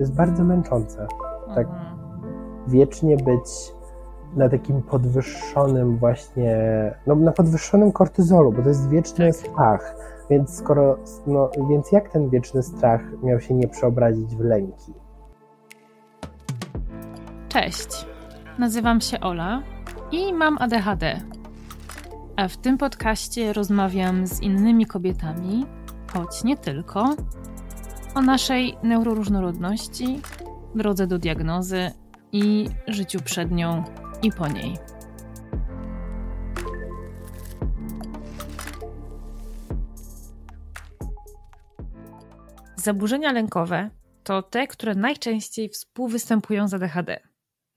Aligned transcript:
jest 0.00 0.14
bardzo 0.14 0.44
męczące. 0.44 1.06
Tak 1.54 1.66
Mhm. 1.66 1.96
wiecznie 2.68 3.16
być 3.16 3.72
na 4.36 4.48
takim 4.48 4.82
podwyższonym 4.82 5.98
właśnie, 5.98 6.56
no 7.06 7.14
na 7.14 7.32
podwyższonym 7.32 7.92
kortyzolu, 7.92 8.52
bo 8.52 8.62
to 8.62 8.68
jest 8.68 8.88
wieczny 8.88 9.26
Tak. 9.26 9.34
strach. 9.36 9.94
Więc 10.30 10.54
skoro, 10.56 10.96
no, 11.26 11.50
więc 11.70 11.92
jak 11.92 12.08
ten 12.08 12.28
wieczny 12.30 12.62
strach 12.62 13.00
miał 13.22 13.40
się 13.40 13.54
nie 13.54 13.68
przeobrazić 13.68 14.36
w 14.36 14.40
lęki? 14.40 14.92
Cześć, 17.48 18.06
nazywam 18.58 19.00
się 19.00 19.20
Ola 19.20 19.62
i 20.12 20.32
mam 20.34 20.56
ADHD. 20.60 21.20
A 22.36 22.48
w 22.48 22.56
tym 22.56 22.78
podcaście 22.78 23.52
rozmawiam 23.52 24.26
z 24.26 24.40
innymi 24.42 24.86
kobietami, 24.86 25.66
choć 26.12 26.44
nie 26.44 26.56
tylko, 26.56 27.04
o 28.14 28.20
naszej 28.20 28.76
neuroróżnorodności, 28.82 30.20
drodze 30.74 31.06
do 31.06 31.18
diagnozy 31.18 31.90
i 32.32 32.66
życiu 32.88 33.20
przed 33.24 33.50
nią 33.50 33.84
i 34.22 34.32
po 34.32 34.48
niej. 34.48 34.76
Zaburzenia 42.76 43.32
lękowe 43.32 43.90
to 44.22 44.42
te, 44.42 44.66
które 44.66 44.94
najczęściej 44.94 45.68
współwystępują 45.68 46.68
z 46.68 46.74
ADHD. 46.74 47.20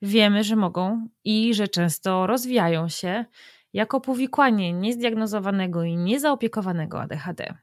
Wiemy, 0.02 0.44
że 0.44 0.55
mogą 0.55 1.08
i 1.23 1.53
że 1.53 1.67
często 1.67 2.27
rozwijają 2.27 2.89
się 2.89 3.25
jako 3.73 4.02
powikłanie 4.02 4.73
niezdiagnozowanego 4.73 5.84
i 5.84 5.97
niezaopiekowanego 5.97 7.02
ADHD. 7.02 7.53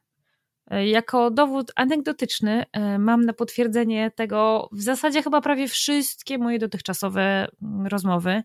E, 0.71 0.87
Jako 0.89 1.31
dowód 1.31 1.73
anegdotyczny 1.77 2.65
e, 2.73 2.99
mam 2.99 3.25
na 3.25 3.33
potwierdzenie 3.33 4.11
tego 4.11 4.69
w 4.73 4.83
zasadzie 4.83 5.23
chyba 5.23 5.41
prawie 5.41 5.69
wszystkie 5.69 6.39
moje 6.39 6.59
dotychczasowe 6.59 7.49
mm, 7.63 7.87
rozmowy, 7.87 8.43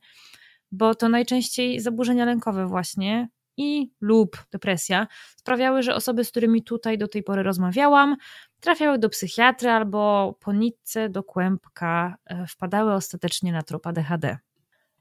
bo 0.72 0.96
to 0.96 1.10
najczęściej 1.10 1.80
zaburzenia 1.80 2.26
lękowe 2.26 2.68
właśnie 2.68 3.30
i 3.58 3.92
lub 4.02 4.38
depresja 4.52 5.08
sprawiały, 5.38 5.84
że 5.84 5.96
osoby, 5.96 6.24
z 6.24 6.32
którymi 6.32 6.64
tutaj 6.64 6.98
do 6.98 7.08
tej 7.08 7.24
pory 7.24 7.44
rozmawiałam, 7.44 8.16
trafiały 8.60 9.00
do 9.00 9.10
psychiatry 9.10 9.70
albo 9.70 10.34
po 10.40 10.54
nitce 10.54 11.10
do 11.10 11.24
kłębka 11.24 12.16
e, 12.26 12.48
wpadały 12.48 12.94
ostatecznie 12.94 13.52
na 13.52 13.62
trop 13.64 13.88
ADHD. 13.88 14.38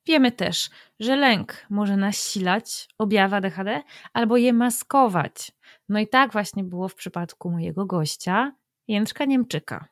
Wiemy 0.06 0.32
też, 0.32 0.70
że 1.00 1.16
lęk 1.16 1.66
może 1.70 1.96
nasilać 1.96 2.88
objawy 2.98 3.36
ADHD 3.36 3.82
albo 4.12 4.36
je 4.36 4.52
maskować. 4.52 5.52
No 5.88 5.98
i 5.98 6.08
tak 6.08 6.32
właśnie 6.32 6.64
było 6.64 6.88
w 6.88 6.94
przypadku 6.94 7.50
mojego 7.50 7.86
gościa, 7.86 8.52
Jędrka 8.88 9.24
Niemczyka. 9.24 9.88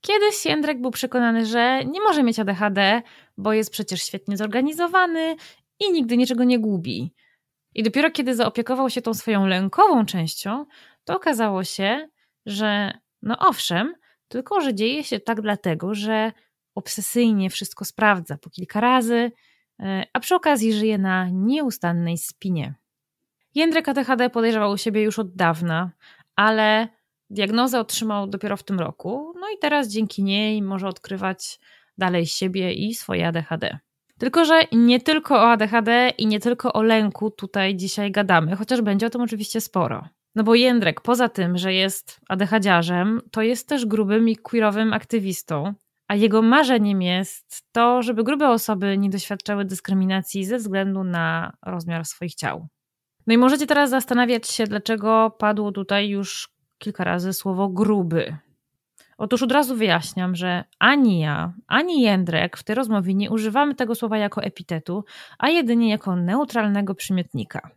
Kiedyś 0.00 0.46
Jędrek 0.46 0.80
był 0.80 0.90
przekonany, 0.90 1.46
że 1.46 1.84
nie 1.84 2.00
może 2.00 2.22
mieć 2.22 2.38
ADHD, 2.38 3.02
bo 3.38 3.52
jest 3.52 3.70
przecież 3.70 4.02
świetnie 4.02 4.36
zorganizowany 4.36 5.36
i 5.80 5.92
nigdy 5.92 6.16
niczego 6.16 6.44
nie 6.44 6.58
gubi. 6.58 7.14
I 7.74 7.82
dopiero 7.82 8.10
kiedy 8.10 8.34
zaopiekował 8.34 8.90
się 8.90 9.02
tą 9.02 9.14
swoją 9.14 9.46
lękową 9.46 10.06
częścią, 10.06 10.66
to 11.04 11.16
okazało 11.16 11.64
się, 11.64 12.08
że 12.46 12.98
no 13.22 13.38
owszem, 13.38 13.94
tylko 14.28 14.60
że 14.60 14.74
dzieje 14.74 15.04
się 15.04 15.20
tak 15.20 15.40
dlatego, 15.40 15.94
że 15.94 16.32
obsesyjnie 16.74 17.50
wszystko 17.50 17.84
sprawdza 17.84 18.38
po 18.38 18.50
kilka 18.50 18.80
razy, 18.80 19.32
e, 19.80 20.06
a 20.12 20.20
przy 20.20 20.34
okazji 20.34 20.72
żyje 20.72 20.98
na 20.98 21.28
nieustannej 21.28 22.18
spinie. 22.18 22.74
Jędrek 23.54 23.88
ADHD 23.88 24.30
podejrzewał 24.30 24.72
u 24.72 24.76
siebie 24.76 25.02
już 25.02 25.18
od 25.18 25.34
dawna, 25.34 25.90
ale 26.36 26.88
diagnozę 27.30 27.80
otrzymał 27.80 28.26
dopiero 28.26 28.56
w 28.56 28.62
tym 28.62 28.80
roku, 28.80 29.32
no 29.40 29.46
i 29.56 29.58
teraz 29.58 29.88
dzięki 29.88 30.22
niej 30.22 30.62
może 30.62 30.88
odkrywać 30.88 31.60
dalej 31.98 32.26
siebie 32.26 32.72
i 32.72 32.94
swoje 32.94 33.28
ADHD. 33.28 33.78
Tylko, 34.18 34.44
że 34.44 34.62
nie 34.72 35.00
tylko 35.00 35.34
o 35.34 35.50
ADHD 35.50 36.12
i 36.18 36.26
nie 36.26 36.40
tylko 36.40 36.72
o 36.72 36.82
lęku 36.82 37.30
tutaj 37.30 37.76
dzisiaj 37.76 38.12
gadamy, 38.12 38.56
chociaż 38.56 38.82
będzie 38.82 39.06
o 39.06 39.10
tym 39.10 39.20
oczywiście 39.20 39.60
sporo. 39.60 40.08
No 40.34 40.44
bo 40.44 40.54
Jędrek, 40.54 41.00
poza 41.00 41.28
tym, 41.28 41.58
że 41.58 41.74
jest 41.74 42.20
ADHDziarzem, 42.28 43.20
to 43.30 43.42
jest 43.42 43.68
też 43.68 43.86
grubym 43.86 44.28
i 44.28 44.36
queerowym 44.36 44.92
aktywistą, 44.92 45.74
a 46.08 46.14
jego 46.14 46.42
marzeniem 46.42 47.02
jest 47.02 47.62
to, 47.72 48.02
żeby 48.02 48.24
grube 48.24 48.50
osoby 48.50 48.98
nie 48.98 49.10
doświadczały 49.10 49.64
dyskryminacji 49.64 50.44
ze 50.44 50.58
względu 50.58 51.04
na 51.04 51.52
rozmiar 51.62 52.04
swoich 52.04 52.34
ciał. 52.34 52.68
No 53.26 53.34
i 53.34 53.38
możecie 53.38 53.66
teraz 53.66 53.90
zastanawiać 53.90 54.48
się, 54.48 54.64
dlaczego 54.64 55.36
padło 55.38 55.72
tutaj 55.72 56.08
już 56.08 56.48
kilka 56.78 57.04
razy 57.04 57.32
słowo 57.32 57.68
gruby. 57.68 58.36
Otóż 59.18 59.42
od 59.42 59.52
razu 59.52 59.76
wyjaśniam, 59.76 60.36
że 60.36 60.64
ani 60.78 61.20
ja, 61.20 61.52
ani 61.66 62.02
Jędrek 62.02 62.56
w 62.56 62.62
tej 62.62 62.76
rozmowie 62.76 63.14
nie 63.14 63.30
używamy 63.30 63.74
tego 63.74 63.94
słowa 63.94 64.18
jako 64.18 64.42
epitetu, 64.42 65.04
a 65.38 65.48
jedynie 65.48 65.90
jako 65.90 66.16
neutralnego 66.16 66.94
przymiotnika. 66.94 67.70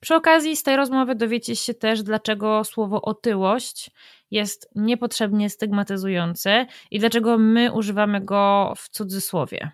Przy 0.00 0.14
okazji 0.14 0.56
z 0.56 0.62
tej 0.62 0.76
rozmowy 0.76 1.14
dowiecie 1.14 1.56
się 1.56 1.74
też, 1.74 2.02
dlaczego 2.02 2.64
słowo 2.64 3.02
otyłość 3.02 3.90
jest 4.30 4.70
niepotrzebnie 4.74 5.50
stygmatyzujące 5.50 6.66
i 6.90 6.98
dlaczego 6.98 7.38
my 7.38 7.72
używamy 7.72 8.20
go 8.20 8.72
w 8.76 8.88
cudzysłowie. 8.88 9.70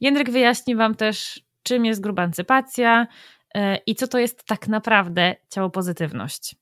Jędrek 0.00 0.30
wyjaśni 0.30 0.76
Wam 0.76 0.94
też, 0.94 1.40
czym 1.62 1.84
jest 1.84 2.00
grubancypacja 2.00 3.06
yy, 3.54 3.76
i 3.86 3.94
co 3.94 4.08
to 4.08 4.18
jest 4.18 4.44
tak 4.44 4.68
naprawdę 4.68 5.36
ciało 5.50 5.70
pozytywność. 5.70 6.56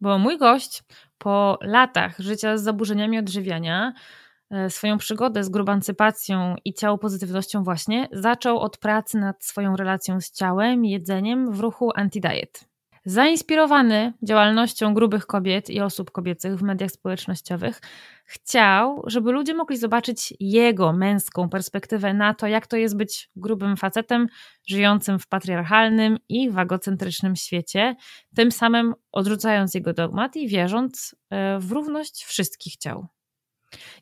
Bo 0.00 0.18
mój 0.18 0.38
gość 0.38 0.82
po 1.18 1.58
latach 1.60 2.18
życia 2.18 2.56
z 2.56 2.62
zaburzeniami 2.62 3.18
odżywiania 3.18 3.92
e, 4.50 4.70
swoją 4.70 4.98
przygodę 4.98 5.44
z 5.44 5.48
grubancypacją 5.48 6.56
i 6.64 6.74
ciało 6.74 6.98
pozytywnością 6.98 7.64
właśnie 7.64 8.08
zaczął 8.12 8.58
od 8.58 8.78
pracy 8.78 9.18
nad 9.18 9.44
swoją 9.44 9.76
relacją 9.76 10.20
z 10.20 10.32
ciałem 10.32 10.84
jedzeniem 10.84 11.52
w 11.52 11.60
ruchu 11.60 11.90
anti-diet. 11.96 12.69
Zainspirowany 13.04 14.12
działalnością 14.22 14.94
grubych 14.94 15.26
kobiet 15.26 15.70
i 15.70 15.80
osób 15.80 16.10
kobiecych 16.10 16.56
w 16.56 16.62
mediach 16.62 16.90
społecznościowych, 16.90 17.80
chciał, 18.24 19.02
żeby 19.06 19.32
ludzie 19.32 19.54
mogli 19.54 19.76
zobaczyć 19.76 20.34
jego 20.40 20.92
męską 20.92 21.48
perspektywę 21.48 22.14
na 22.14 22.34
to, 22.34 22.46
jak 22.46 22.66
to 22.66 22.76
jest 22.76 22.96
być 22.96 23.30
grubym 23.36 23.76
facetem 23.76 24.26
żyjącym 24.68 25.18
w 25.18 25.26
patriarchalnym 25.26 26.18
i 26.28 26.50
wagocentrycznym 26.50 27.36
świecie, 27.36 27.96
tym 28.36 28.52
samym 28.52 28.94
odrzucając 29.12 29.74
jego 29.74 29.92
dogmat 29.92 30.36
i 30.36 30.48
wierząc 30.48 31.16
e, 31.30 31.58
w 31.58 31.72
równość 31.72 32.24
wszystkich 32.24 32.76
ciał. 32.76 33.06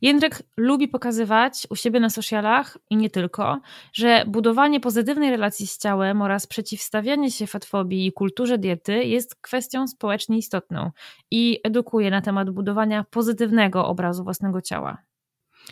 Jędrek 0.03 0.43
lubi 0.57 0.89
pokazywać 0.89 1.67
u 1.71 1.77
siebie 1.77 2.01
na 2.01 2.11
socialach 2.11 2.79
i 2.91 2.97
nie 2.97 3.11
tylko, 3.11 3.61
że 3.93 4.25
budowanie 4.27 4.81
pozytywnej 4.81 5.31
relacji 5.31 5.67
z 5.67 5.79
ciałem 5.79 6.23
oraz 6.23 6.47
przeciwstawianie 6.47 7.31
się 7.31 7.47
fatfobii 7.47 8.07
i 8.07 8.13
kulturze 8.13 8.59
diety 8.59 9.05
jest 9.05 9.35
kwestią 9.35 9.89
społecznie 9.89 10.39
istotną 10.39 10.91
i 11.31 11.61
edukuje 11.65 12.11
na 12.11 12.23
temat 12.23 12.51
budowania 12.51 13.05
pozytywnego 13.11 13.87
obrazu 13.87 14.25
własnego 14.25 14.63
ciała. 14.63 14.99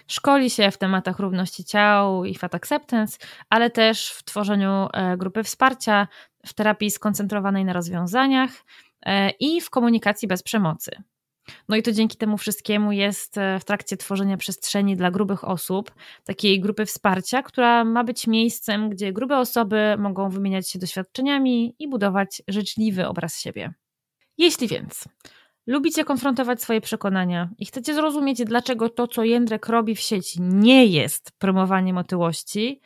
Szkoli 0.06 0.50
się 0.50 0.70
w 0.70 0.78
tematach 0.78 1.18
równości 1.18 1.64
ciał 1.64 2.24
i 2.24 2.34
fat 2.34 2.54
acceptance, 2.54 3.18
ale 3.50 3.70
też 3.70 4.10
w 4.10 4.24
tworzeniu 4.24 4.88
e, 4.92 5.16
grupy 5.16 5.42
wsparcia, 5.42 6.08
w 6.46 6.54
terapii 6.54 6.90
skoncentrowanej 6.90 7.64
na 7.64 7.72
rozwiązaniach 7.72 8.50
e, 9.02 9.30
i 9.30 9.60
w 9.60 9.70
komunikacji 9.70 10.28
bez 10.28 10.42
przemocy. 10.42 11.02
No 11.68 11.76
i 11.76 11.82
to 11.82 11.92
dzięki 11.92 12.16
temu 12.16 12.38
wszystkiemu 12.38 12.92
jest 12.92 13.38
e, 13.38 13.58
w 13.60 13.64
trakcie 13.64 13.96
tworzenia 13.96 14.36
przestrzeni 14.36 14.96
dla 14.96 15.10
grubych 15.10 15.44
osób, 15.44 15.94
takiej 16.24 16.60
grupy 16.60 16.86
wsparcia, 16.86 17.42
która 17.42 17.84
ma 17.84 18.04
być 18.04 18.26
miejscem, 18.26 18.90
gdzie 18.90 19.12
grube 19.12 19.38
osoby 19.38 19.96
mogą 19.98 20.30
wymieniać 20.30 20.70
się 20.70 20.78
doświadczeniami 20.78 21.74
i 21.78 21.88
budować 21.88 22.42
życzliwy 22.48 23.06
obraz 23.06 23.40
siebie. 23.40 23.74
Jeśli 24.38 24.68
więc 24.68 25.04
lubicie 25.66 26.04
konfrontować 26.04 26.62
swoje 26.62 26.80
przekonania 26.80 27.50
i 27.58 27.66
chcecie 27.66 27.94
zrozumieć, 27.94 28.44
dlaczego 28.44 28.88
to, 28.88 29.08
co 29.08 29.24
Jędrek 29.24 29.68
robi 29.68 29.94
w 29.94 30.00
sieci, 30.00 30.42
nie 30.42 30.86
jest 30.86 31.32
promowaniem 31.38 31.98
otyłości, 31.98 32.80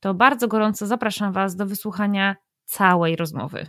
to 0.00 0.14
bardzo 0.14 0.48
gorąco 0.48 0.86
zapraszam 0.86 1.32
Was 1.32 1.56
do 1.56 1.66
wysłuchania 1.66 2.36
całej 2.64 3.16
rozmowy. 3.16 3.66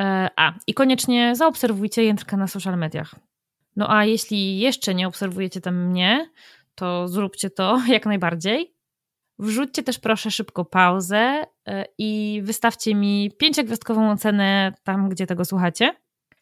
E, 0.00 0.28
A, 0.36 0.52
i 0.66 0.74
koniecznie 0.74 1.36
zaobserwujcie 1.36 2.04
Jędrka 2.04 2.36
na 2.36 2.46
social 2.46 2.78
mediach. 2.78 3.14
No 3.76 3.96
a 3.96 4.04
jeśli 4.04 4.58
jeszcze 4.58 4.94
nie 4.94 5.08
obserwujecie 5.08 5.60
tam 5.60 5.86
mnie, 5.86 6.30
to 6.74 7.08
zróbcie 7.08 7.50
to 7.50 7.80
jak 7.88 8.06
najbardziej. 8.06 8.74
Wrzućcie 9.38 9.82
też 9.82 9.98
proszę 9.98 10.30
szybko 10.30 10.64
pauzę 10.64 11.44
e, 11.66 11.84
i 11.98 12.40
wystawcie 12.44 12.94
mi 12.94 13.30
pięciogwiazdkową 13.38 14.10
ocenę 14.10 14.72
tam, 14.84 15.08
gdzie 15.08 15.26
tego 15.26 15.44
słuchacie. 15.44 15.94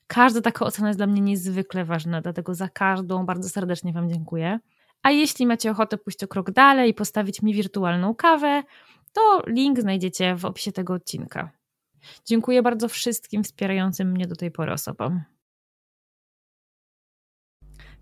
Każda 0.06 0.40
taka 0.40 0.64
ocena 0.64 0.88
jest 0.88 0.98
dla 0.98 1.06
mnie 1.06 1.20
niezwykle 1.20 1.84
ważna, 1.84 2.20
dlatego 2.20 2.54
za 2.54 2.68
każdą 2.68 3.26
bardzo 3.26 3.48
serdecznie 3.48 3.92
Wam 3.92 4.08
dziękuję. 4.08 4.58
A 5.02 5.10
jeśli 5.10 5.46
macie 5.46 5.70
ochotę 5.70 5.98
pójść 5.98 6.24
o 6.24 6.28
krok 6.28 6.50
dalej 6.50 6.90
i 6.90 6.94
postawić 6.94 7.42
mi 7.42 7.54
wirtualną 7.54 8.14
kawę, 8.14 8.62
to 9.12 9.42
link 9.46 9.80
znajdziecie 9.80 10.36
w 10.36 10.44
opisie 10.44 10.72
tego 10.72 10.94
odcinka. 10.94 11.50
Dziękuję 12.24 12.62
bardzo 12.62 12.88
wszystkim 12.88 13.44
wspierającym 13.44 14.10
mnie 14.10 14.26
do 14.26 14.36
tej 14.36 14.50
pory 14.50 14.72
osobom. 14.72 15.22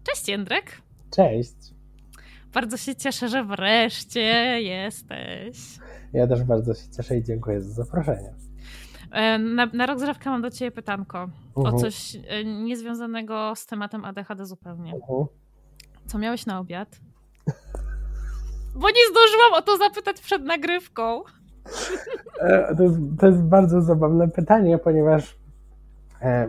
Cześć 0.04 0.28
Jędrek. 0.28 0.82
Cześć. 1.10 1.56
Bardzo 2.54 2.76
się 2.76 2.96
cieszę, 2.96 3.28
że 3.28 3.44
wreszcie 3.44 4.20
jesteś. 4.62 5.78
Ja 6.12 6.26
też 6.26 6.42
bardzo 6.42 6.74
się 6.74 6.90
cieszę 6.96 7.16
i 7.16 7.22
dziękuję 7.22 7.60
za 7.60 7.84
zaproszenie. 7.84 8.34
Na, 9.38 9.66
na 9.66 9.86
rok 9.86 9.98
zrzewka 10.00 10.30
mam 10.30 10.42
do 10.42 10.50
Ciebie 10.50 10.70
pytanko 10.70 11.24
uh 11.24 11.64
-huh. 11.64 11.66
o 11.66 11.70
mhm. 11.70 11.78
coś 11.78 12.16
e, 12.28 12.44
niezwiązanego 12.44 13.52
z 13.56 13.66
tematem 13.66 14.04
ADHD 14.04 14.46
zupełnie. 14.46 14.94
Uh 14.94 15.08
-huh. 15.08 15.26
Co 16.06 16.18
miałeś 16.18 16.46
na 16.46 16.58
obiad? 16.60 16.88
Bo 18.80 18.88
nie 18.88 19.10
zdążyłam 19.10 19.52
o 19.54 19.62
to 19.62 19.76
zapytać 19.76 20.20
przed 20.20 20.44
nagrywką. 20.44 21.22
E, 22.40 22.76
to 22.76 22.82
jest, 22.82 22.98
to 23.20 23.26
jest 23.26 23.42
bardzo 23.42 23.82
zabawne 23.82 24.28
pytanie, 24.28 24.78
ponieważ 24.78 25.36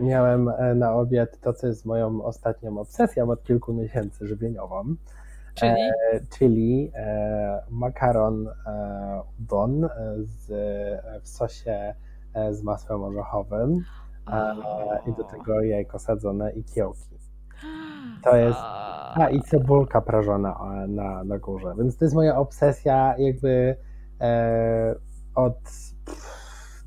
miałem 0.00 0.50
na 0.74 0.94
obiad 0.94 1.40
to, 1.40 1.52
co 1.52 1.66
jest 1.66 1.86
moją 1.86 2.22
ostatnią 2.22 2.78
obsesją 2.78 3.30
od 3.30 3.42
kilku 3.42 3.74
miesięcy 3.74 4.26
żywieniową. 4.26 4.96
Czyli, 5.56 5.80
e, 5.80 6.20
czyli 6.38 6.92
e, 6.94 7.62
makaron 7.70 8.48
e, 8.48 9.22
udon 9.40 9.88
z, 10.22 10.50
w 11.22 11.28
sosie 11.28 11.94
z 12.50 12.62
masłem 12.62 13.02
orzechowym 13.02 13.84
i 15.06 15.12
do 15.12 15.24
tego 15.24 15.60
jajko 15.62 15.98
sadzone 15.98 16.52
i 16.52 16.64
kiełki. 16.64 17.16
To 18.24 18.36
jest. 18.36 18.58
A 19.14 19.28
i 19.30 19.40
cebulka 19.40 20.00
prażona 20.00 20.58
na, 20.88 21.24
na 21.24 21.38
górze. 21.38 21.74
Więc 21.78 21.96
to 21.96 22.04
jest 22.04 22.14
moja 22.14 22.36
obsesja, 22.36 23.14
jakby 23.18 23.76
e, 24.20 24.94
od 25.34 25.58
pff, 26.04 26.35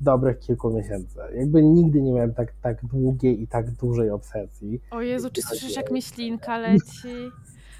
dobrych 0.00 0.38
kilku 0.38 0.70
miesięcy. 0.70 1.18
Jakby 1.34 1.62
nigdy 1.62 2.02
nie 2.02 2.12
miałem 2.12 2.34
tak, 2.34 2.52
tak 2.62 2.84
długiej 2.84 3.42
i 3.42 3.48
tak 3.48 3.70
dużej 3.70 4.10
obsesji. 4.10 4.80
O 4.90 5.00
Jezu, 5.00 5.30
czy 5.30 5.42
słyszysz, 5.42 5.76
jak 5.76 5.90
myślinka 5.90 6.58
leci? 6.68 7.30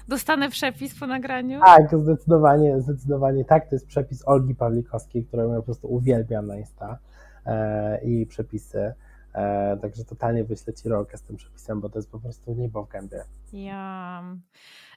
Dostanę 0.07 0.49
przepis 0.49 0.99
po 0.99 1.07
nagraniu? 1.07 1.59
Tak, 1.59 1.99
zdecydowanie, 1.99 2.81
zdecydowanie 2.81 3.45
tak. 3.45 3.69
To 3.69 3.75
jest 3.75 3.87
przepis 3.87 4.27
Olgi 4.27 4.55
Pawlikowskiej, 4.55 5.25
którą 5.25 5.49
ja 5.49 5.55
po 5.55 5.63
prostu 5.63 5.93
uwielbiam 5.93 6.47
na 6.47 6.57
Insta 6.57 6.97
e, 7.45 8.03
i 8.03 8.25
przepisy. 8.25 8.93
E, 9.33 9.77
także 9.81 10.05
totalnie 10.05 10.43
wyślę 10.43 10.73
ci 10.73 10.89
rolkę 10.89 11.17
z 11.17 11.21
tym 11.21 11.35
przepisem, 11.35 11.81
bo 11.81 11.89
to 11.89 11.99
jest 11.99 12.11
po 12.11 12.19
prostu 12.19 12.53
niebo 12.53 12.83
w 12.83 12.89
gębie. 12.89 13.23
Ja. 13.53 14.23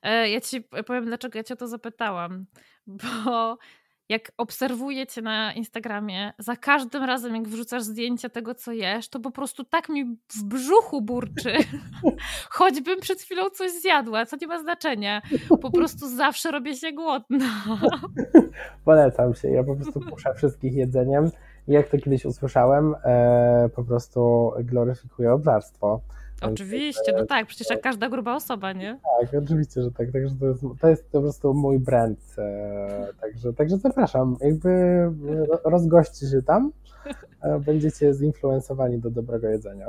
E, 0.02 0.28
ja 0.28 0.40
ci 0.40 0.60
powiem, 0.86 1.04
dlaczego 1.04 1.38
ja 1.38 1.44
cię 1.44 1.54
o 1.54 1.56
to 1.56 1.68
zapytałam. 1.68 2.46
Bo 2.86 3.58
jak 4.08 4.32
obserwuję 4.38 5.06
cię 5.06 5.22
na 5.22 5.52
Instagramie, 5.52 6.32
za 6.38 6.56
każdym 6.56 7.04
razem, 7.04 7.34
jak 7.36 7.48
wrzucasz 7.48 7.82
zdjęcia 7.82 8.28
tego, 8.28 8.54
co 8.54 8.72
jesz, 8.72 9.08
to 9.08 9.20
po 9.20 9.30
prostu 9.30 9.64
tak 9.64 9.88
mi 9.88 10.04
w 10.36 10.44
brzuchu 10.44 11.02
burczy. 11.02 11.52
Choćbym 12.50 13.00
przed 13.00 13.20
chwilą 13.20 13.50
coś 13.50 13.70
zjadła, 13.70 14.26
co 14.26 14.36
nie 14.40 14.46
ma 14.46 14.58
znaczenia. 14.58 15.22
Po 15.62 15.70
prostu 15.70 16.08
zawsze 16.16 16.50
robię 16.50 16.76
się 16.76 16.92
głodna. 16.92 17.46
Polecam 18.84 19.34
się. 19.34 19.48
Ja 19.48 19.64
po 19.64 19.76
prostu 19.76 20.00
puszę 20.00 20.34
wszystkich 20.34 20.74
jedzeniem. 20.74 21.30
Jak 21.68 21.88
to 21.88 21.98
kiedyś 21.98 22.24
usłyszałem, 22.24 22.94
e, 23.04 23.68
po 23.76 23.84
prostu 23.84 24.52
gloryfikuję 24.58 25.32
obżarstwo. 25.32 26.00
Oczywiście, 26.52 27.12
no 27.16 27.26
tak, 27.26 27.46
przecież 27.46 27.70
jak 27.70 27.80
każda 27.80 28.08
gruba 28.08 28.34
osoba, 28.34 28.72
nie? 28.72 29.00
Tak, 29.20 29.42
oczywiście, 29.42 29.82
że 29.82 29.90
tak. 29.90 30.12
Także 30.12 30.34
to 30.40 30.46
jest, 30.46 30.64
to 30.80 30.88
jest 30.88 31.10
po 31.10 31.20
prostu 31.20 31.54
mój 31.54 31.78
brand. 31.78 32.18
E, 32.38 33.08
także, 33.20 33.52
także 33.52 33.76
zapraszam. 33.76 34.36
Jakby 34.40 34.70
rozgoście 35.64 36.26
się 36.26 36.42
tam. 36.42 36.72
E, 37.40 37.60
będziecie 37.60 38.14
zinfluencowani 38.14 38.98
do 38.98 39.10
dobrego 39.10 39.48
jedzenia. 39.48 39.86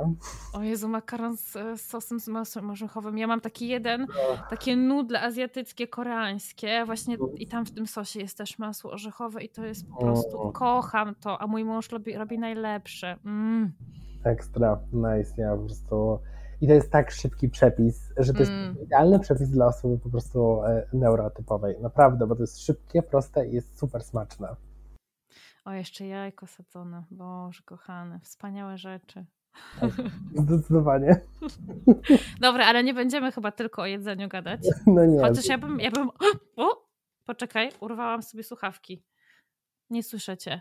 O 0.52 0.62
Jezu, 0.62 0.88
makaron 0.88 1.36
z, 1.36 1.52
z 1.52 1.80
sosem 1.80 2.20
z 2.20 2.28
masłem 2.28 2.70
orzechowym. 2.70 3.18
Ja 3.18 3.26
mam 3.26 3.40
taki 3.40 3.68
jeden, 3.68 4.06
takie 4.50 4.76
nudle 4.76 5.22
azjatyckie, 5.22 5.88
koreańskie, 5.88 6.82
właśnie 6.86 7.16
i 7.36 7.46
tam 7.46 7.66
w 7.66 7.70
tym 7.70 7.86
sosie 7.86 8.20
jest 8.20 8.38
też 8.38 8.58
masło 8.58 8.90
orzechowe 8.90 9.44
i 9.44 9.48
to 9.48 9.64
jest 9.64 9.88
po 9.88 9.96
prostu, 9.96 10.52
kocham 10.52 11.14
to, 11.14 11.42
a 11.42 11.46
mój 11.46 11.64
mąż 11.64 11.90
robi, 11.90 12.16
robi 12.16 12.38
najlepsze. 12.38 13.16
Mm. 13.24 13.72
Ekstra, 14.24 14.78
nice, 14.92 15.42
ja 15.42 15.56
po 15.56 15.62
prostu 15.62 16.18
i 16.60 16.66
to 16.66 16.72
jest 16.72 16.90
tak 16.90 17.10
szybki 17.10 17.48
przepis, 17.48 18.12
że 18.16 18.32
to 18.32 18.38
jest 18.38 18.52
mm. 18.52 18.82
idealny 18.82 19.20
przepis 19.20 19.50
dla 19.50 19.66
osoby 19.66 19.98
po 19.98 20.10
prostu 20.10 20.62
e, 20.64 20.86
neurotypowej. 20.92 21.76
Naprawdę, 21.80 22.26
bo 22.26 22.36
to 22.36 22.42
jest 22.42 22.60
szybkie, 22.60 23.02
proste 23.02 23.48
i 23.48 23.54
jest 23.54 23.78
super 23.78 24.04
smaczne. 24.04 24.56
O, 25.64 25.72
jeszcze 25.72 26.06
jajko 26.06 26.46
sadzone. 26.46 27.04
Boże, 27.10 27.62
kochane, 27.64 28.20
wspaniałe 28.20 28.78
rzeczy. 28.78 29.26
Tak, 29.80 29.90
zdecydowanie. 30.44 31.20
Dobra, 32.40 32.66
ale 32.66 32.84
nie 32.84 32.94
będziemy 32.94 33.32
chyba 33.32 33.52
tylko 33.52 33.82
o 33.82 33.86
jedzeniu 33.86 34.28
gadać. 34.28 34.60
No 34.86 35.04
nie. 35.04 35.20
Chociaż 35.20 35.46
ja 35.46 35.58
bym, 35.58 35.80
ja 35.80 35.90
bym. 35.90 36.10
O! 36.56 36.86
Poczekaj, 37.24 37.70
urwałam 37.80 38.22
sobie 38.22 38.42
słuchawki. 38.42 39.04
Nie 39.90 40.02
słyszycie. 40.02 40.60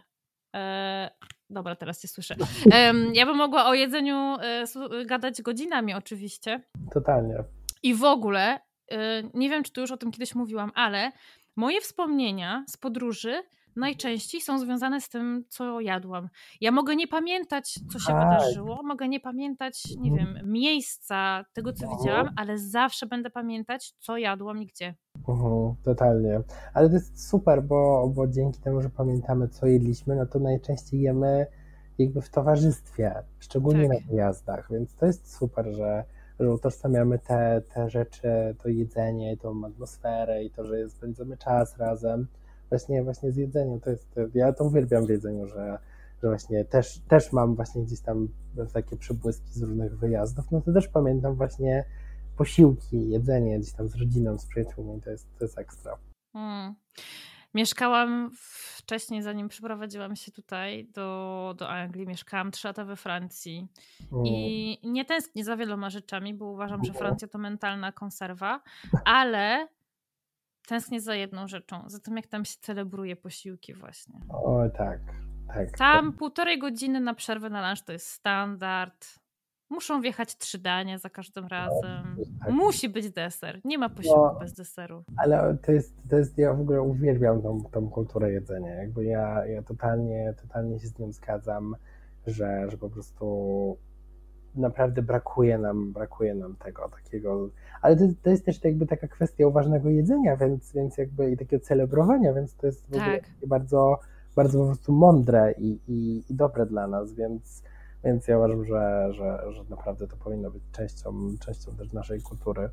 Eee, 0.55 1.09
Dobra, 1.49 1.75
teraz 1.75 2.01
cię 2.01 2.07
słyszę. 2.07 2.35
Ja 3.13 3.25
bym 3.25 3.37
mogła 3.37 3.65
o 3.65 3.73
jedzeniu 3.73 4.37
e, 4.41 4.65
gadać 5.05 5.41
godzinami 5.41 5.93
oczywiście. 5.93 6.61
Totalnie. 6.93 7.43
I 7.83 7.95
w 7.95 8.03
ogóle, 8.03 8.59
e, 8.91 9.23
nie 9.33 9.49
wiem 9.49 9.63
czy 9.63 9.71
tu 9.71 9.81
już 9.81 9.91
o 9.91 9.97
tym 9.97 10.11
kiedyś 10.11 10.35
mówiłam, 10.35 10.71
ale 10.75 11.11
moje 11.55 11.81
wspomnienia 11.81 12.65
z 12.67 12.77
podróży 12.77 13.43
najczęściej 13.75 14.41
są 14.41 14.59
związane 14.59 15.01
z 15.01 15.09
tym, 15.09 15.43
co 15.49 15.81
jadłam. 15.81 16.29
Ja 16.61 16.71
mogę 16.71 16.95
nie 16.95 17.07
pamiętać, 17.07 17.79
co 17.91 17.99
się 17.99 18.13
tak. 18.13 18.39
wydarzyło, 18.39 18.83
mogę 18.83 19.07
nie 19.07 19.19
pamiętać, 19.19 19.83
nie 19.99 20.11
mhm. 20.11 20.35
wiem, 20.35 20.51
miejsca, 20.51 21.45
tego, 21.53 21.73
co 21.73 21.83
mhm. 21.83 21.99
widziałam, 21.99 22.29
ale 22.35 22.57
zawsze 22.57 23.05
będę 23.05 23.29
pamiętać, 23.29 23.93
co 23.99 24.17
jadłam 24.17 24.61
i 24.61 24.65
gdzie. 24.65 24.95
Mhm, 25.27 25.75
totalnie. 25.83 26.41
Ale 26.73 26.89
to 26.89 26.95
jest 26.95 27.29
super, 27.29 27.63
bo, 27.63 28.11
bo 28.15 28.27
dzięki 28.27 28.61
temu, 28.61 28.81
że 28.81 28.89
pamiętamy, 28.89 29.47
co 29.47 29.67
jedliśmy, 29.67 30.15
no 30.15 30.25
to 30.25 30.39
najczęściej 30.39 31.01
jemy 31.01 31.47
jakby 31.97 32.21
w 32.21 32.29
towarzystwie, 32.29 33.23
szczególnie 33.39 33.89
tak. 33.89 34.01
na 34.01 34.07
wyjazdach, 34.07 34.67
więc 34.71 34.95
to 34.95 35.05
jest 35.05 35.37
super, 35.37 35.65
że, 35.71 36.03
że 36.39 36.51
utożsamiamy 36.51 37.19
te, 37.19 37.61
te 37.73 37.89
rzeczy, 37.89 38.55
to 38.63 38.69
jedzenie, 38.69 39.37
tą 39.37 39.65
atmosferę 39.65 40.43
i 40.43 40.51
to, 40.51 40.65
że 40.65 40.89
spędzamy 40.89 41.37
czas 41.37 41.77
razem 41.77 42.27
właśnie, 42.69 43.03
właśnie 43.03 43.31
z 43.31 43.37
jedzeniem. 43.37 43.79
To 43.79 43.89
jest, 43.89 44.15
ja 44.33 44.53
to 44.53 44.63
uwielbiam 44.63 45.05
w 45.05 45.09
jedzeniu, 45.09 45.47
że, 45.47 45.79
że 46.23 46.27
właśnie 46.27 46.65
też, 46.65 46.99
też 47.07 47.33
mam 47.33 47.55
właśnie 47.55 47.83
gdzieś 47.83 48.01
tam 48.01 48.27
takie 48.73 48.97
przybłyski 48.97 49.51
z 49.51 49.63
różnych 49.63 49.97
wyjazdów, 49.97 50.51
no 50.51 50.61
to 50.61 50.73
też 50.73 50.87
pamiętam 50.87 51.35
właśnie 51.35 51.85
posiłki, 52.37 53.09
jedzenie 53.09 53.59
gdzieś 53.59 53.73
tam 53.73 53.89
z 53.89 53.95
rodziną, 53.95 54.37
z 54.37 54.45
przyjaciółmi, 54.45 55.01
to 55.01 55.09
jest, 55.09 55.37
to 55.37 55.45
jest 55.45 55.57
ekstra. 55.57 55.97
Hmm. 56.33 56.75
Mieszkałam 57.53 58.31
wcześniej, 58.77 59.21
zanim 59.21 59.47
przeprowadziłam 59.47 60.15
się 60.15 60.31
tutaj 60.31 60.87
do, 60.93 61.55
do 61.57 61.69
Anglii, 61.69 62.07
mieszkałam 62.07 62.51
trzy 62.51 62.67
lata 62.67 62.85
we 62.85 62.95
Francji 62.95 63.67
i 64.25 64.79
nie 64.83 65.05
tęsknię 65.05 65.43
za 65.43 65.57
wieloma 65.57 65.89
rzeczami, 65.89 66.33
bo 66.33 66.45
uważam, 66.45 66.83
że 66.83 66.93
Francja 66.93 67.27
to 67.27 67.37
mentalna 67.37 67.91
konserwa, 67.91 68.61
ale 69.05 69.67
tęsknię 70.65 71.01
za 71.01 71.15
jedną 71.15 71.47
rzeczą, 71.47 71.89
za 71.89 71.99
tym 71.99 72.15
jak 72.17 72.27
tam 72.27 72.45
się 72.45 72.55
celebruje 72.61 73.15
posiłki 73.15 73.73
właśnie. 73.73 74.19
O 74.29 74.69
tak, 74.77 74.99
tak. 75.47 75.77
Tam 75.77 76.05
tak. 76.05 76.19
półtorej 76.19 76.59
godziny 76.59 76.99
na 76.99 77.13
przerwę 77.13 77.49
na 77.49 77.67
lunch 77.67 77.85
to 77.85 77.93
jest 77.93 78.07
standard. 78.07 79.05
Muszą 79.69 80.01
wjechać 80.01 80.37
trzy 80.37 80.57
dania 80.57 80.97
za 80.97 81.09
każdym 81.09 81.43
no, 81.43 81.49
razem. 81.49 82.17
Tak. 82.39 82.53
Musi 82.53 82.89
być 82.89 83.09
deser. 83.09 83.61
Nie 83.65 83.77
ma 83.77 83.89
posiłku 83.89 84.29
no, 84.33 84.39
bez 84.39 84.53
deseru. 84.53 85.03
Ale 85.17 85.57
to 85.65 85.71
jest, 85.71 86.09
to 86.09 86.17
jest, 86.17 86.37
ja 86.37 86.53
w 86.53 86.61
ogóle 86.61 86.81
uwielbiam 86.81 87.41
tą, 87.41 87.63
tą 87.71 87.89
kulturę 87.89 88.31
jedzenia. 88.31 88.73
Jakby 88.73 89.05
ja, 89.05 89.45
ja 89.45 89.63
totalnie, 89.63 90.33
totalnie 90.41 90.79
się 90.79 90.87
z 90.87 90.99
nią 90.99 91.11
zgadzam, 91.11 91.75
że, 92.27 92.69
że 92.69 92.77
po 92.77 92.89
prostu 92.89 93.77
naprawdę 94.55 95.01
brakuje 95.01 95.57
nam, 95.57 95.93
brakuje 95.93 96.35
nam 96.35 96.55
tego 96.55 96.89
takiego, 96.89 97.49
ale 97.81 97.95
to, 97.95 98.03
to 98.23 98.29
jest 98.29 98.45
też 98.45 98.63
jakby 98.63 98.87
taka 98.87 99.07
kwestia 99.07 99.47
uważnego 99.47 99.89
jedzenia, 99.89 100.37
więc, 100.37 100.73
więc 100.73 100.97
jakby 100.97 101.31
i 101.31 101.37
takiego 101.37 101.65
celebrowania, 101.65 102.33
więc 102.33 102.55
to 102.55 102.67
jest 102.67 102.91
tak. 102.91 103.23
bardzo, 103.47 103.99
bardzo 104.35 104.59
po 104.59 104.65
prostu 104.65 104.93
mądre 104.93 105.53
i, 105.57 105.79
i, 105.87 106.23
i 106.29 106.35
dobre 106.35 106.65
dla 106.65 106.87
nas, 106.87 107.13
więc, 107.13 107.63
więc 108.03 108.27
ja 108.27 108.37
uważam, 108.37 108.65
że, 108.65 109.07
że, 109.13 109.53
że 109.53 109.63
naprawdę 109.69 110.07
to 110.07 110.17
powinno 110.17 110.51
być 110.51 110.63
częścią, 110.71 111.13
częścią 111.39 111.75
też 111.75 111.93
naszej 111.93 112.21
kultury, 112.21 112.69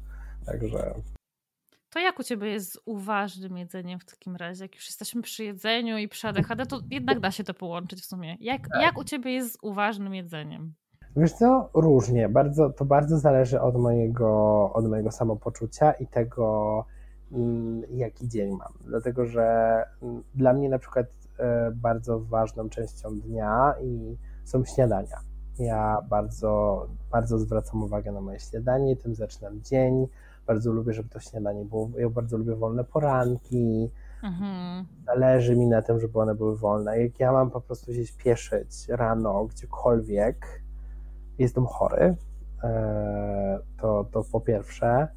także... 0.46 0.94
To 1.90 1.98
jak 1.98 2.18
u 2.18 2.22
Ciebie 2.22 2.48
jest 2.48 2.72
z 2.72 2.78
uważnym 2.84 3.56
jedzeniem 3.56 3.98
w 3.98 4.04
takim 4.04 4.36
razie? 4.36 4.64
Jak 4.64 4.74
już 4.74 4.86
jesteśmy 4.86 5.22
przy 5.22 5.44
jedzeniu 5.44 5.98
i 5.98 6.08
przy 6.08 6.28
ADHD, 6.28 6.66
to 6.66 6.80
jednak 6.90 7.20
da 7.20 7.30
się 7.30 7.44
to 7.44 7.54
połączyć 7.54 8.00
w 8.00 8.04
sumie. 8.04 8.36
Jak, 8.40 8.68
tak. 8.68 8.82
jak 8.82 8.98
u 8.98 9.04
Ciebie 9.04 9.32
jest 9.32 9.52
z 9.52 9.58
uważnym 9.62 10.14
jedzeniem? 10.14 10.74
Wiesz 11.16 11.32
co, 11.32 11.68
różnie. 11.74 12.28
Bardzo, 12.28 12.70
to 12.70 12.84
bardzo 12.84 13.18
zależy 13.18 13.60
od 13.60 13.76
mojego, 13.76 14.70
od 14.72 14.88
mojego 14.88 15.10
samopoczucia 15.10 15.92
i 15.92 16.06
tego, 16.06 16.84
mm, 17.32 17.82
jaki 17.90 18.28
dzień 18.28 18.50
mam. 18.50 18.72
Dlatego, 18.80 19.26
że 19.26 19.76
mm, 20.02 20.22
dla 20.34 20.52
mnie 20.52 20.68
na 20.68 20.78
przykład 20.78 21.06
e, 21.38 21.70
bardzo 21.70 22.20
ważną 22.20 22.68
częścią 22.68 23.20
dnia 23.20 23.74
i 23.82 24.16
są 24.44 24.64
śniadania. 24.64 25.20
Ja 25.58 25.98
bardzo, 26.10 26.86
bardzo 27.10 27.38
zwracam 27.38 27.82
uwagę 27.82 28.12
na 28.12 28.20
moje 28.20 28.40
śniadanie, 28.40 28.96
tym 28.96 29.14
zaczynam 29.14 29.62
dzień. 29.62 30.06
bardzo 30.46 30.72
lubię, 30.72 30.92
żeby 30.92 31.08
to 31.08 31.20
śniadanie 31.20 31.64
było, 31.64 31.90
ja 31.98 32.10
bardzo 32.10 32.36
lubię 32.38 32.54
wolne 32.54 32.84
poranki, 32.84 33.90
mhm. 34.22 34.86
zależy 35.06 35.56
mi 35.56 35.66
na 35.66 35.82
tym, 35.82 36.00
żeby 36.00 36.18
one 36.20 36.34
były 36.34 36.56
wolne. 36.56 37.00
Jak 37.02 37.20
ja 37.20 37.32
mam 37.32 37.50
po 37.50 37.60
prostu 37.60 37.94
się 37.94 38.06
śpieszyć 38.06 38.88
rano 38.88 39.44
gdziekolwiek, 39.44 40.61
jestem 41.42 41.66
chory, 41.66 42.16
e, 42.64 43.58
to, 43.80 44.06
to 44.12 44.24
po 44.32 44.40
pierwsze, 44.40 45.08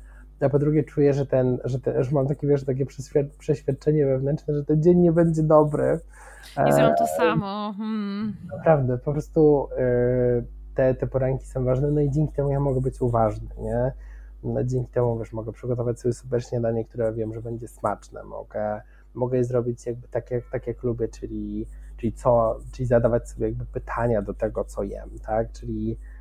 a 0.41 0.49
po 0.49 0.59
drugie 0.59 0.83
czuję, 0.83 1.13
że 1.13 1.25
ten, 1.25 1.59
że, 1.63 1.79
ten, 1.79 2.03
że 2.03 2.11
mam 2.11 2.27
takie, 2.27 2.47
wiesz, 2.47 2.65
takie 2.65 2.85
przeświadczenie 3.39 4.05
wewnętrzne, 4.05 4.53
że 4.53 4.65
ten 4.65 4.83
dzień 4.83 4.97
nie 4.97 5.11
będzie 5.11 5.43
dobry. 5.43 5.99
I 6.69 6.73
zrobią 6.73 6.95
to 6.97 7.07
samo. 7.07 7.73
Hmm. 7.77 8.35
Naprawdę, 8.57 8.97
po 8.97 9.11
prostu 9.11 9.67
y, 10.39 10.45
te, 10.75 10.95
te 10.95 11.07
poranki 11.07 11.45
są 11.45 11.65
ważne, 11.65 11.91
no 11.91 12.01
i 12.01 12.11
dzięki 12.11 12.33
temu 12.33 12.51
ja 12.51 12.59
mogę 12.59 12.81
być 12.81 13.01
uważny, 13.01 13.49
nie? 13.59 13.91
No, 14.43 14.63
dzięki 14.63 14.91
temu, 14.91 15.19
wiesz, 15.19 15.33
mogę 15.33 15.51
przygotować 15.51 15.99
sobie 15.99 16.13
super 16.13 16.43
śniadanie, 16.43 16.85
które 16.85 17.13
wiem, 17.13 17.33
że 17.33 17.41
będzie 17.41 17.67
smaczne, 17.67 18.23
mogę, 18.23 18.81
mogę 19.13 19.37
je 19.37 19.43
zrobić 19.43 19.85
jakby 19.85 20.07
tak 20.07 20.31
jak, 20.31 20.43
tak 20.51 20.67
jak 20.67 20.83
lubię, 20.83 21.07
czyli, 21.07 21.67
czyli 21.97 22.13
co, 22.13 22.57
czyli 22.73 22.85
zadawać 22.85 23.29
sobie 23.29 23.45
jakby 23.45 23.65
pytania 23.65 24.21
do 24.21 24.33
tego, 24.33 24.63
co 24.63 24.83
jem, 24.83 25.09
tak? 25.25 25.51
Czyli 25.51 25.91
e, 25.91 26.14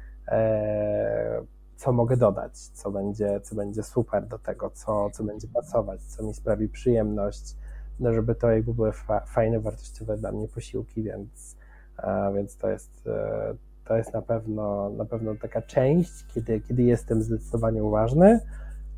co 1.76 1.92
mogę 1.92 2.16
dodać, 2.16 2.58
co 2.58 2.90
będzie, 2.90 3.40
co 3.40 3.54
będzie 3.54 3.82
super 3.82 4.26
do 4.26 4.38
tego, 4.38 4.70
co, 4.70 5.10
co 5.10 5.24
będzie 5.24 5.48
pasować, 5.48 6.02
co 6.02 6.22
mi 6.22 6.34
sprawi 6.34 6.68
przyjemność, 6.68 7.56
no 8.00 8.12
żeby 8.12 8.34
to 8.34 8.50
jakby 8.50 8.74
były 8.74 8.92
fa 8.92 9.20
fajne, 9.20 9.60
wartościowe 9.60 10.16
dla 10.16 10.32
mnie 10.32 10.48
posiłki, 10.48 11.02
więc, 11.02 11.56
e, 11.98 12.32
więc 12.34 12.56
to 12.56 12.68
jest 12.68 13.06
e, 13.06 13.54
to 13.84 13.96
jest 13.96 14.12
na 14.12 14.22
pewno, 14.22 14.90
na 14.90 15.04
pewno 15.04 15.34
taka 15.34 15.62
część, 15.62 16.26
kiedy, 16.34 16.60
kiedy 16.60 16.82
jestem 16.82 17.22
zdecydowanie 17.22 17.84
uważny. 17.84 18.40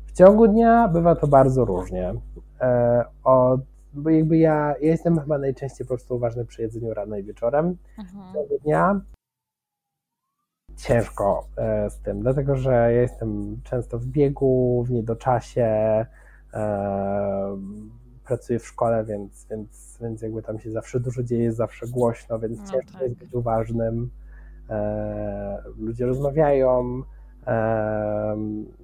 W 0.05 0.11
ciągu 0.11 0.47
dnia 0.47 0.87
bywa 0.87 1.15
to 1.15 1.27
bardzo 1.27 1.65
różnie. 1.65 2.13
E, 2.61 3.05
od, 3.23 3.61
bo 3.93 4.09
jakby 4.09 4.37
ja, 4.37 4.75
ja 4.81 4.91
jestem 4.91 5.19
chyba 5.19 5.37
najczęściej 5.37 5.87
po 5.87 5.93
prostu 5.93 6.15
uważny 6.15 6.45
przy 6.45 6.61
jedzeniu 6.61 6.93
rano 6.93 7.17
i 7.17 7.23
wieczorem. 7.23 7.77
Mhm. 7.97 8.29
W 8.29 8.33
ciągu 8.33 8.59
dnia 8.63 9.01
ciężko 10.77 11.47
e, 11.57 11.89
z 11.89 11.99
tym, 11.99 12.21
dlatego 12.21 12.55
że 12.55 12.71
ja 12.71 12.89
jestem 12.89 13.61
często 13.63 13.99
w 13.99 14.05
biegu, 14.05 14.83
w 14.87 14.91
niedoczasie, 14.91 15.65
e, 16.53 17.57
pracuję 18.25 18.59
w 18.59 18.67
szkole, 18.67 19.05
więc, 19.05 19.47
więc, 19.49 19.97
więc 20.01 20.21
jakby 20.21 20.41
tam 20.41 20.59
się 20.59 20.71
zawsze 20.71 20.99
dużo 20.99 21.23
dzieje, 21.23 21.43
jest 21.43 21.57
zawsze 21.57 21.87
głośno, 21.87 22.39
więc 22.39 22.59
no, 22.59 22.71
ciężko 22.71 22.93
tak. 22.93 23.01
jest 23.01 23.15
być 23.15 23.33
uważnym. 23.33 24.09
E, 24.69 25.63
ludzie 25.77 26.05
rozmawiają, 26.05 27.03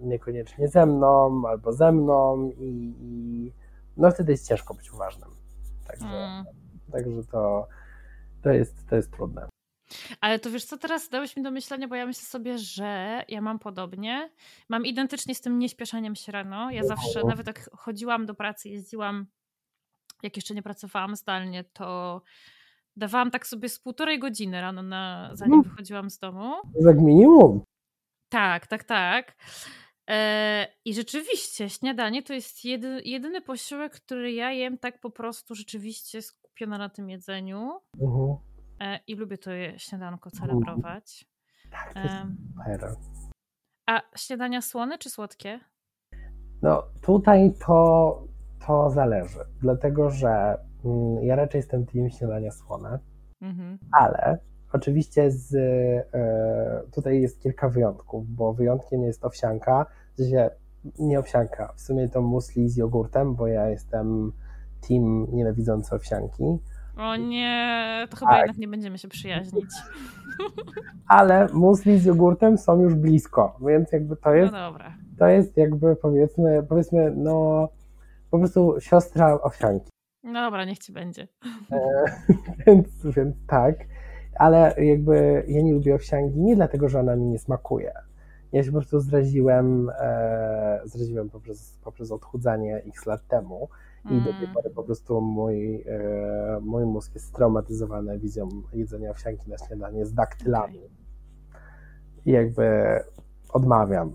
niekoniecznie 0.01 0.67
ze 0.67 0.85
mną 0.85 1.43
albo 1.47 1.73
ze 1.73 1.91
mną 1.91 2.50
i, 2.57 2.95
i 3.01 3.51
no 3.97 4.12
wtedy 4.12 4.31
jest 4.31 4.47
ciężko 4.47 4.73
być 4.73 4.93
uważnym. 4.93 5.29
Także, 5.88 6.05
mm. 6.05 6.45
także 6.91 7.23
to, 7.31 7.67
to, 8.41 8.50
jest, 8.50 8.88
to 8.89 8.95
jest 8.95 9.12
trudne. 9.12 9.52
Ale 10.21 10.39
to 10.39 10.51
wiesz 10.51 10.65
co, 10.65 10.77
teraz 10.77 11.09
dałeś 11.09 11.38
mi 11.38 11.43
do 11.43 11.51
myślenia, 11.51 11.88
bo 11.88 11.95
ja 11.95 12.05
myślę 12.05 12.23
sobie, 12.23 12.57
że 12.57 13.23
ja 13.27 13.41
mam 13.41 13.59
podobnie. 13.59 14.29
Mam 14.69 14.85
identycznie 14.85 15.35
z 15.35 15.41
tym 15.41 15.59
nieśpieszaniem 15.59 16.15
się 16.15 16.31
rano. 16.31 16.71
Ja 16.71 16.83
zawsze, 16.83 17.21
nawet 17.27 17.47
jak 17.47 17.69
chodziłam 17.77 18.25
do 18.25 18.33
pracy, 18.33 18.69
jeździłam, 18.69 19.25
jak 20.23 20.35
jeszcze 20.35 20.53
nie 20.53 20.63
pracowałam 20.63 21.15
zdalnie, 21.15 21.63
to 21.63 22.21
dawałam 22.95 23.31
tak 23.31 23.47
sobie 23.47 23.69
z 23.69 23.79
półtorej 23.79 24.19
godziny 24.19 24.62
rano, 24.62 24.83
na, 24.83 25.29
zanim 25.33 25.62
wychodziłam 25.62 26.09
z 26.09 26.19
domu. 26.19 26.53
Jak 26.85 26.97
minimum. 26.97 27.62
Tak, 28.29 28.67
tak, 28.67 28.83
tak. 28.83 29.35
E, 30.09 30.67
I 30.85 30.93
rzeczywiście 30.93 31.69
śniadanie 31.69 32.23
to 32.23 32.33
jest 32.33 32.65
jedy, 32.65 33.01
jedyny 33.05 33.41
posiłek, 33.41 33.93
który 33.93 34.31
ja 34.33 34.51
jem 34.51 34.77
tak 34.77 35.00
po 35.00 35.09
prostu 35.09 35.55
rzeczywiście 35.55 36.21
skupiona 36.21 36.77
na 36.77 36.89
tym 36.89 37.09
jedzeniu. 37.09 37.79
Uh-huh. 37.97 38.33
E, 38.33 38.52
I 39.08 39.16
lubię 39.16 39.38
to 39.38 39.52
śniadanko 39.78 40.30
mhm. 40.34 40.50
celebrować. 40.50 41.25
Tak, 41.72 41.94
to 41.94 42.00
jest 42.00 42.16
super. 42.16 42.96
A 43.90 44.02
śniadania 44.16 44.62
słone 44.62 44.98
czy 44.98 45.10
słodkie? 45.10 45.60
No 46.62 46.84
tutaj 47.02 47.54
to, 47.68 48.24
to 48.68 48.90
zależy, 48.90 49.40
dlatego 49.62 50.10
że 50.10 50.58
mm, 50.86 51.24
ja 51.24 51.36
raczej 51.36 51.60
jestem 51.60 51.86
team 51.86 52.10
śniadania 52.10 52.52
słone, 52.52 53.00
mhm. 53.42 53.78
ale 53.92 54.38
oczywiście 54.74 55.32
z, 55.32 55.56
e, 56.13 56.82
tutaj 56.92 57.22
jest 57.22 57.42
kilka 57.42 57.70
wyjątków, 57.70 58.30
bo 58.30 58.54
wyjątkiem 58.54 59.04
jest 59.04 59.25
owsianka, 59.25 59.86
sensie 60.18 60.50
nie 61.00 61.20
owsianka, 61.20 61.74
w 61.75 61.82
sumie 61.82 62.10
to 62.10 62.22
musli 62.22 62.70
z 62.70 62.78
jogurtem, 62.78 63.36
bo 63.36 63.48
ja 63.48 63.70
jestem 63.70 64.32
team 64.88 65.28
nienawidzący 65.32 65.96
owsianki, 65.96 66.44
o 66.97 67.15
nie, 67.15 68.07
to 68.09 68.17
chyba 68.17 68.31
tak. 68.31 68.41
jednak 68.41 68.57
nie 68.57 68.67
będziemy 68.67 68.97
się 68.97 69.07
przyjaźnić. 69.07 69.69
Ale 71.07 71.47
musli 71.53 72.00
z 72.00 72.05
jogurtem 72.05 72.57
są 72.57 72.81
już 72.81 72.95
blisko, 72.95 73.57
więc 73.67 73.91
jakby 73.91 74.15
to 74.15 74.33
jest. 74.33 74.53
No 74.53 74.71
dobra. 74.71 74.97
To 75.19 75.27
jest 75.27 75.57
jakby 75.57 75.95
powiedzmy, 75.95 76.63
powiedzmy, 76.69 77.13
no 77.15 77.69
po 78.31 78.39
prostu 78.39 78.75
siostra 78.79 79.41
owsianki. 79.41 79.89
No 80.23 80.41
dobra, 80.41 80.65
niech 80.65 80.79
ci 80.79 80.93
będzie. 80.93 81.27
E, 81.71 82.03
więc, 82.67 82.88
więc 83.15 83.35
tak, 83.47 83.75
ale 84.35 84.75
jakby 84.77 85.43
ja 85.47 85.62
nie 85.62 85.73
lubię 85.73 85.95
owsianki 85.95 86.39
nie 86.39 86.55
dlatego, 86.55 86.89
że 86.89 87.00
ona 87.00 87.15
mi 87.15 87.25
nie 87.25 87.39
smakuje. 87.39 87.93
Ja 88.51 88.63
się 88.63 88.71
po 88.71 88.77
prostu 88.77 89.00
zraziłem, 89.00 89.89
e, 90.00 90.81
zraziłem 90.83 91.29
poprzez, 91.29 91.79
poprzez 91.83 92.12
odchudzanie 92.12 92.75
x 92.88 93.05
lat 93.05 93.27
temu 93.27 93.69
i 94.12 94.22
do 94.22 94.33
tej 94.33 94.43
mm. 94.43 94.53
pory 94.53 94.69
po 94.69 94.83
prostu 94.83 95.22
mój, 95.22 95.75
e, 95.75 96.60
mój 96.62 96.86
mózg 96.86 97.13
jest 97.13 97.27
straumatyzowany 97.27 98.19
wizją 98.19 98.50
jedzenia 98.74 99.12
owsianki 99.12 99.50
na 99.50 99.57
śniadanie 99.57 100.05
z 100.05 100.13
daktylami. 100.13 100.79
I 102.25 102.31
jakby 102.31 102.63
odmawiam. 103.53 104.12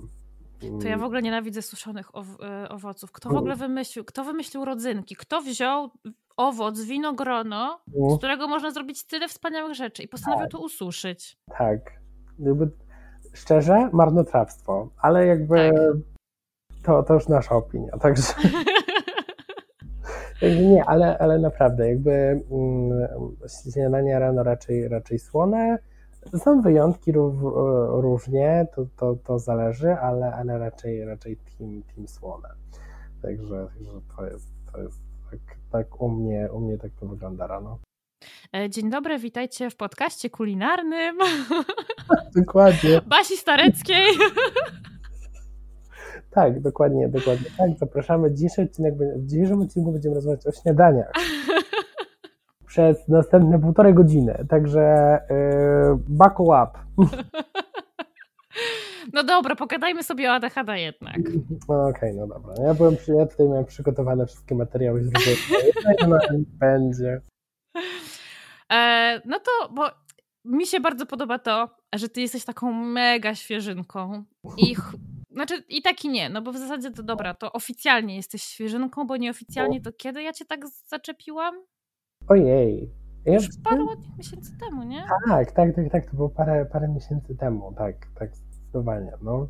To 0.80 0.88
ja 0.88 0.98
w 0.98 1.02
ogóle 1.02 1.22
nienawidzę 1.22 1.62
suszonych 1.62 2.10
e, 2.42 2.68
owoców. 2.68 3.12
Kto 3.12 3.28
w 3.28 3.36
ogóle 3.36 3.54
mm. 3.54 3.68
wymyślił? 3.68 4.04
Kto 4.04 4.24
wymyślił 4.24 4.64
rodzynki? 4.64 5.16
Kto 5.16 5.40
wziął 5.42 5.90
owoc, 6.36 6.80
winogrono, 6.80 7.80
z 7.86 7.96
mm. 7.96 8.18
którego 8.18 8.48
można 8.48 8.70
zrobić 8.70 9.04
tyle 9.04 9.28
wspaniałych 9.28 9.74
rzeczy 9.74 10.02
i 10.02 10.08
postanowił 10.08 10.44
tak. 10.44 10.52
to 10.52 10.58
ususzyć? 10.58 11.38
Tak. 11.58 11.80
Jakby, 12.38 12.70
szczerze, 13.32 13.90
marnotrawstwo, 13.92 14.88
ale 14.98 15.26
jakby 15.26 15.70
tak. 15.72 16.84
to, 16.84 17.02
to 17.02 17.14
już 17.14 17.28
nasza 17.28 17.54
opinia, 17.54 17.92
także... 17.98 18.22
Nie, 20.42 20.84
ale, 20.84 21.18
ale 21.18 21.38
naprawdę, 21.38 21.88
jakby 21.88 22.12
mm, 22.50 23.08
śniadania 23.62 24.18
rano 24.18 24.42
raczej, 24.42 24.88
raczej 24.88 25.18
słone. 25.18 25.78
Są 26.44 26.62
wyjątki 26.62 27.12
różnie, 27.88 28.66
to, 28.74 28.86
to, 28.96 29.16
to 29.24 29.38
zależy, 29.38 29.92
ale, 29.92 30.32
ale 30.34 30.58
raczej, 30.58 31.04
raczej 31.04 31.36
team, 31.36 31.82
team 31.94 32.08
słone. 32.08 32.48
Także, 33.22 33.68
także 33.74 34.00
to 34.16 34.26
jest, 34.26 34.46
to 34.72 34.82
jest 34.82 35.00
tak, 35.30 35.40
tak 35.72 36.00
u, 36.00 36.08
mnie, 36.08 36.48
u 36.52 36.60
mnie 36.60 36.78
tak 36.78 36.90
to 37.00 37.06
wygląda 37.06 37.46
rano. 37.46 37.78
E, 38.56 38.70
dzień 38.70 38.90
dobry, 38.90 39.18
witajcie 39.18 39.70
w 39.70 39.76
podcaście 39.76 40.30
kulinarnym. 40.30 41.18
Dokładnie. 42.36 43.00
Basi 43.06 43.36
Stareckiej. 43.36 44.06
Tak, 46.30 46.60
dokładnie, 46.60 47.08
dokładnie. 47.08 47.50
Tak, 47.58 47.70
zapraszamy. 47.78 48.34
Dzisiejszy 48.34 48.62
odcinek, 48.62 48.94
w 49.16 49.26
dzisiejszym 49.26 49.62
odcinku 49.62 49.92
będziemy 49.92 50.14
rozmawiać 50.14 50.46
o 50.46 50.52
śniadaniach. 50.52 51.12
Przez 52.66 53.08
następne 53.08 53.58
półtorej 53.60 53.94
godziny. 53.94 54.46
Także 54.48 55.18
yy, 55.30 55.98
buckle 56.08 56.64
up. 56.64 56.70
No 59.12 59.24
dobra, 59.24 59.56
pogadajmy 59.56 60.02
sobie 60.02 60.30
o 60.30 60.32
ADHD 60.32 60.80
jednak. 60.80 61.16
No 61.68 61.88
okej, 61.88 62.10
okay, 62.10 62.14
no 62.14 62.26
dobra. 62.26 62.54
Ja 62.62 62.74
byłem 62.74 62.96
ja 63.18 63.26
tutaj 63.26 63.48
miałem 63.48 63.64
przygotowane 63.64 64.26
wszystkie 64.26 64.54
materiały 64.54 65.02
źródełne. 65.02 66.20
będzie. 66.36 67.20
E, 68.72 69.20
no 69.24 69.38
to, 69.40 69.72
bo 69.74 69.90
mi 70.44 70.66
się 70.66 70.80
bardzo 70.80 71.06
podoba 71.06 71.38
to, 71.38 71.68
że 71.94 72.08
ty 72.08 72.20
jesteś 72.20 72.44
taką 72.44 72.72
mega 72.72 73.34
świeżynką 73.34 74.24
i 74.56 74.76
znaczy 75.38 75.62
i 75.68 75.82
tak 75.82 76.04
i 76.04 76.08
nie, 76.08 76.28
no 76.30 76.42
bo 76.42 76.52
w 76.52 76.56
zasadzie 76.56 76.90
to 76.90 77.02
dobra, 77.02 77.34
to 77.34 77.52
oficjalnie 77.52 78.16
jesteś 78.16 78.42
świeżynką, 78.42 79.06
bo 79.06 79.16
nieoficjalnie 79.16 79.80
to 79.80 79.92
kiedy 79.92 80.22
ja 80.22 80.32
cię 80.32 80.44
tak 80.44 80.60
zaczepiłam? 80.86 81.54
Ojej. 82.28 82.90
Ja... 83.24 83.34
Już 83.34 83.48
parę 83.64 83.84
miesięcy 84.18 84.58
temu, 84.58 84.82
nie? 84.82 85.04
Tak, 85.28 85.52
tak, 85.52 85.76
tak, 85.76 85.92
tak, 85.92 86.10
to 86.10 86.16
było 86.16 86.28
parę, 86.28 86.66
parę 86.72 86.88
miesięcy 86.88 87.36
temu, 87.36 87.74
tak, 87.78 87.94
tak, 88.18 88.36
zdecydowanie, 88.36 89.12
no. 89.22 89.48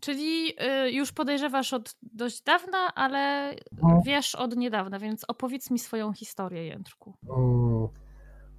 Czyli 0.00 0.52
y, 0.86 0.90
już 0.90 1.12
podejrzewasz 1.12 1.72
od 1.72 1.94
dość 2.02 2.42
dawna, 2.42 2.78
ale 2.94 3.54
no. 3.82 4.02
wiesz 4.04 4.34
od 4.34 4.56
niedawna, 4.56 4.98
więc 4.98 5.24
opowiedz 5.28 5.70
mi 5.70 5.78
swoją 5.78 6.12
historię, 6.12 6.66
Jędrku. 6.66 7.14
Mm, 7.36 7.88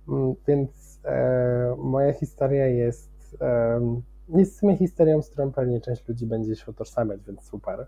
mm, 0.09 0.35
więc 0.47 0.99
e, 1.05 1.75
moja 1.77 2.13
historia 2.13 2.67
jest... 2.67 3.37
E, 3.41 4.01
jest 4.35 4.55
w 4.55 4.59
sumie 4.59 4.77
historią, 4.77 5.21
z 5.21 5.29
którą 5.29 5.51
pewnie 5.51 5.81
część 5.81 6.07
ludzi 6.07 6.25
będzie 6.25 6.55
się 6.55 6.71
utożsamiać, 6.71 7.23
więc 7.27 7.43
super. 7.43 7.87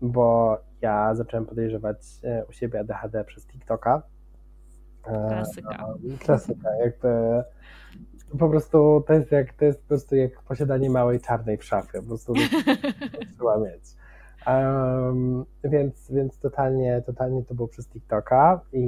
bo 0.00 0.58
ja 0.80 1.14
zacząłem 1.14 1.46
podejrzewać 1.46 1.98
e, 2.24 2.44
u 2.46 2.52
siebie 2.52 2.80
ADHD 2.80 3.24
przez 3.24 3.46
TikToka. 3.46 4.02
Klasyka. 5.02 5.86
Klasyka, 6.20 6.74
jakby 6.74 7.08
po 8.38 8.48
prostu 8.48 9.04
to 9.06 9.12
jest 9.12 9.32
jak 9.32 9.52
to 9.52 9.64
jest 9.64 9.80
po 9.82 9.88
prostu 9.88 10.16
jak 10.16 10.42
posiadanie 10.42 10.90
małej 10.90 11.20
czarnej 11.20 11.56
w 11.56 11.64
szafie, 11.64 12.02
po 12.02 12.06
prostu 12.08 12.32
trzeba 13.36 13.58
mieć. 13.58 13.96
Um, 14.46 15.44
więc, 15.64 16.10
więc 16.10 16.38
totalnie, 16.38 17.02
totalnie 17.06 17.44
to 17.44 17.54
było 17.54 17.68
przez 17.68 17.88
TikToka 17.88 18.60
i 18.72 18.84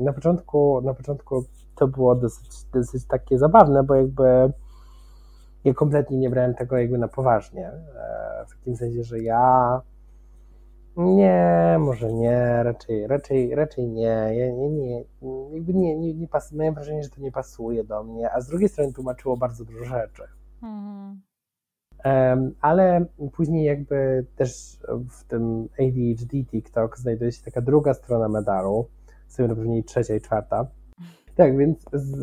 na 0.00 0.12
początku, 0.12 0.80
na 0.84 0.94
początku 0.94 1.44
to 1.76 1.88
było 1.88 2.14
dosyć, 2.14 2.64
dosyć 2.72 3.06
takie 3.06 3.38
zabawne, 3.38 3.84
bo 3.84 3.94
jakby 3.94 4.52
ja 5.64 5.74
kompletnie 5.74 6.18
nie 6.18 6.30
brałem 6.30 6.54
tego 6.54 6.78
jakby 6.78 6.98
na 6.98 7.08
poważnie. 7.08 7.68
E, 7.68 8.44
w 8.48 8.50
takim 8.56 8.76
sensie, 8.76 9.04
że 9.04 9.18
ja 9.18 9.80
nie, 10.96 11.76
może 11.80 12.12
nie, 12.12 12.62
raczej, 12.62 13.06
raczej, 13.06 13.54
raczej 13.54 13.88
nie. 13.88 14.30
Ja 14.32 14.50
nie, 14.52 14.70
nie, 14.70 15.04
jakby 15.52 15.74
nie, 15.74 15.96
nie, 15.96 16.14
nie 16.14 16.28
pas, 16.28 16.52
miałem 16.52 16.74
wrażenie, 16.74 17.02
że 17.02 17.10
to 17.10 17.20
nie 17.20 17.32
pasuje 17.32 17.84
do 17.84 18.02
mnie, 18.02 18.32
a 18.32 18.40
z 18.40 18.48
drugiej 18.48 18.68
strony 18.68 18.92
tłumaczyło 18.92 19.36
bardzo 19.36 19.64
dużo 19.64 19.84
rzeczy. 19.84 20.22
Mhm. 20.62 21.20
Um, 22.04 22.54
ale 22.60 23.06
później 23.32 23.64
jakby 23.64 24.26
też 24.36 24.78
w 25.10 25.24
tym 25.24 25.68
ADHD 25.78 26.44
TikTok 26.44 26.98
znajduje 26.98 27.32
się 27.32 27.42
taka 27.42 27.60
druga 27.60 27.94
strona 27.94 28.28
medalu, 28.28 28.86
z 29.28 29.36
tym 29.36 29.48
pewnie 29.48 29.82
trzecia 29.82 30.14
i 30.14 30.20
czwarta. 30.20 30.66
Tak, 31.40 31.56
więc 31.56 31.84
z, 31.92 32.18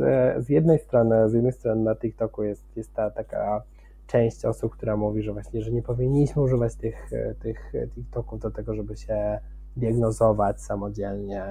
z 0.46 0.50
jednej 0.50 0.80
strony, 0.80 1.30
z 1.30 1.34
jednej 1.34 1.52
strony 1.52 1.84
na 1.84 1.96
TikToku 1.96 2.44
jest, 2.44 2.78
jest 2.78 2.94
ta 2.94 3.12
taka 3.12 3.64
część 4.08 4.46
osób, 4.46 4.74
która 4.74 4.98
mówi, 4.98 5.24
że 5.24 5.34
właśnie, 5.34 5.62
że 5.62 5.72
nie 5.72 5.82
powinniśmy 5.82 6.42
używać 6.42 6.76
tych, 6.76 7.10
tych 7.40 7.74
TikToków 7.96 8.40
do 8.40 8.52
tego, 8.52 8.76
żeby 8.76 8.98
się 8.98 9.40
diagnozować 9.76 10.62
samodzielnie, 10.62 11.44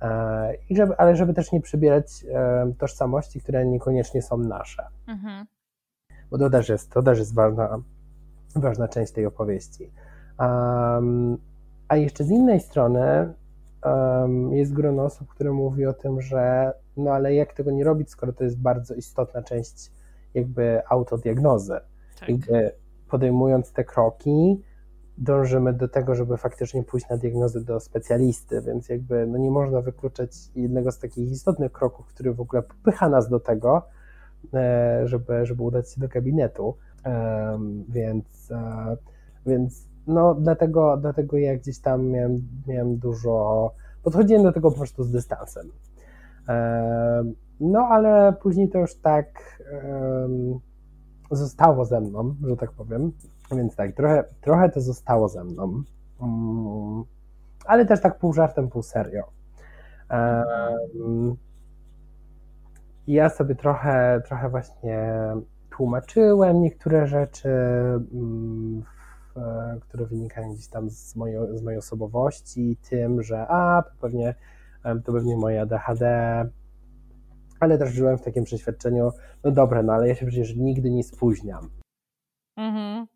e, 0.00 0.54
i 0.70 0.76
żeby, 0.76 0.96
ale 0.96 1.16
żeby 1.16 1.34
też 1.34 1.52
nie 1.52 1.60
przybierać 1.60 2.24
e, 2.34 2.72
tożsamości, 2.78 3.40
które 3.40 3.66
niekoniecznie 3.66 4.22
są 4.22 4.36
nasze. 4.36 4.86
Mhm. 5.08 5.46
Bo 6.30 6.38
to 6.38 6.50
też 6.50 6.68
jest, 6.68 6.90
to 6.90 7.02
też 7.02 7.18
jest 7.18 7.34
ważna, 7.34 7.78
ważna 8.54 8.88
część 8.88 9.12
tej 9.12 9.26
opowieści. 9.26 9.90
Um, 10.38 11.38
a 11.88 11.96
jeszcze 11.96 12.24
z 12.24 12.30
innej 12.30 12.60
strony 12.60 13.34
um, 13.84 14.52
jest 14.52 14.72
grono 14.72 15.04
osób, 15.04 15.28
które 15.28 15.52
mówi 15.52 15.86
o 15.86 15.92
tym, 15.92 16.20
że 16.20 16.72
no 16.96 17.10
ale 17.10 17.34
jak 17.34 17.52
tego 17.52 17.70
nie 17.70 17.84
robić, 17.84 18.10
skoro 18.10 18.32
to 18.32 18.44
jest 18.44 18.60
bardzo 18.60 18.94
istotna 18.94 19.42
część 19.42 19.92
jakby 20.34 20.82
autodiagnozy. 20.88 21.80
Tak. 22.20 22.28
Jakby 22.28 22.72
podejmując 23.08 23.72
te 23.72 23.84
kroki, 23.84 24.62
dążymy 25.18 25.72
do 25.72 25.88
tego, 25.88 26.14
żeby 26.14 26.36
faktycznie 26.36 26.82
pójść 26.82 27.08
na 27.08 27.16
diagnozę 27.16 27.60
do 27.60 27.80
specjalisty, 27.80 28.62
więc 28.62 28.88
jakby 28.88 29.26
no 29.26 29.38
nie 29.38 29.50
można 29.50 29.80
wykluczać 29.80 30.30
jednego 30.54 30.92
z 30.92 30.98
takich 30.98 31.30
istotnych 31.30 31.72
kroków, 31.72 32.06
który 32.06 32.34
w 32.34 32.40
ogóle 32.40 32.62
popycha 32.62 33.08
nas 33.08 33.28
do 33.28 33.40
tego, 33.40 33.82
e, 34.54 35.02
żeby, 35.04 35.46
żeby 35.46 35.62
udać 35.62 35.92
się 35.92 36.00
do 36.00 36.08
gabinetu. 36.08 36.76
Więc, 37.88 38.50
e, 38.50 38.96
więc 39.46 39.86
no 40.06 40.34
dlatego, 40.34 40.96
dlatego 40.96 41.36
ja 41.36 41.56
gdzieś 41.56 41.80
tam 41.80 42.06
miałem, 42.06 42.48
miałem 42.66 42.96
dużo, 42.96 43.70
podchodziłem 44.02 44.42
do 44.42 44.52
tego 44.52 44.70
po 44.70 44.76
prostu 44.76 45.04
z 45.04 45.10
dystansem. 45.10 45.70
No, 47.60 47.80
ale 47.80 48.32
później 48.42 48.68
to 48.68 48.78
już 48.78 48.94
tak 48.94 49.60
zostało 51.30 51.84
ze 51.84 52.00
mną, 52.00 52.34
że 52.44 52.56
tak 52.56 52.72
powiem. 52.72 53.12
Więc 53.52 53.76
tak, 53.76 53.92
trochę, 53.92 54.24
trochę 54.40 54.68
to 54.68 54.80
zostało 54.80 55.28
ze 55.28 55.44
mną. 55.44 55.82
Um, 56.20 57.04
ale 57.66 57.86
też 57.86 58.00
tak 58.00 58.18
pół 58.18 58.32
żartem, 58.32 58.68
pół 58.68 58.82
serio. 58.82 59.22
Ja 63.06 63.28
sobie 63.28 63.54
trochę, 63.54 64.22
trochę 64.26 64.48
właśnie 64.48 65.14
tłumaczyłem 65.70 66.62
niektóre 66.62 67.06
rzeczy, 67.06 67.48
w, 68.12 68.95
które 69.80 70.06
wynikają 70.06 70.52
gdzieś 70.52 70.68
tam 70.68 70.90
z, 70.90 71.16
mojo, 71.16 71.58
z 71.58 71.62
mojej 71.62 71.78
osobowości, 71.78 72.76
tym, 72.90 73.22
że 73.22 73.46
a, 73.48 73.82
pewnie 74.00 74.34
to 75.04 75.12
pewnie 75.12 75.36
moje 75.36 75.60
ADHD, 75.60 76.06
ale 77.60 77.78
też 77.78 77.92
żyłem 77.92 78.18
w 78.18 78.22
takim 78.22 78.44
przeświadczeniu, 78.44 79.10
no 79.44 79.50
dobra, 79.50 79.82
no 79.82 79.92
ale 79.92 80.08
ja 80.08 80.14
się 80.14 80.26
przecież 80.26 80.56
nigdy 80.56 80.90
nie 80.90 81.04
spóźniam. 81.04 81.68
Mhm. 82.56 83.06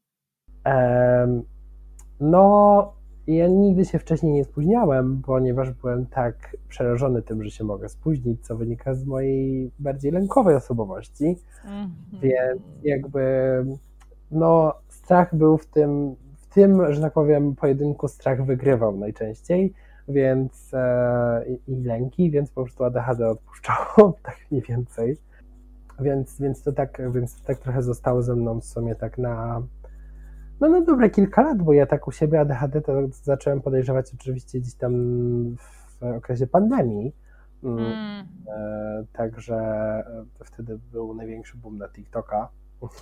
Um, 0.66 1.42
no, 2.20 2.92
ja 3.26 3.48
nigdy 3.48 3.85
się 3.85 3.98
wcześniej 3.98 4.33
nie 4.33 4.44
spóźniałem, 4.44 5.22
ponieważ 5.22 5.70
byłem 5.70 6.06
tak 6.06 6.56
przerażony 6.68 7.22
tym, 7.22 7.44
że 7.44 7.50
się 7.50 7.64
mogę 7.64 7.88
spóźnić, 7.88 8.46
co 8.46 8.56
wynika 8.56 8.94
z 8.94 9.04
mojej 9.04 9.70
bardziej 9.78 10.12
lękowej 10.12 10.56
osobowości. 10.56 11.37
Mhm. 11.64 11.90
Więc 12.12 12.62
jakby, 12.83 13.22
no, 14.30 14.74
strach 15.10 15.34
był 15.34 15.58
w 15.58 15.66
tym, 15.66 16.16
w 16.36 16.46
tym, 16.46 16.94
że 16.94 17.00
tak 17.00 17.12
powiem, 17.12 17.56
pojedynku 17.56 18.08
strach 18.08 18.44
wygrywał 18.44 18.96
najczęściej 18.96 19.74
więc 20.08 20.74
e, 20.74 21.44
i, 21.66 21.82
lęki, 21.84 22.30
więc 22.30 22.50
po 22.50 22.62
prostu 22.62 22.84
ADHD 22.84 23.28
odpuszczało, 23.28 24.12
tak 24.22 24.36
mniej 24.50 24.62
więcej. 24.62 25.16
Więc, 26.00 26.40
więc, 26.40 26.62
to 26.62 26.72
tak, 26.72 27.12
więc 27.12 27.40
to 27.40 27.46
tak 27.46 27.58
trochę 27.58 27.82
zostało 27.82 28.22
ze 28.22 28.36
mną 28.36 28.60
w 28.60 28.64
sumie 28.64 28.94
tak 28.94 29.18
na, 29.18 29.62
no, 30.60 30.68
no 30.68 30.80
dobre 30.80 31.10
kilka 31.10 31.42
lat, 31.42 31.62
bo 31.62 31.72
ja 31.72 31.86
tak 31.86 32.08
u 32.08 32.12
siebie 32.12 32.40
ADHD 32.40 32.80
to 32.80 32.92
zacząłem 33.22 33.60
podejrzewać 33.60 34.14
oczywiście 34.14 34.60
gdzieś 34.60 34.74
tam 34.74 34.92
w 35.56 36.02
okresie 36.16 36.46
pandemii. 36.46 37.14
Mm. 37.62 37.78
mm. 37.78 38.26
E, 38.48 39.04
także 39.12 39.58
wtedy 40.44 40.78
był 40.92 41.14
największy 41.14 41.56
boom 41.56 41.78
na 41.78 41.88
TikToka. 41.88 42.48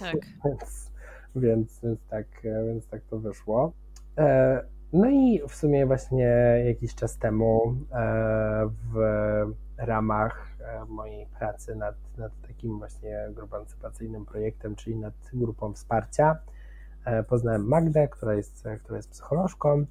Tak. 0.00 0.16
więc, 0.44 0.90
więc, 1.36 1.80
więc, 1.82 2.00
tak, 2.10 2.26
więc 2.42 2.88
tak 2.88 3.02
to 3.10 3.18
wyszło. 3.18 3.72
E, 4.18 4.62
no 4.92 5.10
i 5.10 5.40
w 5.48 5.54
sumie 5.54 5.86
właśnie 5.86 6.62
jakiś 6.66 6.94
czas 6.94 7.18
temu 7.18 7.74
e, 7.92 8.68
w 8.92 8.98
ramach 9.78 10.48
e, 10.60 10.84
mojej 10.84 11.26
pracy 11.26 11.76
nad, 11.76 11.94
nad 12.18 12.32
takim 12.46 12.78
właśnie 12.78 13.28
grupancypacyjnym 13.30 14.24
projektem, 14.26 14.76
czyli 14.76 14.96
nad 14.96 15.14
grupą 15.32 15.72
wsparcia, 15.72 16.38
e, 17.04 17.22
poznałem 17.22 17.68
Magdę, 17.68 18.08
która 18.08 18.34
jest, 18.34 18.68
która 18.84 18.96
jest 18.96 19.10
psycholożką. 19.10 19.84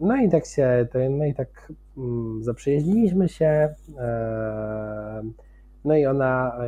No 0.00 0.16
i 0.16 0.30
tak 0.30 0.46
się, 0.46 0.86
no 1.10 1.24
i 1.24 1.34
tak 1.34 1.72
mm, 1.96 2.44
zaprzyjaźniliśmy 2.44 3.28
się. 3.28 3.74
No 5.84 5.96
i 5.96 6.06
ona, 6.06 6.58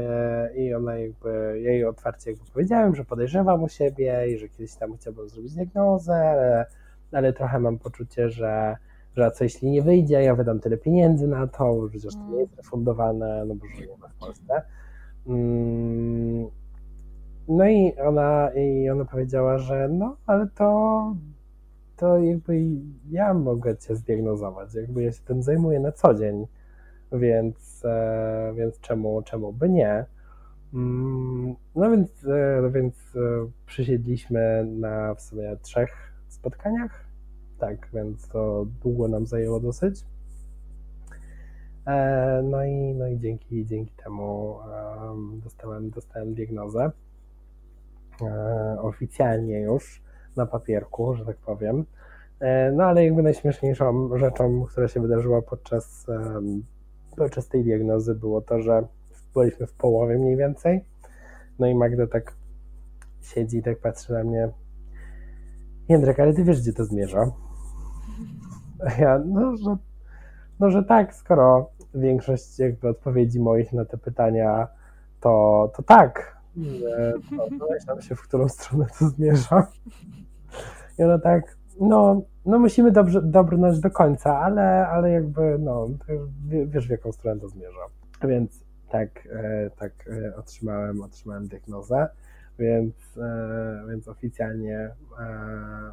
i 0.56 0.74
ona 0.74 0.96
jakby, 0.96 1.60
jej 1.60 1.84
otwarcie 1.84 2.30
jakby 2.30 2.46
powiedziałem, 2.52 2.94
że 2.94 3.04
podejrzewam 3.04 3.62
u 3.62 3.68
siebie 3.68 4.28
i 4.28 4.38
że 4.38 4.48
kiedyś 4.48 4.74
tam 4.74 4.96
chciałbym 4.96 5.28
zrobić 5.28 5.54
diagnozę, 5.54 6.14
ale, 6.14 6.66
ale 7.12 7.32
trochę 7.32 7.58
mam 7.58 7.78
poczucie, 7.78 8.30
że, 8.30 8.76
że 9.16 9.30
co 9.30 9.44
jeśli 9.44 9.70
nie 9.70 9.82
wyjdzie, 9.82 10.22
ja 10.22 10.34
wydam 10.34 10.60
tyle 10.60 10.76
pieniędzy 10.76 11.26
na 11.28 11.46
to, 11.46 11.74
bo 11.74 11.88
przecież 11.88 12.14
to 12.14 12.20
nie 12.20 12.38
jest 12.38 12.52
mm. 12.52 12.56
refundowane, 12.56 13.44
no 13.46 13.54
bo 13.54 13.66
żyjemy 13.66 14.08
w 14.08 14.20
Polsce. 14.20 14.62
Mm, 15.26 16.50
no 17.48 17.68
i 17.68 17.92
ona, 17.98 18.50
i 18.50 18.90
ona 18.90 19.04
powiedziała, 19.04 19.58
że 19.58 19.88
no, 19.88 20.16
ale 20.26 20.46
to, 20.54 21.14
to 21.96 22.18
jakby 22.18 22.60
ja 23.10 23.34
mogę 23.34 23.76
cię 23.76 23.96
zdiagnozować, 23.96 24.74
jakby 24.74 25.02
ja 25.02 25.12
się 25.12 25.22
tym 25.22 25.42
zajmuję 25.42 25.80
na 25.80 25.92
co 25.92 26.14
dzień 26.14 26.46
więc, 27.12 27.84
e, 27.84 28.52
więc 28.56 28.80
czemu, 28.80 29.22
czemu 29.22 29.52
by 29.52 29.68
nie? 29.68 30.04
Mm, 30.74 31.54
no 31.74 31.90
więc, 31.90 32.26
e, 32.26 32.70
więc 32.70 32.94
e, 33.16 33.20
przysiedliśmy 33.66 34.64
na 34.64 35.14
w 35.14 35.22
sumie 35.22 35.56
trzech 35.62 36.12
spotkaniach, 36.28 37.04
tak, 37.58 37.88
więc 37.94 38.28
to 38.28 38.66
długo 38.82 39.08
nam 39.08 39.26
zajęło 39.26 39.60
dosyć. 39.60 40.04
No 42.44 42.64
i, 42.64 42.94
no 42.94 43.08
i 43.08 43.18
dzięki, 43.18 43.66
dzięki 43.66 43.92
temu 44.04 44.58
dostałem, 45.44 45.90
dostałem 45.90 46.34
diagnozę 46.34 46.90
oficjalnie 48.80 49.60
już 49.60 50.02
na 50.36 50.46
papierku, 50.46 51.14
że 51.14 51.24
tak 51.24 51.36
powiem. 51.36 51.84
No 52.72 52.84
ale 52.84 53.04
jakby 53.04 53.22
najśmieszniejszą 53.22 54.18
rzeczą, 54.18 54.64
która 54.64 54.88
się 54.88 55.00
wydarzyła 55.00 55.42
podczas 55.42 56.06
podczas 57.16 57.48
tej 57.48 57.64
diagnozy 57.64 58.14
było 58.14 58.40
to, 58.40 58.60
że 58.60 58.82
byliśmy 59.34 59.66
w 59.66 59.72
połowie 59.72 60.18
mniej 60.18 60.36
więcej. 60.36 60.84
No 61.58 61.66
i 61.66 61.74
Magda 61.74 62.06
tak 62.06 62.34
siedzi 63.22 63.56
i 63.56 63.62
tak 63.62 63.78
patrzy 63.78 64.12
na 64.12 64.24
mnie. 64.24 64.48
Jędrek, 65.88 66.20
ale 66.20 66.34
ty 66.34 66.44
wiesz, 66.44 66.60
gdzie 66.60 66.72
to 66.72 66.84
zmierza? 66.84 67.32
A 68.86 69.00
ja, 69.00 69.18
no 69.26 69.56
że, 69.56 69.76
no, 70.60 70.70
że 70.70 70.84
tak, 70.84 71.14
skoro 71.14 71.70
większość 71.94 72.58
jakby 72.58 72.88
odpowiedzi 72.88 73.40
moich 73.40 73.72
na 73.72 73.84
te 73.84 73.98
pytania 73.98 74.68
to, 75.20 75.72
to 75.76 75.82
tak. 75.82 76.36
Domyślam 77.58 78.02
się, 78.02 78.14
w 78.14 78.22
którą 78.22 78.48
stronę 78.48 78.86
to 78.98 79.08
zmierza. 79.08 79.66
I 80.98 81.02
ona 81.02 81.18
tak, 81.18 81.56
no, 81.80 82.22
no 82.46 82.58
musimy 82.58 82.92
dobrze, 82.92 83.22
dobrnąć 83.22 83.80
do 83.80 83.90
końca, 83.90 84.38
ale, 84.38 84.88
ale 84.88 85.10
jakby, 85.10 85.58
no, 85.58 85.88
wiesz 86.66 86.88
w 86.88 86.90
jaką 86.90 87.12
stronę 87.12 87.40
to 87.40 87.48
zmierza. 87.48 87.80
Więc 88.28 88.66
tak, 88.88 89.28
e, 89.32 89.70
tak 89.70 89.92
e, 90.08 90.36
otrzymałem, 90.36 91.00
otrzymałem 91.00 91.48
diagnozę, 91.48 92.08
więc, 92.58 92.94
e, 93.16 93.84
więc 93.90 94.08
oficjalnie 94.08 94.90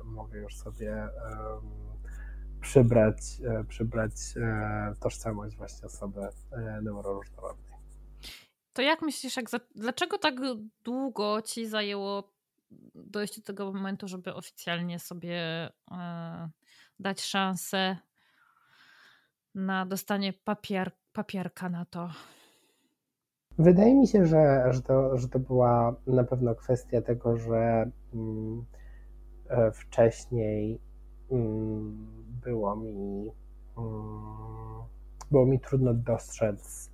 mogę 0.05 0.39
już 0.39 0.57
sobie 0.57 1.07
przybrać, 2.61 3.41
przybrać 3.67 4.11
tożsamość 4.99 5.57
właśnie 5.57 5.85
osoby 5.85 6.19
neuroróżnorodnej. 6.81 7.73
To 8.73 8.81
jak 8.81 9.01
myślisz, 9.01 9.37
jak 9.37 9.49
za, 9.49 9.59
dlaczego 9.75 10.17
tak 10.17 10.35
długo 10.83 11.41
ci 11.41 11.67
zajęło 11.67 12.33
dojść 12.95 13.39
do 13.39 13.45
tego 13.45 13.73
momentu, 13.73 14.07
żeby 14.07 14.33
oficjalnie 14.33 14.99
sobie 14.99 15.39
e, 15.91 16.49
dać 16.99 17.21
szansę 17.21 17.97
na 19.55 19.86
dostanie 19.86 20.33
papier, 20.33 20.91
papierka 21.13 21.69
na 21.69 21.86
to? 21.86 22.09
Wydaje 23.57 23.95
mi 23.95 24.07
się, 24.07 24.25
że, 24.25 24.63
że, 24.71 24.81
to, 24.81 25.17
że 25.17 25.29
to 25.29 25.39
była 25.39 25.95
na 26.07 26.23
pewno 26.23 26.55
kwestia 26.55 27.01
tego, 27.01 27.38
że 27.38 27.91
mm, 28.13 28.65
e, 29.49 29.71
wcześniej 29.71 30.79
mm, 31.31 32.07
było 32.43 32.75
mi 32.75 33.31
mm, 33.77 34.43
było 35.31 35.45
mi 35.45 35.59
trudno 35.59 35.93
dostrzec 35.93 36.91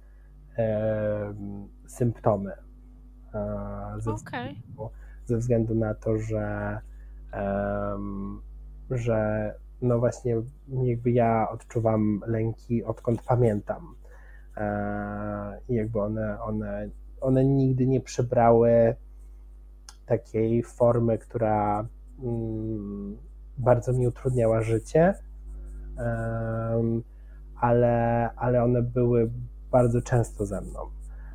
e, 0.57 1.33
symptomy. 1.87 2.51
E, 3.33 3.95
ze, 3.97 4.11
okay. 4.11 4.55
Ze 5.29 5.37
względu 5.37 5.75
na 5.75 5.93
to, 5.93 6.17
że, 6.17 6.79
że 8.91 9.53
no 9.81 9.99
właśnie 9.99 10.35
jakby 10.83 11.11
ja 11.11 11.49
odczuwam 11.49 12.21
lęki 12.27 12.83
odkąd 12.83 13.21
pamiętam. 13.21 13.95
E, 14.57 15.59
I 15.69 15.73
jakby 15.75 16.01
one, 16.01 16.41
one, 16.41 16.89
one 17.21 17.45
nigdy 17.45 17.87
nie 17.87 18.01
przybrały 18.01 18.95
takiej 20.05 20.63
formy, 20.63 21.17
która 21.17 21.87
mm, 22.23 23.17
bardzo 23.57 23.93
mi 23.93 24.07
utrudniała 24.07 24.61
życie, 24.61 25.13
ale, 27.55 28.29
ale 28.35 28.63
one 28.63 28.81
były 28.81 29.31
bardzo 29.71 30.01
często 30.01 30.45
ze 30.45 30.61
mną. 30.61 30.79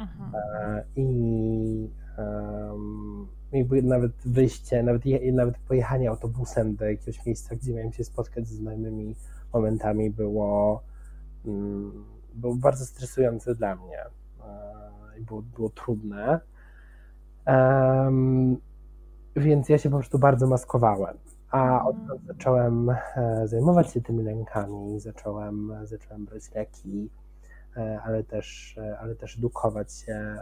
Mhm. 0.00 0.33
E, 0.35 0.85
I 0.96 1.90
jakby 3.55 3.83
nawet 3.83 4.12
wyjście, 4.25 4.83
nawet, 4.83 5.03
nawet 5.33 5.59
pojechanie 5.59 6.11
autobusem 6.11 6.77
do 6.77 6.85
jakiegoś 6.85 7.27
miejsca, 7.27 7.57
gdzie 7.57 7.75
miałem 7.75 7.93
się 7.93 8.05
spotkać 8.05 8.49
ze 8.49 8.57
znajomymi 8.57 9.14
momentami 9.53 10.11
było, 10.11 10.83
mm, 11.47 12.05
było 12.35 12.55
bardzo 12.55 12.87
stresujące 12.87 13.55
dla 13.55 13.77
mnie 13.77 13.99
e, 13.99 15.19
i 15.19 15.23
było, 15.23 15.43
było 15.43 15.71
trudne. 15.71 16.40
Więc 19.37 19.69
ja 19.69 19.79
się 19.79 19.90
po 19.90 19.97
prostu 19.97 20.19
bardzo 20.19 20.47
maskowałem. 20.47 21.17
A 21.51 21.85
odkąd 21.85 22.25
zacząłem 22.27 22.90
e, 22.90 23.43
zajmować 23.45 23.93
się 23.93 24.01
tymi 24.01 24.23
lękami, 24.23 25.01
zacząłem, 25.01 25.73
zacząłem 25.85 26.25
brać 26.25 26.55
leki, 26.55 27.11
e, 27.77 28.01
ale 28.05 28.25
też, 28.25 28.79
ale 29.01 29.14
też 29.14 29.38
edukować 29.38 29.93
się 29.93 30.37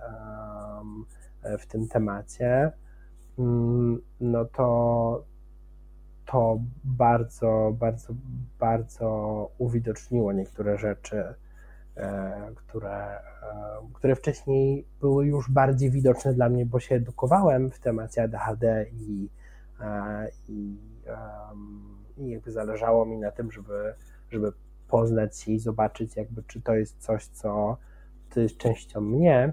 w 1.59 1.66
tym 1.66 1.88
temacie, 1.88 2.72
no 4.20 4.44
to 4.44 5.24
to 6.26 6.60
bardzo, 6.84 7.74
bardzo, 7.78 8.14
bardzo 8.58 9.50
uwidoczniło 9.58 10.32
niektóre 10.32 10.78
rzeczy, 10.78 11.24
e, 11.96 12.52
które, 12.54 13.18
e, 13.18 13.20
które 13.92 14.16
wcześniej 14.16 14.86
były 15.00 15.26
już 15.26 15.50
bardziej 15.50 15.90
widoczne 15.90 16.34
dla 16.34 16.48
mnie, 16.48 16.66
bo 16.66 16.80
się 16.80 16.94
edukowałem 16.94 17.70
w 17.70 17.78
temacie 17.78 18.22
ADHD 18.22 18.86
i, 18.92 19.28
e, 19.80 20.28
i, 20.48 20.76
i 22.16 22.30
jakby 22.30 22.52
zależało 22.52 23.06
mi 23.06 23.18
na 23.18 23.30
tym, 23.30 23.52
żeby, 23.52 23.94
żeby 24.30 24.52
poznać 24.88 25.40
się 25.40 25.52
i 25.52 25.58
zobaczyć, 25.58 26.16
jakby, 26.16 26.42
czy 26.42 26.60
to 26.60 26.74
jest 26.74 26.98
coś, 26.98 27.26
co 27.26 27.76
to 28.30 28.40
jest 28.40 28.56
częścią 28.56 29.00
mnie, 29.00 29.52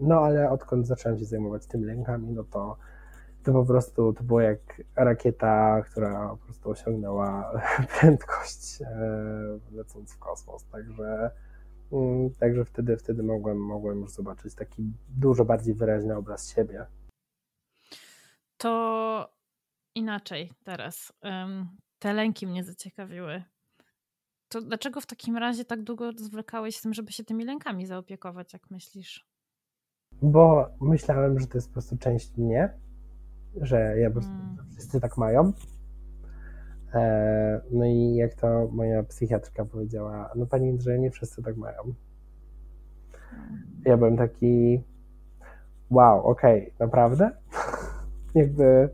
no 0.00 0.20
ale 0.20 0.50
odkąd 0.50 0.86
zacząłem 0.86 1.18
się 1.18 1.24
zajmować 1.24 1.66
tym 1.66 1.84
lękami, 1.84 2.32
no 2.32 2.44
to, 2.44 2.76
to 3.42 3.52
po 3.52 3.64
prostu 3.64 4.12
to 4.12 4.22
było 4.22 4.40
jak 4.40 4.82
rakieta, 4.96 5.82
która 5.82 6.28
po 6.28 6.36
prostu 6.36 6.70
osiągnęła 6.70 7.52
prędkość 8.00 8.82
e, 8.82 8.86
lecąc 9.72 10.12
w 10.12 10.18
kosmos. 10.18 10.64
Także, 10.64 11.30
mm, 11.92 12.30
także 12.30 12.64
wtedy, 12.64 12.96
wtedy 12.96 13.22
mogłem, 13.22 13.58
mogłem 13.58 14.00
już 14.00 14.10
zobaczyć 14.10 14.54
taki 14.54 14.92
dużo 15.08 15.44
bardziej 15.44 15.74
wyraźny 15.74 16.16
obraz 16.16 16.54
siebie. 16.54 16.86
To 18.56 19.34
inaczej 19.94 20.52
teraz. 20.64 21.12
Te 21.98 22.12
lęki 22.12 22.46
mnie 22.46 22.64
zaciekawiły. 22.64 23.42
To 24.54 24.60
dlaczego 24.60 25.00
w 25.00 25.06
takim 25.06 25.36
razie 25.36 25.64
tak 25.64 25.82
długo 25.82 26.12
zwlekałeś 26.16 26.76
z 26.76 26.82
tym, 26.82 26.94
żeby 26.94 27.12
się 27.12 27.24
tymi 27.24 27.44
lękami 27.44 27.86
zaopiekować, 27.86 28.52
jak 28.52 28.70
myślisz? 28.70 29.26
Bo 30.22 30.68
myślałem, 30.80 31.40
że 31.40 31.46
to 31.46 31.58
jest 31.58 31.68
po 31.68 31.72
prostu 31.72 31.96
część 31.96 32.36
mnie, 32.36 32.70
że 33.60 33.98
ja 33.98 34.08
po 34.08 34.12
prostu 34.12 34.32
mm. 34.32 34.56
wszyscy 34.72 35.00
tak 35.00 35.16
mają. 35.16 35.52
E, 36.94 37.60
no 37.70 37.84
i 37.84 38.14
jak 38.14 38.34
to 38.34 38.68
moja 38.72 39.02
psychiatrka 39.02 39.64
powiedziała, 39.64 40.30
no 40.34 40.46
pani 40.46 40.70
Andrzeja, 40.70 40.98
nie 40.98 41.10
wszyscy 41.10 41.42
tak 41.42 41.56
mają. 41.56 41.94
Ja 43.84 43.96
byłem 43.96 44.16
taki, 44.16 44.82
wow, 45.90 46.26
okej, 46.26 46.62
okay, 46.62 46.86
naprawdę? 46.86 47.30
jakby 48.34 48.88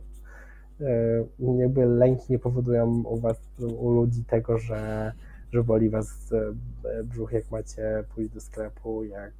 e, 0.81 1.57
jakby 1.57 1.85
lęki 1.85 2.25
nie 2.29 2.39
powodują 2.39 3.03
u 3.03 3.19
was, 3.19 3.41
u 3.77 3.91
ludzi 3.91 4.25
tego, 4.25 4.57
że 4.57 5.11
że 5.51 5.63
boli 5.63 5.89
was 5.89 6.31
e, 6.31 7.03
brzuch, 7.03 7.31
jak 7.31 7.51
macie 7.51 8.03
pójść 8.15 8.33
do 8.33 8.41
sklepu, 8.41 9.03
jak 9.03 9.33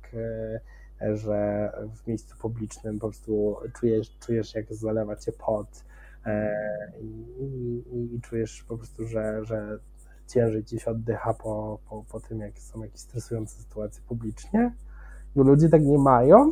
e, 1.01 1.15
że 1.15 1.71
w 1.95 2.07
miejscu 2.07 2.37
publicznym 2.37 2.99
po 2.99 3.07
prostu 3.07 3.57
czujesz, 3.79 4.17
czujesz 4.19 4.55
jak 4.55 4.73
zalewa 4.73 5.15
cię 5.15 5.31
pot 5.31 5.85
e, 6.25 6.51
i, 7.01 7.83
i, 7.91 8.15
i 8.15 8.21
czujesz 8.21 8.63
po 8.63 8.77
prostu, 8.77 9.07
że, 9.07 9.45
że 9.45 9.79
ciężej 10.27 10.63
ci 10.63 10.79
się 10.79 10.91
oddycha 10.91 11.33
po, 11.33 11.79
po, 11.89 12.03
po 12.11 12.19
tym, 12.19 12.39
jak 12.39 12.59
są 12.59 12.83
jakieś 12.83 13.01
stresujące 13.01 13.61
sytuacje 13.61 14.03
publicznie. 14.07 14.73
Bo 15.35 15.43
ludzie 15.43 15.69
tak 15.69 15.81
nie 15.81 15.97
mają. 15.97 16.51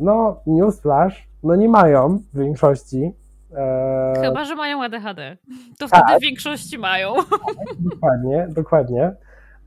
No, 0.00 0.40
newsflash, 0.46 1.28
no 1.42 1.56
nie 1.56 1.68
mają 1.68 2.18
w 2.18 2.38
większości. 2.38 3.12
Eee, 3.54 4.20
Chyba, 4.20 4.44
że 4.44 4.54
mają 4.54 4.82
ADHD. 4.82 5.36
To 5.78 5.88
wtedy 5.88 6.02
tak. 6.08 6.18
w 6.18 6.22
większości 6.22 6.78
mają. 6.78 7.14
Dokładnie, 7.92 8.46
dokładnie. 8.50 9.14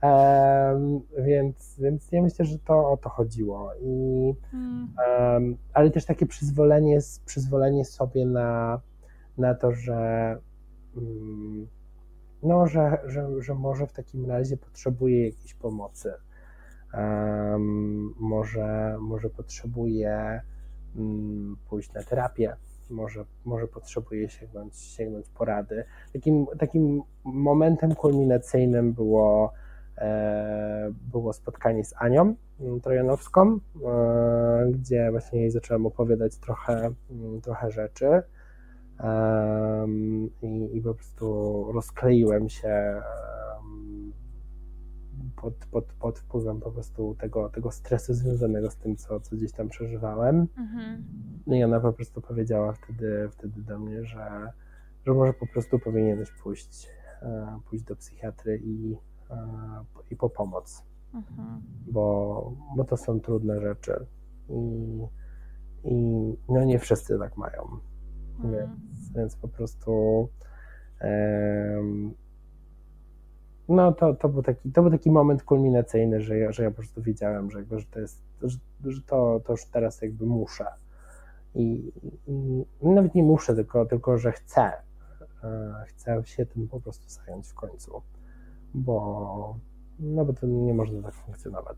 Um, 0.01 1.01
więc, 1.17 1.79
więc 1.79 2.11
ja 2.11 2.21
myślę, 2.21 2.45
że 2.45 2.59
to 2.59 2.91
o 2.91 2.97
to 2.97 3.09
chodziło. 3.09 3.71
I, 3.81 4.33
um, 4.53 5.57
ale 5.73 5.91
też 5.91 6.05
takie 6.05 6.25
przyzwolenie, 6.25 6.99
przyzwolenie 7.25 7.85
sobie 7.85 8.25
na, 8.25 8.81
na 9.37 9.55
to, 9.55 9.71
że, 9.71 10.37
um, 10.95 11.67
no, 12.43 12.67
że, 12.67 12.97
że, 13.05 13.27
że 13.39 13.55
może 13.55 13.87
w 13.87 13.93
takim 13.93 14.25
razie 14.25 14.57
potrzebuje 14.57 15.25
jakiejś 15.25 15.53
pomocy. 15.53 16.13
może, 18.19 18.97
może 18.99 19.29
potrzebuje 19.29 20.41
mm, 20.95 21.57
pójść 21.69 21.93
na 21.93 22.03
terapię 22.03 22.55
może, 22.89 23.25
może 23.45 23.67
potrzebuje 23.67 24.29
sięgnąć, 24.29 24.77
sięgnąć 24.77 25.29
porady. 25.29 25.83
Takim, 26.13 26.45
takim 26.59 27.01
momentem 27.23 27.95
kulminacyjnym 27.95 28.93
było, 28.93 29.53
e, 29.97 30.91
było 31.11 31.33
spotkanie 31.33 31.85
z 31.85 31.93
Anią 31.97 32.35
Trojanowską, 32.83 33.59
e, 33.85 34.71
gdzie 34.71 35.11
właśnie 35.11 35.41
jej 35.41 35.51
zacząłem 35.51 35.85
opowiadać 35.85 36.37
trochę, 36.37 36.91
trochę 37.43 37.71
rzeczy. 37.71 38.23
i, 40.41 40.77
I 40.77 40.81
po 40.81 40.93
prostu 40.93 41.65
rozkleiłem 41.73 42.49
się 42.49 43.01
pod, 45.41 45.53
pod, 45.71 45.85
pod 45.85 46.19
wpływem 46.19 46.59
po 46.59 46.71
prostu 46.71 47.15
tego, 47.19 47.49
tego 47.49 47.71
stresu 47.71 48.13
związanego 48.13 48.71
z 48.71 48.77
tym, 48.77 48.95
co, 48.95 49.19
co 49.19 49.35
gdzieś 49.35 49.51
tam 49.51 49.69
przeżywałem. 49.69 50.47
Mhm. 50.57 51.03
No 51.47 51.55
i 51.55 51.63
ona 51.63 51.79
po 51.79 51.93
prostu 51.93 52.21
powiedziała 52.21 52.73
wtedy, 52.73 53.29
wtedy 53.31 53.61
do 53.61 53.79
mnie, 53.79 54.05
że, 54.05 54.51
że 55.05 55.13
może 55.13 55.33
po 55.33 55.47
prostu 55.47 55.79
powinieneś 55.79 56.31
pójść, 56.31 56.87
e, 57.21 57.59
pójść 57.69 57.85
do 57.85 57.95
psychiatry 57.95 58.61
i, 58.63 58.97
e, 59.29 59.37
i 60.11 60.15
po 60.15 60.29
pomoc. 60.29 60.85
Mhm. 61.13 61.61
Bo, 61.91 62.53
bo 62.77 62.83
to 62.83 62.97
są 62.97 63.19
trudne 63.19 63.61
rzeczy. 63.61 64.05
I, 64.49 65.01
i 65.83 65.93
no 66.49 66.63
nie 66.63 66.79
wszyscy 66.79 67.19
tak 67.19 67.37
mają. 67.37 67.79
mm. 68.43 68.51
więc, 68.51 69.13
więc 69.15 69.35
po 69.35 69.47
prostu 69.47 70.29
no 73.69 73.91
to, 73.91 74.13
to, 74.13 74.29
był 74.29 74.43
taki, 74.43 74.71
to 74.71 74.81
był 74.81 74.91
taki 74.91 75.11
moment 75.11 75.43
kulminacyjny, 75.43 76.21
że 76.21 76.37
ja, 76.37 76.51
że 76.51 76.63
ja 76.63 76.69
po 76.69 76.75
prostu 76.75 77.01
wiedziałem, 77.01 77.51
że, 77.51 77.59
jakby, 77.59 77.79
że 77.79 77.85
to 77.85 77.99
jest, 77.99 78.23
że, 78.41 78.57
że 78.91 79.01
to, 79.01 79.41
to 79.45 79.53
już 79.53 79.65
teraz 79.65 80.01
jakby 80.01 80.25
muszę. 80.25 80.65
I, 81.55 81.91
I, 82.27 82.65
nawet 82.81 83.15
nie 83.15 83.23
muszę, 83.23 83.55
tylko, 83.55 83.85
tylko 83.85 84.17
że 84.17 84.31
chcę. 84.31 84.71
E, 85.43 85.83
chcę 85.87 86.21
się 86.25 86.45
tym 86.45 86.67
po 86.67 86.81
prostu 86.81 87.09
zająć 87.09 87.47
w 87.47 87.53
końcu, 87.53 88.01
bo, 88.73 89.59
no 89.99 90.25
bo 90.25 90.33
to 90.33 90.47
nie 90.47 90.73
można 90.73 91.01
tak 91.01 91.13
funkcjonować. 91.13 91.77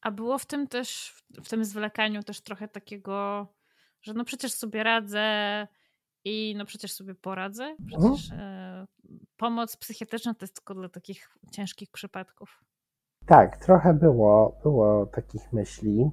A 0.00 0.10
było 0.10 0.38
w 0.38 0.46
tym 0.46 0.66
też, 0.66 1.14
w 1.44 1.48
tym 1.48 1.64
zwlekaniu 1.64 2.22
też 2.22 2.40
trochę 2.40 2.68
takiego, 2.68 3.46
że 4.02 4.14
no 4.14 4.24
przecież 4.24 4.52
sobie 4.52 4.82
radzę 4.82 5.66
i 6.24 6.54
no 6.58 6.64
przecież 6.64 6.92
sobie 6.92 7.14
poradzę. 7.14 7.64
Mhm. 7.64 8.14
Przecież 8.14 8.30
e, 8.32 8.69
pomoc 9.36 9.76
psychiatryczna 9.76 10.34
to 10.34 10.44
jest 10.44 10.54
tylko 10.54 10.74
dla 10.74 10.88
takich 10.88 11.28
ciężkich 11.52 11.90
przypadków. 11.90 12.64
Tak, 13.26 13.56
trochę 13.56 13.94
było, 13.94 14.58
było 14.62 15.06
takich 15.06 15.52
myśli 15.52 16.10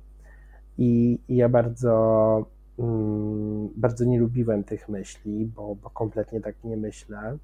i, 0.78 1.20
i 1.28 1.36
ja 1.36 1.50
bardzo, 1.50 2.46
mm, 2.80 3.70
bardzo 3.76 4.06
nie 4.06 4.20
lubiłem 4.20 4.64
tych 4.64 4.90
myśli, 4.90 5.46
bo, 5.46 5.76
bo 5.76 5.90
kompletnie 5.90 6.42
tak 6.42 6.64
nie 6.64 6.78
myślę, 6.78 7.38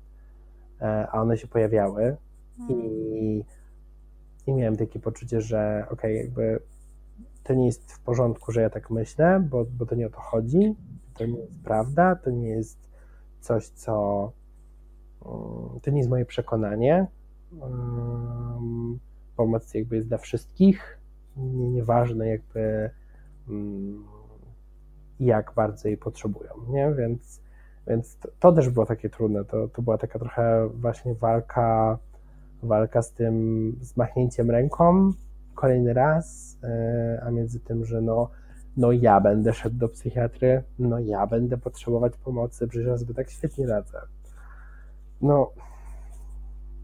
e, 0.82 1.08
a 1.12 1.22
one 1.22 1.38
się 1.38 1.48
pojawiały 1.48 2.18
i, 2.70 3.44
i 4.48 4.54
miałem 4.54 4.76
takie 4.76 5.00
poczucie, 5.00 5.42
że 5.42 5.86
okej, 5.90 5.94
okay, 5.94 6.14
jakby 6.14 6.60
to 7.44 7.54
nie 7.54 7.66
jest 7.66 7.92
w 7.92 8.00
porządku, 8.00 8.52
że 8.52 8.62
ja 8.62 8.70
tak 8.70 8.90
myślę, 8.90 9.48
bo, 9.50 9.66
bo 9.66 9.86
to 9.86 9.96
nie 9.96 10.08
o 10.08 10.10
to 10.10 10.20
chodzi, 10.20 10.76
to 11.14 11.26
nie 11.26 11.40
jest 11.40 11.64
prawda, 11.64 12.16
to 12.16 12.30
nie 12.30 12.50
jest 12.50 12.78
coś, 13.40 13.68
co 13.68 14.32
to 15.82 15.92
nie 15.92 15.98
jest 15.98 16.10
moje 16.10 16.26
przekonanie. 16.26 17.08
Pomoc 19.36 19.74
jakby 19.74 19.96
jest 19.96 20.08
dla 20.08 20.18
wszystkich, 20.18 21.00
nie, 21.38 21.70
nieważne 21.70 22.28
jakby 22.28 22.90
mm, 23.50 24.04
jak 25.20 25.54
bardzo 25.56 25.88
jej 25.88 25.98
potrzebują, 25.98 26.50
nie? 26.70 26.94
Więc, 26.98 27.42
więc 27.88 28.18
to, 28.18 28.30
to 28.40 28.52
też 28.52 28.70
było 28.70 28.86
takie 28.86 29.10
trudne, 29.10 29.46
to, 29.46 29.68
to 29.68 29.82
była 29.82 29.98
taka 29.98 30.20
trochę 30.20 30.70
właśnie 30.70 31.16
walka, 31.16 31.98
walka 32.64 33.02
z 33.02 33.14
tym 33.14 33.76
zmachnięciem 33.82 34.52
ręką 34.52 35.12
kolejny 35.56 35.94
raz, 35.94 36.58
e, 36.64 37.22
a 37.26 37.32
między 37.32 37.60
tym, 37.60 37.86
że 37.86 38.02
no 38.02 38.30
no 38.78 38.92
ja 38.92 39.22
będę 39.22 39.54
szedł 39.54 39.78
do 39.78 39.90
psychiatry, 39.90 40.64
no 40.80 41.00
ja 41.00 41.28
będę 41.28 41.58
potrzebować 41.58 42.18
pomocy, 42.18 42.68
przecież 42.68 42.88
ja 42.88 42.98
sobie 42.98 43.14
tak 43.14 43.30
świetnie 43.30 43.68
radzę. 43.68 44.02
No, 45.24 45.52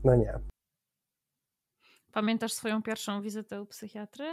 no 0.03 0.15
nie. 0.15 0.39
Pamiętasz 2.11 2.53
swoją 2.53 2.83
pierwszą 2.83 3.21
wizytę 3.21 3.61
u 3.61 3.65
psychiatry? 3.65 4.25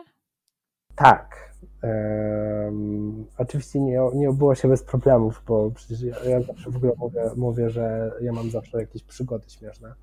Tak. 0.94 1.54
Um, 1.82 3.26
oczywiście 3.38 3.80
nie, 3.80 4.00
nie 4.14 4.30
obyło 4.30 4.54
się 4.54 4.68
bez 4.68 4.82
problemów, 4.82 5.42
bo 5.46 5.70
przecież 5.70 6.02
ja, 6.02 6.24
ja 6.24 6.42
zawsze 6.42 6.70
w 6.70 6.76
ogóle 6.76 6.92
mówię, 6.98 7.30
mówię, 7.36 7.70
że 7.70 8.12
ja 8.20 8.32
mam 8.32 8.50
zawsze 8.50 8.80
jakieś 8.80 9.02
przygody 9.02 9.50
śmieszne. 9.50 9.94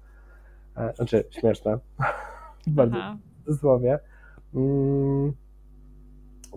E, 0.77 0.93
znaczy, 0.93 1.23
śmieszne. 1.29 1.77
Bardzo 2.67 2.97
w 3.41 3.45
cudzysłowie. 3.45 3.99
Um, 4.53 5.33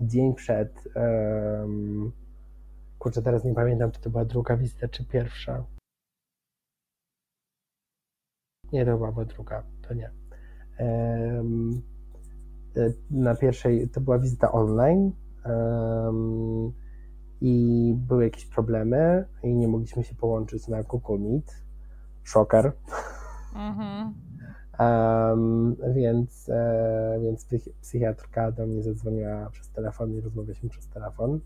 dzień 0.01 0.33
przed. 0.35 0.87
Um, 0.95 2.11
kurczę, 2.99 3.21
teraz 3.21 3.43
nie 3.43 3.53
pamiętam, 3.53 3.91
czy 3.91 4.01
to 4.01 4.09
była 4.09 4.25
druga 4.25 4.57
wizyta, 4.57 4.87
czy 4.87 5.05
pierwsza. 5.05 5.63
Nie, 8.73 8.85
to 8.85 8.97
była 8.97 9.25
druga, 9.25 9.63
to 9.87 9.93
nie. 9.93 10.11
Um, 10.79 11.81
na 13.11 13.35
pierwszej 13.35 13.89
to 13.89 14.01
była 14.01 14.19
wizyta 14.19 14.51
online 14.51 15.11
i 17.41 17.93
były 17.97 18.23
jakieś 18.23 18.45
problemy 18.45 19.25
i 19.43 19.55
nie 19.55 19.67
mogliśmy 19.67 20.03
się 20.03 20.15
połączyć 20.15 20.67
na 20.67 20.83
Google 20.83 21.19
Meet. 21.19 21.67
Szoker. 22.23 22.71
Mhm. 23.55 24.13
Um, 24.79 25.75
więc, 25.93 26.49
e, 26.49 27.19
więc 27.23 27.47
psychiatrka 27.81 28.51
do 28.51 28.67
mnie 28.67 28.83
zadzwoniła 28.83 29.49
przez 29.49 29.69
telefon 29.69 30.13
i 30.13 30.21
rozmawialiśmy 30.21 30.69
przez 30.69 30.87
telefon. 30.87 31.39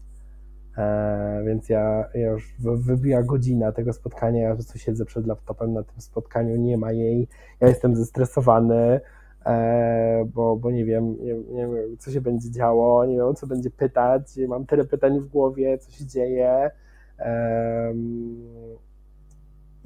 E, 0.78 1.44
więc 1.46 1.70
ja, 1.70 2.10
ja 2.14 2.30
już 2.30 2.54
wybiła 2.60 3.24
godzina 3.24 3.72
tego 3.72 3.94
spotkania, 3.94 4.42
ja 4.42 4.50
po 4.50 4.56
prostu 4.56 4.80
siedzę 4.80 5.06
przed 5.06 5.28
laptopem 5.28 5.74
na 5.74 5.84
tym 5.84 6.02
spotkaniu, 6.02 6.56
nie 6.56 6.78
ma 6.78 6.92
jej, 6.92 7.28
ja 7.60 7.68
jestem 7.68 7.96
zestresowany, 7.96 9.00
e, 9.46 10.26
bo, 10.34 10.56
bo 10.56 10.72
nie 10.72 10.86
wiem, 10.86 11.18
nie, 11.20 11.34
nie, 11.34 11.68
wiem, 11.68 11.98
co 12.00 12.12
się 12.12 12.22
będzie 12.22 12.52
działo, 12.52 13.06
nie 13.06 13.18
wiem, 13.18 13.36
co 13.36 13.48
będzie 13.48 13.70
pytać, 13.70 14.38
mam 14.48 14.66
tyle 14.66 14.86
pytań 14.86 15.20
w 15.20 15.28
głowie, 15.28 15.78
co 15.78 15.92
się 15.92 16.06
dzieje. 16.06 16.72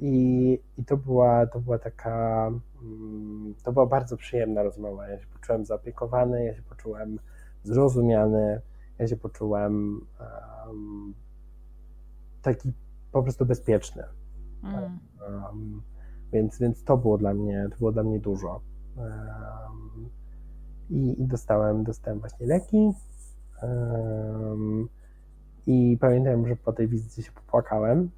I, 0.00 0.58
i 0.78 0.84
to, 0.84 0.96
była, 0.96 1.46
to 1.46 1.60
była 1.60 1.78
taka, 1.78 2.50
mm, 2.82 3.54
to 3.64 3.72
była 3.72 3.86
bardzo 3.86 4.16
przyjemna 4.16 4.62
rozmowa. 4.62 5.08
Ja 5.08 5.18
się 5.18 5.26
poczułem 5.26 5.64
zaopiekowany, 5.64 6.44
ja 6.44 6.54
się 6.54 6.62
poczułem 6.62 7.18
zrozumiany, 7.62 8.60
ja 8.98 9.08
się 9.08 9.16
poczułem 9.16 10.00
um, 10.66 11.14
taki 12.42 12.72
po 13.12 13.22
prostu 13.22 13.46
bezpieczny. 13.46 14.02
Mm. 14.62 14.98
Um, 15.44 15.82
więc, 16.32 16.58
więc 16.58 16.84
to 16.84 16.96
było 16.96 17.18
dla 17.18 17.34
mnie, 17.34 17.68
to 17.70 17.76
było 17.76 17.92
dla 17.92 18.02
mnie 18.02 18.20
dużo. 18.20 18.60
Um, 18.96 20.08
i, 20.90 21.22
i, 21.22 21.26
dostałem, 21.26 21.84
dostałem 21.84 22.20
właśnie 22.20 22.46
leki. 22.46 22.92
I 25.66 25.98
pamiętam, 26.00 26.48
że 26.48 26.56
po 26.56 26.72
tej 26.72 26.88
wizycie 26.88 27.22
się 27.22 27.32
popłakałem, 27.32 28.10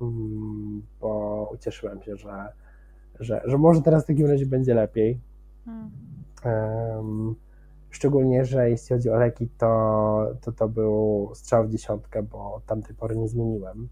Mm, 0.00 0.82
bo 1.00 1.50
ucieszyłem 1.54 2.02
się, 2.02 2.16
że, 2.16 2.52
że, 3.20 3.42
że 3.44 3.58
może 3.58 3.82
teraz 3.82 4.04
w 4.04 4.06
takim 4.06 4.26
razie 4.26 4.46
będzie 4.46 4.74
lepiej. 4.74 5.20
Um, 6.44 7.34
szczególnie, 7.90 8.44
że 8.44 8.70
jeśli 8.70 8.96
chodzi 8.96 9.10
o 9.10 9.16
leki, 9.16 9.48
to, 9.58 10.26
to 10.40 10.52
to 10.52 10.68
był 10.68 11.30
strzał 11.34 11.64
w 11.64 11.70
dziesiątkę, 11.70 12.22
bo 12.22 12.62
tamtej 12.66 12.96
pory 12.96 13.16
nie 13.16 13.28
zmieniłem, 13.28 13.88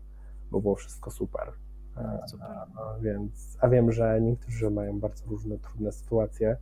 bo 0.51 0.61
było 0.61 0.75
wszystko 0.75 1.11
super. 1.11 1.53
No, 1.97 2.29
super. 2.29 2.47
A, 2.51 2.99
więc, 3.03 3.59
a 3.61 3.69
wiem, 3.69 3.93
że 3.93 4.21
niektórzy 4.21 4.71
mają 4.71 5.01
bardzo 5.01 5.27
różne 5.27 5.59
trudne 5.59 5.93
sytuacje 5.93 6.57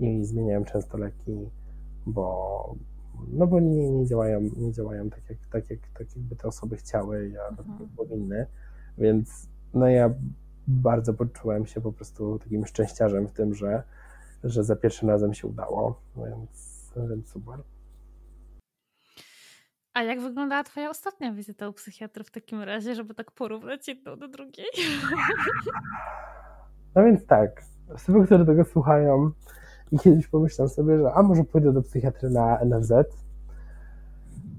i 0.00 0.24
zmieniają 0.24 0.64
często 0.64 0.98
leki, 0.98 1.50
bo, 2.06 2.74
no 3.28 3.46
bo 3.46 3.60
nie, 3.60 3.90
nie 3.90 4.06
działają, 4.06 4.40
nie 4.56 4.72
działają 4.72 5.10
tak, 5.10 5.30
jak, 5.30 5.38
tak, 5.52 5.70
jak, 5.70 5.80
tak 5.98 6.16
jakby 6.16 6.36
te 6.36 6.48
osoby 6.48 6.76
chciały, 6.76 7.34
a 7.46 7.48
mhm. 7.48 7.88
powinny. 7.96 8.46
Więc 8.98 9.48
no 9.74 9.88
ja 9.88 10.14
bardzo 10.68 11.14
poczułem 11.14 11.66
się 11.66 11.80
po 11.80 11.92
prostu 11.92 12.38
takim 12.38 12.66
szczęściarzem 12.66 13.28
w 13.28 13.32
tym, 13.32 13.54
że, 13.54 13.82
że 14.44 14.64
za 14.64 14.76
pierwszym 14.76 15.08
razem 15.08 15.34
się 15.34 15.48
udało, 15.48 16.00
więc, 16.16 16.67
więc 17.06 17.28
super. 17.28 17.58
A 19.94 20.02
jak 20.02 20.20
wyglądała 20.20 20.64
Twoja 20.64 20.90
ostatnia 20.90 21.32
wizyta 21.32 21.68
u 21.68 21.72
psychiatry 21.72 22.24
w 22.24 22.30
takim 22.30 22.62
razie, 22.62 22.94
żeby 22.94 23.14
tak 23.14 23.30
porównać 23.30 23.88
jedną 23.88 24.16
do 24.16 24.28
drugiej? 24.28 24.66
No 26.94 27.04
więc 27.04 27.26
tak, 27.26 27.62
osoby, 27.94 28.26
które 28.26 28.46
tego 28.46 28.64
słuchają 28.64 29.30
i 29.92 29.98
kiedyś 29.98 30.26
pomyślą 30.26 30.68
sobie, 30.68 30.98
że 30.98 31.12
a 31.12 31.22
może 31.22 31.44
pójdę 31.44 31.72
do 31.72 31.82
psychiatry 31.82 32.30
na 32.30 32.58
NFZ. 32.64 32.92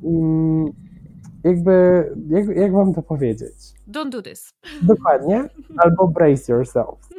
Mm, 0.04 0.66
jakby, 1.44 2.06
jak, 2.28 2.48
jak 2.48 2.72
mam 2.72 2.94
to 2.94 3.02
powiedzieć? 3.02 3.74
Don't 3.88 4.10
do 4.10 4.22
this. 4.22 4.54
Dokładnie. 4.82 5.50
Albo 5.84 6.08
brace 6.08 6.54
yourself. 6.54 7.00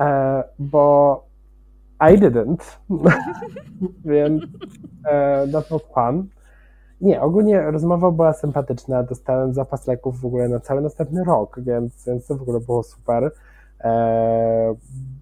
E, 0.00 0.44
bo 0.58 1.24
I 2.10 2.18
didn't. 2.18 2.78
Więc 4.04 4.42
e, 5.04 5.48
that 5.52 5.68
was 5.68 5.82
fun. 5.94 6.28
Nie, 7.00 7.20
ogólnie 7.20 7.60
rozmowa 7.60 8.10
była 8.10 8.32
sympatyczna. 8.32 9.02
Dostałem 9.02 9.54
zapas 9.54 9.86
leków 9.86 10.20
w 10.20 10.26
ogóle 10.26 10.48
na 10.48 10.60
cały 10.60 10.80
następny 10.80 11.24
rok, 11.24 11.60
więc, 11.60 12.04
więc 12.06 12.26
to 12.26 12.36
w 12.36 12.42
ogóle 12.42 12.60
było 12.60 12.82
super. 12.82 13.32
E, 13.80 13.90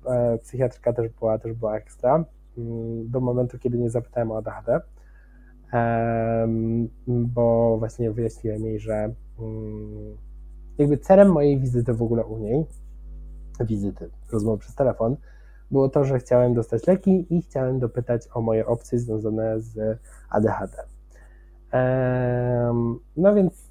e, 0.07 0.39
psychiatrka 0.39 0.93
też 0.93 1.09
była, 1.09 1.39
też 1.39 1.53
była 1.53 1.77
ekstra. 1.77 2.25
Mm, 2.59 3.11
do 3.11 3.21
momentu, 3.21 3.59
kiedy 3.59 3.79
nie 3.79 3.91
zapytałem 3.91 4.31
o 4.31 4.37
ADHD 4.37 4.81
bo 7.07 7.77
właśnie 7.79 8.11
wyjaśniłem 8.11 8.65
jej, 8.65 8.79
że 8.79 9.15
mm, 9.39 10.17
jakby 10.79 10.99
celem 10.99 11.33
mojej 11.33 11.59
wizyty 11.59 11.95
w 11.95 12.03
ogóle 12.03 12.25
u 12.25 12.39
niej, 12.39 12.67
wizyty, 13.61 14.11
rozmowy 14.33 14.59
przez 14.59 14.75
telefon, 14.75 15.17
było 15.71 15.89
to, 15.89 16.05
że 16.05 16.19
chciałem 16.19 16.55
dostać 16.55 16.87
leki 16.87 17.27
i 17.31 17.43
chciałem 17.43 17.79
dopytać 17.79 18.29
o 18.35 18.41
moje 18.41 18.67
opcje 18.67 18.99
związane 18.99 19.61
z 19.61 19.99
ADHD. 20.31 20.77
No 23.17 23.35
więc 23.35 23.71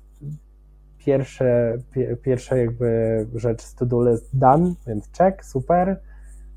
pierwsze, 0.98 1.78
pierwsza 2.22 2.58
jakby 2.58 3.28
rzecz 3.36 3.62
z 3.62 3.76
to-do 3.76 4.10
list 4.10 4.38
done, 4.38 4.74
więc 4.88 5.10
check, 5.18 5.46
super. 5.46 6.00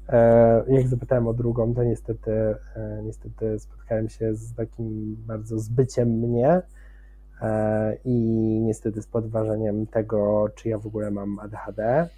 E, 0.09 0.64
jak 0.68 0.88
zapytałem 0.88 1.26
o 1.28 1.35
drugą, 1.35 1.74
to 1.74 1.85
niestety, 1.85 2.33
e, 2.76 3.02
niestety 3.05 3.59
spotkałem 3.59 4.09
się 4.09 4.35
z 4.35 4.55
takim 4.55 5.16
bardzo 5.26 5.59
zbyciem 5.59 6.09
mnie 6.09 6.62
e, 7.42 7.96
i 8.05 8.18
niestety 8.61 9.02
z 9.02 9.07
podważeniem 9.07 9.87
tego, 9.87 10.48
czy 10.55 10.68
ja 10.68 10.78
w 10.78 10.87
ogóle 10.87 11.11
mam 11.11 11.38
ADHD, 11.38 12.09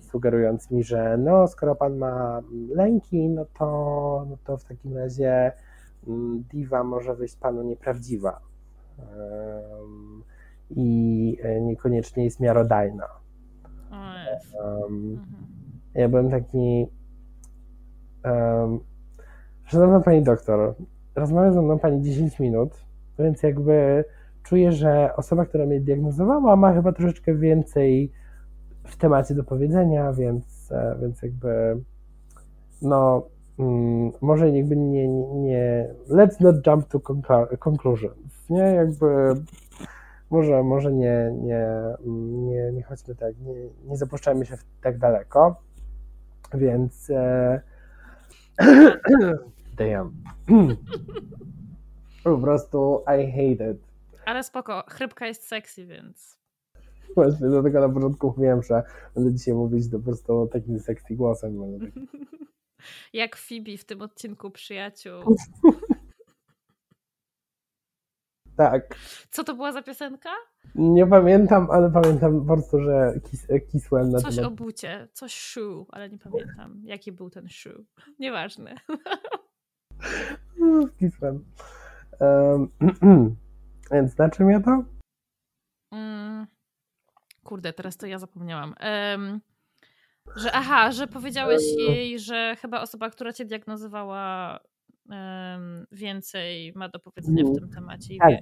sugerując 0.00 0.70
mi, 0.70 0.84
że 0.84 1.16
no, 1.18 1.48
skoro 1.48 1.74
pan 1.74 1.96
ma 1.96 2.42
lęki, 2.74 3.28
no 3.28 3.44
to, 3.58 4.26
no 4.30 4.36
to 4.44 4.56
w 4.56 4.64
takim 4.64 4.96
razie 4.96 5.52
mm, 6.08 6.44
diwa 6.52 6.84
może 6.84 7.14
wyjść 7.14 7.36
panu 7.36 7.62
nieprawdziwa 7.62 8.40
i 10.70 11.38
niekoniecznie 11.60 12.24
jest 12.24 12.40
miarodajna. 12.40 13.06
Um, 14.64 15.24
ja 15.94 16.08
byłem 16.08 16.30
taki. 16.30 16.86
Um, 18.24 18.80
szanowna 19.64 20.00
pani 20.00 20.22
doktor, 20.22 20.74
rozmawia 21.14 21.52
ze 21.52 21.62
mną 21.62 21.78
pani 21.78 22.02
10 22.02 22.40
minut, 22.40 22.70
więc 23.18 23.42
jakby 23.42 24.04
czuję, 24.42 24.72
że 24.72 25.16
osoba, 25.16 25.46
która 25.46 25.66
mnie 25.66 25.80
diagnozowała, 25.80 26.56
ma 26.56 26.72
chyba 26.72 26.92
troszeczkę 26.92 27.34
więcej 27.34 28.12
w 28.88 28.96
temacie 28.96 29.34
do 29.34 29.44
powiedzenia, 29.44 30.12
więc, 30.12 30.72
e, 30.72 30.96
więc 31.00 31.22
jakby 31.22 31.76
no 32.82 33.26
mm, 33.58 34.12
może 34.20 34.50
jakby 34.50 34.76
nie, 34.76 35.08
nie 35.08 35.88
let's 36.08 36.40
not 36.40 36.66
jump 36.66 36.88
to 36.88 37.00
conclusions, 37.58 38.50
nie, 38.50 38.62
jakby 38.62 39.34
może, 40.30 40.62
może 40.62 40.92
nie, 40.92 41.32
nie, 41.42 41.66
nie, 42.30 42.72
nie 42.72 42.82
chodźmy 42.82 43.14
tak, 43.14 43.38
nie, 43.38 43.54
nie 43.84 43.96
zapuszczajmy 43.96 44.46
się 44.46 44.56
tak 44.82 44.98
daleko, 44.98 45.56
więc. 46.54 47.10
E... 47.10 47.60
Damn. 49.78 50.12
po 52.24 52.38
prostu 52.38 53.04
I 53.06 53.30
hate 53.30 53.70
it. 53.70 53.78
Ale 54.26 54.44
spoko, 54.44 54.84
chrypka 54.88 55.26
jest 55.26 55.48
sexy, 55.48 55.86
więc. 55.86 56.37
Właśnie, 57.14 57.48
dlatego 57.48 57.80
na 57.80 57.94
początku 57.94 58.26
mówiłem, 58.36 58.62
że 58.62 58.82
będę 59.14 59.34
dzisiaj 59.34 59.54
mówić 59.54 59.90
po 59.92 59.98
prostu 59.98 60.48
takim 60.52 60.80
sexy 60.80 61.14
głosem. 61.14 61.58
Jak 63.12 63.36
Phoebe 63.36 63.76
w 63.76 63.84
tym 63.84 64.02
odcinku 64.02 64.50
Przyjaciół. 64.50 65.22
tak. 68.56 68.96
Co 69.30 69.44
to 69.44 69.54
była 69.54 69.72
za 69.72 69.82
piosenka? 69.82 70.30
Nie 70.74 71.06
pamiętam, 71.06 71.68
ale 71.70 71.90
pamiętam 71.90 72.40
po 72.40 72.46
prostu, 72.46 72.80
że 72.82 73.20
kis, 73.30 73.46
kisłem 73.72 74.10
na 74.10 74.18
Coś 74.18 74.36
temat. 74.36 74.52
o 74.52 74.54
bucie, 74.54 75.08
coś 75.12 75.34
shoe, 75.34 75.86
ale 75.88 76.10
nie 76.10 76.18
pamiętam, 76.18 76.82
jaki 76.84 77.12
był 77.12 77.30
ten 77.30 77.48
shoe. 77.48 77.84
Nieważne. 78.20 78.74
Kisłem. 80.98 81.44
Um, 82.20 82.68
więc 83.92 84.18
na 84.18 84.30
czym 84.30 84.50
ja 84.50 84.60
to? 84.60 84.97
Kurde, 87.48 87.72
teraz 87.72 87.96
to 87.96 88.06
ja 88.06 88.18
zapomniałam. 88.18 88.74
Um, 89.14 89.40
że 90.36 90.52
aha, 90.52 90.92
że 90.92 91.06
powiedziałeś 91.06 91.62
jej, 91.78 92.18
że 92.18 92.56
chyba 92.60 92.80
osoba, 92.80 93.10
która 93.10 93.32
cię 93.32 93.44
diagnozowała 93.44 94.58
więcej 95.92 96.72
ma 96.76 96.88
do 96.88 96.98
powiedzenia 96.98 97.44
w 97.44 97.54
tym 97.54 97.70
temacie. 97.70 98.14
I 98.14 98.18
tak, 98.18 98.34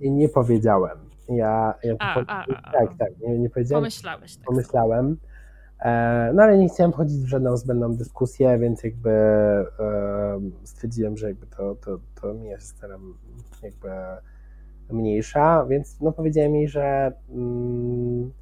wie, 0.00 0.10
nie 0.10 0.28
powiedziałem. 0.28 0.98
Ja, 1.28 1.74
ja 1.82 1.94
a, 1.98 2.24
a, 2.26 2.44
a, 2.46 2.72
tak, 2.72 2.98
tak, 2.98 3.08
nie, 3.20 3.38
nie 3.38 3.50
powiedziałem. 3.50 3.82
Pomyślałeś. 3.82 4.36
Tak 4.36 4.44
pomyślałem. 4.44 5.16
E, 5.80 6.32
no 6.34 6.42
ale 6.42 6.58
nie 6.58 6.68
chciałem 6.68 6.92
wchodzić 6.92 7.18
w 7.22 7.28
żadną 7.28 7.56
zbędną 7.56 7.96
dyskusję, 7.96 8.58
więc 8.58 8.84
jakby 8.84 9.10
e, 9.10 9.66
stwierdziłem, 10.64 11.16
że 11.16 11.26
jakby 11.28 11.46
to, 11.46 11.74
to, 11.74 11.98
to 12.20 12.34
mi 12.34 12.48
jest 12.48 12.82
jakby 13.62 13.88
mniejsza, 14.90 15.66
więc 15.66 16.00
no 16.00 16.12
powiedziałem 16.12 16.54
jej, 16.54 16.68
że 16.68 17.12
mm, 17.28 18.32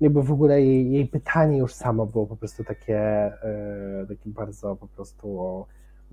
jakby 0.00 0.22
w 0.22 0.32
ogóle 0.32 0.62
jej, 0.62 0.90
jej, 0.90 1.06
pytanie 1.06 1.58
już 1.58 1.74
samo 1.74 2.06
było 2.06 2.26
po 2.26 2.36
prostu 2.36 2.64
takie, 2.64 2.98
e, 2.98 4.06
takie 4.08 4.30
bardzo 4.30 4.76
po 4.76 4.86
prostu 4.86 5.64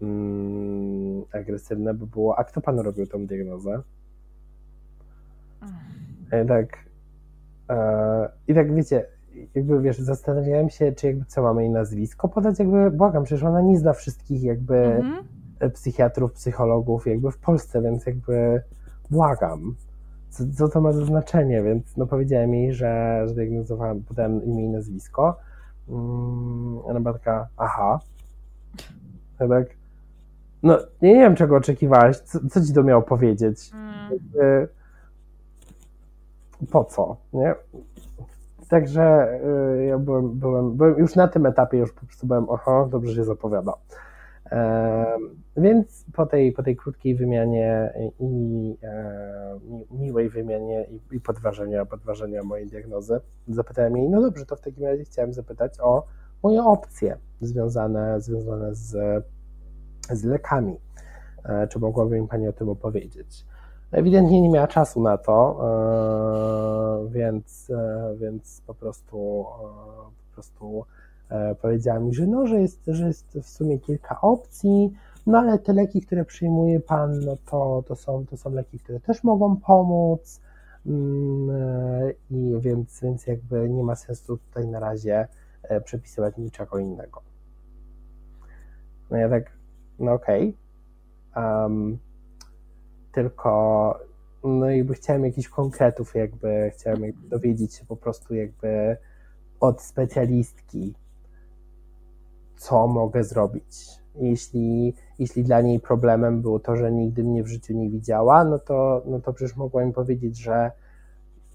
mm, 0.02 1.24
agresywne 1.34 1.94
by 1.94 2.08
było, 2.08 2.40
a 2.40 2.44
kto 2.44 2.62
pan 2.62 2.80
robił 2.80 3.08
tą 3.08 3.26
diagnozę? 3.26 3.82
Mm. 6.32 6.48
Tak. 6.48 6.86
E, 7.70 8.30
I 8.48 8.54
tak 8.54 8.76
wiecie, 8.76 9.06
jakby 9.56 9.82
wiesz, 9.82 10.00
zastanawiałem 10.00 10.70
się, 10.70 10.92
czy 10.92 11.08
jakby 11.08 11.26
co 11.26 11.42
mamy 11.42 11.62
jej 11.62 11.72
nazwisko 11.72 12.30
podać, 12.30 12.60
jakby 12.60 12.92
błagam, 12.92 13.24
przecież 13.24 13.44
ona 13.44 13.62
nie 13.62 13.78
zna 13.78 13.94
wszystkich 13.94 14.44
jakby 14.44 14.74
mm-hmm. 14.74 15.72
psychiatrów, 15.72 16.34
psychologów 16.34 17.08
jakby 17.08 17.32
w 17.32 17.38
Polsce, 17.38 17.82
więc 17.82 18.06
jakby 18.06 18.62
błagam. 19.10 19.76
Co, 20.36 20.44
co, 20.58 20.68
to 20.68 20.82
ma 20.82 20.92
za 20.92 21.06
znaczenie, 21.06 21.64
więc 21.64 21.98
no 21.98 22.08
powiedziałem 22.08 22.54
jej, 22.54 22.74
że, 22.74 23.24
że 23.28 23.34
diagnozowałem, 23.34 24.04
podałem 24.04 24.44
imię 24.44 24.66
i 24.66 24.70
nazwisko. 24.70 25.38
Mm, 25.90 26.80
ona 26.86 27.00
była 27.00 27.14
taka, 27.14 27.48
aha. 27.58 28.00
Ja 29.40 29.48
tak, 29.48 29.68
no, 30.64 30.78
nie, 31.02 31.14
nie 31.14 31.20
wiem, 31.20 31.36
czego 31.36 31.56
oczekiwałaś. 31.56 32.18
Co, 32.18 32.40
co 32.50 32.62
ci 32.62 32.74
to 32.74 32.84
miało 32.84 33.02
powiedzieć? 33.02 33.72
Mm. 33.74 34.68
Po 36.72 36.84
co, 36.84 37.18
nie? 37.34 37.56
Także 38.70 39.30
y, 39.80 39.86
ja 39.86 40.00
byłem, 40.00 40.32
byłem, 40.40 40.76
byłem 40.76 40.98
już 40.98 41.16
na 41.16 41.28
tym 41.28 41.46
etapie, 41.46 41.78
już 41.78 41.94
po 41.94 42.06
prostu 42.06 42.28
byłem, 42.28 42.50
oho, 42.50 42.88
dobrze 42.92 43.16
się 43.16 43.24
zapowiada. 43.24 43.74
E, 44.52 45.18
więc 45.58 46.06
po 46.14 46.26
tej, 46.26 46.52
po 46.52 46.64
tej 46.64 46.76
krótkiej 46.76 47.16
wymianie 47.16 47.94
i 48.20 48.78
e, 48.84 49.60
miłej 49.92 50.30
wymianie 50.30 50.84
i, 50.84 51.16
i 51.16 51.20
podważenia, 51.20 51.86
podważenia 51.86 52.44
mojej 52.44 52.68
diagnozy, 52.68 53.20
zapytałem 53.48 53.98
jej, 53.98 54.10
no 54.10 54.22
dobrze, 54.22 54.46
to 54.46 54.56
w 54.56 54.62
takim 54.62 54.84
razie 54.84 55.04
chciałem 55.04 55.34
zapytać 55.34 55.80
o 55.80 56.06
moje 56.44 56.64
opcje 56.64 57.18
związane, 57.42 58.22
związane 58.22 58.76
z 58.76 59.26
z 60.10 60.24
lekami. 60.24 60.78
E, 61.46 61.68
czy 61.68 61.80
mogłaby 61.80 62.22
mi 62.22 62.28
Pani 62.28 62.48
o 62.48 62.54
tym 62.54 62.70
opowiedzieć? 62.70 63.46
Ewidentnie 63.92 64.42
nie 64.42 64.50
miała 64.50 64.68
czasu 64.68 65.02
na 65.02 65.18
to, 65.18 65.60
e, 67.06 67.10
więc, 67.10 67.70
e, 67.70 68.16
więc 68.18 68.62
po 68.68 68.74
prostu, 68.74 69.46
po 70.28 70.34
prostu 70.34 70.86
powiedziała 71.62 72.00
mi, 72.00 72.14
że, 72.14 72.28
no, 72.28 72.48
że, 72.48 72.62
jest, 72.62 72.82
że 72.88 73.08
jest 73.08 73.40
w 73.44 73.50
sumie 73.50 73.80
kilka 73.80 74.22
opcji, 74.22 74.94
no 75.26 75.38
ale 75.38 75.60
te 75.60 75.74
leki, 75.74 76.02
które 76.02 76.26
przyjmuje 76.26 76.80
Pan, 76.80 77.20
no 77.20 77.38
to, 77.52 77.84
to, 77.88 77.96
są, 77.96 78.26
to 78.26 78.38
są 78.38 78.52
leki, 78.52 78.80
które 78.80 79.00
też 79.00 79.24
mogą 79.24 79.56
pomóc, 79.58 80.42
mm, 80.86 81.50
i 82.30 82.56
więc, 82.60 83.02
więc 83.02 83.28
jakby 83.28 83.70
nie 83.70 83.84
ma 83.84 83.96
sensu 83.96 84.38
tutaj 84.38 84.68
na 84.68 84.80
razie 84.80 85.28
przepisywać 85.84 86.38
niczego 86.38 86.80
innego. 86.80 87.22
No 89.12 89.18
ja 89.18 89.30
tak 89.30 89.52
no 90.00 90.14
okej. 90.14 90.58
Okay. 91.32 91.62
Um, 91.62 91.98
tylko 93.12 94.00
no 94.44 94.70
jakby 94.70 94.94
chciałem 94.94 95.26
jakichś 95.26 95.48
konkretów, 95.50 96.16
jakby 96.16 96.72
chciałem 96.74 97.04
jakby 97.04 97.28
dowiedzieć 97.28 97.74
się 97.74 97.86
po 97.86 97.96
prostu 97.96 98.36
jakby 98.36 98.98
od 99.60 99.82
specjalistki, 99.82 100.94
co 102.58 102.88
mogę 102.88 103.24
zrobić. 103.24 104.05
Jeśli, 104.20 104.94
jeśli 105.20 105.44
dla 105.44 105.62
niej 105.62 105.80
problemem 105.80 106.42
było 106.42 106.60
to, 106.60 106.76
że 106.76 106.92
nigdy 106.92 107.24
mnie 107.24 107.44
w 107.44 107.48
życiu 107.48 107.74
nie 107.74 107.90
widziała, 107.90 108.44
no 108.44 108.60
to, 108.60 109.04
no 109.06 109.20
to 109.20 109.34
przecież 109.34 109.56
mogła 109.56 109.86
mi 109.86 109.94
powiedzieć, 109.94 110.38
że 110.38 110.72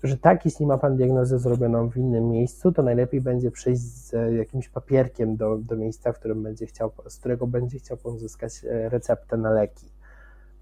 że 0.02 0.16
tak, 0.16 0.44
jeśli 0.44 0.66
ma 0.66 0.78
Pan 0.78 0.96
diagnozę 0.96 1.38
zrobioną 1.38 1.90
w 1.90 1.96
innym 1.96 2.28
miejscu, 2.28 2.72
to 2.72 2.82
najlepiej 2.82 3.20
będzie 3.20 3.50
przyjść 3.50 3.80
z 3.80 4.12
jakimś 4.36 4.68
papierkiem 4.68 5.36
do, 5.36 5.58
do 5.58 5.76
miejsca, 5.76 6.12
w 6.12 6.18
którym 6.18 6.42
będzie 6.42 6.66
chciał, 6.66 6.92
z 7.08 7.18
którego 7.18 7.46
będzie 7.46 7.78
chciał 7.78 7.98
uzyskać 8.04 8.64
e, 8.64 8.88
receptę 8.88 9.36
na 9.36 9.50
leki, 9.50 9.86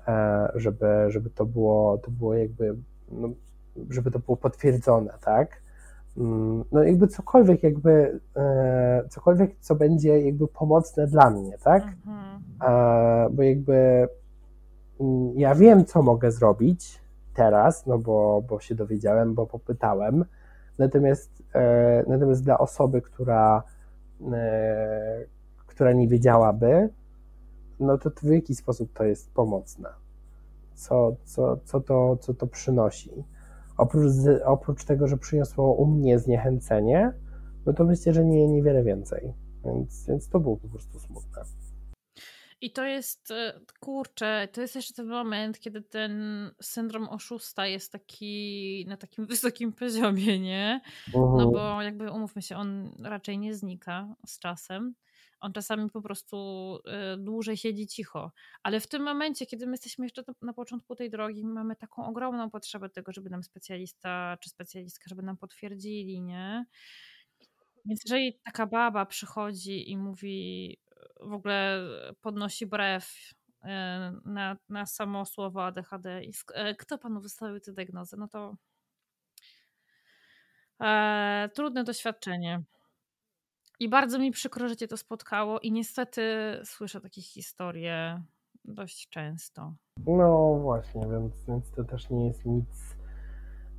e, 0.09 0.49
żeby, 0.55 0.87
żeby 1.09 1.31
to 1.31 1.47
było, 1.47 1.99
to 1.99 2.11
było 2.11 2.35
jakby, 2.35 2.77
no, 3.11 3.29
żeby 3.91 4.11
to 4.11 4.18
było 4.18 4.37
potwierdzone, 4.37 5.14
tak? 5.20 5.62
Mm, 6.19 6.64
no 6.73 6.83
jakby 6.83 7.09
cokolwiek, 7.09 7.62
jakby 7.62 8.21
e, 8.37 9.05
cokolwiek, 9.11 9.57
co 9.61 9.75
będzie 9.75 10.21
jakby 10.21 10.49
pomocne 10.49 11.07
dla 11.07 11.31
mnie, 11.31 11.59
tak? 11.59 11.83
Mhm. 11.83 12.43
Bo 13.35 13.43
jakby 13.43 14.09
mm, 15.01 15.39
ja 15.39 15.55
wiem, 15.55 15.85
co 15.85 16.03
mogę 16.03 16.31
zrobić, 16.31 17.01
teraz, 17.35 17.87
no 17.87 17.99
bo, 17.99 18.43
bo 18.49 18.61
się 18.61 18.75
dowiedziałem, 18.75 19.35
bo 19.35 19.47
popytałem. 19.47 20.25
Natomiast, 20.79 21.43
e, 21.55 22.05
natomiast 22.07 22.45
dla 22.45 22.59
osoby, 22.59 23.03
która, 23.03 23.62
e, 24.33 25.25
która 25.66 25.93
nie 25.93 26.09
wiedziałaby, 26.09 26.89
no 27.81 27.99
to 27.99 28.11
w 28.23 28.31
jaki 28.31 28.55
sposób 28.55 28.93
to 28.93 29.05
jest 29.05 29.31
pomocne? 29.31 29.89
Co, 30.75 31.16
co, 31.25 31.57
co, 31.64 31.81
to, 31.81 32.16
co 32.21 32.35
to 32.35 32.47
przynosi? 32.47 33.25
Oprócz, 33.79 34.12
oprócz 34.45 34.85
tego, 34.85 35.07
że 35.07 35.16
przyniosło 35.16 35.74
u 35.74 35.87
mnie 35.87 36.18
zniechęcenie, 36.18 37.12
no 37.66 37.72
to 37.72 37.85
myślę, 37.85 38.12
że 38.12 38.24
nie, 38.24 38.49
niewiele 38.49 38.85
więcej. 38.85 39.33
Więc, 39.64 40.07
więc 40.09 40.29
to 40.29 40.41
było 40.41 40.57
po 40.57 40.68
prostu 40.68 41.01
smutne. 41.01 41.43
I 42.61 42.72
to 42.72 42.85
jest, 42.85 43.31
e, 43.31 43.61
kurczę, 43.81 44.49
to 44.53 44.61
jest 44.61 44.76
jeszcze 44.76 44.95
ten 44.95 45.07
moment, 45.07 45.61
kiedy 45.61 45.83
ten 45.83 46.12
syndrom 46.62 47.09
oszusta 47.09 47.66
jest 47.66 47.93
taki 47.93 48.85
na 48.89 48.97
takim 48.97 49.26
wysokim 49.33 49.72
poziomie, 49.72 50.41
nie? 50.41 50.81
No 51.14 51.33
mhm. 51.33 51.51
bo 51.51 51.83
jakby 51.83 52.12
umówmy 52.12 52.43
się, 52.43 52.57
on 52.57 52.93
raczej 53.03 53.39
nie 53.39 53.55
znika 53.55 54.14
z 54.26 54.39
czasem. 54.39 54.95
On 55.41 55.53
czasami 55.53 55.91
po 55.91 56.03
prostu 56.03 56.36
e, 56.86 57.16
dłużej 57.16 57.57
siedzi 57.57 57.86
cicho. 57.86 58.32
Ale 58.62 58.80
w 58.80 58.86
tym 58.86 59.03
momencie, 59.03 59.47
kiedy 59.47 59.66
my 59.66 59.72
jesteśmy 59.72 60.05
jeszcze 60.05 60.22
na 60.43 60.53
początku 60.53 60.95
tej 60.95 61.11
drogi, 61.11 61.45
mamy 61.45 61.76
taką 61.76 62.07
ogromną 62.07 62.51
potrzebę 62.51 62.91
tego, 62.91 63.12
żeby 63.12 63.30
nam 63.30 63.43
specjalista 63.43 64.36
czy 64.41 64.51
specjalistka, 64.51 65.05
żeby 65.09 65.22
nam 65.22 65.36
potwierdzili, 65.36 66.22
nie? 66.22 66.64
Więc 67.84 68.01
jeżeli 68.05 68.39
taka 68.45 68.66
baba 68.66 69.07
przychodzi 69.07 69.91
i 69.91 69.97
mówi, 69.97 70.78
w 71.20 71.32
ogóle 71.32 71.89
podnosi 72.20 72.66
brew 72.66 73.34
na, 74.24 74.57
na 74.68 74.86
samo 74.86 75.24
słowo 75.24 75.64
ADHD 75.64 76.24
i 76.24 76.32
kto 76.78 76.99
panu 76.99 77.20
wystawił 77.20 77.61
tę 77.61 77.72
diagnozę, 77.72 78.16
no 78.16 78.28
to 78.28 78.57
e, 80.80 81.51
trudne 81.55 81.84
doświadczenie. 81.84 82.62
I 83.81 83.89
bardzo 83.89 84.18
mi 84.18 84.31
przykro, 84.31 84.68
że 84.68 84.76
cię 84.76 84.89
to 84.89 84.97
spotkało 84.97 85.61
i 85.61 85.72
niestety 85.72 86.22
słyszę 86.64 87.01
takie 87.01 87.22
historie 87.22 88.22
dość 88.64 89.09
często. 89.09 89.74
No 90.07 90.59
właśnie, 90.62 91.01
więc, 91.11 91.35
więc 91.49 91.70
to 91.70 91.85
też 91.85 92.11
nie 92.11 92.26
jest 92.26 92.45
nic 92.45 92.99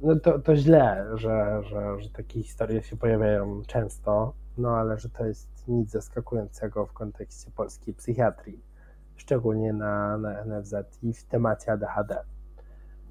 no 0.02 0.16
to, 0.16 0.40
to 0.40 0.56
źle, 0.56 1.06
że, 1.14 1.64
że, 1.64 2.02
że 2.02 2.10
takie 2.10 2.44
historie 2.44 2.84
się 2.84 2.98
pojawiają 2.98 3.62
często, 3.68 4.34
no 4.58 4.70
ale 4.70 4.98
że 4.98 5.10
to 5.10 5.26
jest 5.26 5.68
nic 5.68 5.90
zaskakującego 5.92 6.86
w 6.86 6.94
kontekście 6.94 7.52
polskiej 7.52 7.94
psychiatrii, 7.94 8.64
szczególnie 9.16 9.74
na, 9.74 10.18
na 10.18 10.46
NFZ 10.46 10.76
i 11.04 11.14
w 11.14 11.24
temacie 11.24 11.72
ADHD. 11.72 12.24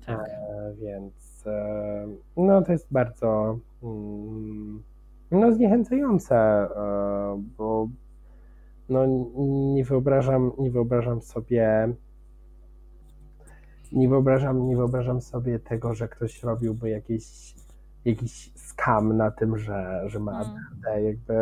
Tak. 0.07 0.29
E, 0.29 0.75
więc 0.75 1.47
e, 1.47 2.07
no 2.37 2.63
to 2.63 2.73
jest 2.73 2.87
bardzo 2.91 3.59
mm, 3.83 4.83
no 5.31 5.53
zniechęcające, 5.53 6.37
e, 6.37 7.43
bo 7.59 7.89
no 8.89 9.07
nie 9.75 9.85
wyobrażam, 9.85 10.53
nie 10.59 10.71
wyobrażam 10.71 11.23
sobie 11.23 11.95
nie 13.93 14.09
wyobrażam, 14.09 14.67
nie 14.67 14.77
wyobrażam 14.77 15.21
sobie 15.21 15.59
tego, 15.59 15.95
że 15.95 16.09
ktoś 16.09 16.43
robiłby 16.43 16.91
jakiś, 16.91 17.55
jakiś 18.05 18.53
skam 18.57 19.17
na 19.17 19.31
tym, 19.31 19.59
że, 19.59 20.03
że 20.07 20.19
ma 20.19 20.39
ADHD. 20.39 20.83
Hmm. 20.85 21.05
Jakby 21.05 21.35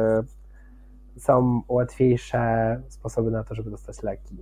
są 1.17 1.63
łatwiejsze 1.69 2.83
sposoby 2.89 3.31
na 3.31 3.45
to, 3.45 3.55
żeby 3.55 3.71
dostać 3.71 4.03
leki. 4.03 4.37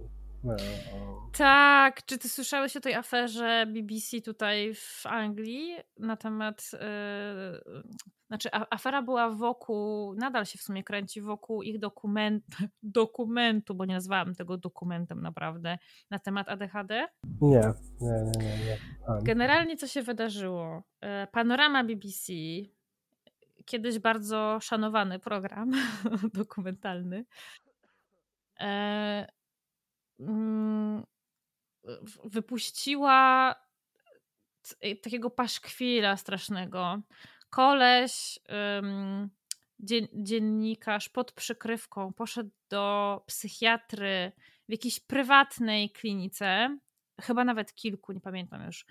Tak, 1.32 2.04
czy 2.04 2.18
ty 2.18 2.28
słyszałeś 2.28 2.76
o 2.76 2.80
tej 2.80 2.94
aferze 2.94 3.66
BBC 3.66 4.20
tutaj 4.20 4.74
w 4.74 5.06
Anglii 5.06 5.76
na 5.98 6.16
temat. 6.16 6.70
Yy, 6.72 7.82
znaczy, 8.26 8.48
afera 8.70 9.02
była 9.02 9.30
wokół, 9.30 10.14
nadal 10.14 10.44
się 10.46 10.58
w 10.58 10.62
sumie 10.62 10.84
kręci 10.84 11.20
wokół 11.20 11.62
ich 11.62 11.78
dokument, 11.78 12.44
dokumentu, 12.82 13.74
bo 13.74 13.84
nie 13.84 13.94
nazwałam 13.94 14.34
tego 14.34 14.56
dokumentem 14.56 15.22
naprawdę, 15.22 15.78
na 16.10 16.18
temat 16.18 16.48
ADHD? 16.48 17.08
Nie, 17.40 17.72
nie, 18.00 18.10
nie. 18.10 18.46
nie, 18.46 18.56
nie. 18.64 18.78
Generalnie 19.22 19.76
co 19.76 19.86
się 19.86 20.02
wydarzyło? 20.02 20.82
Y, 21.04 21.26
panorama 21.32 21.84
BBC, 21.84 22.32
kiedyś 23.64 23.98
bardzo 23.98 24.58
szanowany 24.60 25.18
program 25.18 25.70
dokumentalny. 26.40 27.24
Mm, 30.28 31.04
wypuściła 32.24 33.54
takiego 35.02 35.30
paszkwila 35.30 36.16
strasznego. 36.16 37.02
Koleś, 37.50 38.38
dziennikarz 40.12 41.08
pod 41.08 41.32
przykrywką 41.32 42.12
poszedł 42.12 42.50
do 42.70 43.24
psychiatry 43.26 44.32
w 44.68 44.72
jakiejś 44.72 45.00
prywatnej 45.00 45.90
klinice, 45.90 46.78
chyba 47.20 47.44
nawet 47.44 47.74
kilku, 47.74 48.12
nie 48.12 48.20
pamiętam 48.20 48.66
już, 48.66 48.86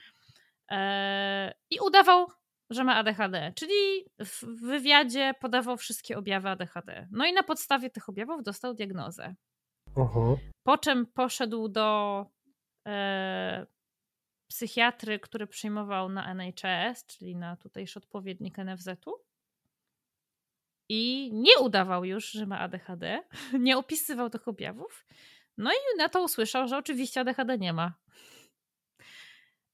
e, 0.72 1.54
i 1.70 1.80
udawał, 1.80 2.28
że 2.70 2.84
ma 2.84 2.96
ADHD, 2.96 3.54
czyli 3.56 4.06
w 4.20 4.44
wywiadzie 4.68 5.34
podawał 5.40 5.78
wszystkie 5.78 6.18
objawy 6.18 6.50
ADHD. 6.50 7.08
No 7.12 7.26
i 7.26 7.34
na 7.34 7.44
podstawie 7.44 7.90
tych 7.90 8.10
objawów 8.10 8.44
dostał 8.44 8.74
diagnozę. 8.74 9.36
Uh-huh. 9.96 10.38
Po 10.64 10.78
czym 10.78 11.06
poszedł 11.06 11.68
do 11.68 12.26
e, 12.88 13.66
psychiatry, 14.48 15.20
który 15.20 15.48
przyjmował 15.48 16.10
na 16.10 16.32
NHS, 16.32 17.06
czyli 17.06 17.36
na 17.36 17.56
tutejszy 17.56 18.00
odpowiednik 18.00 18.58
NFZ-u. 18.58 19.14
I 20.90 21.30
nie 21.34 21.60
udawał 21.60 22.06
już, 22.06 22.32
że 22.32 22.46
ma 22.46 22.60
ADHD, 22.60 23.24
nie 23.60 23.78
opisywał 23.78 24.30
tych 24.30 24.48
objawów. 24.48 25.06
No 25.58 25.72
i 25.72 25.98
na 25.98 26.10
to 26.10 26.24
usłyszał, 26.24 26.68
że 26.68 26.78
oczywiście 26.78 27.22
ADHD 27.22 27.58
nie 27.58 27.74
ma. 27.74 27.94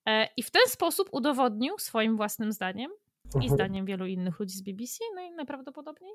E, 0.06 0.30
I 0.38 0.44
w 0.44 0.52
ten 0.52 0.68
sposób 0.68 1.10
udowodnił 1.12 1.78
swoim 1.78 2.18
własnym 2.18 2.52
zdaniem 2.52 2.92
i 3.26 3.36
mhm. 3.36 3.54
zdaniem 3.54 3.86
wielu 3.86 4.06
innych 4.06 4.40
ludzi 4.40 4.58
z 4.58 4.62
BBC, 4.62 5.04
no 5.16 5.22
i 5.22 5.32
najprawdopodobniej, 5.32 6.14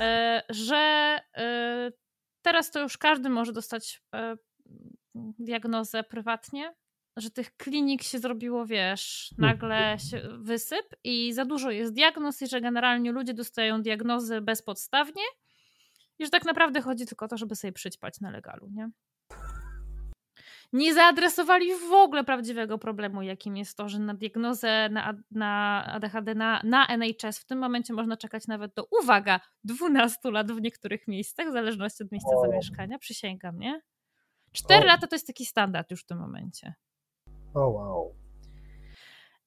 e, 0.00 0.42
że 0.50 0.76
e, 1.36 1.92
teraz 2.42 2.70
to 2.70 2.80
już 2.80 2.98
każdy 2.98 3.28
może 3.28 3.52
dostać 3.52 4.02
diagnozę 5.38 6.04
prywatnie, 6.04 6.74
że 7.16 7.30
tych 7.30 7.56
klinik 7.56 8.02
się 8.02 8.18
zrobiło, 8.18 8.66
wiesz, 8.66 9.34
nagle 9.38 9.96
się 10.10 10.22
wysyp 10.38 10.86
i 11.04 11.32
za 11.32 11.44
dużo 11.44 11.70
jest 11.70 11.94
diagnoz 11.94 12.42
i 12.42 12.48
że 12.48 12.60
generalnie 12.60 13.12
ludzie 13.12 13.34
dostają 13.34 13.82
diagnozy 13.82 14.40
bezpodstawnie 14.40 15.22
i 16.18 16.24
że 16.24 16.30
tak 16.30 16.44
naprawdę 16.44 16.80
chodzi 16.80 17.06
tylko 17.06 17.24
o 17.24 17.28
to, 17.28 17.36
żeby 17.36 17.56
sobie 17.56 17.72
przyćpać 17.72 18.20
na 18.20 18.30
legalu, 18.30 18.68
nie? 18.70 18.90
Nie 20.72 20.94
zaadresowali 20.94 21.74
w 21.74 21.92
ogóle 21.92 22.24
prawdziwego 22.24 22.78
problemu, 22.78 23.22
jakim 23.22 23.56
jest 23.56 23.76
to, 23.76 23.88
że 23.88 23.98
na 23.98 24.14
diagnozę 24.14 24.88
na, 24.88 25.14
na 25.30 25.84
ADHD 25.86 26.34
na, 26.34 26.60
na 26.64 26.86
NHS 26.86 27.38
w 27.38 27.44
tym 27.44 27.58
momencie 27.58 27.92
można 27.92 28.16
czekać 28.16 28.46
nawet 28.46 28.74
do, 28.74 28.86
uwaga, 29.02 29.40
12 29.64 30.30
lat 30.30 30.52
w 30.52 30.60
niektórych 30.60 31.08
miejscach, 31.08 31.48
w 31.48 31.52
zależności 31.52 32.02
od 32.02 32.12
miejsca 32.12 32.30
zamieszkania, 32.40 32.98
przysięgam, 32.98 33.58
nie? 33.58 33.80
Cztery 34.52 34.86
lata 34.86 35.06
to 35.06 35.14
jest 35.14 35.26
taki 35.26 35.46
standard 35.46 35.90
już 35.90 36.02
w 36.02 36.06
tym 36.06 36.18
momencie. 36.18 36.74
O 37.54 37.68
wow. 37.68 38.14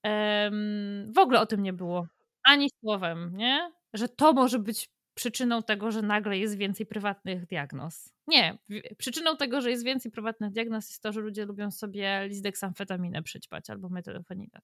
Um, 0.04 1.14
w 1.14 1.18
ogóle 1.18 1.40
o 1.40 1.46
tym 1.46 1.64
nie 1.64 1.74
było. 1.74 2.08
Ani 2.44 2.70
słowem, 2.80 3.32
nie? 3.38 3.72
Że 3.94 4.10
to 4.10 4.34
może 4.34 4.60
być 4.60 4.90
przyczyną 5.14 5.64
tego, 5.64 5.92
że 5.92 6.02
nagle 6.02 6.38
jest 6.38 6.58
więcej 6.58 6.86
prywatnych 6.86 7.46
diagnoz. 7.46 8.14
Nie. 8.28 8.58
Przyczyną 8.98 9.38
tego, 9.38 9.62
że 9.62 9.72
jest 9.72 9.86
więcej 9.86 10.12
prywatnych 10.12 10.52
diagnoz 10.52 10.90
jest 10.90 11.04
to, 11.04 11.12
że 11.12 11.22
ludzie 11.22 11.46
lubią 11.46 11.72
sobie 11.72 12.28
lisdeksamfetaminę 12.28 13.24
przyćpać 13.24 13.70
albo 13.70 13.90
metylfenidat. 13.90 14.64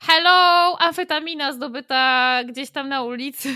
Hello, 0.00 0.76
amfetamina 0.80 1.52
zdobyta 1.52 2.40
gdzieś 2.48 2.70
tam 2.70 2.88
na 2.88 3.02
ulicy. 3.02 3.48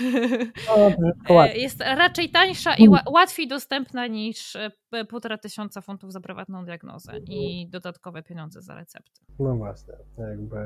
O, 1.28 1.44
e, 1.44 1.56
jest 1.56 1.80
raczej 1.80 2.30
tańsza 2.30 2.74
i 2.74 2.88
łatwiej 3.12 3.48
dostępna 3.48 4.06
niż 4.06 4.56
e, 4.56 4.70
półtora 5.08 5.38
tysiąca 5.38 5.80
funtów 5.80 6.12
za 6.12 6.20
prywatną 6.20 6.64
diagnozę 6.64 7.18
i 7.18 7.68
dodatkowe 7.68 8.22
pieniądze 8.22 8.62
za 8.62 8.74
recepty. 8.74 9.20
No 9.38 9.56
właśnie, 9.56 9.94
jakby. 10.18 10.56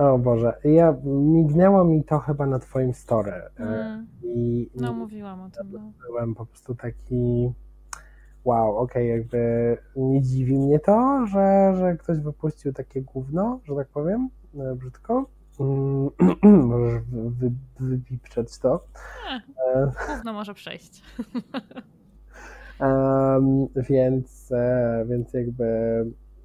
O 0.00 0.18
Boże, 0.18 0.52
ja 0.64 0.96
mignęło 1.04 1.84
mi 1.84 2.04
to 2.04 2.18
chyba 2.18 2.46
na 2.46 2.58
twoim 2.58 2.94
story. 2.94 3.32
E, 3.32 3.50
mm. 3.58 4.06
I, 4.22 4.70
no, 4.74 4.92
mówiłam 4.92 5.40
o 5.40 5.50
tym. 5.50 5.72
No. 5.72 5.92
Byłem 6.06 6.34
po 6.34 6.46
prostu 6.46 6.74
taki 6.74 7.52
wow, 8.44 8.76
okej, 8.76 9.12
okay, 9.12 9.18
jakby 9.18 9.78
nie 9.96 10.22
dziwi 10.22 10.58
mnie 10.58 10.78
to, 10.78 11.26
że, 11.26 11.74
że 11.76 11.96
ktoś 11.96 12.18
wypuścił 12.18 12.72
takie 12.72 13.02
gówno, 13.02 13.60
że 13.64 13.74
tak 13.74 13.88
powiem, 13.88 14.28
e, 14.58 14.74
brzydko. 14.74 15.26
Mm, 15.60 16.10
możesz 16.68 17.02
wy, 17.12 17.50
wypipczeć 17.80 18.58
to. 18.58 18.84
E, 19.74 19.92
gówno 20.08 20.32
może 20.32 20.54
przejść. 20.54 21.02
Um, 22.80 23.66
więc, 23.76 24.52
więc 25.06 25.32
jakby 25.32 25.66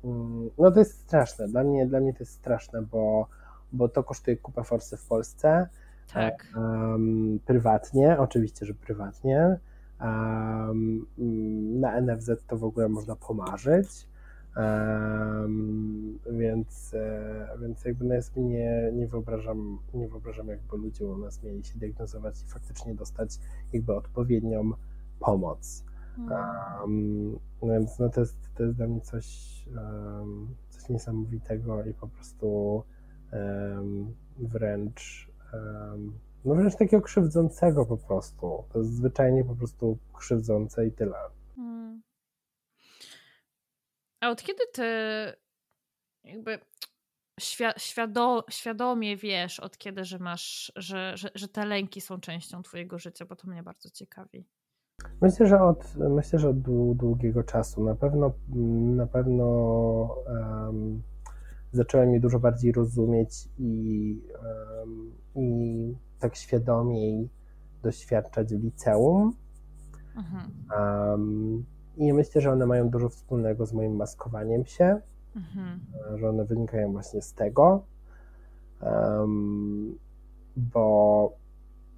um, 0.02 0.50
no 0.58 0.72
to 0.72 0.80
jest 0.80 1.00
straszne. 1.00 1.48
Dla 1.48 1.64
mnie, 1.64 1.88
dla 1.88 2.00
mnie 2.00 2.14
to 2.14 2.20
jest 2.20 2.32
straszne, 2.32 2.82
bo, 2.82 3.28
bo 3.72 3.90
to 3.90 4.04
kosztuje 4.04 4.38
kupę 4.38 4.64
forsy 4.64 4.98
w 4.98 5.08
Polsce. 5.08 5.68
Tak. 6.14 6.48
Um, 6.56 7.40
prywatnie, 7.46 8.20
oczywiście, 8.20 8.66
że 8.66 8.74
prywatnie. 8.74 9.60
Na 11.80 12.02
NFZ 12.02 12.32
to 12.48 12.58
w 12.58 12.64
ogóle 12.64 12.90
można 12.90 13.16
pomarzyć. 13.16 14.08
Um, 14.58 16.20
więc, 16.32 16.94
e, 16.94 17.58
więc 17.62 17.86
jakby 17.86 18.06
no 18.06 18.14
jest 18.14 18.36
nie, 18.36 18.92
nie 18.94 19.08
wyobrażam, 19.08 19.80
nie 19.94 20.08
wyobrażam 20.08 20.48
jakby 20.48 20.78
ludzie 20.78 21.06
u 21.06 21.18
nas 21.18 21.44
mieli 21.44 21.64
się 21.64 21.80
diagnozować 21.80 22.44
i 22.44 22.48
faktycznie 22.48 22.96
dostać 22.96 23.40
jakby 23.74 23.96
odpowiednią 23.96 24.72
pomoc. 25.20 25.84
Um, 26.18 27.40
więc 27.64 28.00
no 28.00 28.10
to, 28.10 28.20
jest, 28.20 28.38
to 28.56 28.64
jest 28.64 28.76
dla 28.76 28.88
mnie 28.88 29.02
coś, 29.02 29.28
um, 29.68 30.56
coś 30.70 30.90
niesamowitego 30.90 31.84
i 31.84 31.94
po 31.94 32.08
prostu 32.08 32.84
wręcz 34.38 35.28
no 36.46 36.56
wręcz 36.56 36.76
takiego 36.76 37.02
krzywdzącego 37.02 37.86
po 37.86 37.98
prostu. 37.98 38.64
To 38.74 38.80
jest 38.80 38.94
zwyczajnie 38.94 39.44
po 39.44 39.56
prostu 39.56 39.98
krzywdzące 40.14 40.88
i 40.88 40.92
tyle. 40.92 41.18
Hmm. 41.56 42.02
A 44.22 44.30
od 44.30 44.44
kiedy 44.44 44.64
ty 44.74 44.84
jakby 46.24 46.60
świado, 47.78 48.46
świadomie 48.50 49.18
wiesz, 49.18 49.60
od 49.60 49.78
kiedy, 49.78 50.06
że 50.06 50.20
masz, 50.20 50.72
że, 50.76 51.18
że, 51.18 51.30
że 51.36 51.48
te 51.48 51.66
lęki 51.66 52.02
są 52.02 52.20
częścią 52.20 52.64
twojego 52.64 53.00
życia, 53.00 53.26
bo 53.26 53.36
to 53.36 53.48
mnie 53.48 53.64
bardzo 53.64 53.90
ciekawi. 53.90 54.46
Myślę, 55.22 55.48
że 55.48 55.62
od, 55.62 55.96
myślę, 55.96 56.40
że 56.40 56.50
od 56.50 56.62
długiego 56.98 57.44
czasu. 57.44 57.84
Na 57.84 57.96
pewno, 57.96 58.34
na 58.96 59.08
pewno 59.08 59.46
um, 60.28 61.04
zacząłem 61.76 62.14
je 62.14 62.20
dużo 62.20 62.40
bardziej 62.40 62.72
rozumieć 62.72 63.50
i, 63.58 64.22
i 65.36 65.96
tak 66.20 66.36
świadomiej 66.36 67.30
doświadczać 67.84 68.56
w 68.56 68.64
liceum. 68.64 69.34
Mhm. 70.18 70.52
Um, 70.80 71.66
I 71.98 72.14
myślę, 72.14 72.42
że 72.42 72.52
one 72.52 72.66
mają 72.66 72.90
dużo 72.90 73.10
wspólnego 73.10 73.66
z 73.66 73.74
moim 73.74 73.96
maskowaniem 73.96 74.66
się, 74.66 75.02
mhm. 75.36 75.80
że 76.16 76.30
one 76.30 76.46
wynikają 76.46 76.92
właśnie 76.92 77.22
z 77.22 77.34
tego, 77.34 77.86
um, 78.82 79.98
bo 80.58 81.34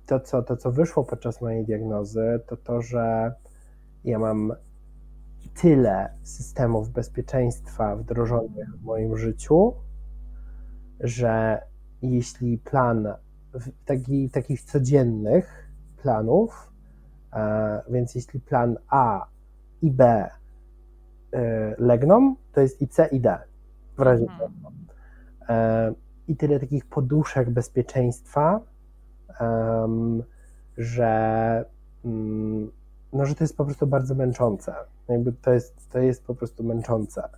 to 0.06 0.20
co, 0.20 0.42
to, 0.42 0.58
co 0.58 0.72
wyszło 0.72 1.04
podczas 1.04 1.42
mojej 1.42 1.66
diagnozy, 1.66 2.40
to 2.48 2.58
to, 2.58 2.82
że 2.82 3.34
ja 4.04 4.20
mam 4.20 4.54
tyle 5.62 6.10
systemów 6.24 6.90
bezpieczeństwa 6.90 7.96
wdrożonych 7.96 8.78
w 8.78 8.84
moim 8.84 9.18
życiu, 9.18 9.74
że 11.00 11.62
jeśli 12.02 12.58
plan 12.58 13.08
taki, 13.86 14.30
takich 14.30 14.62
codziennych 14.62 15.70
planów, 16.02 16.72
e, 17.34 17.82
więc 17.90 18.16
jeśli 18.16 18.40
plan 18.40 18.78
A 18.90 19.28
i 19.82 19.92
B 19.92 20.30
e, 21.34 21.76
legną, 21.78 22.36
to 22.52 22.62
jest 22.62 22.82
i 22.82 22.88
C 22.88 23.08
i 23.08 23.20
D 23.20 23.38
w 23.98 24.02
razie. 24.02 24.26
E, 25.50 25.94
I 26.28 26.36
tyle 26.36 26.60
takich 26.60 26.86
poduszek 26.86 27.50
bezpieczeństwa, 27.50 28.62
że, 30.78 31.66
mm, 32.06 32.72
no, 33.14 33.26
że 33.26 33.36
to 33.36 33.44
jest 33.44 33.58
po 33.58 33.66
prostu 33.66 33.88
bardzo 33.88 34.16
męczące. 34.16 34.76
Jakby 35.10 35.34
to 35.34 35.54
jest, 35.54 35.90
to 35.90 36.00
jest 36.00 36.24
po 36.24 36.36
prostu 36.36 36.64
męczące. 36.64 37.30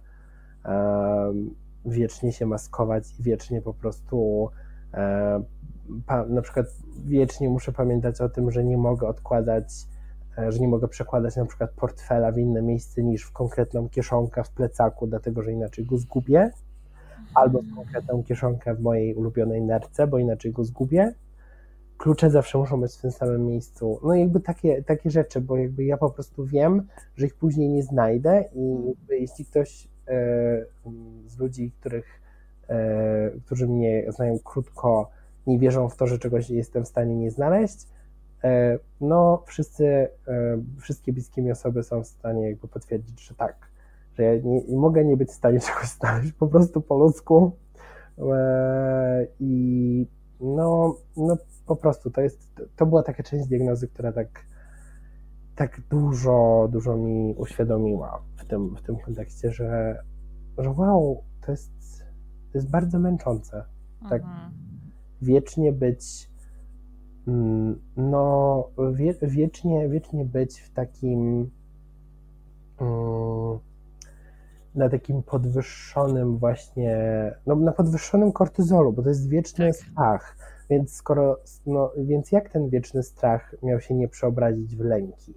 Wiecznie 1.85 2.31
się 2.31 2.45
maskować 2.45 3.19
i 3.19 3.23
wiecznie 3.23 3.61
po 3.61 3.73
prostu 3.73 4.49
na 6.29 6.41
przykład 6.41 6.65
wiecznie 7.05 7.49
muszę 7.49 7.71
pamiętać 7.71 8.21
o 8.21 8.29
tym, 8.29 8.51
że 8.51 8.63
nie 8.63 8.77
mogę 8.77 9.07
odkładać, 9.07 9.65
e, 10.37 10.51
że 10.51 10.59
nie 10.59 10.67
mogę 10.67 10.87
przekładać 10.87 11.35
na 11.35 11.45
przykład 11.45 11.71
portfela 11.71 12.31
w 12.31 12.37
inne 12.37 12.61
miejsce 12.61 13.03
niż 13.03 13.23
w 13.23 13.31
konkretną 13.31 13.89
kieszonkę 13.89 14.43
w 14.43 14.49
plecaku, 14.49 15.07
dlatego 15.07 15.43
że 15.43 15.51
inaczej 15.51 15.85
go 15.85 15.97
zgubię, 15.97 16.51
albo 17.35 17.61
w 17.61 17.75
konkretną 17.75 18.23
kieszonkę 18.23 18.75
w 18.75 18.81
mojej 18.81 19.15
ulubionej 19.15 19.61
nerce, 19.61 20.07
bo 20.07 20.17
inaczej 20.17 20.51
go 20.51 20.63
zgubię. 20.63 21.13
Klucze 21.99 22.29
zawsze 22.29 22.57
muszą 22.57 22.81
być 22.81 22.93
w 22.93 23.01
tym 23.01 23.11
samym 23.11 23.45
miejscu. 23.45 23.99
No 24.03 24.15
jakby 24.15 24.39
takie, 24.39 24.83
takie 24.83 25.09
rzeczy, 25.09 25.41
bo 25.41 25.57
jakby 25.57 25.83
ja 25.83 25.97
po 25.97 26.09
prostu 26.09 26.45
wiem, 26.45 26.87
że 27.15 27.25
ich 27.25 27.35
później 27.35 27.69
nie 27.69 27.83
znajdę 27.83 28.45
i 28.55 28.95
jeśli 29.09 29.45
ktoś 29.45 29.87
e, 30.07 30.65
z 31.27 31.37
ludzi, 31.39 31.71
których, 31.79 32.21
e, 32.69 33.31
którzy 33.45 33.67
mnie 33.67 34.11
znają 34.11 34.39
krótko, 34.43 35.09
nie 35.47 35.59
wierzą 35.59 35.89
w 35.89 35.95
to, 35.95 36.07
że 36.07 36.19
czegoś 36.19 36.49
jestem 36.49 36.85
w 36.85 36.87
stanie 36.87 37.15
nie 37.15 37.31
znaleźć, 37.31 37.87
e, 38.43 38.79
no 39.01 39.43
wszyscy, 39.45 39.85
e, 39.87 40.09
wszystkie 40.79 41.13
bliskie 41.13 41.41
mi 41.41 41.51
osoby 41.51 41.83
są 41.83 42.03
w 42.03 42.07
stanie 42.07 42.49
jakby 42.49 42.67
potwierdzić, 42.67 43.21
że 43.21 43.35
tak, 43.35 43.55
że 44.13 44.23
ja 44.23 44.35
nie, 44.35 44.61
nie 44.63 44.77
mogę 44.77 45.05
nie 45.05 45.17
być 45.17 45.29
w 45.29 45.33
stanie 45.33 45.59
czegoś 45.59 45.89
znaleźć 45.99 46.31
po 46.31 46.47
prostu 46.47 46.81
po 46.81 46.97
ludzku 46.97 47.51
e, 48.17 49.27
i 49.39 50.07
no, 50.39 50.95
no 51.17 51.37
po 51.69 51.75
prostu 51.75 52.11
to 52.11 52.21
jest, 52.21 52.61
to 52.75 52.85
była 52.85 53.03
taka 53.03 53.23
część 53.23 53.47
diagnozy, 53.47 53.87
która 53.87 54.11
tak, 54.11 54.45
tak 55.55 55.81
dużo, 55.89 56.67
dużo 56.71 56.97
mi 56.97 57.35
uświadomiła 57.37 58.21
w 58.35 58.45
tym, 58.45 58.75
w 58.75 58.81
tym 58.81 58.97
kontekście, 58.97 59.51
że, 59.51 60.03
że 60.57 60.69
wow, 60.69 61.23
to 61.45 61.51
jest, 61.51 61.71
to 62.51 62.57
jest 62.57 62.69
bardzo 62.69 62.99
męczące. 62.99 63.65
Tak, 64.09 64.21
mhm 64.21 64.69
wiecznie 65.21 65.71
być, 65.71 66.29
mm, 67.27 67.81
no, 67.97 68.69
wie, 68.93 69.13
wiecznie, 69.21 69.89
wiecznie 69.89 70.25
być 70.25 70.59
w 70.59 70.73
takim, 70.73 71.49
mm, 72.81 73.59
na 74.75 74.89
takim 74.89 75.23
podwyższonym 75.23 76.37
właśnie, 76.37 76.97
no, 77.45 77.55
na 77.55 77.71
podwyższonym 77.71 78.31
kortyzolu, 78.31 78.93
bo 78.93 79.01
to 79.01 79.09
jest 79.09 79.29
wieczny 79.29 79.65
tak. 79.65 79.75
strach. 79.75 80.37
Więc 80.69 80.93
skoro, 80.93 81.39
no, 81.65 81.91
więc 81.97 82.31
jak 82.31 82.49
ten 82.49 82.69
wieczny 82.69 83.03
strach 83.03 83.55
miał 83.63 83.79
się 83.79 83.95
nie 83.95 84.07
przeobrazić 84.07 84.75
w 84.75 84.79
lęki? 84.79 85.33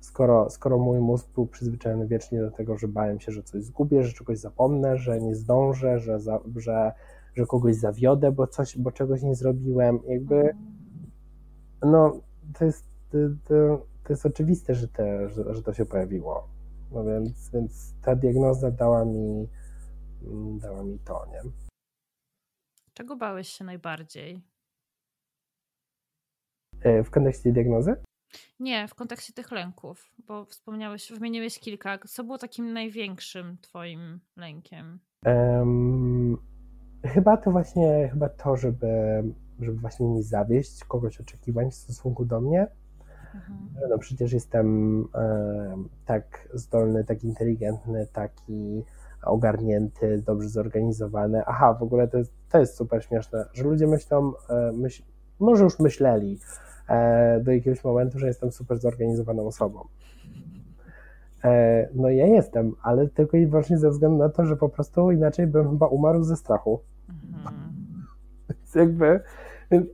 Skoro, 0.00 0.50
skoro 0.50 0.78
mój 0.78 0.98
mózg 0.98 1.28
był 1.34 1.46
przyzwyczajony 1.46 2.06
wiecznie 2.06 2.40
do 2.40 2.50
tego, 2.50 2.78
że 2.78 2.88
bałem 2.88 3.20
się, 3.20 3.32
że 3.32 3.42
coś 3.42 3.64
zgubię, 3.64 4.02
że 4.02 4.12
czegoś 4.12 4.38
zapomnę, 4.38 4.96
że 4.96 5.20
nie 5.20 5.34
zdążę, 5.34 5.98
że, 5.98 6.20
za, 6.20 6.40
że 6.56 6.92
że 7.34 7.46
kogoś 7.46 7.76
zawiodę, 7.76 8.32
bo 8.32 8.46
coś, 8.46 8.78
bo 8.78 8.92
czegoś 8.92 9.22
nie 9.22 9.34
zrobiłem. 9.34 9.98
Jakby, 10.06 10.56
no, 11.82 12.20
to 12.58 12.64
jest, 12.64 12.84
to, 13.10 13.18
to 14.04 14.12
jest 14.12 14.26
oczywiste, 14.26 14.74
że, 14.74 14.88
te, 14.88 15.28
że, 15.28 15.54
że 15.54 15.62
to 15.62 15.74
się 15.74 15.86
pojawiło. 15.86 16.48
No 16.92 17.04
więc, 17.04 17.50
więc 17.50 17.94
ta 18.02 18.16
diagnoza 18.16 18.70
dała 18.70 19.04
mi, 19.04 19.48
dała 20.60 20.84
mi 20.84 20.98
to, 20.98 21.26
nie? 21.32 21.69
Czego 23.00 23.16
bałeś 23.16 23.48
się 23.48 23.64
najbardziej? 23.64 24.42
E, 26.82 27.02
w 27.02 27.10
kontekście 27.10 27.52
diagnozy? 27.52 27.96
Nie, 28.58 28.88
w 28.88 28.94
kontekście 28.94 29.32
tych 29.32 29.50
lęków, 29.50 30.10
bo 30.18 30.44
wspomniałeś, 30.44 31.12
wymieniłeś 31.12 31.58
kilka. 31.58 31.98
Co 31.98 32.24
było 32.24 32.38
takim 32.38 32.72
największym 32.72 33.58
twoim 33.60 34.20
lękiem? 34.36 35.00
Um, 35.26 36.38
Chyba 37.04 37.36
to 37.36 37.50
właśnie, 37.50 38.08
chyba 38.12 38.28
to, 38.28 38.56
żeby, 38.56 39.22
żeby 39.60 39.78
właśnie 39.78 40.08
nie 40.08 40.22
zawieść 40.22 40.84
kogoś 40.84 41.20
oczekiwań 41.20 41.70
w 41.70 41.74
stosunku 41.74 42.24
do 42.24 42.40
mnie. 42.40 42.66
Mhm. 43.34 43.68
No 43.90 43.98
przecież 43.98 44.32
jestem 44.32 45.00
e, 45.14 45.84
tak 46.06 46.48
zdolny, 46.54 47.04
tak 47.04 47.24
inteligentny, 47.24 48.06
taki 48.12 48.84
ogarnięty, 49.22 50.22
dobrze 50.26 50.48
zorganizowany. 50.48 51.42
Aha, 51.46 51.74
w 51.74 51.82
ogóle 51.82 52.08
to 52.08 52.18
jest, 52.18 52.39
to 52.50 52.58
jest 52.58 52.76
super 52.76 53.04
śmieszne, 53.04 53.44
że 53.52 53.64
ludzie 53.64 53.86
myślą, 53.86 54.32
e, 54.48 54.72
myśl, 54.72 55.02
może 55.38 55.64
już 55.64 55.78
myśleli 55.78 56.38
e, 56.88 57.40
do 57.40 57.52
jakiegoś 57.52 57.84
momentu, 57.84 58.18
że 58.18 58.26
jestem 58.26 58.52
super 58.52 58.78
zorganizowaną 58.78 59.46
osobą. 59.46 59.84
E, 61.44 61.88
no 61.94 62.10
ja 62.10 62.26
jestem, 62.26 62.74
ale 62.82 63.08
tylko 63.08 63.36
i 63.36 63.46
wyłącznie 63.46 63.78
ze 63.78 63.90
względu 63.90 64.18
na 64.18 64.28
to, 64.28 64.46
że 64.46 64.56
po 64.56 64.68
prostu 64.68 65.10
inaczej 65.10 65.46
bym 65.46 65.70
chyba 65.70 65.86
umarł 65.86 66.22
ze 66.22 66.36
strachu. 66.36 66.80
Mhm. 67.34 67.72
Więc 68.48 68.74
jakby 68.74 69.20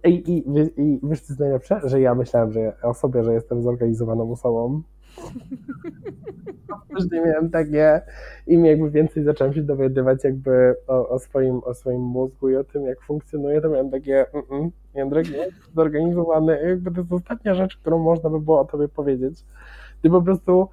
i, 0.05 0.09
i, 0.09 0.45
i 0.77 1.01
wiesz 1.03 1.21
co 1.21 1.33
jest 1.33 1.41
najlepsze? 1.41 1.81
Że 1.85 2.01
ja 2.01 2.15
myślałem, 2.15 2.53
że 2.53 2.77
o 2.83 2.95
sobie, 2.95 3.25
że 3.25 3.35
jestem 3.35 3.63
zorganizowaną 3.63 4.33
osobą. 4.33 4.83
Później 6.95 7.21
miałem 7.25 7.51
takie 7.51 8.01
im 8.47 8.65
jakby 8.65 8.91
więcej 8.91 9.25
zacząłem 9.25 9.55
się 9.55 9.63
dowiadywać 9.63 10.25
jakby 10.25 10.75
o, 10.87 11.09
o, 11.09 11.19
swoim, 11.19 11.61
o 11.65 11.75
swoim 11.75 12.01
mózgu 12.01 12.49
i 12.49 12.57
o 12.57 12.65
tym, 12.65 12.87
jak 12.87 13.01
funkcjonuje, 13.01 13.61
to 13.61 13.69
miałem 13.69 13.91
takie 13.91 14.27
mm, 14.33 14.45
-mm 14.45 14.71
Jędrek 14.97 15.29
jest 15.29 15.75
zorganizowany. 15.75 16.61
Jakby 16.69 16.91
to 16.91 17.01
jest 17.01 17.13
ostatnia 17.13 17.55
rzecz, 17.55 17.77
którą 17.77 17.99
można 17.99 18.31
by 18.31 18.41
było 18.41 18.61
o 18.61 18.65
tobie 18.65 18.89
powiedzieć. 18.89 19.45
Ty 20.03 20.11
po 20.11 20.23
prostu 20.23 20.69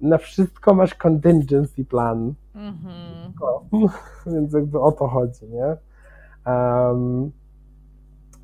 na 0.00 0.18
wszystko 0.18 0.74
masz 0.74 0.94
contingency 0.94 1.84
plan. 1.84 2.34
Mm-hmm. 2.54 3.88
Więc 4.32 4.52
jakby 4.52 4.80
o 4.80 4.92
to 4.92 5.08
chodzi, 5.08 5.46
nie? 5.46 5.76
Um, 6.46 7.32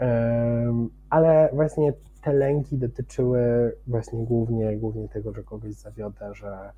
um, 0.01 0.90
ale 1.11 1.51
właśnie 1.53 1.92
te 2.22 2.32
lęki 2.32 2.78
dotyczyły 2.78 3.72
właśnie 3.86 4.24
głównie, 4.24 4.76
głównie 4.76 5.08
tego, 5.08 5.32
że 5.32 5.42
kogoś 5.42 5.74
zawiodę, 5.74 6.34
że, 6.34 6.72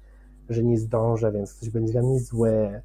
że 0.48 0.62
nie 0.62 0.78
zdążę, 0.78 1.32
więc 1.32 1.54
ktoś 1.54 1.70
będzie 1.70 1.92
dla 1.92 2.02
mnie 2.02 2.20
zły, 2.20 2.82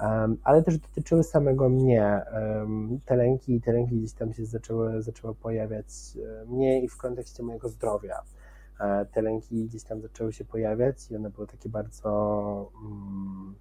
um, 0.00 0.36
ale 0.44 0.62
też 0.62 0.78
dotyczyły 0.78 1.24
samego 1.24 1.68
mnie. 1.68 2.22
Um, 2.32 3.00
te 3.04 3.16
lęki, 3.16 3.60
te 3.60 3.72
lęki 3.72 3.96
gdzieś 3.96 4.12
tam 4.12 4.32
się 4.32 4.46
zaczęły, 4.46 5.02
zaczęły 5.02 5.34
pojawiać 5.34 5.86
e, 6.16 6.44
mnie 6.46 6.82
i 6.82 6.88
w 6.88 6.96
kontekście 6.96 7.42
mojego 7.42 7.68
zdrowia. 7.68 8.22
E, 8.80 9.06
te 9.06 9.22
lęki 9.22 9.64
gdzieś 9.64 9.84
tam 9.84 10.00
zaczęły 10.00 10.32
się 10.32 10.44
pojawiać 10.44 11.10
i 11.10 11.16
one 11.16 11.30
były 11.30 11.46
takie 11.46 11.68
bardzo. 11.68 12.70
Um, 12.84 13.54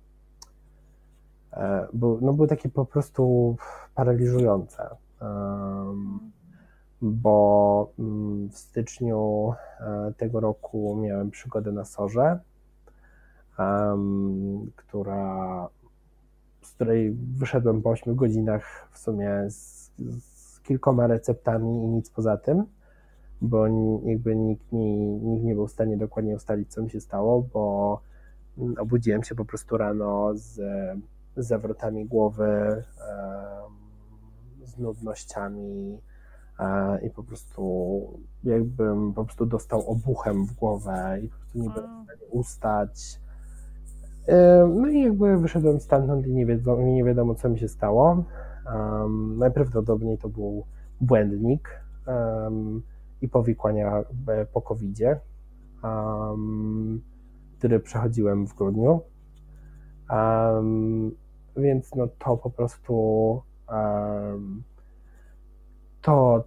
no 2.21 2.33
były 2.33 2.47
takie 2.47 2.69
po 2.69 2.85
prostu 2.85 3.55
paraliżujące. 3.95 4.89
Um, 5.21 6.31
bo 7.01 7.91
mm, 7.99 8.49
w 8.49 8.57
styczniu 8.57 9.53
e, 9.79 10.13
tego 10.17 10.39
roku 10.39 10.99
miałem 11.01 11.31
przygodę 11.31 11.71
na 11.71 11.85
Sorze, 11.85 12.39
która, 14.75 15.67
z 16.61 16.71
której 16.71 17.17
wyszedłem 17.37 17.81
po 17.81 17.89
8 17.89 18.15
godzinach 18.15 18.89
w 18.91 18.97
sumie 18.97 19.45
z, 19.49 19.91
z 20.19 20.59
kilkoma 20.61 21.07
receptami 21.07 21.83
i 21.83 21.87
nic 21.87 22.09
poza 22.09 22.37
tym, 22.37 22.65
bo 23.41 23.67
jakby 24.03 24.35
nikt, 24.35 24.71
mi, 24.71 24.97
nikt 24.97 25.43
nie 25.43 25.55
był 25.55 25.67
w 25.67 25.71
stanie 25.71 25.97
dokładnie 25.97 26.35
ustalić, 26.35 26.73
co 26.73 26.81
mi 26.81 26.89
się 26.89 26.99
stało, 26.99 27.41
bo 27.53 28.01
mm, 28.57 28.75
obudziłem 28.79 29.23
się 29.23 29.35
po 29.35 29.45
prostu 29.45 29.77
rano 29.77 30.31
z, 30.33 30.55
z 31.37 31.47
zawrotami 31.47 32.05
głowy, 32.05 32.83
z 34.63 34.77
nudnościami, 34.77 36.01
i 37.05 37.09
po 37.09 37.23
prostu 37.23 38.01
jakbym 38.43 39.13
po 39.13 39.25
prostu 39.25 39.45
dostał 39.45 39.89
obuchem 39.89 40.45
w 40.45 40.53
głowę 40.53 41.19
i 41.23 41.29
po 41.29 41.37
prostu 41.37 41.59
nie 41.59 41.69
byłem 41.69 42.01
w 42.01 42.03
stanie 42.03 42.31
ustać. 42.31 43.21
No 44.75 44.87
i 44.87 45.01
jakby 45.01 45.37
wyszedłem 45.37 45.79
stamtąd 45.79 46.27
i 46.27 46.33
nie 46.33 46.45
wiadomo, 46.45 46.83
nie 46.83 47.03
wiadomo 47.03 47.35
co 47.35 47.49
mi 47.49 47.59
się 47.59 47.67
stało. 47.67 48.23
Um, 48.73 49.37
najprawdopodobniej 49.37 50.17
to 50.17 50.29
był 50.29 50.65
błędnik 51.01 51.81
um, 52.07 52.81
i 53.21 53.29
powikłania 53.29 54.03
e, 54.27 54.45
po 54.45 54.61
covid 54.61 54.99
um, 55.83 57.01
który 57.57 57.79
przechodziłem 57.79 58.47
w 58.47 58.55
grudniu. 58.55 59.01
więc 61.57 61.95
no 61.95 62.07
to 62.19 62.37
po 62.37 62.49
prostu 62.49 62.93
to 66.07 66.43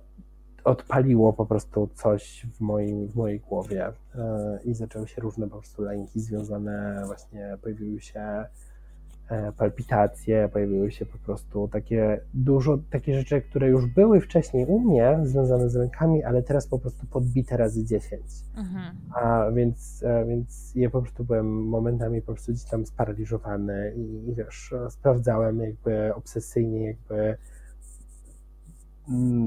odpaliło 0.64 1.32
po 1.32 1.46
prostu 1.46 1.88
coś 1.94 2.46
w, 2.54 2.60
moim, 2.60 3.08
w 3.08 3.16
mojej 3.16 3.40
głowie 3.40 3.86
e, 3.86 4.58
i 4.64 4.74
zaczęły 4.74 5.08
się 5.08 5.22
różne 5.22 5.48
po 5.48 5.56
prostu 5.56 5.82
lęki 5.82 6.20
związane, 6.20 7.02
właśnie 7.06 7.56
pojawiły 7.62 8.00
się 8.00 8.20
e, 9.28 9.52
palpitacje, 9.52 10.48
pojawiły 10.52 10.90
się 10.90 11.06
po 11.06 11.18
prostu 11.18 11.68
takie 11.68 12.20
dużo, 12.34 12.78
takie 12.90 13.14
rzeczy, 13.14 13.40
które 13.42 13.68
już 13.68 13.86
były 13.86 14.20
wcześniej 14.20 14.66
u 14.66 14.78
mnie 14.78 15.18
związane 15.22 15.70
z 15.70 15.74
lękami, 15.74 16.24
ale 16.24 16.42
teraz 16.42 16.66
po 16.66 16.78
prostu 16.78 17.06
podbite 17.06 17.56
razy 17.56 17.84
10. 17.84 18.22
Mhm. 18.56 18.96
A 19.14 19.50
więc, 19.50 20.02
e, 20.02 20.24
więc 20.24 20.72
ja 20.74 20.90
po 20.90 21.02
prostu 21.02 21.24
byłem 21.24 21.68
momentami 21.68 22.20
po 22.22 22.32
prostu 22.32 22.52
gdzieś 22.52 22.64
tam 22.64 22.86
sparaliżowany 22.86 23.94
i, 23.96 24.28
i 24.30 24.34
wiesz, 24.34 24.74
sprawdzałem 24.88 25.60
jakby 25.60 26.14
obsesyjnie 26.14 26.86
jakby 26.86 27.36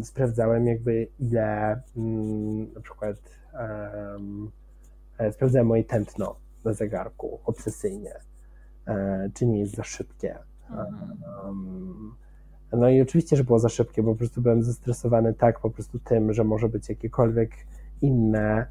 sprawdzałem 0.03 0.67
jakby 0.67 1.07
ile 1.19 1.81
mm, 1.97 2.73
na 2.73 2.81
przykład 2.81 3.17
um, 4.13 4.51
sprawdzałem 5.31 5.67
moje 5.67 5.83
tętno 5.83 6.35
na 6.65 6.73
zegarku 6.73 7.39
obsesyjnie, 7.45 8.13
e, 8.87 9.29
czy 9.33 9.45
nie 9.45 9.59
jest 9.59 9.75
za 9.75 9.83
szybkie. 9.83 10.37
Um, 11.45 12.15
no 12.71 12.89
i 12.89 13.01
oczywiście, 13.01 13.35
że 13.35 13.43
było 13.43 13.59
za 13.59 13.69
szybkie, 13.69 14.03
bo 14.03 14.11
po 14.11 14.17
prostu 14.17 14.41
byłem 14.41 14.63
zestresowany 14.63 15.33
tak 15.33 15.59
po 15.59 15.69
prostu 15.69 15.99
tym, 15.99 16.33
że 16.33 16.43
może 16.43 16.69
być 16.69 16.89
jakiekolwiek 16.89 17.51
inne 18.01 18.67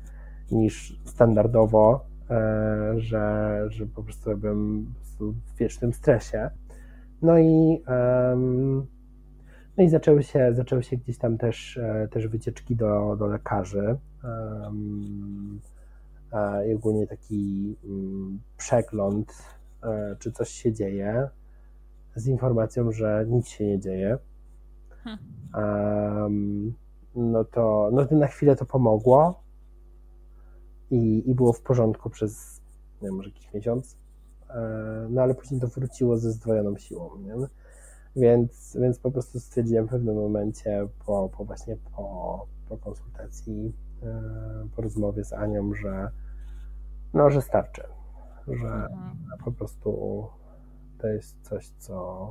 niż 0.50 1.00
standardowo, 1.04 2.04
e, 2.30 2.94
że, 2.96 3.64
że 3.68 3.86
po 3.86 4.02
prostu 4.02 4.36
byłem 4.36 4.94
w 5.20 5.58
wiecznym 5.58 5.92
stresie. 5.92 6.50
No 7.22 7.38
i 7.38 7.82
um, 7.88 8.86
no 9.76 9.84
i 9.84 9.88
zaczęły 9.88 10.22
się, 10.22 10.54
zaczęły 10.54 10.82
się 10.82 10.96
gdzieś 10.96 11.18
tam 11.18 11.38
też, 11.38 11.76
e, 11.76 12.08
też 12.10 12.28
wycieczki 12.28 12.76
do, 12.76 13.16
do 13.16 13.26
lekarzy. 13.26 13.96
Um, 14.24 15.60
i 16.70 16.74
ogólnie 16.74 17.06
taki 17.06 17.76
um, 17.84 18.40
przegląd, 18.56 19.32
e, 19.82 20.16
czy 20.18 20.32
coś 20.32 20.48
się 20.48 20.72
dzieje, 20.72 21.28
z 22.14 22.26
informacją, 22.26 22.92
że 22.92 23.26
nic 23.28 23.48
się 23.48 23.66
nie 23.66 23.80
dzieje. 23.80 24.18
Um, 25.54 26.74
no, 27.14 27.44
to, 27.44 27.90
no 27.92 28.18
na 28.18 28.26
chwilę 28.26 28.56
to 28.56 28.64
pomogło 28.64 29.42
i, 30.90 31.30
i 31.30 31.34
było 31.34 31.52
w 31.52 31.60
porządku 31.60 32.10
przez, 32.10 32.60
nie 33.02 33.08
wiem, 33.08 33.16
może 33.16 33.28
jakiś 33.28 33.52
miesiąc, 33.54 33.96
e, 34.50 35.06
no 35.10 35.22
ale 35.22 35.34
później 35.34 35.60
to 35.60 35.66
wróciło 35.66 36.16
ze 36.16 36.30
zdwojoną 36.30 36.76
siłą. 36.76 37.10
Nie? 37.18 37.34
Więc, 38.16 38.76
więc 38.80 38.98
po 38.98 39.10
prostu 39.10 39.40
stwierdziłem 39.40 39.86
w 39.86 39.90
pewnym 39.90 40.16
momencie 40.16 40.88
po, 41.06 41.28
po 41.28 41.44
właśnie 41.44 41.76
po, 41.76 42.46
po 42.68 42.78
konsultacji, 42.78 43.72
e, 44.02 44.68
po 44.76 44.82
rozmowie 44.82 45.24
z 45.24 45.32
Anią, 45.32 45.74
że 45.74 46.10
no, 47.14 47.30
że 47.30 47.42
starczy, 47.42 47.82
że 48.48 48.68
mhm. 48.68 49.16
po 49.44 49.52
prostu 49.52 50.22
to 50.98 51.08
jest 51.08 51.36
coś, 51.42 51.68
co, 51.68 52.28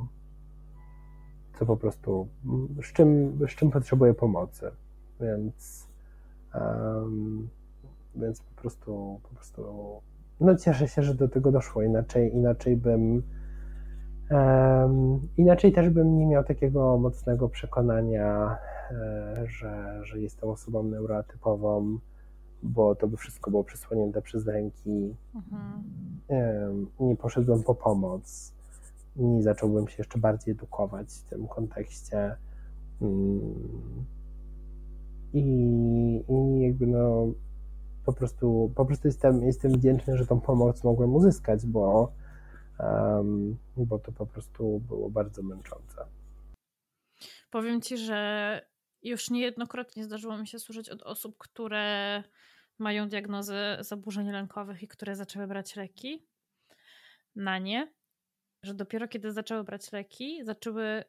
co 1.60 1.66
po 1.66 1.78
prostu, 1.78 2.28
z 2.84 2.94
czym, 2.94 3.40
z 3.48 3.56
czym 3.56 3.72
potrzebuję 3.72 4.14
pomocy, 4.14 4.72
więc 5.20 5.88
um, 6.56 7.50
więc 8.16 8.42
po 8.42 8.62
prostu, 8.62 9.20
po 9.24 9.36
prostu 9.36 9.64
no 10.40 10.56
cieszę 10.56 10.88
się, 10.88 11.04
że 11.04 11.16
do 11.16 11.28
tego 11.28 11.52
doszło, 11.52 11.82
inaczej, 11.82 12.34
inaczej 12.34 12.78
bym 12.78 13.24
Inaczej 15.38 15.72
też 15.72 15.90
bym 15.90 16.18
nie 16.18 16.26
miał 16.26 16.44
takiego 16.44 16.98
mocnego 16.98 17.50
przekonania, 17.50 18.58
e, 18.92 19.46
że, 19.48 20.00
że 20.04 20.20
jestem 20.20 20.50
osobą 20.50 20.84
neurotypową, 20.84 22.00
bo 22.64 22.96
to 22.96 23.08
by 23.08 23.18
wszystko 23.18 23.52
było 23.52 23.64
przysłonięte 23.64 24.22
przez 24.22 24.48
ręki. 24.48 25.16
Mhm. 25.36 26.88
Nie 27.00 27.16
poszedłem 27.16 27.64
po 27.64 27.76
pomoc, 27.76 28.54
nie 29.16 29.44
zacząłbym 29.44 29.88
się 29.88 29.96
jeszcze 29.98 30.20
bardziej 30.20 30.52
edukować 30.52 31.14
w 31.14 31.24
tym 31.24 31.48
kontekście. 31.48 32.36
Mm. 33.02 33.56
I, 35.34 35.44
i 36.30 36.62
jakby 36.62 36.88
no, 36.88 37.28
po 38.06 38.14
prostu, 38.14 38.72
po 38.76 38.86
prostu 38.86 39.08
jestem, 39.08 39.44
jestem 39.44 39.72
wdzięczny, 39.72 40.18
że 40.18 40.26
tą 40.26 40.40
pomoc 40.40 40.84
mogłem 40.84 41.16
uzyskać, 41.16 41.66
bo 41.66 42.12
bo 43.78 44.00
to 44.00 44.12
po 44.12 44.26
prostu 44.26 44.80
było 44.80 45.10
bardzo 45.10 45.44
męczące. 45.44 46.06
Powiem 47.50 47.82
ci, 47.82 47.98
że 47.98 48.62
już 49.02 49.30
niejednokrotnie 49.30 50.04
zdarzyło 50.04 50.38
mi 50.38 50.48
się 50.48 50.60
słyszeć 50.60 50.90
od 50.90 51.04
osób, 51.04 51.38
które 51.38 52.24
mają 52.80 53.10
diagnozę 53.10 53.78
zaburzeń 53.80 54.32
lękowych 54.32 54.84
i 54.84 54.88
które 54.88 55.16
zaczęły 55.16 55.48
brać 55.48 55.76
leki 55.76 56.28
na 57.36 57.60
nie, 57.60 57.94
że 58.64 58.74
dopiero 58.74 59.08
kiedy 59.08 59.32
zaczęły 59.32 59.64
brać 59.64 59.92
leki, 59.92 60.46
zaczęły 60.46 61.04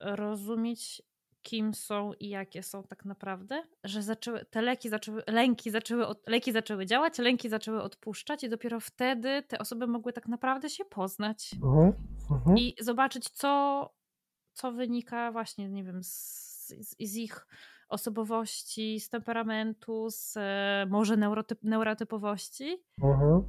rozumieć 0.00 1.02
kim 1.44 1.74
są 1.74 2.12
i 2.12 2.28
jakie 2.28 2.62
są 2.62 2.82
tak 2.82 3.04
naprawdę, 3.04 3.62
że 3.84 4.02
zaczęły, 4.02 4.44
te 4.44 4.62
leki 4.62 4.88
zaczęły, 4.88 5.22
lęki 5.26 5.70
zaczęły, 5.70 6.06
od, 6.06 6.28
leki 6.28 6.52
zaczęły 6.52 6.86
działać, 6.86 7.18
lęki 7.18 7.48
zaczęły 7.48 7.82
odpuszczać 7.82 8.44
i 8.44 8.48
dopiero 8.48 8.80
wtedy 8.80 9.42
te 9.42 9.58
osoby 9.58 9.86
mogły 9.86 10.12
tak 10.12 10.28
naprawdę 10.28 10.70
się 10.70 10.84
poznać 10.84 11.54
uh-huh, 11.60 11.92
uh-huh. 12.30 12.58
i 12.58 12.74
zobaczyć, 12.80 13.30
co, 13.30 13.94
co 14.52 14.72
wynika 14.72 15.32
właśnie, 15.32 15.68
nie 15.68 15.84
wiem, 15.84 16.02
z, 16.02 16.68
z, 16.68 16.96
z 17.10 17.16
ich 17.16 17.46
osobowości, 17.88 19.00
z 19.00 19.08
temperamentu, 19.08 20.06
z 20.10 20.38
może 20.88 21.16
neurotyp, 21.16 21.62
neurotypowości, 21.62 22.84
uh-huh. 23.00 23.42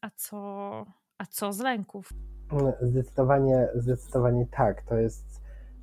a, 0.00 0.10
co, 0.16 0.38
a 1.18 1.26
co 1.26 1.52
z 1.52 1.60
lęków. 1.60 2.10
Zdecydowanie, 2.80 3.68
zdecydowanie 3.74 4.46
tak. 4.46 4.82
To 4.82 4.94
jest 4.94 5.39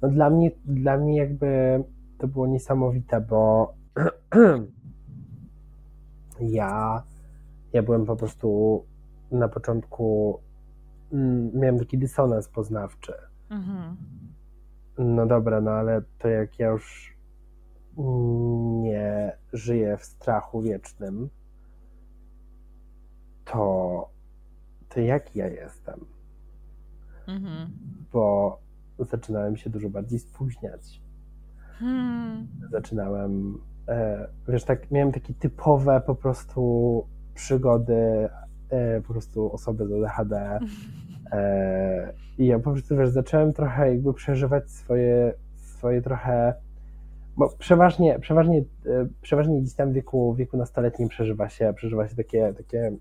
no 0.08 0.14
dla 0.14 0.30
mnie, 0.30 0.52
dla 0.66 0.98
mnie 0.98 1.18
jakby 1.18 1.84
to 2.18 2.28
było 2.28 2.48
niesamowite, 2.48 3.22
bo 3.22 3.74
ja, 6.40 7.04
ja 7.74 7.84
byłem 7.84 8.06
po 8.06 8.16
prostu 8.16 8.86
na 9.32 9.48
początku, 9.48 10.40
mm, 11.14 11.52
miałem 11.54 11.80
taki 11.80 11.98
dysonans 11.98 12.50
poznawczy. 12.50 13.14
Mhm. 13.50 13.98
No 14.98 15.26
dobra, 15.26 15.62
no 15.62 15.72
ale 15.72 16.02
to 16.20 16.28
jak 16.28 16.60
ja 16.60 16.68
już 16.68 17.18
nie 18.82 19.38
żyję 19.54 19.98
w 19.98 20.06
strachu 20.06 20.62
wiecznym, 20.62 21.30
to 23.46 24.10
to 24.90 25.00
jaki 25.00 25.40
ja 25.40 25.48
jestem. 25.48 26.06
Mhm. 27.28 27.72
Bo 28.14 28.60
zaczynałem 29.06 29.58
się 29.58 29.70
dużo 29.70 29.90
bardziej 29.90 30.20
spóźniać. 30.20 31.02
Hmm. 31.80 32.48
Zaczynałem, 32.72 33.58
e, 33.88 34.28
wiesz, 34.48 34.64
tak, 34.64 34.92
miałem 34.92 35.12
takie 35.12 35.34
typowe 35.34 36.02
po 36.06 36.16
prostu 36.16 37.04
przygody, 37.34 38.30
e, 38.70 39.02
po 39.02 39.14
prostu 39.14 39.54
osoby 39.54 39.88
z 39.88 39.92
ADHD. 39.92 40.60
E, 41.32 42.14
I 42.38 42.46
ja 42.46 42.60
po 42.60 42.72
prostu, 42.72 42.98
wiesz, 42.98 43.10
zacząłem 43.10 43.54
trochę 43.54 43.90
jakby 43.90 44.14
przeżywać 44.14 44.72
swoje, 44.72 45.34
swoje 45.56 46.02
trochę 46.02 46.54
bo 47.38 47.50
przeważnie, 47.58 48.20
przeważnie, 48.20 48.64
przeważnie 49.22 49.62
gdzieś 49.62 49.74
tam 49.74 49.92
w 49.92 49.94
wieku, 49.94 50.34
wieku 50.34 50.58
nastoletnim 50.58 51.10
przeżywa 51.10 51.50
się, 51.50 51.74
przeżywa 51.76 52.08
się 52.08 52.16
takie, 52.16 52.54
takie 52.54 52.80
mm, 52.80 52.98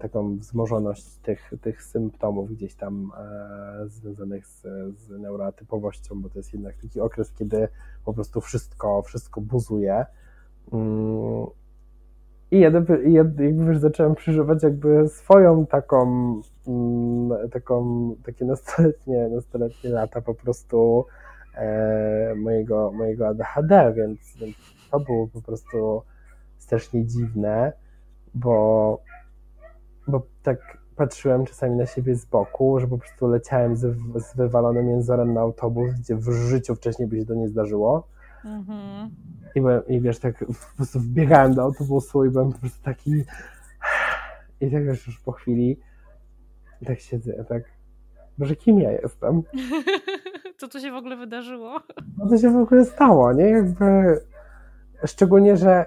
taką 0.00 0.38
wzmożoność 0.38 1.16
tych, 1.16 1.50
tych 1.60 1.82
symptomów 1.82 2.50
gdzieś 2.50 2.74
tam 2.74 3.12
e, 3.18 3.88
związanych 3.88 4.46
z, 4.46 4.62
z 4.98 5.10
neurotypowością, 5.10 6.22
bo 6.22 6.28
to 6.28 6.38
jest 6.38 6.52
jednak 6.52 6.76
taki 6.76 7.00
okres, 7.00 7.32
kiedy 7.32 7.68
po 8.04 8.14
prostu 8.14 8.40
wszystko, 8.40 9.02
wszystko 9.02 9.40
buzuje. 9.40 10.06
Mm, 10.72 11.46
I 12.50 12.60
ja 12.60 12.70
jakby 13.06 13.66
wiesz, 13.66 13.78
zacząłem 13.78 14.14
przeżywać 14.14 14.62
jakby 14.62 15.08
swoją 15.08 15.66
taką, 15.66 16.02
mm, 16.66 17.50
taką 17.50 18.10
takie 18.24 18.44
nastoletnie, 18.44 19.28
nastoletnie 19.28 19.90
lata 19.90 20.20
po 20.20 20.34
prostu 20.34 21.06
e, 21.54 22.34
mojego, 22.36 22.92
mojego 22.92 23.28
ADHD, 23.28 23.92
więc, 23.96 24.18
to 24.90 25.00
było 25.00 25.28
po 25.28 25.42
prostu 25.42 26.02
strasznie 26.58 27.06
dziwne, 27.06 27.72
bo 28.34 28.98
tak 30.44 30.78
patrzyłem 30.96 31.44
czasami 31.46 31.76
na 31.76 31.86
siebie 31.86 32.14
z 32.14 32.24
boku, 32.24 32.80
że 32.80 32.86
po 32.86 32.98
prostu 32.98 33.26
leciałem 33.26 33.76
z, 33.76 33.96
z 34.16 34.36
wywalonym 34.36 34.88
jęzorem 34.88 35.34
na 35.34 35.40
autobus, 35.40 35.92
gdzie 35.92 36.16
w 36.16 36.32
życiu 36.32 36.74
wcześniej 36.74 37.08
by 37.08 37.16
się 37.16 37.26
to 37.26 37.34
nie 37.34 37.48
zdarzyło. 37.48 38.08
Mhm. 38.44 39.10
I, 39.54 39.60
byłem, 39.60 39.86
I 39.86 40.00
wiesz, 40.00 40.18
tak 40.18 40.38
po 40.38 40.76
prostu 40.76 41.00
wbiegałem 41.00 41.54
do 41.54 41.62
autobusu 41.62 42.24
i 42.24 42.30
byłem 42.30 42.52
po 42.52 42.58
prostu 42.58 42.82
taki 42.82 43.24
i 44.60 44.70
tak 44.70 44.84
wiesz, 44.84 45.06
już 45.06 45.20
po 45.20 45.32
chwili 45.32 45.80
tak 46.86 47.00
siedzę, 47.00 47.44
tak 47.48 47.62
Boże, 48.38 48.56
kim 48.56 48.80
ja 48.80 48.92
jestem? 48.92 49.42
Co 50.58 50.68
tu 50.68 50.80
się 50.80 50.90
w 50.90 50.94
ogóle 50.94 51.16
wydarzyło? 51.16 51.80
Co 52.18 52.28
to 52.28 52.38
się 52.38 52.50
w 52.50 52.56
ogóle 52.56 52.84
stało, 52.84 53.32
nie? 53.32 53.44
Jakby... 53.44 54.20
Szczególnie, 55.06 55.56
że 55.56 55.86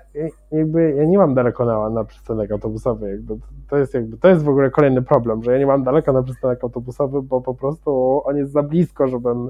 jakby 0.51 0.91
ja 0.91 1.05
nie 1.05 1.17
mam 1.17 1.33
daleko 1.33 1.65
na, 1.65 1.89
na 1.89 2.03
przystanek 2.03 2.51
autobusowy. 2.51 3.09
Jakby 3.09 3.37
to, 3.69 3.77
jest 3.77 3.93
jakby, 3.93 4.17
to 4.17 4.27
jest 4.27 4.43
w 4.43 4.49
ogóle 4.49 4.69
kolejny 4.69 5.01
problem, 5.01 5.43
że 5.43 5.51
ja 5.51 5.59
nie 5.59 5.65
mam 5.65 5.83
daleko 5.83 6.13
na 6.13 6.23
przystanek 6.23 6.63
autobusowy, 6.63 7.21
bo 7.21 7.41
po 7.41 7.53
prostu 7.53 8.21
on 8.25 8.37
jest 8.37 8.51
za 8.51 8.63
blisko, 8.63 9.07
żebym, 9.07 9.47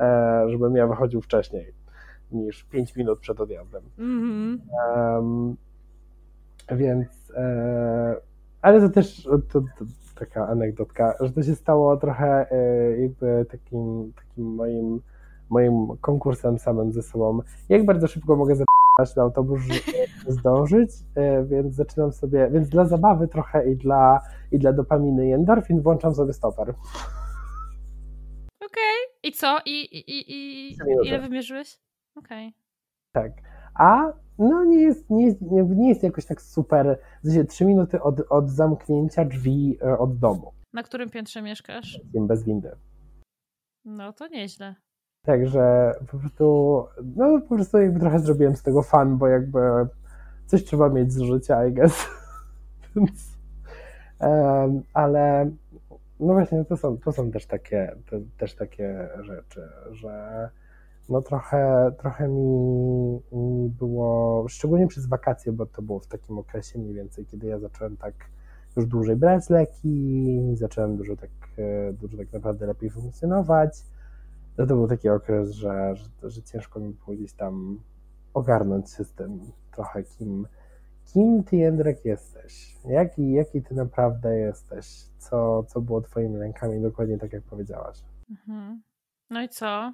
e, 0.00 0.44
żebym 0.48 0.76
ja 0.76 0.86
wychodził 0.86 1.20
wcześniej 1.20 1.72
niż 2.32 2.64
5 2.64 2.96
minut 2.96 3.20
przed 3.20 3.40
odjazdem. 3.40 3.82
Mm 3.98 4.20
-hmm. 4.20 4.58
um, 5.16 5.56
więc, 6.72 7.32
e, 7.36 8.16
ale 8.62 8.80
to 8.80 8.88
też 8.88 9.22
to, 9.22 9.60
to, 9.60 9.84
taka 10.18 10.48
anegdotka, 10.48 11.14
że 11.20 11.32
to 11.32 11.42
się 11.42 11.54
stało 11.54 11.96
trochę 11.96 12.50
e, 12.50 12.56
jakby 12.98 13.46
takim, 13.50 14.12
takim 14.12 14.44
moim, 14.44 15.00
moim 15.50 15.88
konkursem 16.00 16.58
samym 16.58 16.92
ze 16.92 17.02
sobą. 17.02 17.40
Jak 17.68 17.84
bardzo 17.84 18.06
szybko 18.06 18.36
mogę 18.36 18.54
zapytać 18.54 18.77
na 18.98 19.22
autobus, 19.22 19.60
zdążyć, 20.28 20.90
e, 21.14 21.44
więc 21.44 21.74
zaczynam 21.74 22.12
sobie, 22.12 22.50
więc 22.52 22.68
dla 22.68 22.84
zabawy 22.84 23.28
trochę 23.28 23.70
i 23.72 23.76
dla, 23.76 24.20
i 24.52 24.58
dla 24.58 24.72
dopaminy 24.72 25.28
i 25.28 25.32
endorfin 25.32 25.80
włączam 25.80 26.14
sobie 26.14 26.32
stoper. 26.32 26.68
Okej. 26.70 26.78
Okay. 28.66 29.20
I 29.22 29.32
co? 29.32 29.58
I, 29.66 29.70
i, 29.70 30.10
i, 30.10 30.32
i 30.32 30.76
ile 31.04 31.20
wymierzyłeś? 31.20 31.80
Okej. 32.16 32.48
Okay. 32.48 32.52
Tak. 33.12 33.32
A 33.74 34.12
no 34.38 34.64
nie 34.64 34.82
jest, 34.82 35.10
nie 35.10 35.26
jest, 35.26 35.40
nie 35.76 35.88
jest 35.88 36.02
jakoś 36.02 36.26
tak 36.26 36.42
super, 36.42 36.98
w 37.22 37.26
sensie 37.26 37.44
trzy 37.44 37.64
minuty 37.64 38.02
od, 38.02 38.20
od 38.30 38.50
zamknięcia 38.50 39.24
drzwi 39.24 39.78
e, 39.82 39.98
od 39.98 40.18
domu. 40.18 40.52
Na 40.72 40.82
którym 40.82 41.10
piętrze 41.10 41.42
mieszkasz? 41.42 42.00
Bez 42.14 42.44
windy. 42.44 42.76
No 43.84 44.12
to 44.12 44.28
nieźle. 44.28 44.74
Także 45.22 45.94
po 46.10 46.18
prostu, 46.18 46.84
no 47.16 47.40
po 47.40 47.54
prostu 47.54 47.78
jakby 47.78 48.00
trochę 48.00 48.20
zrobiłem 48.20 48.56
z 48.56 48.62
tego 48.62 48.82
fan, 48.82 49.18
bo 49.18 49.26
jakby 49.26 49.58
coś 50.46 50.64
trzeba 50.64 50.88
mieć 50.88 51.12
z 51.12 51.20
życia, 51.20 51.66
I 51.66 51.72
guess. 51.72 52.06
Um, 54.20 54.82
ale 54.94 55.50
no 56.20 56.32
właśnie 56.32 56.64
to 56.64 56.76
są, 56.76 56.98
to 56.98 57.12
są 57.12 57.30
też 57.30 57.46
takie, 57.46 57.96
też 58.38 58.54
takie 58.54 59.08
rzeczy, 59.20 59.68
że 59.90 60.48
no 61.08 61.22
trochę, 61.22 61.92
trochę 61.98 62.28
mi, 62.28 63.20
mi 63.32 63.68
było, 63.68 64.44
szczególnie 64.48 64.86
przez 64.86 65.06
wakacje, 65.06 65.52
bo 65.52 65.66
to 65.66 65.82
było 65.82 66.00
w 66.00 66.06
takim 66.06 66.38
okresie 66.38 66.78
mniej 66.78 66.94
więcej, 66.94 67.26
kiedy 67.26 67.46
ja 67.46 67.58
zacząłem 67.58 67.96
tak 67.96 68.14
już 68.76 68.86
dłużej 68.86 69.16
brać 69.16 69.50
leki, 69.50 70.40
zacząłem 70.54 70.96
dużo 70.96 71.16
tak, 71.16 71.30
e, 71.58 71.92
dużo 71.92 72.16
tak 72.16 72.32
naprawdę 72.32 72.66
lepiej 72.66 72.90
funkcjonować. 72.90 73.84
No 74.58 74.66
to 74.66 74.74
był 74.74 74.88
taki 74.88 75.08
okres, 75.08 75.50
że, 75.50 75.94
że, 75.96 76.30
że 76.30 76.42
ciężko 76.42 76.80
mi 76.80 76.88
było 76.88 77.16
gdzieś 77.16 77.32
tam 77.32 77.80
ogarnąć 78.34 78.90
się 78.90 79.04
z 79.04 79.12
tym 79.12 79.40
trochę, 79.72 80.02
kim, 80.02 80.46
kim 81.04 81.44
ty, 81.44 81.56
Jędrek, 81.56 82.04
jesteś? 82.04 82.76
Jaki, 82.84 83.32
jaki 83.32 83.62
ty 83.62 83.74
naprawdę 83.74 84.38
jesteś? 84.38 84.86
Co, 85.18 85.62
co 85.62 85.80
było 85.80 86.00
twoimi 86.00 86.36
lękami? 86.36 86.82
Dokładnie 86.82 87.18
tak, 87.18 87.32
jak 87.32 87.42
powiedziałaś. 87.42 87.98
Mhm. 88.30 88.82
No 89.30 89.42
i 89.42 89.48
co? 89.48 89.92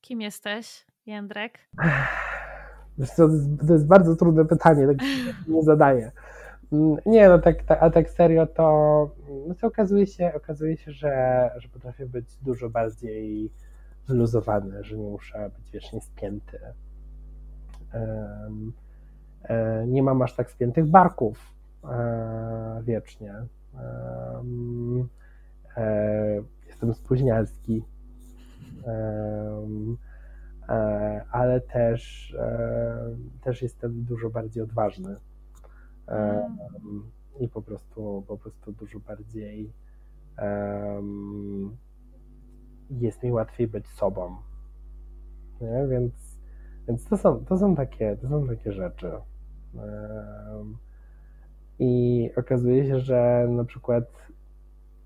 Kim 0.00 0.20
jesteś, 0.20 0.86
Jędrek? 1.06 1.58
Wiesz 2.98 3.10
co, 3.10 3.28
to, 3.66 3.72
jest, 3.72 3.86
bardzo 3.86 4.16
trudne 4.16 4.44
pytanie, 4.44 4.86
tak 4.86 4.96
nie 5.48 5.62
zadaję. 5.62 6.12
Mm, 6.72 6.96
nie, 7.06 7.28
no 7.28 7.38
tak, 7.38 7.62
tak, 7.62 7.82
a 7.82 7.90
tak 7.90 8.10
serio 8.10 8.46
to, 8.46 9.10
no 9.48 9.54
to 9.54 9.66
okazuje 9.66 10.06
się, 10.06 10.32
okazuje 10.34 10.76
się, 10.76 10.92
że, 10.92 11.50
że 11.56 11.68
potrafię 11.68 12.06
być 12.06 12.36
dużo 12.36 12.70
bardziej 12.70 13.50
wyluzowany, 14.08 14.84
że 14.84 14.96
nie 14.96 15.10
muszę 15.10 15.50
być 15.58 15.70
wiecznie 15.70 16.00
spięty. 16.00 16.58
Um, 17.94 18.72
nie 19.86 20.02
mam 20.02 20.22
aż 20.22 20.34
tak 20.34 20.50
spiętych 20.50 20.86
barków 20.86 21.54
e, 21.84 22.82
wiecznie. 22.84 23.34
Um, 23.74 25.08
jestem 26.66 26.94
spóźnialski 26.94 27.84
E, 30.68 31.24
ale 31.30 31.60
też, 31.60 32.34
e, 32.38 33.16
też 33.40 33.62
jestem 33.62 34.04
dużo 34.04 34.30
bardziej 34.30 34.62
odważny 34.62 35.16
i 37.40 37.48
po 37.48 37.62
prostu, 37.62 38.24
po 38.28 38.38
prostu 38.38 38.72
dużo 38.72 39.00
bardziej 39.00 39.72
jest 42.90 43.22
mi 43.22 43.32
łatwiej 43.32 43.68
być 43.68 43.86
sobą. 43.88 44.36
Nie? 45.60 45.86
Więc, 45.88 46.12
więc 46.88 47.04
to, 47.04 47.16
są, 47.16 47.44
to, 47.44 47.58
są 47.58 47.76
takie, 47.76 48.16
to 48.16 48.28
są 48.28 48.48
takie 48.48 48.72
rzeczy. 48.72 49.10
I 51.78 52.30
okazuje 52.36 52.86
się, 52.86 53.00
że 53.00 53.46
na 53.50 53.64
przykład 53.64 54.04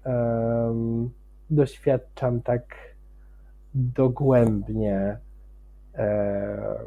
um, 0.04 1.10
doświadczam 1.50 2.40
tak 2.42 2.76
dogłębnie 3.74 5.18
e, 5.94 6.78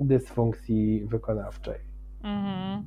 dysfunkcji 0.00 1.06
wykonawczej. 1.06 1.78
Mhm. 2.22 2.84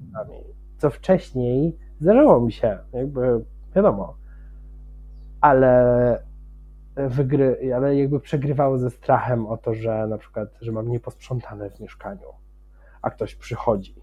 Co 0.77 0.89
wcześniej 0.89 1.77
zdarzyło 1.99 2.41
mi 2.41 2.51
się, 2.51 2.77
jakby 2.93 3.45
wiadomo, 3.75 4.15
ale 5.41 6.23
wygry, 6.95 7.73
ale 7.75 7.95
jakby 7.95 8.19
przegrywało 8.19 8.77
ze 8.77 8.89
strachem 8.89 9.47
o 9.47 9.57
to, 9.57 9.73
że 9.73 10.07
na 10.07 10.17
przykład, 10.17 10.49
że 10.61 10.71
mam 10.71 10.89
nieposprzątane 10.89 11.69
w 11.69 11.79
mieszkaniu, 11.79 12.27
a 13.01 13.09
ktoś 13.09 13.35
przychodzi 13.35 13.95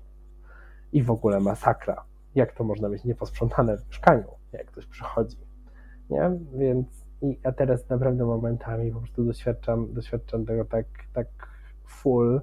i 0.93 1.03
w 1.03 1.11
ogóle 1.11 1.41
masakra. 1.41 2.05
Jak 2.35 2.53
to 2.53 2.65
można 2.65 2.89
mieć 2.89 3.05
nieposprzątane 3.05 3.79
w 3.79 3.87
mieszkaniu, 3.87 4.29
jak 4.53 4.67
ktoś 4.67 4.87
przychodzi, 4.87 5.39
nie? 6.11 6.31
Więc 6.55 7.03
i 7.23 7.39
ja 7.45 7.53
teraz 7.53 7.89
naprawdę 7.89 8.25
momentami 8.25 8.93
po 8.93 8.99
prostu 8.99 9.25
doświadczam, 9.25 9.95
doświadczam 9.95 10.47
tego 10.47 10.65
tak, 10.65 10.87
tak 11.13 11.27
full, 11.87 12.41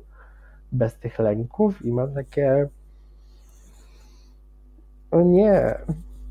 bez 0.72 1.00
tych 1.00 1.20
lęków 1.20 1.86
i 1.86 1.92
mam 1.92 2.14
takie 2.14 2.70
o 5.12 5.22
nie, 5.22 5.80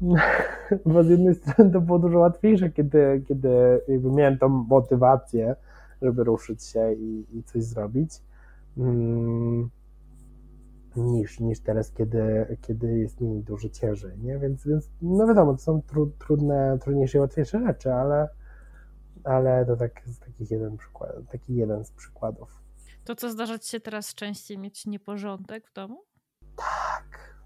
bo 0.87 1.05
z 1.05 1.09
jednej 1.09 1.35
strony 1.35 1.71
to 1.71 1.81
było 1.81 1.99
dużo 1.99 2.19
łatwiejsze, 2.19 2.71
kiedy, 2.71 3.25
kiedy 3.29 3.49
jakby 3.89 4.11
miałem 4.11 4.39
tą 4.39 4.49
motywację, 4.49 5.57
żeby 6.03 6.25
ruszyć 6.25 6.65
się 6.65 6.93
i, 6.93 7.39
i 7.39 7.43
coś 7.43 7.65
zrobić. 7.65 8.11
Mm, 8.77 9.71
niż, 10.97 11.41
niż 11.41 11.61
teraz, 11.61 11.93
kiedy, 11.93 12.57
kiedy 12.61 12.99
jest 12.99 13.21
mi 13.21 13.43
dużo 13.43 13.69
ciężej, 13.69 14.19
nie? 14.19 14.39
Więc, 14.39 14.67
więc 14.67 14.91
no 15.03 15.27
wiadomo, 15.27 15.53
to 15.53 15.59
są 15.59 15.83
tru, 15.83 16.13
trudne, 16.19 16.79
trudniejsze 16.83 17.19
i 17.19 17.21
łatwiejsze 17.21 17.61
rzeczy, 17.67 17.93
ale, 17.93 18.29
ale 19.25 19.67
to 19.67 19.77
tak 19.77 20.07
jest 20.07 20.21
taki 20.21 20.47
jeden 20.51 20.77
przykład, 20.77 21.11
taki 21.33 21.55
jeden 21.55 21.85
z 21.85 21.93
przykładów. 21.93 22.63
To 23.05 23.15
co 23.15 23.31
zdarza 23.31 23.59
ci 23.59 23.69
się 23.69 23.81
teraz 23.81 24.15
częściej 24.15 24.59
mieć 24.59 24.87
nieporządek 24.87 25.69
w 25.69 25.73
domu? 25.73 26.05
Tak. 26.57 27.39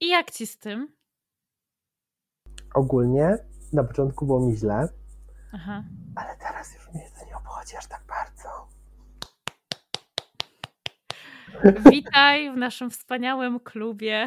I 0.00 0.08
jak 0.08 0.30
ci 0.30 0.46
z 0.46 0.58
tym? 0.58 0.88
Ogólnie 2.74 3.38
na 3.72 3.84
początku 3.84 4.26
było 4.26 4.40
mi 4.40 4.56
źle, 4.56 4.88
Aha. 5.52 5.84
ale 6.14 6.36
teraz 6.36 6.74
już 6.74 6.94
mnie 6.94 7.04
to 7.20 7.26
nie 7.26 7.36
obchodzi 7.36 7.76
aż 7.76 7.86
tak 7.86 8.02
bardzo. 8.08 8.68
Witaj 11.90 12.52
w 12.52 12.56
naszym 12.56 12.90
wspaniałym 12.90 13.60
klubie. 13.60 14.26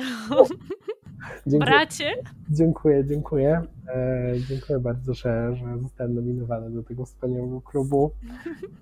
Dziękuję. 1.48 1.72
Bracie. 1.72 2.12
Dziękuję, 2.50 3.06
dziękuję. 3.06 3.62
E, 3.88 4.34
dziękuję 4.50 4.80
bardzo, 4.80 5.14
że, 5.14 5.56
że 5.56 5.78
zostałem 5.78 6.16
nominowany 6.16 6.72
do 6.72 6.84
tego 6.84 7.06
wspaniałego 7.06 7.62
klubu. 7.62 8.12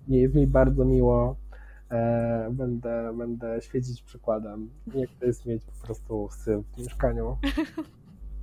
Jest 0.08 0.36
mi 0.36 0.48
bardzo 0.48 0.86
miło. 0.86 1.36
E, 1.92 2.50
będę, 2.52 3.14
będę 3.18 3.62
świecić 3.62 4.02
przykładem, 4.02 4.70
jak 4.96 5.10
to 5.20 5.26
jest 5.26 5.46
mieć 5.46 5.66
po 5.66 5.86
prostu 5.86 6.30
syf 6.32 6.66
w 6.66 6.78
mieszkaniu. 6.78 7.38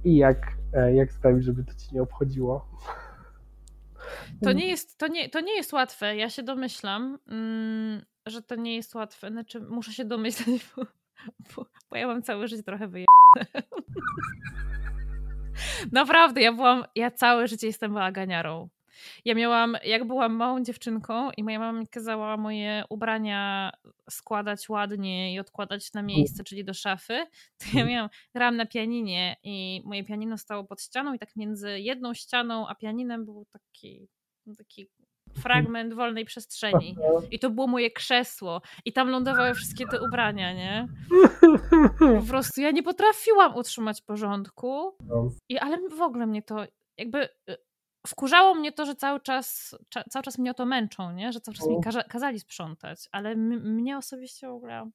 I 0.05 0.17
jak, 0.17 0.37
e, 0.75 0.95
jak 0.95 1.13
sprawić, 1.13 1.45
żeby 1.45 1.65
to 1.65 1.73
ci 1.73 1.95
nie 1.95 2.03
obchodziło. 2.03 2.69
To 4.43 4.53
nie 4.53 4.69
jest, 4.69 4.99
to 4.99 5.09
nie, 5.09 5.29
to 5.29 5.41
nie 5.41 5.57
jest 5.57 5.73
łatwe. 5.73 6.17
Ja 6.17 6.31
się 6.31 6.43
domyślam, 6.43 7.19
mm, 7.29 8.03
że 8.27 8.43
to 8.43 8.55
nie 8.55 8.77
jest 8.77 8.95
łatwe. 8.95 9.31
Znaczy, 9.31 9.61
muszę 9.61 9.93
się 9.93 10.05
domyślać, 10.05 10.67
bo, 10.77 10.83
bo, 11.57 11.67
bo 11.91 11.97
ja 11.97 12.07
mam 12.07 12.23
całe 12.23 12.49
życie 12.49 12.63
trochę 12.63 12.89
wyjebane. 12.89 13.69
Naprawdę, 15.93 16.41
ja 16.41 16.53
byłam, 16.53 16.85
ja 16.95 17.11
całe 17.11 17.49
życie 17.49 17.67
jestem 17.67 17.95
bałaganiarą. 17.95 18.69
Ja 19.25 19.35
miałam, 19.35 19.77
jak 19.85 20.07
byłam 20.07 20.33
małą 20.33 20.63
dziewczynką 20.63 21.31
i 21.37 21.45
moja 21.45 21.59
mama 21.59 21.81
mi 21.81 21.89
kazała 21.89 22.37
moje 22.37 22.85
ubrania 22.91 23.73
składać 24.11 24.69
ładnie 24.69 25.35
i 25.35 25.39
odkładać 25.39 25.93
na 25.93 26.03
miejsce, 26.03 26.45
czyli 26.45 26.65
do 26.65 26.75
szafy, 26.75 27.15
to 27.59 27.65
ja 27.65 27.71
mhm. 27.71 27.89
miałam, 27.89 28.11
grałam 28.35 28.57
na 28.57 28.67
pianinie 28.67 29.37
i 29.43 29.83
moje 29.85 30.05
pianino 30.05 30.39
stało 30.39 30.65
pod 30.65 30.83
ścianą 30.83 31.15
i 31.15 31.19
tak 31.19 31.37
między 31.37 31.81
jedną 31.81 32.15
ścianą 32.15 32.69
a 32.69 32.75
pianinem 32.75 33.25
był 33.25 33.47
taki, 33.53 34.09
taki 34.59 34.89
fragment 35.37 35.95
wolnej 35.95 36.25
przestrzeni. 36.25 36.97
I 37.31 37.39
to 37.39 37.51
było 37.51 37.67
moje 37.67 37.91
krzesło. 37.91 38.63
I 38.85 38.93
tam 38.93 39.09
lądowały 39.09 39.55
wszystkie 39.55 39.87
te 39.87 40.03
ubrania, 40.03 40.53
nie? 40.53 40.87
Po 41.99 42.27
prostu 42.31 42.61
ja 42.61 42.71
nie 42.71 42.83
potrafiłam 42.83 43.57
utrzymać 43.57 44.03
porządku. 44.03 44.97
No. 45.09 45.31
I, 45.49 45.59
ale 45.59 45.79
w 45.89 46.03
ogóle 46.03 46.27
mnie 46.27 46.43
to 46.43 46.65
jakby 46.99 47.25
y, 47.25 47.57
wkurzało 48.07 48.55
mnie 48.55 48.73
to, 48.73 48.87
że 48.87 48.95
cały 48.95 49.21
czas, 49.21 49.77
cały 50.11 50.23
czas 50.23 50.39
mnie 50.39 50.51
o 50.51 50.55
to 50.55 50.67
męczą, 50.67 51.13
nie? 51.13 51.33
Że 51.33 51.41
cały 51.41 51.55
czas 51.55 51.67
mi 51.67 51.75
no. 51.75 51.81
kaza 51.81 52.03
kazali 52.03 52.41
sprzątać, 52.41 53.09
ale 53.13 53.37
mnie 53.37 53.99
osobiście 53.99 54.49
w 54.49 54.53
ogóle... 54.53 54.91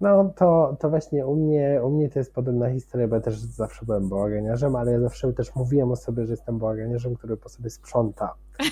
No 0.00 0.32
to, 0.36 0.76
to 0.80 0.90
właśnie 0.90 1.26
u 1.26 1.36
mnie, 1.36 1.80
u 1.84 1.90
mnie 1.90 2.08
to 2.08 2.18
jest 2.18 2.34
podobna 2.34 2.70
historia, 2.70 3.08
bo 3.08 3.14
ja 3.14 3.22
też 3.22 3.38
zawsze 3.38 3.86
byłem 3.86 4.08
bałaganiarzem, 4.08 4.76
ale 4.76 4.92
ja 4.92 5.00
zawsze 5.00 5.32
też 5.32 5.54
mówiłem 5.54 5.90
o 5.90 5.96
sobie, 5.96 6.26
że 6.26 6.32
jestem 6.32 6.58
bałaganiarzem, 6.58 7.16
który 7.16 7.36
po 7.36 7.48
sobie 7.48 7.70
sprząta. 7.70 8.34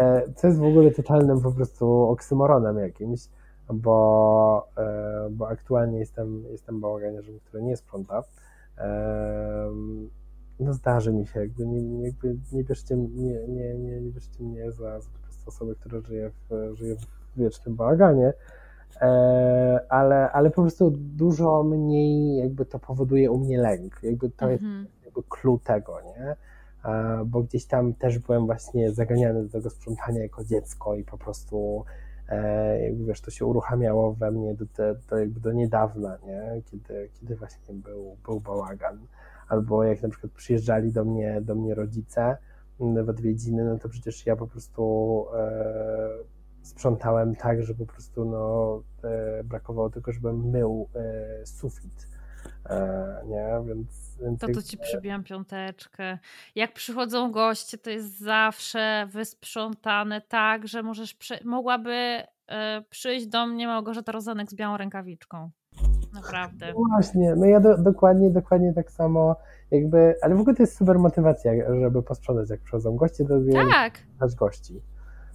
E, 0.00 0.22
co 0.36 0.46
jest 0.46 0.58
w 0.58 0.64
ogóle 0.64 0.90
totalnym 0.90 1.40
po 1.40 1.52
prostu 1.52 2.02
oksymoronem 2.02 2.78
jakimś, 2.78 3.20
bo, 3.72 4.68
e, 4.78 5.28
bo 5.30 5.48
aktualnie 5.48 5.98
jestem, 5.98 6.44
jestem 6.50 6.80
bałaganiarzem, 6.80 7.40
który 7.40 7.62
nie 7.62 7.76
sprząta 7.76 8.22
no 10.60 10.72
zdarzy 10.72 11.12
mi 11.12 11.26
się, 11.26 11.40
jakby 11.40 11.66
nie, 11.66 12.02
jakby 12.02 12.36
nie 12.52 12.64
bierzcie, 12.64 12.96
nie, 12.96 13.48
nie, 13.48 13.74
nie, 13.74 14.00
nie 14.00 14.10
bierzcie 14.10 14.44
mnie 14.44 14.72
za, 14.72 15.00
za 15.00 15.08
po 15.10 15.18
prostu 15.18 15.48
osobę, 15.48 15.74
która 15.74 16.00
żyje 16.00 16.30
w, 16.30 16.74
żyje 16.74 16.96
w 16.96 17.06
wiecznym 17.36 17.76
bałaganie, 17.76 18.32
e, 19.00 19.80
ale, 19.88 20.32
ale 20.32 20.50
po 20.50 20.62
prostu 20.62 20.90
dużo 20.96 21.62
mniej 21.62 22.36
jakby 22.36 22.66
to 22.66 22.78
powoduje 22.78 23.30
u 23.30 23.38
mnie 23.38 23.58
lęk, 23.58 24.00
jakby 24.02 24.30
to 24.30 24.50
mhm. 24.50 24.80
jest 24.80 25.04
jakby 25.04 25.22
clue 25.22 25.58
tego, 25.64 26.00
nie? 26.00 26.36
E, 26.84 27.24
bo 27.26 27.42
gdzieś 27.42 27.66
tam 27.66 27.94
też 27.94 28.18
byłem 28.18 28.46
właśnie 28.46 28.92
zaganiany 28.92 29.42
do 29.42 29.52
tego 29.52 29.70
sprzątania 29.70 30.22
jako 30.22 30.44
dziecko 30.44 30.94
i 30.94 31.04
po 31.04 31.18
prostu 31.18 31.84
e, 32.28 32.80
jakby 32.82 33.04
wiesz, 33.04 33.20
to 33.20 33.30
się 33.30 33.46
uruchamiało 33.46 34.12
we 34.12 34.30
mnie 34.30 34.54
do, 34.54 34.64
do, 34.64 34.94
do, 35.10 35.18
jakby 35.18 35.40
do 35.40 35.52
niedawna, 35.52 36.18
nie? 36.26 36.62
Kiedy, 36.70 37.10
kiedy 37.20 37.36
właśnie 37.36 37.74
był, 37.74 38.16
był 38.24 38.40
bałagan 38.40 38.98
albo 39.48 39.84
jak 39.84 40.02
na 40.02 40.08
przykład 40.08 40.32
przyjeżdżali 40.32 40.92
do 40.92 41.04
mnie, 41.04 41.40
do 41.40 41.54
mnie 41.54 41.74
rodzice 41.74 42.36
w 42.80 43.08
odwiedziny, 43.08 43.64
no 43.64 43.78
to 43.78 43.88
przecież 43.88 44.26
ja 44.26 44.36
po 44.36 44.46
prostu 44.46 45.24
e, 45.34 46.36
sprzątałem 46.62 47.36
tak, 47.36 47.62
że 47.62 47.74
po 47.74 47.86
prostu 47.86 48.24
no, 48.24 48.82
e, 49.08 49.44
brakowało 49.44 49.90
tylko, 49.90 50.12
żebym 50.12 50.50
mył 50.50 50.88
e, 50.94 51.46
sufit. 51.46 52.06
E, 52.70 53.22
nie, 53.26 53.48
więc, 53.66 54.18
więc 54.22 54.40
to 54.40 54.46
tu 54.46 54.62
ci 54.62 54.78
przybijam 54.78 55.24
piąteczkę. 55.24 56.18
Jak 56.54 56.72
przychodzą 56.72 57.32
goście, 57.32 57.78
to 57.78 57.90
jest 57.90 58.18
zawsze 58.18 59.08
wysprzątane 59.10 60.20
tak, 60.20 60.68
że 60.68 60.82
możesz, 60.82 61.14
przy... 61.14 61.38
mogłaby 61.44 62.22
e, 62.48 62.82
przyjść 62.90 63.26
do 63.26 63.46
mnie 63.46 63.66
Małgorzata 63.66 64.12
Rozanek 64.12 64.50
z 64.50 64.54
białą 64.54 64.76
rękawiczką. 64.76 65.50
Naprawdę. 66.12 66.72
Właśnie, 66.72 67.34
no 67.36 67.46
ja 67.46 67.60
do, 67.60 67.78
dokładnie, 67.78 68.30
dokładnie 68.30 68.72
tak 68.72 68.90
samo 68.90 69.36
jakby, 69.70 70.14
ale 70.22 70.34
w 70.34 70.40
ogóle 70.40 70.56
to 70.56 70.62
jest 70.62 70.76
super 70.76 70.98
motywacja, 70.98 71.52
żeby 71.80 72.02
posprzątać, 72.02 72.50
jak 72.50 72.60
przychodzą 72.60 72.96
goście, 72.96 73.24
to 73.24 73.34
tak. 73.70 74.34
gości. 74.38 74.82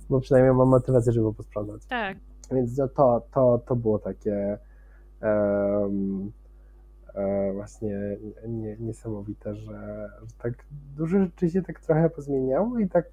Bo 0.09 0.19
przynajmniej 0.19 0.53
mam 0.53 0.69
motywację, 0.69 1.11
żeby 1.11 1.34
posprzątać. 1.34 1.86
Tak. 1.86 2.17
Więc 2.51 2.78
no 2.78 2.88
to, 2.88 3.28
to, 3.32 3.61
to 3.67 3.76
było 3.76 3.99
takie 3.99 4.57
um, 5.22 6.32
właśnie 7.53 8.17
nie, 8.47 8.78
niesamowite, 8.78 9.55
że, 9.55 10.09
że 10.22 10.36
tak 10.38 10.53
dużo 10.95 11.19
rzeczy 11.19 11.49
się 11.49 11.61
tak 11.61 11.80
trochę 11.80 12.09
pozmieniało 12.09 12.80
i 12.80 12.89
tak 12.89 13.05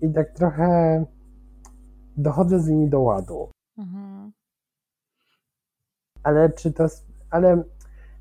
i 0.00 0.12
tak 0.12 0.30
trochę 0.30 1.04
dochodzę 2.16 2.60
z 2.60 2.68
nimi 2.68 2.88
do 2.88 3.00
ładu. 3.00 3.50
Mhm 3.78 4.32
ale 6.22 6.50
czy 6.50 6.72
to, 6.72 6.86
ale 7.30 7.62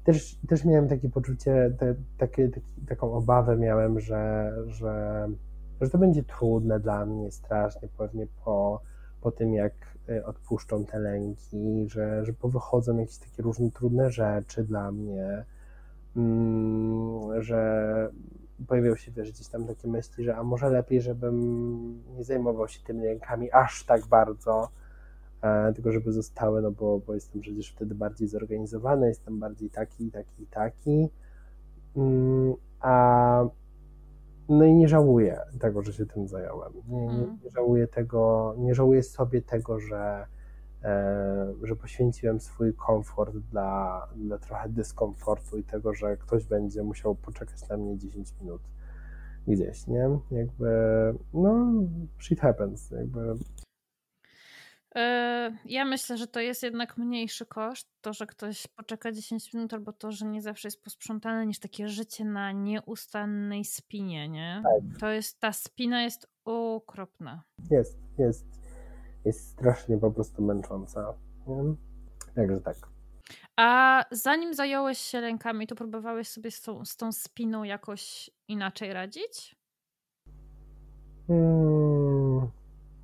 też, 0.03 0.39
też 0.47 0.65
miałem 0.65 0.87
takie 0.87 1.09
poczucie, 1.09 1.73
te, 1.79 1.95
takie, 2.17 2.49
taki, 2.49 2.67
taką 2.87 3.13
obawę 3.13 3.57
miałem, 3.57 3.99
że, 3.99 4.53
że, 4.67 5.27
że 5.81 5.89
to 5.89 5.97
będzie 5.97 6.23
trudne 6.23 6.79
dla 6.79 7.05
mnie 7.05 7.31
strasznie, 7.31 7.87
pewnie 7.97 8.27
po, 8.45 8.81
po 9.21 9.31
tym, 9.31 9.53
jak 9.53 9.73
y, 10.09 10.25
odpuszczą 10.25 10.85
te 10.85 10.99
lęki, 10.99 11.89
że, 11.89 12.25
że 12.25 12.33
powychodzą 12.33 12.97
jakieś 12.97 13.17
takie 13.17 13.43
różne 13.43 13.71
trudne 13.71 14.11
rzeczy 14.11 14.63
dla 14.63 14.91
mnie, 14.91 15.45
mm, 16.15 17.43
że 17.43 18.09
pojawiały 18.67 18.97
się 18.97 19.11
też 19.11 19.31
gdzieś 19.31 19.47
tam 19.47 19.67
takie 19.67 19.87
myśli, 19.87 20.23
że 20.23 20.35
a 20.35 20.43
może 20.43 20.69
lepiej, 20.69 21.01
żebym 21.01 22.03
nie 22.17 22.23
zajmował 22.23 22.67
się 22.67 22.79
tymi 22.83 23.03
lękami 23.03 23.51
aż 23.51 23.83
tak 23.83 24.05
bardzo, 24.05 24.69
tylko 25.75 25.91
żeby 25.91 26.11
zostały, 26.11 26.61
no 26.61 26.71
bo, 26.71 26.99
bo 26.99 27.13
jestem 27.13 27.41
przecież 27.41 27.71
wtedy 27.71 27.95
bardziej 27.95 28.27
zorganizowany, 28.27 29.07
jestem 29.07 29.39
bardziej 29.39 29.69
taki, 29.69 30.11
taki, 30.11 30.45
taki. 30.45 31.09
Mm, 31.95 32.53
a 32.79 33.45
no 34.49 34.65
i 34.65 34.73
nie 34.73 34.88
żałuję 34.88 35.39
tego, 35.59 35.81
że 35.81 35.93
się 35.93 36.05
tym 36.05 36.27
zająłem. 36.27 36.73
Nie, 36.88 37.01
nie, 37.01 37.09
mhm. 37.09 37.38
nie 37.43 37.49
żałuję 37.49 37.88
tego, 37.88 38.55
nie 38.57 38.75
żałuję 38.75 39.03
sobie 39.03 39.41
tego, 39.41 39.79
że, 39.79 40.27
e, 40.83 41.53
że 41.63 41.75
poświęciłem 41.75 42.39
swój 42.39 42.73
komfort 42.73 43.38
dla, 43.38 44.07
dla 44.15 44.38
trochę 44.38 44.69
dyskomfortu 44.69 45.57
i 45.57 45.63
tego, 45.63 45.93
że 45.93 46.17
ktoś 46.17 46.45
będzie 46.45 46.83
musiał 46.83 47.15
poczekać 47.15 47.69
na 47.69 47.77
mnie 47.77 47.97
10 47.97 48.35
minut 48.41 48.61
gdzieś, 49.47 49.88
nie? 49.88 50.09
Jakby, 50.31 50.69
no, 51.33 51.65
shit 52.19 52.39
happens, 52.39 52.91
jakby 52.91 53.19
E, 53.21 53.66
ja 55.65 55.85
myślę, 55.85 56.17
że 56.17 56.27
to 56.27 56.39
jest 56.39 56.63
jednak 56.63 56.97
mniejszy 56.97 57.45
koszt, 57.45 57.87
to, 58.01 58.13
że 58.13 58.27
ktoś 58.27 58.67
poczeka 58.67 59.11
10 59.11 59.53
minut, 59.53 59.73
albo 59.73 59.93
to, 59.93 60.11
że 60.11 60.25
nie 60.25 60.41
zawsze 60.41 60.67
jest 60.67 60.83
posprzątane, 60.83 61.45
niż 61.45 61.59
takie 61.59 61.87
życie 61.87 62.25
na 62.25 62.51
nieustannej 62.51 63.65
spinie, 63.65 64.29
nie? 64.29 64.61
Tak. 64.63 64.99
To 64.99 65.09
jest, 65.09 65.39
ta 65.39 65.53
spina 65.53 66.01
jest 66.01 66.27
okropna. 66.45 67.43
Jest, 67.71 67.97
jest, 68.17 68.45
jest 69.25 69.49
strasznie 69.49 69.97
po 69.97 70.11
prostu 70.11 70.41
męcząca. 70.41 71.13
Także 72.35 72.61
tak. 72.61 72.77
A 73.55 74.03
zanim 74.11 74.53
zająłeś 74.53 74.97
się 74.97 75.21
rękami, 75.21 75.67
to 75.67 75.75
próbowałeś 75.75 76.27
sobie 76.27 76.51
z 76.51 76.61
tą, 76.61 76.85
z 76.85 76.97
tą 76.97 77.11
spiną 77.11 77.63
jakoś 77.63 78.29
inaczej 78.47 78.93
radzić? 78.93 79.55
Hmm 81.27 82.26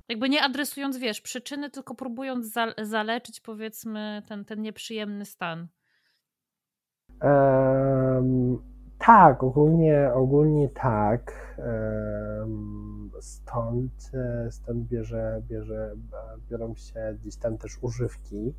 Jakby 0.08 0.28
nie 0.28 0.42
adresując, 0.42 0.98
wiesz, 0.98 1.20
przyczyny, 1.20 1.70
tylko 1.70 1.94
próbując 1.94 2.52
za, 2.52 2.66
zaleczyć, 2.82 3.40
powiedzmy, 3.40 4.22
ten, 4.26 4.44
ten 4.44 4.62
nieprzyjemny 4.62 5.24
stan. 5.24 5.68
Um, 7.22 8.62
tak, 8.98 9.42
ogólnie, 9.42 10.10
ogólnie 10.14 10.68
tak. 10.68 11.54
Um, 11.58 13.10
stąd, 13.20 14.10
stąd 14.50 14.88
bierze, 14.88 15.42
bierze, 15.48 15.96
biorą 16.50 16.74
się 16.74 17.16
gdzieś 17.20 17.36
tam 17.36 17.58
też 17.58 17.78
używki. 17.80 18.54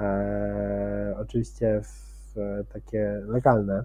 E, 0.00 1.14
oczywiście 1.18 1.80
w, 1.82 2.34
takie 2.72 3.22
legalne, 3.26 3.84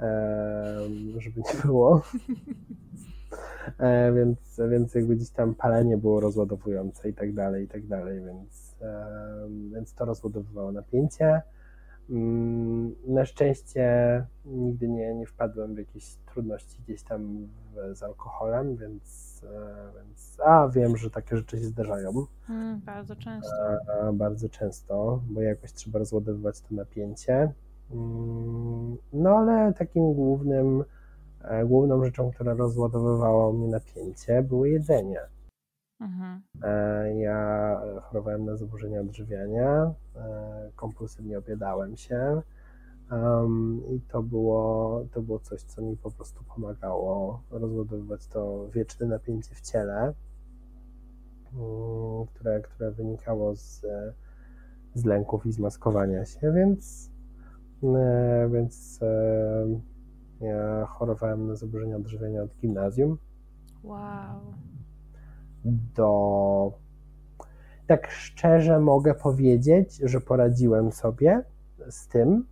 e, 0.00 0.78
żeby 1.18 1.40
nie 1.40 1.60
było. 1.64 2.02
E, 3.78 4.12
więc, 4.12 4.60
więc 4.70 4.94
jakby 4.94 5.16
gdzieś 5.16 5.30
tam 5.30 5.54
palenie 5.54 5.96
było 5.96 6.20
rozładowujące 6.20 7.08
i 7.08 7.14
tak 7.14 7.34
dalej, 7.34 7.64
i 7.64 7.68
tak 7.68 7.86
dalej, 7.86 8.22
więc, 8.24 8.76
e, 8.82 9.06
więc 9.74 9.94
to 9.94 10.04
rozładowywało 10.04 10.72
napięcie. 10.72 11.42
Mm, 12.10 12.94
na 13.06 13.24
szczęście 13.24 14.26
nigdy 14.44 14.88
nie, 14.88 15.14
nie 15.14 15.26
wpadłem 15.26 15.74
w 15.74 15.78
jakieś 15.78 16.16
trudności 16.16 16.82
gdzieś 16.84 17.02
tam 17.02 17.48
z 17.92 18.02
alkoholem, 18.02 18.76
więc, 18.76 19.40
e, 19.44 19.92
więc 19.96 20.40
a 20.44 20.68
wiem, 20.68 20.96
że 20.96 21.10
takie 21.10 21.36
rzeczy 21.36 21.58
się 21.58 21.64
zdarzają. 21.64 22.26
Mm, 22.50 22.80
bardzo 22.80 23.16
często. 23.16 23.50
A, 24.02 24.12
bardzo 24.12 24.48
często, 24.48 25.22
bo 25.30 25.42
jakoś 25.42 25.72
trzeba 25.72 25.98
rozładowywać 25.98 26.60
to 26.60 26.74
napięcie. 26.74 27.52
Mm, 27.90 28.96
no 29.12 29.30
ale 29.30 29.74
takim 29.74 30.14
głównym 30.14 30.84
główną 31.66 32.04
rzeczą, 32.04 32.30
która 32.30 32.54
rozładowywała 32.54 33.52
mnie 33.52 33.68
napięcie, 33.68 34.42
było 34.42 34.66
jedzenie. 34.66 35.20
Mhm. 36.00 36.42
E, 36.62 37.18
ja 37.18 37.80
chorowałem 38.02 38.44
na 38.44 38.56
zaburzenia 38.56 39.00
odżywiania, 39.00 39.94
e, 40.16 40.70
kompulsywnie 40.76 41.38
obiadałem 41.38 41.96
się 41.96 42.42
i 43.90 44.00
to 44.00 44.22
było, 44.22 45.04
to 45.12 45.22
było 45.22 45.38
coś, 45.38 45.62
co 45.62 45.82
mi 45.82 45.96
po 45.96 46.10
prostu 46.10 46.44
pomagało 46.54 47.42
rozładowywać 47.50 48.26
to 48.26 48.68
wieczne 48.72 49.06
napięcie 49.06 49.54
w 49.54 49.60
ciele, 49.60 50.14
um, 51.58 52.26
które, 52.26 52.60
które 52.60 52.90
wynikało 52.90 53.56
z, 53.56 53.86
z 54.94 55.04
lęków 55.04 55.46
i 55.46 55.52
zmaskowania 55.52 56.24
się, 56.24 56.52
więc, 56.52 57.10
więc 58.52 59.00
ja 60.40 60.86
chorowałem 60.86 61.46
na 61.46 61.54
zaburzenia 61.54 61.96
odżywiania 61.96 62.42
od 62.42 62.56
gimnazjum. 62.56 63.18
Wow. 63.84 64.40
Do. 65.94 66.72
Tak 67.86 68.10
szczerze 68.10 68.80
mogę 68.80 69.14
powiedzieć, 69.14 69.96
że 70.04 70.20
poradziłem 70.20 70.92
sobie 70.92 71.42
z 71.90 72.08
tym, 72.08 72.46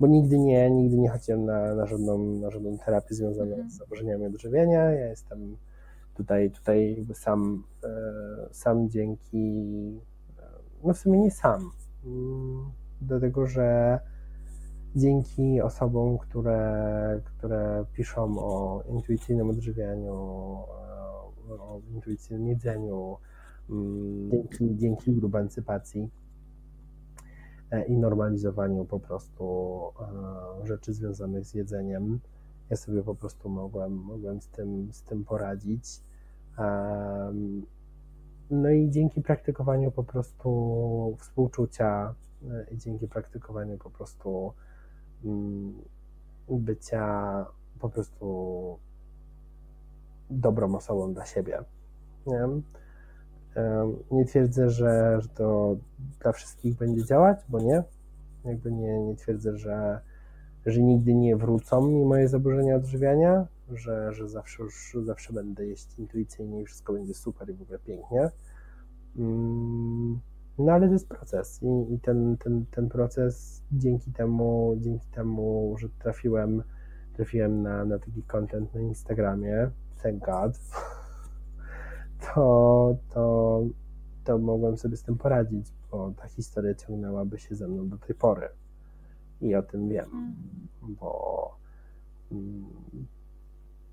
bo 0.00 0.06
nigdy 0.06 0.38
nie, 0.38 0.70
nigdy 0.70 0.98
nie 0.98 1.08
chodziłem 1.08 1.44
na, 1.44 1.74
na, 1.74 1.86
żadną, 1.86 2.18
na 2.18 2.50
żadną 2.50 2.78
terapię 2.78 3.14
związaną 3.14 3.50
mhm. 3.50 3.70
z 3.70 3.76
zaburzeniami 3.76 4.26
odżywiania. 4.26 4.90
Ja 4.90 5.08
jestem 5.08 5.56
tutaj, 6.14 6.50
tutaj 6.50 6.96
jakby 6.96 7.14
sam, 7.14 7.64
e, 7.84 7.88
sam 8.50 8.90
dzięki, 8.90 9.64
e, 10.38 10.42
no 10.84 10.94
w 10.94 10.98
sumie 10.98 11.18
nie 11.18 11.30
sam, 11.30 11.70
mm, 12.04 12.70
dlatego 13.00 13.46
że 13.46 13.98
dzięki 14.96 15.60
osobom, 15.60 16.18
które, 16.18 17.20
które 17.24 17.84
piszą 17.92 18.38
o 18.38 18.82
intuicyjnym 18.88 19.50
odżywianiu, 19.50 20.14
o 21.48 21.80
intuicyjnym 21.94 22.48
jedzeniu, 22.48 23.16
mm, 23.70 24.30
dzięki, 24.30 24.76
dzięki 24.76 25.10
urbancypacji 25.10 26.10
e, 27.70 27.86
i 27.86 27.98
normalizowaniu 27.98 28.84
po 28.84 29.00
prostu 29.00 29.44
e, 30.62 30.66
rzeczy 30.66 30.92
związanych 30.92 31.44
z 31.44 31.54
jedzeniem. 31.54 32.20
Ja 32.70 32.76
sobie 32.76 33.02
po 33.02 33.14
prostu 33.14 33.48
mogłem, 33.48 33.92
mogłem 33.92 34.40
z, 34.40 34.48
tym, 34.48 34.88
z 34.92 35.02
tym 35.02 35.24
poradzić. 35.24 36.02
No 38.50 38.70
i 38.70 38.90
dzięki 38.90 39.22
praktykowaniu 39.22 39.90
po 39.90 40.04
prostu 40.04 41.16
współczucia 41.18 42.14
e, 42.50 42.74
i 42.74 42.78
dzięki 42.78 43.08
praktykowaniu 43.08 43.78
po 43.78 43.90
prostu 43.90 44.52
bycia 46.48 47.46
po 47.78 47.88
prostu 47.88 48.78
dobrą 50.30 50.74
osobą 50.74 51.14
dla 51.14 51.26
siebie. 51.26 51.64
Nie, 52.26 52.48
nie 54.10 54.24
twierdzę, 54.24 54.70
że, 54.70 55.20
że 55.20 55.28
to 55.28 55.76
dla 56.20 56.32
wszystkich 56.32 56.76
będzie 56.76 57.04
działać, 57.04 57.38
bo 57.48 57.60
nie. 57.60 57.82
Jakby 58.44 58.72
nie, 58.72 59.00
nie 59.00 59.16
twierdzę, 59.16 59.56
że, 59.56 60.00
że 60.66 60.82
nigdy 60.82 61.14
nie 61.14 61.36
wrócą 61.36 61.86
mi 61.86 62.04
moje 62.04 62.28
zaburzenia 62.28 62.76
odżywiania, 62.76 63.46
że, 63.72 64.12
że 64.12 64.28
zawsze 64.28 64.62
już 64.62 64.96
zawsze 65.02 65.32
będę 65.32 65.66
jeść 65.66 65.98
intuicyjnie 65.98 66.60
i 66.60 66.64
wszystko 66.64 66.92
będzie 66.92 67.14
super 67.14 67.50
i 67.50 67.52
w 67.52 67.62
ogóle 67.62 67.78
pięknie. 67.78 68.30
Mm, 69.16 70.20
no 70.58 70.72
ale 70.72 70.86
to 70.86 70.92
jest 70.92 71.08
proces 71.08 71.62
i, 71.62 71.94
i 71.94 71.98
ten, 72.00 72.36
ten, 72.36 72.66
ten 72.66 72.88
proces 72.88 73.62
dzięki 73.72 74.12
temu, 74.12 74.76
dzięki 74.78 75.06
temu, 75.06 75.74
że 75.78 75.88
trafiłem, 75.88 76.62
trafiłem 77.12 77.62
na, 77.62 77.84
na 77.84 77.98
taki 77.98 78.22
content 78.22 78.74
na 78.74 78.80
Instagramie, 78.80 79.70
thank 80.02 80.24
God, 80.24 80.58
to, 82.34 82.96
to, 83.14 83.62
to 84.24 84.38
mogłem 84.38 84.76
sobie 84.76 84.96
z 84.96 85.02
tym 85.02 85.16
poradzić, 85.16 85.72
bo 85.90 86.12
ta 86.16 86.28
historia 86.28 86.74
ciągnęłaby 86.74 87.38
się 87.38 87.54
ze 87.54 87.68
mną 87.68 87.88
do 87.88 87.98
tej 87.98 88.14
pory. 88.14 88.48
I 89.40 89.54
o 89.54 89.62
tym 89.62 89.88
wiem, 89.88 90.10
mm. 90.12 90.96
bo 91.00 91.56
mm, 92.32 92.64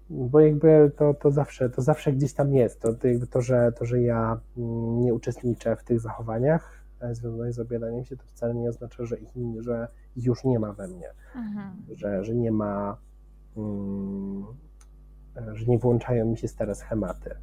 bo 0.10 0.40
jakby 0.40 0.92
to, 0.98 1.14
to, 1.14 1.32
zawsze, 1.32 1.70
to 1.70 1.82
zawsze 1.82 2.14
gdzieś 2.14 2.34
tam 2.34 2.54
jest. 2.54 2.82
To, 2.82 2.94
to, 2.94 3.08
jakby 3.08 3.28
to, 3.28 3.42
że, 3.42 3.72
to, 3.72 3.86
że 3.86 4.02
ja 4.02 4.40
mm, 4.58 5.02
nie 5.02 5.14
uczestniczę 5.14 5.76
w 5.76 5.84
tych 5.84 6.00
zachowaniach 6.00 6.84
e, 7.00 7.16
związanych 7.16 7.54
z 7.54 7.60
objadaniem 7.60 8.06
się, 8.06 8.18
to 8.18 8.24
wcale 8.28 8.56
nie 8.56 8.70
oznacza, 8.70 9.06
że 9.06 9.18
ich, 9.18 9.30
że 9.60 9.88
ich 10.16 10.26
już 10.26 10.44
nie 10.44 10.60
ma 10.60 10.74
we 10.74 10.88
mnie. 10.88 11.10
Mhm. 11.36 11.72
Że, 11.96 12.24
że 12.24 12.36
nie 12.36 12.52
ma, 12.52 12.98
mm, 13.58 14.46
że 15.54 15.66
nie 15.66 15.80
włączają 15.80 16.26
mi 16.26 16.38
się 16.38 16.48
stare 16.48 16.76
schematy. 16.76 17.36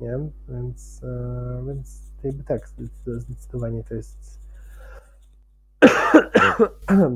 Nie? 0.00 0.18
Więc, 0.48 1.00
e, 1.04 1.64
więc 1.66 2.02
jakby 2.22 2.44
tak, 2.44 2.68
zdecydowanie 3.18 3.84
to 3.84 3.94
jest 3.94 4.47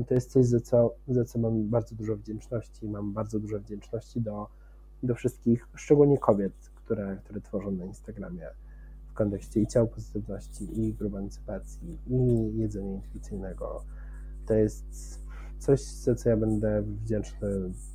to 0.07 0.13
jest 0.13 0.31
coś, 0.31 0.45
za 0.45 0.59
co, 0.59 0.95
za 1.07 1.25
co 1.25 1.39
mam 1.39 1.69
bardzo 1.69 1.95
dużo 1.95 2.15
wdzięczności. 2.15 2.89
Mam 2.89 3.13
bardzo 3.13 3.39
dużo 3.39 3.59
wdzięczności 3.59 4.21
do, 4.21 4.47
do 5.03 5.15
wszystkich, 5.15 5.67
szczególnie 5.75 6.17
kobiet, 6.17 6.53
które, 6.75 7.17
które 7.23 7.41
tworzą 7.41 7.71
na 7.71 7.85
Instagramie 7.85 8.47
w 9.07 9.13
kontekście 9.13 9.61
i 9.61 9.67
ciał 9.67 9.87
pozytywności, 9.87 10.79
i 10.81 10.93
grubancypacji, 10.93 11.99
i 12.07 12.57
jedzenia 12.57 12.93
intuicyjnego. 12.93 13.83
To 14.45 14.53
jest 14.53 14.85
coś, 15.59 15.81
za 15.81 16.15
co 16.15 16.29
ja 16.29 16.37
będę 16.37 16.81
wdzięczny 16.81 17.49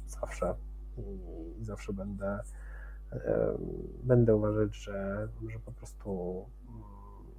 zawsze 0.07 0.55
i 1.61 1.65
zawsze 1.65 1.93
będę, 1.93 2.39
będę 4.03 4.37
uważać, 4.37 4.77
że, 4.77 5.29
że 5.49 5.59
po 5.59 5.73
prostu 5.73 6.45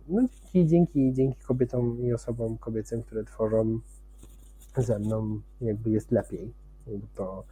no 0.09 0.21
dzięki, 0.21 0.67
dzięki, 0.67 1.13
dzięki 1.13 1.39
kobietom 1.39 2.01
i 2.01 2.13
osobom 2.13 2.57
kobiecym, 2.57 3.03
które 3.03 3.23
tworzą 3.23 3.79
ze 4.77 4.99
mną, 4.99 5.41
jakby 5.61 5.89
jest 5.89 6.11
lepiej. 6.11 6.53
To, 7.15 7.43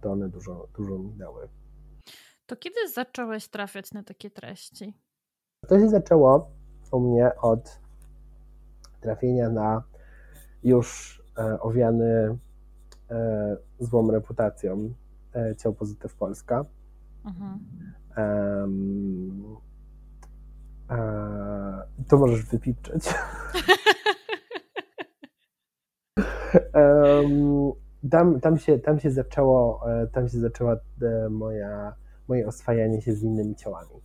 to 0.00 0.12
one 0.12 0.28
dużo, 0.28 0.68
dużo 0.76 0.98
mi 0.98 1.12
dały. 1.12 1.48
To 2.46 2.56
kiedy 2.56 2.88
zacząłeś 2.94 3.48
trafiać 3.48 3.92
na 3.92 4.02
takie 4.02 4.30
treści? 4.30 4.94
To 5.68 5.78
się 5.78 5.88
zaczęło 5.88 6.50
u 6.92 7.00
mnie 7.00 7.30
od 7.40 7.80
trafienia 9.00 9.50
na 9.50 9.82
już 10.62 11.22
e, 11.38 11.60
owiany 11.60 12.38
e, 13.10 13.56
złą 13.78 14.10
reputacją 14.10 14.94
e, 15.34 15.56
Ciał 15.56 15.74
Pozytyw 15.74 16.14
Polska. 16.14 16.64
Mhm. 17.24 17.60
Um, 18.16 19.56
to 22.08 22.18
możesz 22.18 22.44
wypipczyć. 22.44 23.14
um, 26.74 27.72
tam, 28.10 28.40
tam, 28.40 28.58
się, 28.58 28.78
tam 28.78 29.00
się 29.00 29.10
zaczęło, 29.10 29.90
e, 29.92 30.06
tam 30.06 30.28
się 30.28 30.38
zaczęła 30.38 30.76
e, 31.02 31.28
moja, 31.28 31.94
moje 32.28 32.46
oswajanie 32.46 33.02
się 33.02 33.12
z 33.14 33.22
innymi 33.22 33.54
ciałami. 33.54 34.00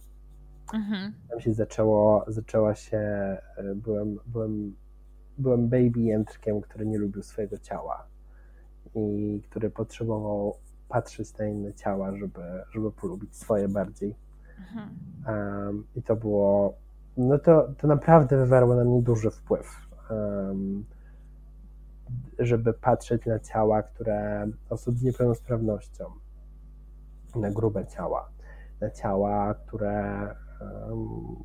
Mhm. 0.73 1.13
Tam 1.29 1.39
się 1.39 1.53
zaczęło, 1.53 2.25
zaczęła 2.27 2.75
się, 2.75 2.97
e, 2.97 3.41
byłem, 3.75 4.19
byłem, 4.25 4.75
byłem 5.37 5.69
baby 5.69 5.99
jędrkiem, 5.99 6.61
który 6.61 6.85
nie 6.85 6.97
lubił 6.97 7.23
swojego 7.23 7.57
ciała 7.57 8.07
i 8.95 9.41
który 9.49 9.69
potrzebował 9.69 10.55
patrzeć 10.89 11.37
na 11.37 11.45
inne 11.45 11.73
ciała, 11.73 12.17
żeby, 12.17 12.41
żeby 12.71 12.91
polubić 12.91 13.35
swoje 13.35 13.67
bardziej. 13.67 14.15
Um, 15.27 15.87
I 15.95 16.03
to 16.03 16.15
było, 16.15 16.77
no 17.17 17.39
to, 17.39 17.73
to 17.77 17.87
naprawdę 17.87 18.37
wywarło 18.37 18.75
na 18.75 18.83
mnie 18.83 19.01
duży 19.01 19.31
wpływ. 19.31 19.87
Um, 20.09 20.85
żeby 22.39 22.73
patrzeć 22.73 23.25
na 23.25 23.39
ciała, 23.39 23.83
które 23.83 24.47
osób 24.69 24.97
z 24.97 25.03
niepełnosprawnością, 25.03 26.05
na 27.35 27.51
grube 27.51 27.87
ciała, 27.87 28.29
na 28.81 28.89
ciała, 28.89 29.53
które, 29.53 30.35
um, 30.61 31.35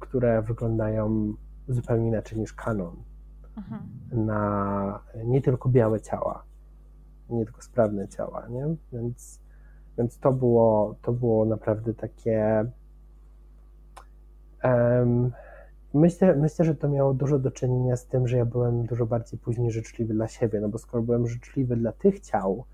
które 0.00 0.42
wyglądają 0.42 1.34
zupełnie 1.68 2.08
inaczej 2.08 2.38
niż 2.38 2.52
kanon, 2.52 2.96
mhm. 3.56 3.82
na 4.26 5.00
nie 5.24 5.42
tylko 5.42 5.68
białe 5.68 6.00
ciała, 6.00 6.44
nie 7.30 7.44
tylko 7.44 7.62
sprawne 7.62 8.08
ciała, 8.08 8.48
nie? 8.48 8.76
Więc, 8.92 9.41
więc 9.98 10.18
to, 10.18 10.32
było, 10.32 10.96
to 11.02 11.12
było 11.12 11.44
naprawdę 11.44 11.94
takie. 11.94 12.64
Um, 14.64 15.32
myślę, 15.94 16.36
myślę, 16.36 16.64
że 16.64 16.74
to 16.74 16.88
miało 16.88 17.14
dużo 17.14 17.38
do 17.38 17.50
czynienia 17.50 17.96
z 17.96 18.06
tym, 18.06 18.28
że 18.28 18.36
ja 18.36 18.44
byłem 18.44 18.86
dużo 18.86 19.06
bardziej 19.06 19.38
później 19.38 19.70
życzliwy 19.70 20.14
dla 20.14 20.28
siebie, 20.28 20.60
no 20.60 20.68
bo 20.68 20.78
skoro 20.78 21.02
byłem 21.02 21.26
życzliwy 21.26 21.76
dla 21.76 21.92
tych 21.92 22.20
ciał, 22.20 22.64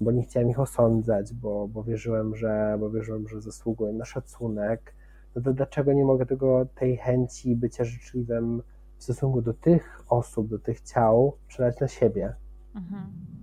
bo 0.00 0.12
nie 0.12 0.22
chciałem 0.22 0.50
ich 0.50 0.60
osądzać, 0.60 1.34
bo, 1.34 1.68
bo, 1.68 1.82
wierzyłem, 1.82 2.36
że, 2.36 2.76
bo 2.80 2.90
wierzyłem, 2.90 3.28
że 3.28 3.40
zasługują 3.40 3.92
na 3.92 4.04
szacunek, 4.04 4.94
no 5.36 5.42
to 5.42 5.52
dlaczego 5.52 5.92
nie 5.92 6.04
mogę 6.04 6.26
tego, 6.26 6.66
tej 6.74 6.96
chęci 6.96 7.56
bycia 7.56 7.84
życzliwym 7.84 8.62
w 8.96 9.04
stosunku 9.04 9.42
do 9.42 9.54
tych 9.54 10.04
osób, 10.08 10.48
do 10.48 10.58
tych 10.58 10.80
ciał 10.80 11.36
przelać 11.48 11.80
na 11.80 11.88
siebie? 11.88 12.34
Mhm 12.74 13.36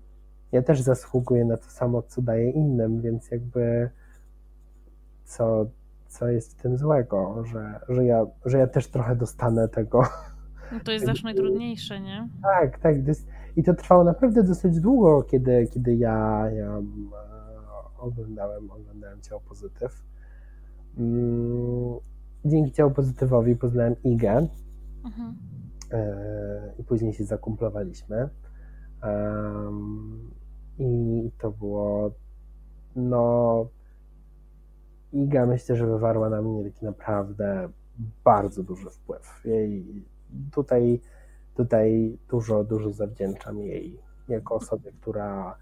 ja 0.53 0.61
też 0.61 0.81
zasługuję 0.81 1.45
na 1.45 1.57
to 1.57 1.69
samo, 1.69 2.01
co 2.01 2.21
daję 2.21 2.51
innym, 2.51 3.01
więc 3.01 3.31
jakby 3.31 3.89
co, 5.23 5.65
co 6.07 6.27
jest 6.27 6.59
w 6.59 6.61
tym 6.61 6.77
złego, 6.77 7.43
że, 7.45 7.79
że, 7.89 8.05
ja, 8.05 8.25
że 8.45 8.57
ja 8.57 8.67
też 8.67 8.87
trochę 8.87 9.15
dostanę 9.15 9.67
tego. 9.67 10.03
No 10.71 10.79
to 10.85 10.91
jest 10.91 11.05
zawsze 11.05 11.23
najtrudniejsze, 11.23 11.99
nie? 11.99 12.29
Tak, 12.41 12.79
tak. 12.79 12.95
I 13.55 13.63
to 13.63 13.73
trwało 13.73 14.03
naprawdę 14.03 14.43
dosyć 14.43 14.79
długo, 14.79 15.23
kiedy, 15.23 15.67
kiedy 15.73 15.95
ja, 15.95 16.49
ja 16.51 16.77
e, 16.77 16.83
oglądałem, 17.97 18.71
oglądałem 18.71 19.21
ciało 19.21 19.41
pozytyw. 19.41 20.03
Mm, 20.97 21.99
dzięki 22.45 22.71
ciału 22.71 22.91
pozytywowi 22.91 23.55
poznałem 23.55 23.95
Igę 24.03 24.47
mhm. 25.05 25.35
E, 25.91 26.73
i 26.79 26.83
później 26.83 27.13
się 27.13 27.23
zakumplowaliśmy. 27.23 28.29
I 30.79 31.31
to 31.37 31.51
było, 31.51 32.11
no, 32.95 33.65
Iga 35.13 35.45
myślę, 35.45 35.75
że 35.75 35.87
wywarła 35.87 36.29
na 36.29 36.41
mnie 36.41 36.63
taki 36.63 36.85
naprawdę 36.85 37.69
bardzo 38.23 38.63
duży 38.63 38.89
wpływ. 38.89 39.41
Jej 39.45 40.05
tutaj, 40.51 41.01
tutaj 41.55 42.17
dużo, 42.29 42.63
dużo 42.63 42.91
zawdzięczam 42.91 43.59
jej 43.59 43.99
jako 44.27 44.55
osobie, 44.55 44.91
która, 44.91 45.57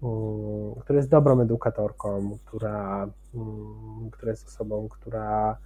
um, 0.00 0.74
która 0.80 0.96
jest 0.96 1.08
dobrą 1.08 1.40
edukatorką, 1.40 2.38
która, 2.44 3.10
um, 3.34 4.10
która 4.10 4.30
jest 4.30 4.46
osobą, 4.46 4.88
która 4.88 5.58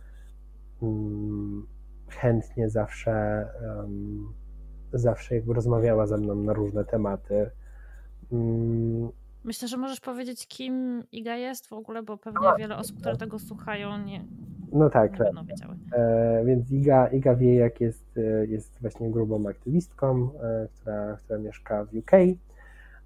um, 0.80 1.66
chętnie 2.08 2.70
zawsze, 2.70 3.46
zawsze 4.92 5.34
jakby 5.34 5.54
rozmawiała 5.54 6.06
ze 6.06 6.18
mną 6.18 6.34
na 6.34 6.52
różne 6.52 6.84
tematy. 6.84 7.50
Mm. 8.32 9.08
Myślę, 9.44 9.68
że 9.68 9.76
możesz 9.76 10.00
powiedzieć, 10.00 10.46
kim 10.46 11.04
Iga 11.12 11.36
jest 11.36 11.66
w 11.66 11.72
ogóle, 11.72 12.02
bo 12.02 12.16
pewnie 12.16 12.48
A, 12.48 12.56
wiele 12.56 12.76
osób, 12.76 12.98
które 12.98 13.16
tego 13.16 13.38
słuchają, 13.38 13.98
nie, 13.98 14.24
no 14.72 14.90
tak, 14.90 15.12
nie 15.12 15.18
tak. 15.18 15.26
będą 15.26 15.44
wiedziały. 15.44 15.74
E, 15.92 16.44
więc 16.44 16.70
Iga, 16.70 17.06
Iga 17.06 17.34
wie, 17.34 17.54
jak 17.54 17.80
jest, 17.80 18.18
e, 18.18 18.46
jest 18.46 18.80
właśnie 18.80 19.10
grubą 19.10 19.48
aktywistką, 19.48 20.30
e, 20.42 20.68
która, 20.68 21.16
która 21.24 21.38
mieszka 21.38 21.84
w 21.84 21.94
UK. 21.94 22.10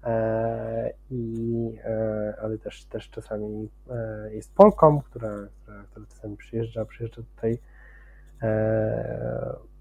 E, 0.03 0.93
i, 1.11 1.71
e, 1.85 2.33
ale 2.41 2.57
też, 2.57 2.85
też 2.85 3.09
czasami 3.09 3.69
e, 3.89 4.33
jest 4.33 4.55
Polką, 4.55 5.01
która, 5.01 5.47
która, 5.61 5.83
która 5.83 6.05
czasami 6.05 6.37
przyjeżdża, 6.37 6.85
przyjeżdża 6.85 7.21
tutaj 7.35 7.59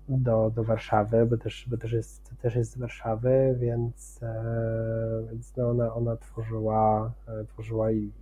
do, 0.08 0.50
do 0.50 0.64
Warszawy, 0.64 1.26
bo 1.26 1.36
też, 1.36 1.68
bo 1.70 1.76
też, 1.76 1.92
jest, 1.92 2.30
też 2.42 2.54
jest 2.54 2.70
z 2.70 2.78
Warszawy, 2.78 3.56
więc, 3.60 4.20
e, 4.22 5.26
więc 5.30 5.56
no 5.56 5.70
ona, 5.70 5.94
ona 5.94 6.16
tworzyła, 6.16 7.12
e, 7.28 7.44
tworzyła 7.44 7.92
i, 7.92 8.12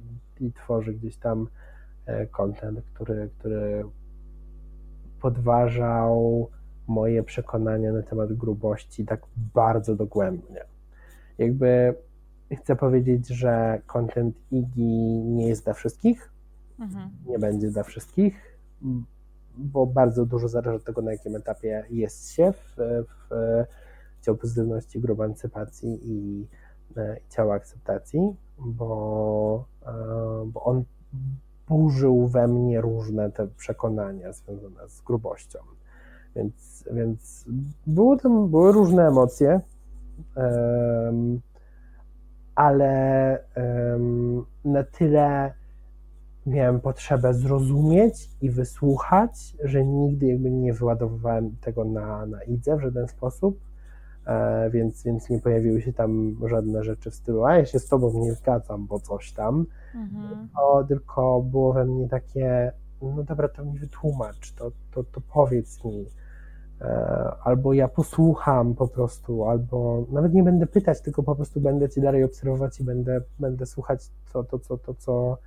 i 0.40 0.52
tworzy 0.52 0.94
gdzieś 0.94 1.16
tam 1.16 1.48
e, 2.06 2.26
content, 2.26 2.80
który, 2.94 3.30
który 3.38 3.84
podważał 5.20 6.50
moje 6.86 7.22
przekonania 7.22 7.92
na 7.92 8.02
temat 8.02 8.32
grubości 8.32 9.04
tak 9.04 9.20
bardzo 9.54 9.96
dogłębnie. 9.96 10.64
Jakby 11.38 11.94
chcę 12.56 12.76
powiedzieć, 12.76 13.28
że 13.28 13.80
content 13.86 14.36
Igi 14.50 15.22
nie 15.22 15.48
jest 15.48 15.64
dla 15.64 15.72
wszystkich, 15.72 16.32
mhm. 16.80 17.10
nie 17.26 17.38
będzie 17.38 17.70
dla 17.70 17.82
wszystkich, 17.82 18.58
bo 19.56 19.86
bardzo 19.86 20.26
dużo 20.26 20.48
zależy 20.48 20.76
od 20.76 20.84
tego, 20.84 21.02
na 21.02 21.12
jakim 21.12 21.36
etapie 21.36 21.84
jest 21.90 22.32
się 22.32 22.52
w, 22.52 22.76
w 22.76 23.64
ciał 24.20 24.36
pozytywności, 24.36 25.00
grubancypacji 25.00 25.98
i, 26.02 26.46
e, 26.96 27.16
i 27.18 27.28
ciała 27.28 27.54
akceptacji, 27.54 28.36
bo, 28.58 29.64
e, 29.86 29.92
bo 30.46 30.64
on 30.64 30.84
burzył 31.68 32.26
we 32.26 32.48
mnie 32.48 32.80
różne 32.80 33.30
te 33.30 33.46
przekonania 33.46 34.32
związane 34.32 34.88
z 34.88 35.00
grubością. 35.00 35.58
Więc, 36.36 36.84
więc 36.92 37.44
było 37.86 38.16
tam, 38.16 38.48
były 38.48 38.72
różne 38.72 39.08
emocje, 39.08 39.60
um, 40.36 41.40
ale 42.54 43.38
um, 43.56 44.44
na 44.64 44.82
tyle 44.82 45.54
miałem 46.46 46.80
potrzebę 46.80 47.34
zrozumieć 47.34 48.30
i 48.40 48.50
wysłuchać, 48.50 49.56
że 49.64 49.84
nigdy 49.84 50.26
jakby 50.26 50.50
nie 50.50 50.72
wyładowywałem 50.72 51.56
tego 51.60 51.84
na, 51.84 52.26
na 52.26 52.42
idze 52.42 52.76
w 52.76 52.80
żaden 52.80 53.08
sposób, 53.08 53.60
e, 54.26 54.70
więc, 54.70 55.04
więc 55.04 55.30
nie 55.30 55.38
pojawiły 55.38 55.82
się 55.82 55.92
tam 55.92 56.36
żadne 56.46 56.84
rzeczy 56.84 57.10
w 57.10 57.14
stylu, 57.14 57.44
a 57.44 57.54
ja 57.54 57.64
się 57.64 57.78
z 57.78 57.88
tobą 57.88 58.12
nie 58.14 58.32
zgadzam, 58.32 58.86
bo 58.86 59.00
coś 59.00 59.32
tam, 59.32 59.66
mhm. 59.94 60.48
to 60.56 60.84
tylko 60.88 61.42
było 61.42 61.72
we 61.72 61.84
mnie 61.84 62.08
takie, 62.08 62.72
no 63.02 63.22
dobra, 63.22 63.48
to 63.48 63.64
mi 63.64 63.78
wytłumacz, 63.78 64.52
to, 64.52 64.72
to, 64.90 65.04
to 65.04 65.20
powiedz 65.32 65.84
mi, 65.84 66.06
e, 66.80 66.86
albo 67.42 67.72
ja 67.72 67.88
posłucham 67.88 68.74
po 68.74 68.88
prostu, 68.88 69.44
albo 69.44 70.06
nawet 70.12 70.34
nie 70.34 70.42
będę 70.42 70.66
pytać, 70.66 71.00
tylko 71.00 71.22
po 71.22 71.36
prostu 71.36 71.60
będę 71.60 71.88
cię 71.88 72.00
dalej 72.00 72.24
obserwować 72.24 72.80
i 72.80 72.84
będę, 72.84 73.20
będę 73.38 73.66
słuchać 73.66 74.10
to, 74.32 74.44
to, 74.44 74.58
to, 74.58 74.78
to, 74.78 74.94
co 74.94 75.38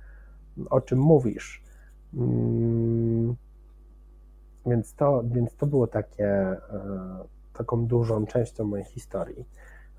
o 0.70 0.80
czym 0.80 0.98
mówisz. 0.98 1.62
Mm, 2.14 3.36
więc 4.66 4.94
to, 4.94 5.22
więc 5.24 5.56
to 5.56 5.66
było 5.66 5.86
takie, 5.86 6.26
e, 6.26 6.58
taką 7.52 7.86
dużą 7.86 8.26
częścią 8.26 8.64
mojej 8.64 8.86
historii. 8.86 9.44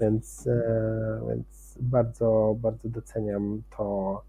Więc, 0.02 0.48
e, 0.48 1.22
więc 1.30 1.78
bardzo, 1.82 2.56
bardzo 2.60 2.90
doceniam 2.90 3.62
to, 3.78 4.22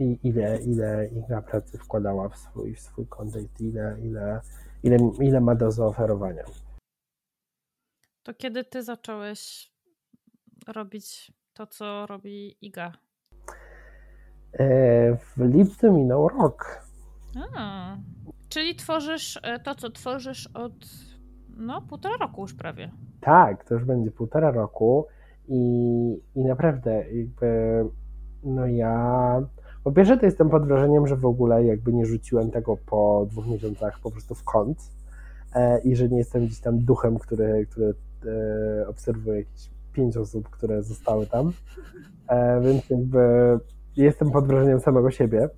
i 0.00 0.18
ile, 0.22 0.58
ile 0.62 1.08
Iga 1.08 1.42
pracy 1.42 1.78
wkładała 1.78 2.28
w 2.28 2.36
swój, 2.36 2.74
w 2.74 2.80
swój 2.80 3.06
content, 3.06 3.60
ile, 3.60 3.96
ile, 4.00 4.40
ile, 4.82 4.96
ile 5.20 5.40
ma 5.40 5.54
do 5.54 5.70
zaoferowania. 5.70 6.44
To 8.22 8.34
kiedy 8.34 8.64
ty 8.64 8.82
zacząłeś 8.82 9.72
robić 10.66 11.32
to, 11.60 11.66
co 11.66 12.06
robi 12.06 12.56
Iga? 12.60 12.92
E, 14.52 15.16
w 15.16 15.36
lipcu 15.38 15.92
minął 15.92 16.28
rok. 16.28 16.84
A, 17.56 17.96
czyli 18.48 18.76
tworzysz 18.76 19.40
e, 19.42 19.58
to, 19.58 19.74
co 19.74 19.90
tworzysz 19.90 20.46
od 20.54 20.72
no, 21.56 21.82
półtora 21.82 22.16
roku 22.16 22.42
już 22.42 22.54
prawie. 22.54 22.90
Tak, 23.20 23.64
to 23.64 23.74
już 23.74 23.84
będzie 23.84 24.10
półtora 24.10 24.50
roku 24.50 25.06
i, 25.48 25.62
i 26.34 26.44
naprawdę 26.44 27.04
jakby 27.12 27.84
no 28.44 28.66
ja 28.66 29.42
po 29.84 29.92
pierwsze 29.92 30.18
to 30.18 30.26
jestem 30.26 30.50
pod 30.50 30.66
wrażeniem, 30.66 31.06
że 31.06 31.16
w 31.16 31.26
ogóle 31.26 31.64
jakby 31.64 31.92
nie 31.92 32.06
rzuciłem 32.06 32.50
tego 32.50 32.76
po 32.76 33.26
dwóch 33.30 33.46
miesiącach 33.46 34.00
po 34.02 34.10
prostu 34.10 34.34
w 34.34 34.44
kąt 34.44 34.78
e, 35.54 35.80
i 35.80 35.96
że 35.96 36.08
nie 36.08 36.18
jestem 36.18 36.46
gdzieś 36.46 36.60
tam 36.60 36.78
duchem, 36.78 37.18
który, 37.18 37.66
który 37.70 37.94
e, 38.26 38.88
obserwuje 38.88 39.38
jakieś 39.38 39.70
pięć 39.92 40.16
osób, 40.16 40.50
które 40.50 40.82
zostały 40.82 41.26
tam, 41.26 41.52
e, 42.28 42.60
więc 42.60 42.90
jakby 42.90 43.20
jestem 43.96 44.30
pod 44.30 44.46
wrażeniem 44.46 44.80
samego 44.80 45.10
siebie. 45.10 45.48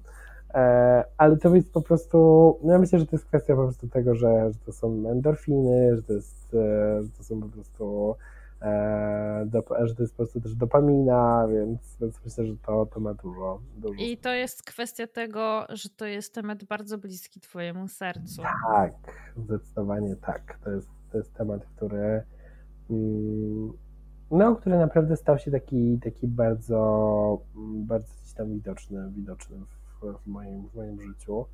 E, 0.54 1.04
ale 1.18 1.36
to 1.36 1.54
jest 1.54 1.72
po 1.72 1.82
prostu, 1.82 2.18
no 2.62 2.72
ja 2.72 2.78
myślę, 2.78 2.98
że 2.98 3.06
to 3.06 3.16
jest 3.16 3.26
kwestia 3.26 3.56
po 3.56 3.62
prostu 3.62 3.88
tego, 3.88 4.14
że, 4.14 4.52
że 4.52 4.58
to 4.66 4.72
są 4.72 5.10
endorfiny, 5.10 5.96
że 5.96 6.02
to, 6.02 6.12
jest, 6.12 6.54
e, 6.54 7.02
to 7.18 7.24
są 7.24 7.40
po 7.40 7.48
prostu 7.48 8.14
e, 8.62 9.44
do, 9.46 9.64
że 9.86 9.94
to 9.94 10.02
jest 10.02 10.12
po 10.12 10.16
prostu 10.16 10.40
też 10.40 10.54
dopamina, 10.54 11.48
więc, 11.48 11.96
więc 12.00 12.24
myślę, 12.24 12.46
że 12.46 12.56
to, 12.56 12.86
to 12.86 13.00
ma 13.00 13.14
dużo, 13.14 13.60
dużo. 13.76 14.02
I 14.02 14.16
to 14.16 14.32
jest 14.32 14.62
kwestia 14.62 15.06
tego, 15.06 15.66
że 15.68 15.88
to 15.88 16.06
jest 16.06 16.34
temat 16.34 16.64
bardzo 16.64 16.98
bliski 16.98 17.40
twojemu 17.40 17.88
sercu. 17.88 18.42
Tak, 18.72 18.94
zdecydowanie 19.36 20.16
tak. 20.16 20.58
To 20.64 20.70
jest, 20.70 20.88
to 21.12 21.18
jest 21.18 21.34
temat, 21.34 21.66
który 21.76 22.22
mm, 22.90 23.72
no, 24.32 24.56
który 24.56 24.78
naprawdę 24.78 25.16
stał 25.16 25.38
się 25.38 25.50
taki, 25.50 25.98
taki 26.04 26.28
bardzo, 26.28 27.42
bardzo 27.74 28.12
gdzieś 28.22 28.34
tam 28.34 28.52
widoczny, 28.52 29.10
widoczny 29.10 29.56
w, 29.56 30.22
w, 30.22 30.26
moim, 30.26 30.68
w 30.68 30.74
moim 30.74 31.00
życiu. 31.00 31.46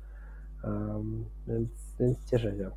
Um, 0.63 1.25
więc, 1.47 1.69
więc 1.99 2.25
cieszę 2.29 2.57
się. 2.57 2.71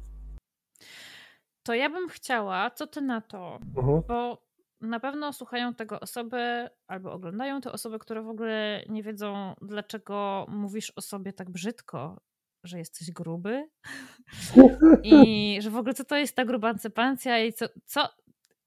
To 1.62 1.74
ja 1.74 1.90
bym 1.90 2.08
chciała, 2.08 2.70
co 2.70 2.86
ty 2.86 3.00
na 3.00 3.20
to? 3.20 3.58
Mhm. 3.76 4.02
Bo 4.08 4.42
na 4.80 5.00
pewno 5.00 5.32
słuchają 5.32 5.74
tego 5.74 6.00
osoby 6.00 6.68
albo 6.86 7.12
oglądają 7.12 7.60
te 7.60 7.72
osoby, 7.72 7.98
które 7.98 8.22
w 8.22 8.28
ogóle 8.28 8.84
nie 8.88 9.02
wiedzą, 9.02 9.54
dlaczego 9.62 10.46
mówisz 10.48 10.92
o 10.96 11.00
sobie 11.00 11.32
tak 11.32 11.50
brzydko, 11.50 12.20
że 12.64 12.78
jesteś 12.78 13.10
gruby 13.10 13.68
i 15.02 15.58
że 15.60 15.70
w 15.70 15.76
ogóle 15.76 15.94
co 15.94 16.04
to 16.04 16.16
jest 16.16 16.36
ta 16.36 16.44
gruba 16.44 16.68
ancypancja 16.68 17.44
i 17.44 17.52
co, 17.52 17.66
co, 17.84 18.08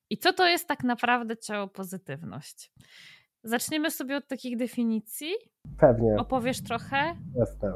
i 0.10 0.18
co 0.18 0.34
to 0.34 0.48
jest 0.48 0.68
tak 0.68 0.84
naprawdę 0.84 1.38
ciało 1.38 1.68
pozytywność. 1.68 2.72
Zaczniemy 3.44 3.91
sobie 3.91 4.18
od 4.18 4.27
takich 4.27 4.57
definicji. 4.57 5.32
Pewnie. 5.77 6.15
Opowiesz 6.18 6.64
trochę? 6.64 7.15
Jasne. 7.36 7.73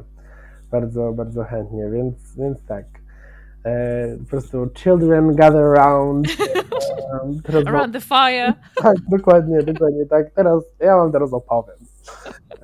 Bardzo, 0.70 1.12
bardzo 1.12 1.44
chętnie, 1.44 1.90
więc, 1.90 2.36
więc 2.36 2.64
tak. 2.66 2.84
E, 3.64 4.16
po 4.16 4.24
prostu 4.24 4.70
children 4.74 5.34
gather 5.34 5.64
around. 5.64 6.26
E, 7.48 7.68
around 7.68 7.92
the 7.92 8.00
fire. 8.00 8.52
Tak, 8.82 8.96
dokładnie, 9.10 9.62
dokładnie 9.62 10.06
tak. 10.06 10.30
Teraz 10.30 10.62
ja 10.80 10.96
wam 10.96 11.12
teraz 11.12 11.32
opowiem. 11.32 11.76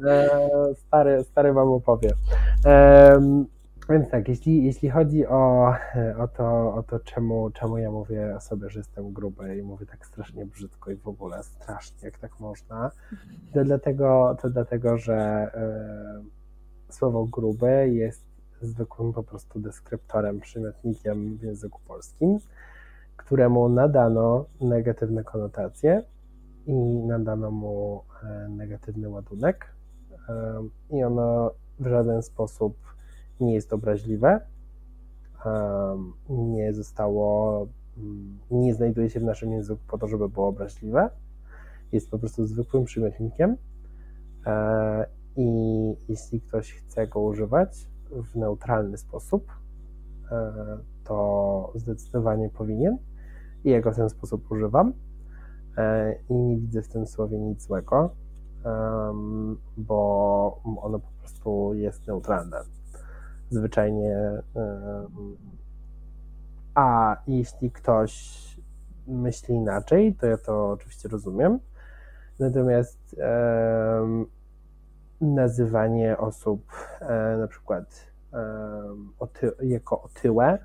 E, 0.06 0.28
stary, 0.74 1.24
stary 1.24 1.52
wam 1.52 1.68
opowie. 1.68 2.10
E, 2.66 3.46
więc 3.88 4.10
tak, 4.10 4.28
jeśli, 4.28 4.64
jeśli 4.64 4.90
chodzi 4.90 5.26
o, 5.26 5.74
o, 6.18 6.28
to, 6.28 6.74
o 6.74 6.82
to 6.82 7.00
czemu, 7.00 7.50
czemu 7.50 7.78
ja 7.78 7.90
mówię 7.90 8.36
o 8.36 8.40
sobie, 8.40 8.70
że 8.70 8.80
jestem 8.80 9.12
gruby 9.12 9.56
i 9.56 9.62
mówię 9.62 9.86
tak 9.86 10.06
strasznie 10.06 10.46
brzydko 10.46 10.90
i 10.90 10.96
w 10.96 11.08
ogóle 11.08 11.42
strasznie, 11.42 11.98
jak 12.02 12.18
tak 12.18 12.40
można, 12.40 12.90
to 13.54 13.64
dlatego, 13.64 14.36
to 14.42 14.50
dlatego 14.50 14.98
że 14.98 15.14
e, 15.16 16.92
słowo 16.92 17.24
gruby 17.24 17.90
jest 17.92 18.24
zwykłym 18.60 19.12
po 19.12 19.22
prostu 19.22 19.60
deskryptorem, 19.60 20.40
przymiotnikiem 20.40 21.36
w 21.36 21.42
języku 21.42 21.80
polskim, 21.86 22.38
któremu 23.16 23.68
nadano 23.68 24.44
negatywne 24.60 25.24
konotacje 25.24 26.02
i 26.66 26.72
nadano 27.06 27.50
mu 27.50 28.02
e, 28.22 28.48
negatywny 28.48 29.08
ładunek 29.08 29.74
e, 30.28 30.62
i 30.90 31.04
ono 31.04 31.50
w 31.80 31.86
żaden 31.86 32.22
sposób 32.22 32.95
nie 33.40 33.54
jest 33.54 33.72
obraźliwe, 33.72 34.40
nie 36.28 36.74
zostało, 36.74 37.66
mm, 37.98 38.38
nie 38.50 38.74
znajduje 38.74 39.10
się 39.10 39.20
w 39.20 39.24
naszym 39.24 39.52
języku 39.52 39.80
po 39.88 39.98
to, 39.98 40.08
żeby 40.08 40.28
było 40.28 40.48
obraźliwe. 40.48 41.10
Jest 41.92 42.10
po 42.10 42.18
prostu 42.18 42.46
zwykłym 42.46 42.84
przymiotnikiem 42.84 43.56
e, 44.46 45.06
i 45.36 45.48
jeśli 46.08 46.40
ktoś 46.40 46.72
chce 46.72 47.06
go 47.06 47.20
używać 47.20 47.88
w 48.10 48.36
neutralny 48.36 48.98
sposób, 48.98 49.52
e, 50.30 50.52
to 51.04 51.72
zdecydowanie 51.74 52.48
powinien 52.48 52.98
i 53.64 53.70
ja 53.70 53.80
go 53.80 53.92
w 53.92 53.96
ten 53.96 54.10
sposób 54.10 54.50
używam 54.50 54.92
e, 55.76 56.14
i 56.28 56.34
nie 56.34 56.56
widzę 56.56 56.82
w 56.82 56.88
tym 56.88 57.06
słowie 57.06 57.38
nic 57.38 57.62
złego, 57.62 58.10
bo 59.76 60.60
ono 60.82 60.98
po 60.98 61.08
prostu 61.20 61.74
jest 61.74 62.06
neutralne 62.06 62.56
zwyczajnie. 63.50 64.42
A 66.74 67.16
jeśli 67.26 67.70
ktoś 67.70 68.42
myśli 69.06 69.54
inaczej, 69.54 70.14
to 70.14 70.26
ja 70.26 70.36
to 70.36 70.70
oczywiście 70.70 71.08
rozumiem. 71.08 71.58
Natomiast 72.38 73.16
nazywanie 75.20 76.18
osób 76.18 76.72
e, 77.00 77.36
na 77.38 77.48
przykład 77.48 78.06
jako 79.62 80.02
otyłe 80.02 80.58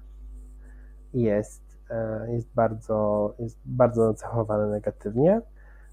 jest, 1.13 1.63
e, 1.89 2.31
jest, 2.33 2.53
bardzo, 2.53 3.33
jest 3.39 3.57
bardzo 3.65 4.07
nacechowane 4.07 4.67
negatywnie, 4.67 5.41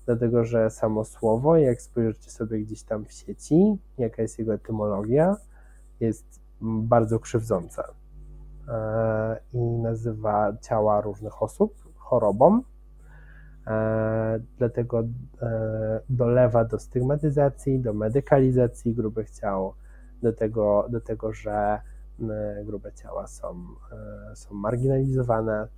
dlatego 0.06 0.44
że 0.44 0.70
samo 0.70 1.04
słowo, 1.04 1.56
jak 1.56 1.82
spojrzycie 1.82 2.30
sobie 2.30 2.58
gdzieś 2.58 2.82
tam 2.82 3.04
w 3.04 3.12
sieci, 3.12 3.78
jaka 3.98 4.22
jest 4.22 4.38
jego 4.38 4.54
etymologia, 4.54 5.36
jest 6.00 6.40
bardzo 6.60 7.20
krzywdzące 7.20 7.82
e, 8.68 9.40
i 9.52 9.58
nazywa 9.58 10.52
ciała 10.60 11.00
różnych 11.00 11.42
osób 11.42 11.74
chorobą. 11.96 12.62
E, 13.66 14.40
dlatego 14.58 15.00
e, 15.00 16.00
dolewa 16.08 16.64
do 16.64 16.78
stygmatyzacji, 16.78 17.80
do 17.80 17.94
medykalizacji 17.94 18.94
grubych 18.94 19.30
ciał, 19.30 19.74
do 20.22 20.32
tego, 20.32 20.86
do 20.90 21.00
tego 21.00 21.32
że 21.32 21.80
grube 22.64 22.92
ciała 22.92 23.26
są, 23.26 23.64
są 24.34 24.54
marginalizowane. 24.54 25.68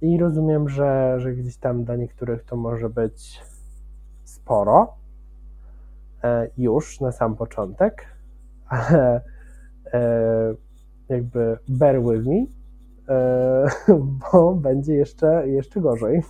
I 0.00 0.18
rozumiem, 0.18 0.68
że, 0.68 1.14
że 1.20 1.32
gdzieś 1.32 1.56
tam 1.56 1.84
dla 1.84 1.96
niektórych 1.96 2.44
to 2.44 2.56
może 2.56 2.90
być 2.90 3.42
sporo 4.24 4.94
już 6.58 7.00
na 7.00 7.12
sam 7.12 7.36
początek, 7.36 8.06
ale 8.70 9.20
e, 9.92 10.54
jakby 11.08 11.58
bear 11.68 12.02
with 12.02 12.26
me, 12.26 12.46
e, 13.14 13.66
bo 14.32 14.54
będzie 14.54 14.94
jeszcze, 14.94 15.48
jeszcze 15.48 15.80
gorzej. 15.80 16.22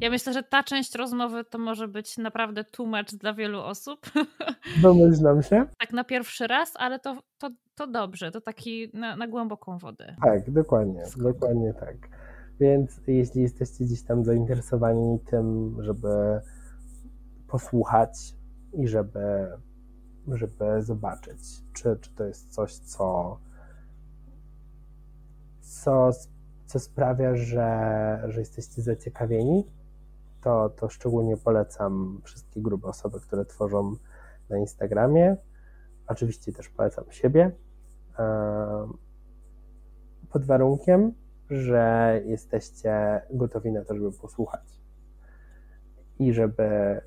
Ja 0.00 0.10
myślę, 0.10 0.32
że 0.32 0.42
ta 0.42 0.62
część 0.62 0.94
rozmowy 0.94 1.44
to 1.44 1.58
może 1.58 1.88
być 1.88 2.18
naprawdę 2.18 2.64
tłumacz 2.64 3.14
dla 3.14 3.34
wielu 3.34 3.60
osób. 3.60 4.00
Domyślam 4.82 5.42
się. 5.42 5.66
Tak 5.78 5.92
na 5.92 6.04
pierwszy 6.04 6.46
raz, 6.46 6.72
ale 6.76 6.98
to, 6.98 7.22
to, 7.38 7.50
to 7.74 7.86
dobrze, 7.86 8.30
to 8.30 8.40
taki 8.40 8.90
na, 8.94 9.16
na 9.16 9.28
głęboką 9.28 9.78
wodę. 9.78 10.16
Tak, 10.22 10.50
dokładnie, 10.50 11.02
dokładnie 11.16 11.74
tak. 11.74 11.96
Więc 12.60 13.00
jeśli 13.06 13.42
jesteście 13.42 13.84
gdzieś 13.84 14.02
tam 14.02 14.24
zainteresowani 14.24 15.18
tym, 15.30 15.76
żeby 15.80 16.40
posłuchać 17.48 18.10
i 18.72 18.88
żeby 18.88 19.48
żeby 20.28 20.82
zobaczyć, 20.82 21.38
czy, 21.72 21.96
czy 22.00 22.14
to 22.14 22.24
jest 22.24 22.54
coś, 22.54 22.74
co, 22.74 23.38
co, 25.60 26.10
co 26.66 26.78
sprawia, 26.78 27.36
że, 27.36 28.22
że 28.28 28.40
jesteście 28.40 28.82
zaciekawieni, 28.82 29.66
to, 30.42 30.68
to 30.68 30.88
szczególnie 30.88 31.36
polecam 31.36 32.20
wszystkie 32.24 32.60
grube 32.60 32.88
osoby, 32.88 33.20
które 33.20 33.44
tworzą 33.44 33.96
na 34.50 34.58
Instagramie. 34.58 35.36
Oczywiście 36.06 36.52
też 36.52 36.68
polecam 36.68 37.04
siebie. 37.10 37.50
Pod 40.30 40.44
warunkiem, 40.44 41.12
że 41.50 42.20
jesteście 42.24 43.22
gotowi 43.30 43.72
na 43.72 43.84
to, 43.84 43.94
żeby 43.94 44.12
posłuchać 44.12 44.80
i 46.18 46.32
żeby 46.32 47.00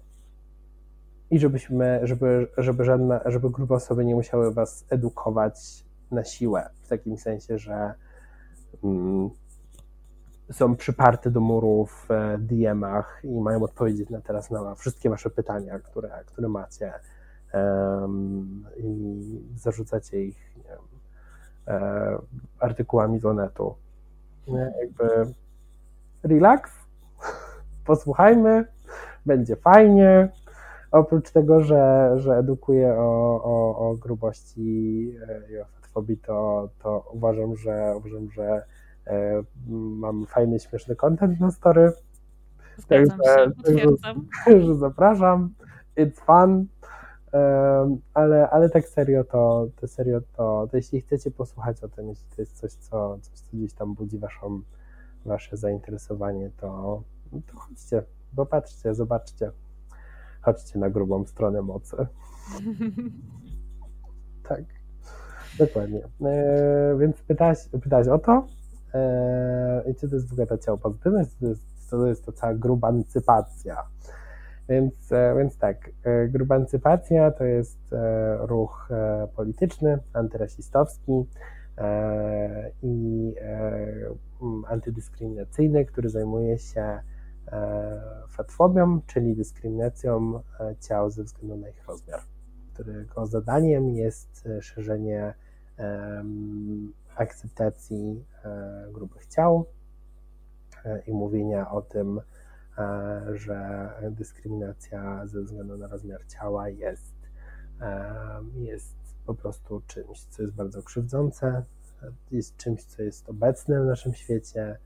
i 1.32 1.40
żebyśmy, 1.40 2.00
żeby, 2.04 2.48
żeby, 2.58 2.86
żadna, 2.86 3.22
żeby 3.26 3.50
grube 3.50 3.76
osoby 3.76 4.06
nie 4.06 4.16
musiały 4.16 4.54
was 4.54 4.86
edukować 4.90 5.86
na 6.12 6.24
siłę, 6.24 6.70
w 6.82 6.88
takim 6.88 7.18
sensie, 7.18 7.58
że 7.58 7.94
mm, 8.84 9.30
są 10.52 10.76
przyparte 10.76 11.32
do 11.32 11.40
murów 11.40 12.08
w 12.10 12.38
DM-ach 12.40 13.22
i 13.24 13.42
mają 13.42 13.64
odpowiedzieć 13.64 14.10
na 14.10 14.22
teraz 14.22 14.52
na 14.52 14.76
wszystkie 14.76 15.10
wasze 15.10 15.30
pytania, 15.30 15.80
które, 15.80 16.10
które 16.26 16.48
macie 16.48 16.94
um, 17.54 18.66
i 18.78 19.22
zarzucacie 19.56 20.24
ich 20.24 20.56
nie 20.58 20.64
wiem, 20.64 20.80
e, 21.68 22.18
artykułami 22.60 23.20
z 23.20 23.26
Onetu. 23.26 23.76
Nie? 24.48 24.74
Jakby 24.82 25.34
relax, 26.24 26.72
posłuchajmy, 27.86 28.66
będzie 29.26 29.56
fajnie, 29.56 30.30
oprócz 30.96 31.32
tego, 31.32 31.60
że, 31.64 32.14
że 32.18 32.38
edukuję 32.38 32.96
o, 32.98 33.42
o, 33.44 33.78
o 33.78 33.96
grubości 33.96 34.62
i 35.50 35.60
o 35.62 35.66
fatfobii, 35.66 36.18
to, 36.18 36.70
to 36.80 37.10
uważam, 37.14 37.56
że 37.56 37.94
uważam, 37.98 38.32
że 38.32 38.66
e, 39.08 39.44
mam 39.70 40.26
fajny, 40.26 40.60
śmieszny 40.60 40.96
content 40.96 41.40
na 41.40 41.52
story. 41.52 41.92
Zgadzam 42.78 43.20
się, 43.24 43.52
potwierdzam. 43.58 44.28
Że 44.48 44.76
zapraszam. 44.76 45.54
It's 45.98 46.20
fun. 46.26 46.66
ale, 48.14 48.50
ale 48.50 48.70
tak 48.70 48.86
serio 48.88 49.24
to, 49.24 49.68
to 49.76 49.88
serio 49.88 50.22
to, 50.22 50.68
to 50.72 50.78
jeśli 50.78 51.02
chcecie 51.02 51.32
posłuchać 51.32 51.84
o 51.84 51.88
tym, 51.88 52.10
jeśli 52.10 52.26
to 52.36 52.42
jest 52.42 52.58
coś, 52.58 52.72
co, 52.72 53.18
coś, 53.22 53.40
co 53.40 53.58
gdzieś 53.58 53.74
tam 53.74 53.94
budzi 53.94 54.18
waszą, 54.18 54.62
wasze 55.26 55.58
zainteresowanie, 55.58 56.52
to, 56.58 57.02
to 57.48 57.60
chodźcie, 57.60 58.04
popatrzcie, 58.36 58.96
zobaczcie. 58.96 59.52
Chodźcie 60.46 60.80
na 60.80 60.90
grubą 60.90 61.26
stronę 61.26 61.62
mocy. 61.62 61.98
tak, 64.50 64.64
dokładnie. 65.60 66.02
E, 66.22 66.98
więc 67.00 67.22
pytałaś, 67.22 67.58
pytałaś 67.84 68.08
o 68.08 68.20
to, 68.20 68.48
e, 68.94 69.92
i 69.92 69.96
co 69.96 70.08
to 70.08 70.16
jest 70.16 70.30
w 70.30 70.32
ogóle 70.32 70.48
ta 70.48 70.58
ciało 70.58 70.78
pozytywność, 70.78 71.30
to 71.40 71.48
jest, 71.48 71.90
to 71.90 72.08
jest 72.08 72.26
to 72.26 72.32
cała 72.32 72.54
grubancypacja. 72.54 73.84
Więc, 74.70 75.12
e, 75.12 75.36
więc 75.38 75.58
tak, 75.58 75.90
e, 76.04 76.28
grubancypacja 76.28 77.32
to 77.32 77.44
jest 77.44 77.94
e, 77.94 78.38
ruch 78.40 78.90
polityczny, 79.36 80.00
antyrasistowski 80.14 81.26
i 82.84 83.36
antydyskryminacyjny, 84.68 85.86
który 85.86 86.10
zajmuje 86.10 86.58
się 86.58 87.00
fatfobią, 88.30 89.02
czyli 89.08 89.36
dyskryminacją 89.36 90.42
ciał 90.80 91.10
ze 91.10 91.24
względu 91.24 91.58
na 91.58 91.70
ich 91.70 91.88
rozmiar, 91.88 92.22
którego 92.74 93.26
zadaniem 93.26 93.90
jest 93.90 94.48
szerzenie 94.62 95.34
akceptacji 97.16 98.26
grubych 98.92 99.26
ciał 99.26 99.66
i 101.08 101.14
mówienia 101.14 101.72
o 101.72 101.82
tym, 101.82 102.22
że 103.34 103.90
dyskryminacja 104.12 105.28
ze 105.28 105.42
względu 105.42 105.78
na 105.78 105.88
rozmiar 105.88 106.28
ciała 106.28 106.70
jest, 106.70 107.16
jest 108.56 108.96
po 109.26 109.34
prostu 109.34 109.82
czymś, 109.88 110.24
co 110.24 110.42
jest 110.42 110.54
bardzo 110.54 110.84
krzywdzące, 110.84 111.64
jest 112.32 112.58
czymś, 112.58 112.84
co 112.84 113.04
jest 113.04 113.30
obecne 113.30 113.84
w 113.84 113.86
naszym 113.86 114.14
świecie, 114.14 114.78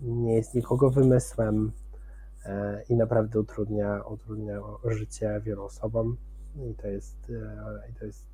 nie 0.00 0.34
jest 0.34 0.54
nikogo 0.54 0.90
wymysłem 0.90 1.66
e, 1.66 1.83
i 2.88 2.96
naprawdę 2.96 3.40
utrudnia, 3.40 4.02
utrudnia 4.02 4.60
życie 4.84 5.40
wielu 5.44 5.64
osobom. 5.64 6.16
I 6.70 6.74
to 6.74 6.88
jest, 6.88 7.16
e, 7.30 7.90
i 7.90 7.94
to 7.94 8.04
jest 8.04 8.24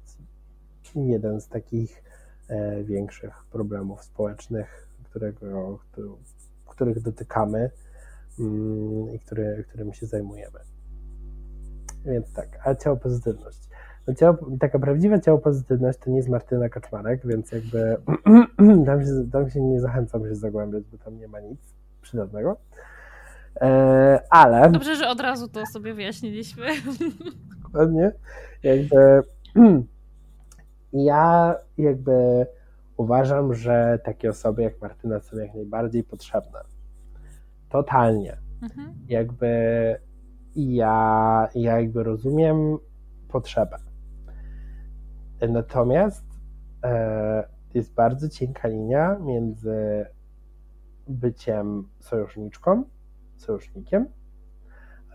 jeden 0.96 1.40
z 1.40 1.48
takich 1.48 2.02
e, 2.48 2.84
większych 2.84 3.44
problemów 3.50 4.04
społecznych, 4.04 4.88
którego, 5.04 5.78
których 6.66 7.02
dotykamy 7.02 7.70
Mm, 8.40 9.14
i 9.14 9.18
który, 9.18 9.64
którym 9.68 9.92
się 9.92 10.06
zajmujemy. 10.06 10.58
Więc 12.04 12.32
tak, 12.32 12.58
a 12.64 12.74
ciało 12.74 12.96
pozytywność. 12.96 13.58
No 14.06 14.14
ciało, 14.14 14.36
taka 14.60 14.78
prawdziwa 14.78 15.18
ciało 15.18 15.38
pozytywność 15.38 15.98
to 15.98 16.10
nie 16.10 16.16
jest 16.16 16.28
Martyna 16.28 16.68
Kaczmarek, 16.68 17.26
więc 17.26 17.52
jakby 17.52 17.96
tam 18.86 19.04
się, 19.04 19.30
tam 19.32 19.50
się 19.50 19.60
nie 19.60 19.80
zachęcam 19.80 20.24
się 20.24 20.34
zagłębiać, 20.34 20.84
bo 20.92 20.98
tam 20.98 21.18
nie 21.18 21.28
ma 21.28 21.40
nic 21.40 21.60
przydatnego. 22.02 22.56
E, 23.56 24.20
ale. 24.30 24.70
Dobrze, 24.70 24.96
że 24.96 25.08
od 25.08 25.20
razu 25.20 25.48
to 25.48 25.66
sobie 25.66 25.94
wyjaśniliśmy. 25.94 26.66
Dokładnie. 27.62 28.12
Jakby 28.62 29.22
ja 30.92 31.54
jakby 31.78 32.46
uważam, 32.96 33.54
że 33.54 33.98
takie 34.04 34.30
osoby 34.30 34.62
jak 34.62 34.80
Martyna 34.80 35.20
są 35.20 35.36
jak 35.36 35.54
najbardziej 35.54 36.04
potrzebne 36.04 36.60
Totalnie. 37.70 38.36
Mhm. 38.62 38.94
Jakby 39.08 39.48
ja, 40.56 41.48
ja 41.54 41.80
jakby 41.80 42.02
rozumiem 42.02 42.78
potrzebę. 43.28 43.76
Natomiast 45.48 46.24
e, 46.84 47.48
jest 47.74 47.94
bardzo 47.94 48.28
cienka 48.28 48.68
linia 48.68 49.18
między 49.18 50.06
byciem 51.08 51.88
sojuszniczką, 52.00 52.84
sojusznikiem, 53.40 54.08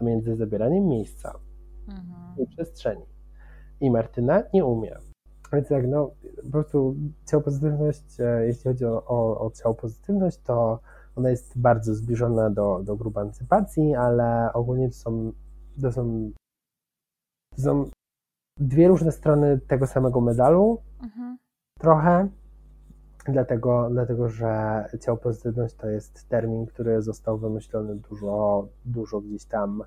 a 0.02 0.04
między 0.04 0.36
zabieraniem 0.36 0.88
miejsca 0.88 1.40
mhm. 1.88 2.38
i 2.38 2.48
przestrzeni. 2.48 3.06
I 3.82 3.92
Martyna 3.92 4.44
nie 4.54 4.66
umie. 4.66 4.96
Więc 5.54 5.68
tak, 5.68 5.88
no, 5.88 6.12
po 6.44 6.52
prostu 6.52 6.96
ciało 7.26 7.44
pozytywność, 7.44 8.20
e, 8.20 8.46
jeśli 8.48 8.64
chodzi 8.64 8.86
o, 8.86 9.06
o, 9.06 9.40
o 9.40 9.52
ciało 9.52 9.76
pozytywność, 9.76 10.38
to 10.42 10.80
ona 11.16 11.30
jest 11.30 11.60
bardzo 11.60 11.96
zbliżona 11.96 12.50
do, 12.50 12.82
do 12.84 12.96
grubancypacji, 12.96 13.96
ale 13.96 14.54
ogólnie 14.54 14.90
to 14.90 14.96
są, 14.96 15.32
to 15.82 15.92
są, 15.92 16.32
to 17.56 17.62
są 17.62 17.90
dwie 18.60 18.88
różne 18.88 19.12
strony 19.12 19.60
tego 19.60 19.88
samego 19.88 20.22
medalu. 20.22 20.82
Mhm. 21.04 21.38
Trochę. 21.80 22.30
Dlatego, 23.28 23.88
dlatego, 23.92 24.30
że 24.30 24.86
ciało 25.02 25.18
pozytywność 25.18 25.76
to 25.76 25.90
jest 25.90 26.30
termin, 26.30 26.66
który 26.66 27.02
został 27.02 27.38
wymyślony 27.38 27.96
dużo, 27.96 28.68
dużo 28.86 29.22
gdzieś 29.22 29.46
tam, 29.46 29.84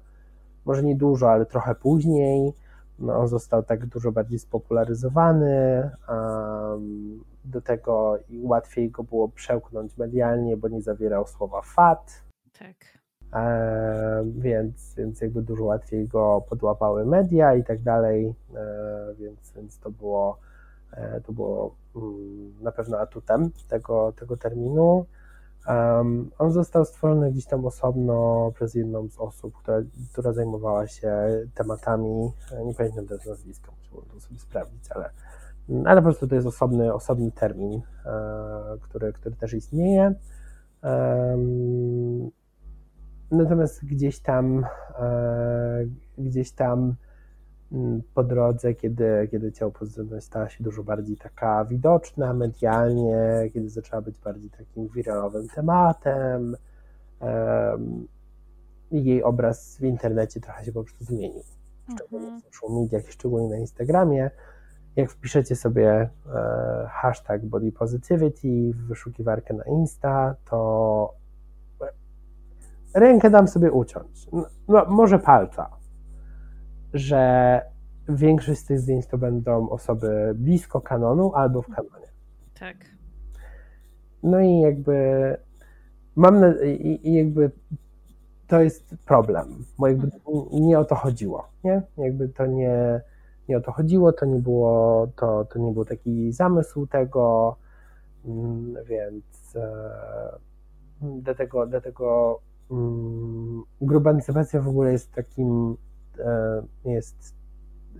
może 0.64 0.82
nie 0.82 0.96
dużo, 0.96 1.30
ale 1.30 1.46
trochę 1.46 1.74
później. 1.74 2.52
No, 2.98 3.16
on 3.16 3.28
został 3.28 3.62
tak 3.62 3.86
dużo 3.86 4.12
bardziej 4.12 4.38
spopularyzowany. 4.38 5.90
Um, 6.08 7.24
do 7.44 7.60
tego 7.60 8.18
i 8.28 8.40
łatwiej 8.42 8.90
go 8.90 9.02
było 9.02 9.28
przełknąć 9.28 9.98
medialnie, 9.98 10.56
bo 10.56 10.68
nie 10.68 10.82
zawierał 10.82 11.26
słowa 11.26 11.62
fat. 11.62 12.22
Tak. 12.58 12.98
E, 13.32 14.24
więc, 14.38 14.94
więc 14.94 15.20
jakby 15.20 15.42
dużo 15.42 15.64
łatwiej 15.64 16.08
go 16.08 16.44
podłapały 16.48 17.06
media 17.06 17.54
i 17.54 17.64
tak 17.64 17.82
dalej, 17.82 18.34
e, 18.54 19.14
więc, 19.18 19.52
więc 19.56 19.78
to 19.78 19.90
było, 19.90 20.38
to 21.26 21.32
było 21.32 21.74
mm, 21.96 22.62
na 22.62 22.72
pewno 22.72 22.98
atutem 22.98 23.50
tego, 23.68 24.12
tego 24.12 24.36
terminu. 24.36 25.06
Um, 25.68 26.30
on 26.38 26.52
został 26.52 26.84
stworzony 26.84 27.32
gdzieś 27.32 27.46
tam 27.46 27.66
osobno 27.66 28.50
przez 28.54 28.74
jedną 28.74 29.08
z 29.08 29.18
osób, 29.18 29.54
która, 29.54 29.78
która 30.12 30.32
zajmowała 30.32 30.86
się 30.86 31.12
tematami, 31.54 32.32
e, 32.52 32.64
nie 32.64 32.74
pamiętam 32.74 33.06
teraz 33.06 33.26
nazwiska, 33.26 33.72
musiałbym 33.78 34.10
to 34.10 34.20
sobie 34.20 34.40
sprawdzić, 34.40 34.90
ale 34.90 35.10
ale 35.84 36.00
po 36.00 36.02
prostu 36.02 36.28
to 36.28 36.34
jest 36.34 36.46
osobny, 36.46 36.94
osobny 36.94 37.32
termin, 37.32 37.80
e, 38.06 38.78
który, 38.80 39.12
który 39.12 39.36
też 39.36 39.54
istnieje. 39.54 40.14
Natomiast 43.30 43.84
gdzieś 43.84 44.20
tam, 44.20 44.66
e, 44.98 45.84
gdzieś 46.18 46.52
tam 46.52 46.78
mm, 46.78 46.96
po 48.14 48.24
drodze, 48.24 48.74
kiedy, 48.74 49.28
kiedy 49.30 49.52
ciało 49.52 49.72
pozytywność 49.72 50.26
stała 50.26 50.48
się 50.48 50.64
dużo 50.64 50.84
bardziej 50.84 51.16
taka 51.16 51.64
widoczna 51.64 52.34
medialnie, 52.34 53.50
kiedy 53.52 53.68
zaczęła 53.68 54.02
być 54.02 54.18
bardziej 54.18 54.50
takim 54.50 54.88
wiralowym 54.88 55.48
tematem, 55.48 56.56
jej 58.90 59.22
obraz 59.22 59.76
w 59.76 59.82
internecie 59.82 60.40
trochę 60.40 60.64
się 60.64 60.72
po 60.72 60.84
prostu 60.84 61.04
zmienił. 61.04 61.42
Szczególnie 61.94 62.26
w 62.26 62.32
mhm. 62.32 62.52
social 62.52 62.70
mediach, 62.70 63.10
szczególnie 63.10 63.48
na 63.48 63.56
Instagramie 63.56 64.30
jak 64.98 65.10
wpiszecie 65.10 65.56
sobie 65.56 66.10
e, 66.34 66.88
hashtag 66.90 67.46
body 67.46 67.72
positivity 67.72 68.72
w 68.74 68.86
wyszukiwarkę 68.86 69.54
na 69.54 69.64
Insta, 69.64 70.34
to 70.50 71.14
rękę 72.94 73.30
dam 73.30 73.48
sobie 73.48 73.72
uciąć. 73.72 74.26
No, 74.32 74.46
no, 74.68 74.84
może 74.88 75.18
palca, 75.18 75.70
że 76.94 77.62
większość 78.08 78.60
z 78.60 78.64
tych 78.64 78.80
zdjęć 78.80 79.06
to 79.06 79.18
będą 79.18 79.68
osoby 79.68 80.32
blisko 80.34 80.80
kanonu 80.80 81.34
albo 81.34 81.62
w 81.62 81.66
kanonie. 81.68 82.06
Tak. 82.60 82.76
No 84.22 84.40
i 84.40 84.60
jakby 84.60 85.36
mam 86.16 86.40
na, 86.40 86.62
i, 86.64 87.00
i 87.08 87.14
jakby 87.14 87.50
to 88.46 88.60
jest 88.60 88.96
problem, 89.04 89.64
bo 89.78 89.88
jakby 89.88 90.10
nie 90.52 90.78
o 90.78 90.84
to 90.84 90.94
chodziło, 90.94 91.48
nie? 91.64 91.82
Jakby 91.96 92.28
to 92.28 92.46
nie 92.46 93.00
nie 93.48 93.56
o 93.56 93.60
to 93.60 93.72
chodziło, 93.72 94.12
to 94.12 94.26
nie 94.26 94.38
było, 94.38 95.06
to, 95.16 95.44
to 95.44 95.58
nie 95.58 95.72
był 95.72 95.84
taki 95.84 96.32
zamysł 96.32 96.86
tego, 96.86 97.56
mm, 98.24 98.74
więc 98.84 99.56
e, 99.56 100.38
dlatego, 101.00 101.66
dlatego 101.66 102.40
um, 102.68 103.62
grubancypacja 103.80 104.60
w 104.62 104.68
ogóle 104.68 104.92
jest 104.92 105.12
takim, 105.12 105.76
jest 106.84 107.34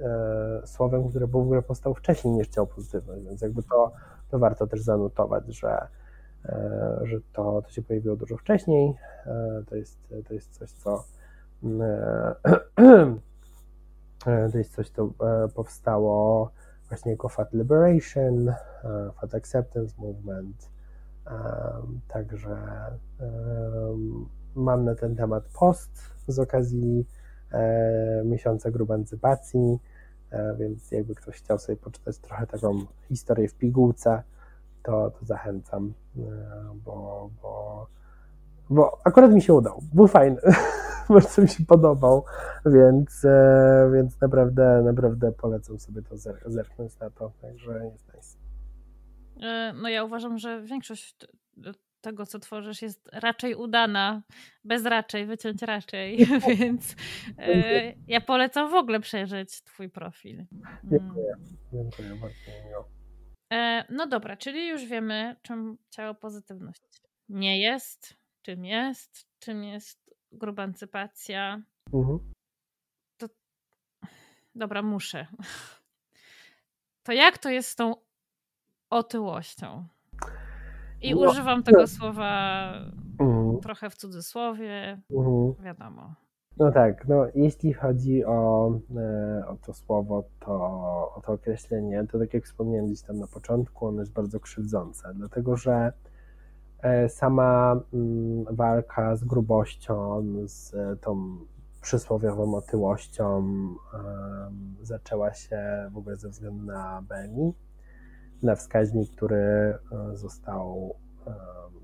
e, 0.01 0.67
słowem, 0.67 1.09
które 1.09 1.27
w 1.27 1.37
ogóle 1.37 1.63
powstało 1.63 1.95
wcześniej 1.95 2.35
niż 2.35 2.49
ciało 2.49 2.67
pozytywność, 2.67 3.25
więc 3.25 3.43
jakby 3.43 3.63
to, 3.63 3.93
to 4.31 4.39
warto 4.39 4.67
też 4.67 4.83
zanotować, 4.83 5.45
że, 5.47 5.87
że 7.03 7.21
to, 7.33 7.63
to 7.63 7.71
się 7.71 7.83
pojawiło 7.83 8.17
dużo 8.17 8.37
wcześniej, 8.37 8.95
to 9.67 9.77
jest, 9.77 9.99
to 10.29 10.35
jest 10.35 10.59
coś, 10.59 10.71
co 10.71 11.05
mm, 11.63 11.91
E, 14.27 14.49
to 14.53 14.59
jest 14.59 14.75
coś, 14.75 14.91
co 14.91 15.03
e, 15.05 15.49
powstało 15.49 16.51
właśnie 16.89 17.11
jako 17.11 17.29
Fat 17.29 17.53
Liberation, 17.53 18.49
e, 18.49 18.55
Fat 19.21 19.35
Acceptance 19.35 19.95
Movement. 19.99 20.71
Także 22.09 22.57
mam 24.55 24.85
na 24.85 24.95
ten 24.95 25.17
temat 25.17 25.45
post 25.59 25.91
z 26.29 26.39
okazji 26.39 27.07
miesiąca 28.25 28.71
grubancypacji, 28.71 29.79
więc 30.59 30.91
jakby 30.91 31.15
ktoś 31.15 31.37
chciał 31.37 31.59
sobie 31.59 31.77
poczytać 31.77 32.19
trochę 32.19 32.47
taką 32.47 32.79
historię 33.09 33.49
w 33.49 33.55
pigułce, 33.55 34.23
to, 34.83 35.11
to 35.11 35.25
zachęcam, 35.25 35.95
bo, 36.85 37.31
bo 37.43 37.87
bo 38.71 38.99
akurat 39.05 39.33
mi 39.33 39.43
się 39.43 39.55
udał. 39.55 39.83
Był 39.95 40.07
fajny. 40.07 40.41
Bardzo 41.09 41.43
mi 41.43 41.49
się 41.49 41.65
podobał, 41.67 42.25
więc, 42.67 43.25
e, 43.25 43.91
więc 43.95 44.21
naprawdę, 44.21 44.83
naprawdę 44.85 45.33
polecam 45.33 45.79
sobie 45.79 46.03
to 46.03 46.17
zerknąć 46.47 46.99
na 46.99 47.11
to, 47.11 47.33
także 47.41 47.85
jest 47.85 48.15
nice. 48.15 48.39
E, 49.43 49.73
no 49.73 49.89
ja 49.89 50.05
uważam, 50.05 50.39
że 50.39 50.63
większość 50.63 51.17
tego, 52.01 52.27
co 52.27 52.39
tworzysz, 52.39 52.83
jest 52.83 53.09
raczej 53.13 53.55
udana, 53.55 54.23
bez 54.65 54.85
raczej, 54.85 55.27
wyciąć 55.27 55.63
raczej, 55.63 56.27
więc 56.59 56.97
e, 57.39 57.93
ja 58.07 58.21
polecam 58.21 58.71
w 58.71 58.75
ogóle 58.75 59.01
przejrzeć 59.01 59.63
twój 59.63 59.91
profil. 59.91 60.45
Dziękuję, 60.85 61.35
dziękuję 61.73 62.15
bardzo. 62.15 62.89
No 63.91 64.07
dobra, 64.07 64.37
czyli 64.37 64.69
już 64.69 64.85
wiemy, 64.85 65.37
czym 65.43 65.79
ciało 65.91 66.15
pozytywność 66.15 66.83
nie 67.29 67.61
jest, 67.61 68.17
czym 68.43 68.65
jest, 68.65 69.27
czym 69.39 69.65
jest 69.65 70.15
grubancypacja. 70.33 71.63
Mhm. 71.93 72.33
To 73.17 73.27
dobra, 74.55 74.83
muszę. 74.83 75.27
To 77.03 77.13
jak 77.13 77.39
to 77.39 77.51
jest 77.51 77.69
z 77.69 77.77
tą 77.77 77.95
otyłością? 78.91 79.89
I 81.03 81.15
no, 81.15 81.31
używam 81.31 81.63
tego 81.63 81.81
no. 81.81 81.87
słowa 81.87 82.73
mhm. 83.21 83.61
trochę 83.61 83.91
w 83.91 83.95
cudzysłowie, 83.95 85.01
mhm. 85.11 85.55
wiadomo. 85.65 86.15
No 86.57 86.73
tak, 86.73 87.09
no 87.09 87.27
jeśli 87.35 87.73
chodzi 87.73 88.25
o, 88.25 88.71
e, 88.97 89.47
o 89.47 89.57
to 89.57 89.75
słowo, 89.75 90.25
to 90.41 90.55
o 91.15 91.21
to 91.27 91.33
określenie, 91.33 92.07
to 92.13 92.19
tak 92.19 92.35
jak 92.35 92.45
wspomniałem 92.45 92.87
gdzieś 92.87 93.03
tam 93.03 93.19
na 93.19 93.27
początku, 93.27 93.87
ono 93.87 94.01
jest 94.01 94.13
bardzo 94.13 94.41
krzywdzące, 94.41 95.13
dlatego 95.15 95.57
że 95.57 95.93
E, 96.83 97.09
sama 97.09 97.81
mm, 97.93 98.45
walka 98.51 99.17
z 99.17 99.25
grubością, 99.25 100.25
z 100.45 100.73
tą 101.01 101.39
przysłowiową 101.81 102.55
otyłością 102.55 103.47
zaczęła 104.83 105.35
się 105.35 105.91
w 105.93 105.97
ogóle 105.97 106.17
ze 106.17 106.29
względu 106.29 106.65
na 106.65 107.03
BMI, 107.03 107.55
na 108.43 108.57
wskaźnik, 108.57 109.11
który 109.11 109.37
e, 109.37 109.79
został 110.17 110.95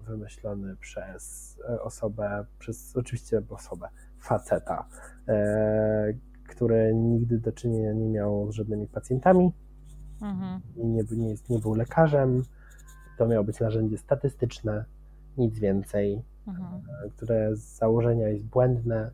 wymyślony 0.06 0.76
przez 0.76 1.56
osobę, 1.82 2.44
przez 2.58 2.96
oczywiście 2.96 3.42
osobę, 3.48 3.88
faceta, 4.20 4.88
e, 5.28 6.14
który 6.48 6.94
nigdy 6.94 7.38
do 7.38 7.52
czynienia 7.52 7.92
nie 7.92 8.08
miał 8.08 8.52
z 8.52 8.54
żadnymi 8.54 8.86
pacjentami 8.86 9.52
mhm. 10.22 10.60
i 10.76 10.86
nie, 10.86 11.02
nie, 11.10 11.34
nie 11.50 11.58
był 11.58 11.74
lekarzem, 11.74 12.42
to 13.18 13.26
miało 13.26 13.44
być 13.44 13.60
narzędzie 13.60 13.98
statystyczne, 13.98 14.84
nic 15.38 15.58
więcej, 15.58 16.22
mhm. 16.46 16.82
E, 17.06 17.10
które 17.10 17.56
z 17.56 17.76
założenia 17.76 18.28
jest 18.28 18.44
błędne, 18.44 19.10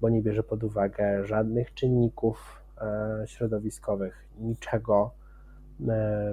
bo 0.00 0.08
nie 0.08 0.22
bierze 0.22 0.42
pod 0.42 0.64
uwagę 0.64 1.26
żadnych 1.26 1.74
czynników 1.74 2.62
e, 2.80 3.22
środowiskowych, 3.26 4.28
niczego 4.38 5.10
e, 5.14 5.19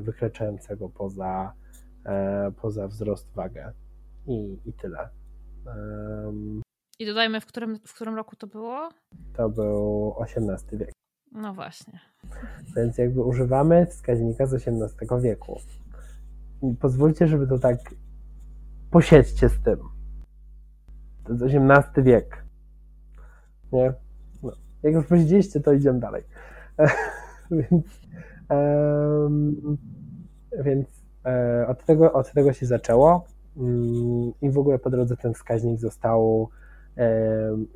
wykraczającego 0.02 0.90
poza, 0.90 1.54
poza 2.62 2.88
wzrost 2.88 3.34
wagę 3.34 3.72
i, 4.28 4.60
i 4.66 4.74
tyle. 4.74 5.10
I 7.00 7.06
dodajmy, 7.06 7.42
w 7.42 7.46
którym, 7.46 7.80
w 7.88 7.94
którym 7.94 8.16
roku 8.16 8.36
to 8.36 8.48
było? 8.48 8.90
To 9.34 9.50
był 9.50 10.16
XVIII 10.22 10.80
wiek. 10.80 10.92
No 11.32 11.54
właśnie. 11.54 12.00
Więc 12.76 12.98
jakby 12.98 13.24
używamy 13.24 13.86
wskaźnika 13.86 14.46
z 14.46 14.54
XVIII 14.54 15.22
wieku 15.22 15.60
pozwólcie, 16.80 17.28
żeby 17.28 17.48
to 17.48 17.60
tak 17.60 17.78
posiedźcie 18.92 19.50
z 19.50 19.60
tym. 19.60 19.80
To 21.24 21.34
jest 21.34 21.44
XVIII 21.44 22.04
wiek. 22.04 22.46
Nie? 23.72 23.94
No. 24.44 24.52
Jak 24.84 24.94
już 24.94 25.06
powiedzieliście, 25.06 25.60
to 25.60 25.74
idziemy 25.74 26.00
dalej. 26.00 26.24
więc 27.52 27.72
um, 27.72 27.84
więc 30.64 30.88
e, 31.26 31.66
od, 31.68 31.86
tego, 31.86 32.14
od 32.14 32.32
tego 32.32 32.54
się 32.54 32.66
zaczęło 32.66 33.26
um, 33.56 34.34
i 34.42 34.50
w 34.50 34.58
ogóle 34.58 34.80
po 34.80 34.90
drodze 34.90 35.18
ten 35.18 35.34
wskaźnik 35.34 35.80
został 35.80 36.50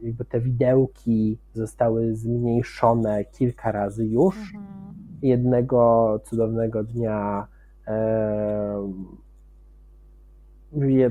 jakby 0.02 0.26
te 0.26 0.40
widełki 0.40 1.38
zostały 1.54 2.16
zmniejszone 2.16 3.26
kilka 3.26 3.72
razy 3.72 4.06
już. 4.06 4.54
Mhm. 4.56 4.94
Jednego 5.22 6.20
cudownego 6.26 6.84
dnia 6.84 7.48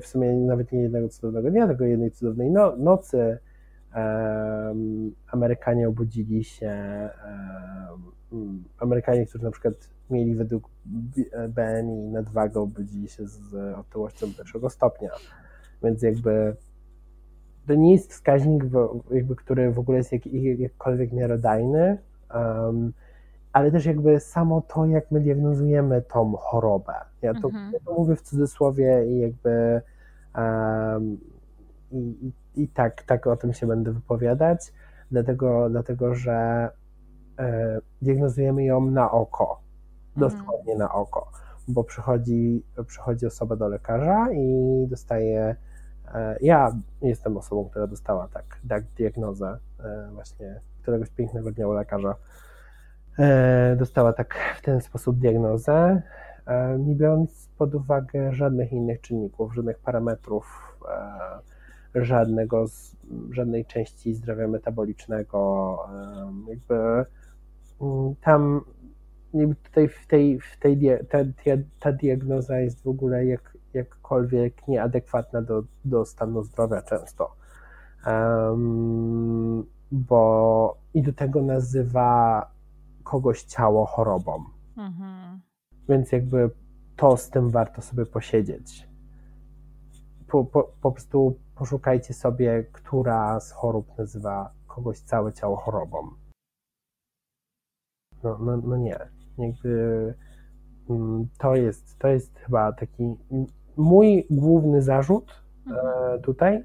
w 0.01 0.07
sumie 0.07 0.33
nawet 0.33 0.73
nie 0.73 0.83
jednego 0.83 1.09
cudownego 1.09 1.51
dnia, 1.51 1.67
tylko 1.67 1.85
jednej 1.85 2.11
cudownej 2.11 2.51
no, 2.51 2.77
nocy 2.77 3.39
Amerykanie 5.33 5.89
obudzili 5.89 6.45
się, 6.45 6.75
Amerykanie, 8.79 9.27
którzy 9.27 9.45
na 9.45 9.51
przykład 9.51 9.75
mieli 10.11 10.35
według 10.35 10.71
BMI 11.49 12.09
nadwagę, 12.09 12.61
obudzili 12.61 13.09
się 13.09 13.29
z 13.29 13.55
otyłością 13.79 14.27
pierwszego 14.35 14.71
stopnia. 14.71 15.11
Więc 15.83 16.03
jakby 16.03 16.57
to 17.67 17.75
nie 17.75 17.93
jest 17.93 18.11
wskaźnik, 18.11 18.65
jakby, 19.11 19.37
który 19.37 19.73
w 19.73 19.79
ogóle 19.79 19.99
jest 19.99 20.13
jak, 20.13 20.27
jakkolwiek 20.59 21.13
miarodajny. 21.13 21.99
Um, 22.35 22.93
ale 23.53 23.71
też 23.71 23.87
jakby 23.87 24.21
samo 24.21 24.61
to, 24.61 24.87
jak 24.87 25.11
my 25.11 25.21
diagnozujemy 25.21 26.03
tą 26.03 26.37
chorobę. 26.37 26.93
Ja 27.23 27.35
to, 27.35 27.49
mhm. 27.49 27.73
ja 27.73 27.79
to 27.85 27.93
mówię 27.93 28.17
w 28.17 28.23
cudzysłowie 28.23 29.07
i 29.07 29.19
jakby 29.19 29.81
um, 30.37 31.19
i, 31.93 32.33
i, 32.55 32.69
tak, 32.69 33.03
tak 33.03 33.27
o 33.27 33.37
tym 33.37 33.53
się 33.53 33.67
będę 33.67 33.93
wypowiadać, 33.93 34.73
dlatego, 35.11 35.71
dlatego 35.71 36.15
że 36.15 36.69
diagnozujemy 38.03 38.65
ją 38.65 38.91
na 38.91 39.11
oko, 39.11 39.61
dosłownie 40.17 40.73
mhm. 40.73 40.79
na 40.79 40.93
oko, 40.93 41.31
bo 41.69 41.85
przychodzi, 41.85 42.65
przychodzi 42.87 43.27
osoba 43.27 43.57
do 43.57 43.69
lekarza 43.69 44.33
i 44.33 44.87
dostaje 44.89 45.57
e, 46.15 46.37
ja 46.41 46.73
jestem 47.03 47.37
osobą, 47.37 47.69
która 47.69 47.87
dostała 47.87 48.29
tak, 48.29 48.61
tak 48.69 48.85
diagnozę 48.85 49.59
e, 49.81 50.11
właśnie 50.13 50.61
któregoś 50.83 51.11
pięknego 51.11 51.53
dnia 51.53 51.69
u 51.69 51.73
lekarza 51.73 52.15
E, 53.21 53.77
dostała 53.77 54.13
tak 54.13 54.35
w 54.59 54.63
ten 54.63 54.81
sposób 54.81 55.19
diagnozę, 55.19 56.03
e, 56.47 56.79
nie 56.79 56.95
biorąc 56.95 57.49
pod 57.59 57.75
uwagę 57.75 58.33
żadnych 58.33 58.73
innych 58.73 59.01
czynników, 59.01 59.55
żadnych 59.55 59.79
parametrów, 59.79 60.77
e, 61.95 62.05
żadnego, 62.05 62.65
żadnej 63.31 63.65
części 63.65 64.15
zdrowia 64.15 64.49
metabolicznego. 64.49 65.79
Jakby 66.49 67.05
tam 68.21 68.61
tutaj 69.65 69.89
w 69.89 70.07
tej, 70.07 70.41
w 70.41 70.59
tej 70.59 70.79
ta, 71.11 71.19
ta 71.81 71.93
diagnoza 71.93 72.61
jest 72.61 72.83
w 72.83 72.89
ogóle 72.89 73.27
jak, 73.27 73.59
jakkolwiek 73.75 74.69
nieadekwatna 74.69 75.43
do, 75.43 75.63
do 75.85 76.05
stanu 76.05 76.43
zdrowia 76.43 76.83
często. 76.83 77.37
Um, 78.07 79.65
bo 79.93 80.77
i 80.95 81.03
do 81.03 81.13
tego 81.13 81.43
nazywa 81.43 82.47
kogoś 83.05 83.43
ciało 83.43 83.87
chorobą. 83.87 84.45
Mhm. 84.77 85.41
Więc 85.89 86.13
jakby 86.13 86.51
to 86.97 87.17
z 87.17 87.31
tym 87.31 87.51
warto 87.51 87.83
sobie 87.83 88.07
posiedzieć. 88.07 88.89
Po, 90.27 90.45
po, 90.45 90.73
po 90.81 90.93
prostu 90.93 91.39
poszukajcie 91.55 92.15
sobie, 92.15 92.65
która 92.73 93.41
z 93.41 93.53
chorób 93.53 93.99
nazywa 93.99 94.51
kogoś 94.67 95.01
całe 95.01 95.33
ciało 95.33 95.57
chorobą. 95.57 96.20
No, 98.23 98.39
no, 98.39 98.57
no 98.57 98.77
nie. 98.77 98.99
Jakby 99.39 100.15
mm, 100.91 101.29
to 101.39 101.55
jest, 101.55 101.99
to 101.99 102.09
jest 102.09 102.39
chyba 102.39 102.73
taki 102.73 103.17
mój 103.77 104.27
główny 104.31 104.83
zarzut 104.83 105.43
e, 105.67 105.71
mhm. 105.71 106.23
tutaj, 106.23 106.65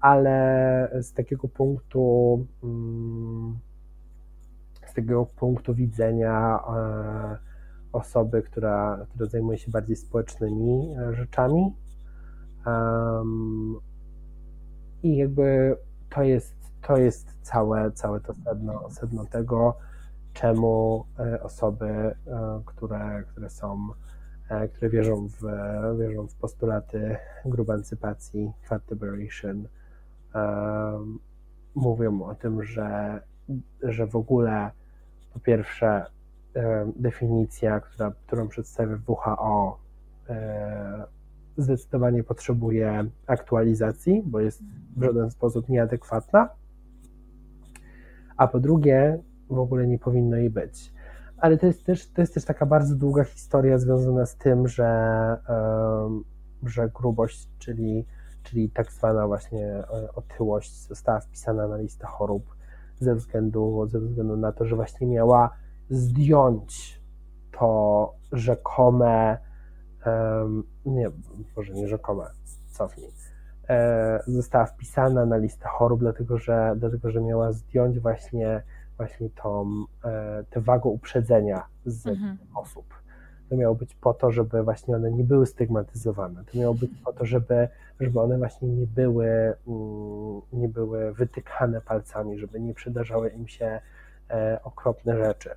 ale 0.00 0.90
z 1.02 1.12
takiego 1.12 1.48
punktu 1.48 2.46
mm, 2.64 3.58
z 4.86 4.94
tego 4.94 5.26
punktu 5.26 5.74
widzenia 5.74 6.58
e, 6.76 7.38
osoby, 7.92 8.42
która, 8.42 9.06
która 9.10 9.26
zajmuje 9.26 9.58
się 9.58 9.70
bardziej 9.70 9.96
społecznymi 9.96 10.94
e, 10.98 11.14
rzeczami. 11.14 11.74
I 15.02 15.16
jakby 15.16 15.76
to 16.10 16.22
jest, 16.22 16.63
to 16.86 16.96
jest 16.96 17.38
całe, 17.42 17.92
całe 17.92 18.20
to 18.20 18.34
sedno, 18.34 18.90
sedno 18.90 19.24
tego, 19.24 19.76
czemu 20.32 21.04
e, 21.18 21.42
osoby, 21.42 22.14
które, 22.64 23.24
które 23.28 23.50
są, 23.50 23.88
które 24.74 24.90
wierzą 24.90 25.28
w, 25.28 25.42
wierzą 25.98 26.28
w 26.28 26.34
postulaty 26.34 27.16
grubancypacji, 27.44 28.52
fat 28.62 28.90
liberation, 28.90 29.68
mówią 31.74 32.22
o 32.22 32.34
tym, 32.34 32.62
że, 32.64 33.20
że 33.82 34.06
w 34.06 34.16
ogóle 34.16 34.70
po 35.32 35.40
pierwsze, 35.40 36.06
definicja, 36.96 37.80
która, 37.80 38.12
którą 38.26 38.48
przedstawia 38.48 38.98
WHO, 39.06 39.78
zdecydowanie 41.56 42.24
potrzebuje 42.24 43.04
aktualizacji, 43.26 44.22
bo 44.26 44.40
jest 44.40 44.62
w 44.96 45.02
żaden 45.02 45.30
sposób 45.30 45.68
nieadekwatna, 45.68 46.48
a 48.36 48.48
po 48.48 48.60
drugie 48.60 49.18
w 49.50 49.58
ogóle 49.58 49.86
nie 49.86 49.98
powinno 49.98 50.36
jej 50.36 50.50
być. 50.50 50.92
Ale 51.38 51.58
to 51.58 51.66
jest 51.66 51.86
też, 51.86 52.12
to 52.12 52.20
jest 52.20 52.34
też 52.34 52.44
taka 52.44 52.66
bardzo 52.66 52.96
długa 52.96 53.24
historia 53.24 53.78
związana 53.78 54.26
z 54.26 54.36
tym, 54.36 54.68
że, 54.68 55.36
że 56.62 56.88
grubość, 56.88 57.48
czyli, 57.58 58.06
czyli 58.42 58.70
tak 58.70 58.92
zwana 58.92 59.26
właśnie 59.26 59.66
e, 59.66 60.12
otyłość 60.14 60.86
została 60.86 61.20
wpisana 61.20 61.68
na 61.68 61.76
listę 61.76 62.06
chorób 62.06 62.56
ze 63.00 63.14
względu, 63.14 63.86
ze 63.86 64.00
względu 64.00 64.36
na 64.36 64.52
to, 64.52 64.64
że 64.64 64.76
właśnie 64.76 65.06
miała 65.06 65.50
zdjąć 65.90 67.00
to 67.58 68.14
rzekome, 68.32 69.38
nie, 70.86 71.10
może 71.56 71.74
nie 71.74 71.88
rzekome, 71.88 72.24
cofnij, 72.70 73.08
została 74.26 74.66
wpisana 74.66 75.26
na 75.26 75.36
listę 75.36 75.68
chorób, 75.68 76.00
dlatego 76.00 76.38
że, 76.38 76.74
dlatego, 76.76 77.10
że 77.10 77.20
miała 77.20 77.52
zdjąć 77.52 78.00
właśnie, 78.00 78.62
właśnie 78.96 79.30
tą, 79.30 79.84
e, 80.04 80.44
tę 80.50 80.60
wagę 80.60 80.88
uprzedzenia 80.88 81.66
z 81.84 82.06
mhm. 82.06 82.38
osób. 82.54 82.94
To 83.48 83.56
miało 83.56 83.74
być 83.74 83.94
po 83.94 84.14
to, 84.14 84.30
żeby 84.30 84.62
właśnie 84.62 84.96
one 84.96 85.10
nie 85.10 85.24
były 85.24 85.46
stygmatyzowane. 85.46 86.44
To 86.44 86.58
miało 86.58 86.74
być 86.74 86.90
po 87.04 87.12
to, 87.12 87.26
żeby, 87.26 87.68
żeby 88.00 88.20
one 88.20 88.38
właśnie 88.38 88.68
nie 88.68 88.86
były, 88.86 89.26
mm, 89.66 90.40
nie 90.52 90.68
były 90.68 91.14
wytykane 91.14 91.80
palcami, 91.80 92.38
żeby 92.38 92.60
nie 92.60 92.74
przydarzały 92.74 93.30
im 93.30 93.48
się 93.48 93.80
e, 94.30 94.60
okropne 94.64 95.16
rzeczy 95.16 95.50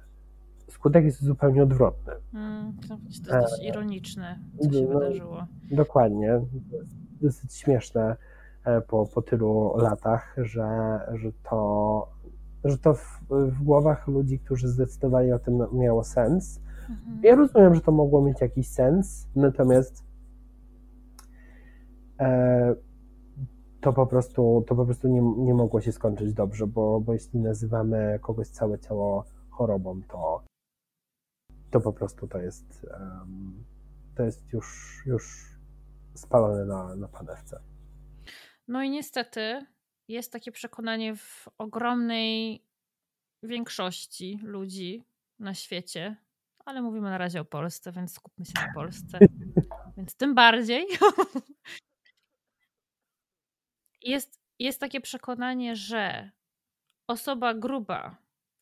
skutek 0.71 1.05
jest 1.05 1.23
zupełnie 1.23 1.63
odwrotny. 1.63 2.13
Mm, 2.34 2.73
to 2.88 2.97
jest 3.05 3.25
dość 3.25 3.63
e, 3.63 3.67
ironiczne, 3.67 4.39
co 4.59 4.71
się 4.71 4.81
no, 4.81 4.99
wydarzyło. 4.99 5.45
Dokładnie. 5.71 6.41
Dosyć 7.22 7.53
śmieszne 7.53 8.15
e, 8.65 8.81
po, 8.81 9.06
po 9.06 9.22
tylu 9.22 9.77
latach, 9.77 10.35
że, 10.38 10.99
że 11.14 11.31
to, 11.49 12.10
że 12.64 12.77
to 12.77 12.94
w, 12.94 13.22
w 13.30 13.64
głowach 13.64 14.07
ludzi, 14.07 14.39
którzy 14.39 14.68
zdecydowali 14.68 15.31
o 15.31 15.39
tym, 15.39 15.68
miało 15.73 16.03
sens. 16.03 16.61
Mhm. 16.89 17.19
Ja 17.23 17.35
rozumiem, 17.35 17.76
że 17.76 17.81
to 17.81 17.91
mogło 17.91 18.22
mieć 18.22 18.41
jakiś 18.41 18.69
sens, 18.69 19.27
natomiast 19.35 20.03
e, 22.19 22.76
to 23.81 23.94
po 23.94 24.07
prostu, 24.07 24.64
to 24.68 24.76
po 24.76 24.85
prostu 24.85 25.07
nie, 25.07 25.22
nie 25.22 25.53
mogło 25.53 25.81
się 25.81 25.91
skończyć 25.91 26.34
dobrze, 26.34 26.68
bo, 26.68 27.02
bo 27.02 27.14
jeśli 27.14 27.39
nazywamy 27.39 28.19
kogoś 28.22 28.48
całe 28.48 28.80
ciało 28.80 29.26
chorobą, 29.49 30.02
to 30.07 30.41
to 31.72 31.81
po 31.81 31.94
prostu 31.94 32.27
to 32.27 32.38
jest, 32.38 32.88
to 34.15 34.23
jest 34.23 34.53
już, 34.53 35.02
już 35.06 35.56
spalone 36.18 36.65
na, 36.65 36.95
na 36.95 37.07
panewce. 37.07 37.61
No 38.68 38.84
i 38.84 38.89
niestety 38.89 39.65
jest 40.07 40.31
takie 40.31 40.52
przekonanie 40.52 41.15
w 41.15 41.48
ogromnej 41.57 42.64
większości 43.44 44.39
ludzi 44.44 45.03
na 45.39 45.53
świecie, 45.53 46.15
ale 46.65 46.81
mówimy 46.81 47.10
na 47.10 47.18
razie 47.18 47.41
o 47.41 47.45
Polsce, 47.45 47.91
więc 47.91 48.14
skupmy 48.14 48.45
się 48.45 48.53
na 48.56 48.73
Polsce. 48.73 49.19
więc 49.98 50.15
tym 50.15 50.35
bardziej 50.35 50.88
jest, 54.02 54.41
jest 54.60 54.80
takie 54.80 55.02
przekonanie, 55.02 55.76
że 55.76 56.31
osoba 57.07 57.53
gruba 57.53 58.18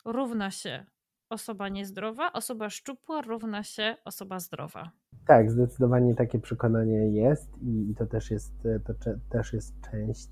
równa 0.05 0.51
się 0.51 0.85
osoba 1.29 1.69
niezdrowa, 1.69 2.33
osoba 2.33 2.69
szczupła 2.69 3.21
równa 3.21 3.63
się 3.63 3.95
osoba 4.05 4.39
zdrowa. 4.39 4.91
Tak, 5.27 5.51
zdecydowanie 5.51 6.15
takie 6.15 6.39
przekonanie 6.39 7.09
jest 7.09 7.49
i 7.61 7.95
to 7.97 8.05
też 8.05 8.31
jest, 8.31 8.53
to 8.85 8.93
też 9.29 9.53
jest 9.53 9.73
część 9.91 10.29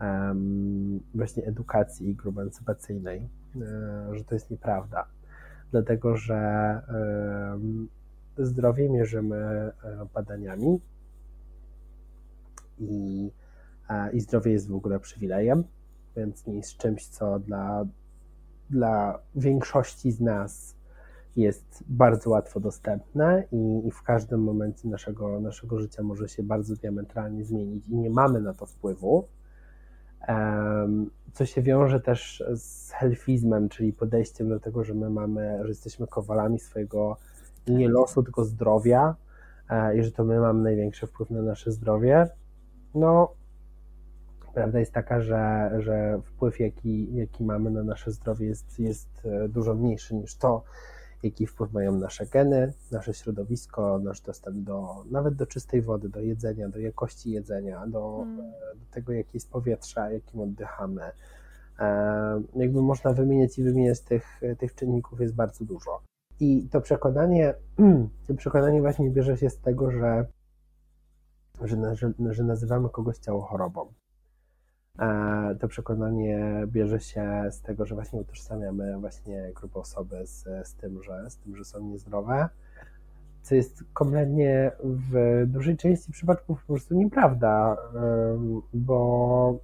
um, 0.00 1.00
właśnie 1.14 1.44
edukacji 1.44 2.14
grubancypacyjnej, 2.14 3.28
e, 3.56 4.16
że 4.16 4.24
to 4.24 4.34
jest 4.34 4.50
nieprawda. 4.50 5.06
Dlatego, 5.70 6.16
że 6.16 6.80
um, 6.88 7.88
zdrowie 8.38 8.90
mierzymy 8.90 9.36
e, 9.36 9.72
badaniami 10.14 10.80
i, 12.78 13.30
i 14.12 14.20
zdrowie 14.20 14.52
jest 14.52 14.68
w 14.68 14.74
ogóle 14.74 15.00
przywilejem, 15.00 15.64
więc 16.16 16.46
nie 16.46 16.54
jest 16.54 16.76
czymś, 16.76 17.06
co 17.06 17.38
dla 17.38 17.84
dla 18.72 19.18
większości 19.34 20.12
z 20.12 20.20
nas 20.20 20.74
jest 21.36 21.84
bardzo 21.88 22.30
łatwo 22.30 22.60
dostępne 22.60 23.44
i, 23.52 23.86
i, 23.86 23.90
w 23.90 24.02
każdym 24.02 24.42
momencie 24.42 24.88
naszego, 24.88 25.40
naszego 25.40 25.78
życia 25.78 26.02
może 26.02 26.28
się 26.28 26.42
bardzo 26.42 26.74
diametralnie 26.76 27.44
zmienić 27.44 27.88
i 27.88 27.96
nie 27.96 28.10
mamy 28.10 28.40
na 28.40 28.54
to 28.54 28.66
wpływu. 28.66 29.28
Co 31.32 31.46
się 31.46 31.62
wiąże 31.62 32.00
też 32.00 32.44
z 32.54 32.90
helfizmem, 32.90 33.68
czyli 33.68 33.92
podejściem 33.92 34.48
do 34.48 34.60
tego, 34.60 34.84
że 34.84 34.94
my 34.94 35.10
mamy, 35.10 35.58
że 35.62 35.68
jesteśmy 35.68 36.06
kowalami 36.06 36.58
swojego 36.58 37.16
nie 37.66 37.88
losu, 37.88 38.22
tylko 38.22 38.44
zdrowia 38.44 39.14
e, 39.70 39.98
i 39.98 40.02
że 40.02 40.12
to 40.12 40.24
my 40.24 40.40
mamy 40.40 40.62
największy 40.62 41.06
wpływ 41.06 41.30
na 41.30 41.42
nasze 41.42 41.72
zdrowie. 41.72 42.28
No, 42.94 43.34
Prawda 44.54 44.78
jest 44.80 44.92
taka, 44.92 45.20
że, 45.20 45.70
że 45.78 46.20
wpływ, 46.24 46.60
jaki, 46.60 47.14
jaki 47.14 47.44
mamy 47.44 47.70
na 47.70 47.82
nasze 47.82 48.10
zdrowie, 48.10 48.46
jest, 48.46 48.78
jest 48.78 49.08
e, 49.24 49.48
dużo 49.48 49.74
mniejszy 49.74 50.14
niż 50.14 50.36
to, 50.36 50.64
jaki 51.22 51.46
wpływ 51.46 51.72
mają 51.72 51.92
nasze 51.92 52.26
geny, 52.26 52.72
nasze 52.90 53.14
środowisko, 53.14 53.98
nasz 53.98 54.20
dostęp 54.20 54.56
do 54.56 55.04
nawet 55.10 55.34
do 55.34 55.46
czystej 55.46 55.82
wody, 55.82 56.08
do 56.08 56.20
jedzenia, 56.20 56.68
do 56.68 56.78
jakości 56.78 57.30
jedzenia, 57.30 57.86
do, 57.86 58.16
hmm. 58.16 58.52
Do 58.76 58.86
tego, 58.90 59.12
jakie 59.12 59.30
jest 59.34 59.50
powietrze, 59.50 60.14
jakim 60.14 60.40
oddychamy. 60.40 61.02
E, 61.78 62.42
jakby 62.56 62.82
można 62.82 63.12
wymieniać 63.12 63.58
i 63.58 63.62
wymieniać 63.62 64.00
tych, 64.00 64.40
tych 64.58 64.74
czynników 64.74 65.20
jest 65.20 65.34
bardzo 65.34 65.64
dużo. 65.64 66.02
I 66.40 66.68
to 66.68 66.80
przekonanie, 66.80 67.54
to 68.26 68.34
przekonanie 68.34 68.80
właśnie 68.80 69.10
bierze 69.10 69.36
się 69.36 69.50
z 69.50 69.58
tego, 69.58 69.90
że, 69.90 70.26
że, 71.64 71.96
że, 71.96 72.12
że 72.30 72.44
nazywamy 72.44 72.88
kogoś 72.88 73.18
ciało 73.18 73.42
chorobą. 73.42 73.92
E, 74.98 75.56
to 75.60 75.68
przekonanie 75.68 76.62
bierze 76.66 77.00
się 77.00 77.42
z 77.50 77.60
tego, 77.60 77.86
że 77.86 77.94
właśnie 77.94 78.20
utożsamiamy 78.20 78.98
właśnie 78.98 79.52
grupę 79.54 79.80
osoby 79.80 80.26
z, 80.26 80.44
z, 80.64 80.74
tym, 80.74 81.02
że, 81.02 81.30
z 81.30 81.36
tym, 81.36 81.56
że 81.56 81.64
są 81.64 81.80
niezdrowe, 81.80 82.48
co 83.42 83.54
jest 83.54 83.84
kompletnie 83.92 84.72
w 84.84 85.42
dużej 85.46 85.76
części 85.76 86.12
przypadków 86.12 86.60
po 86.60 86.72
prostu 86.72 86.94
nieprawda, 86.94 87.76
bo 88.74 89.58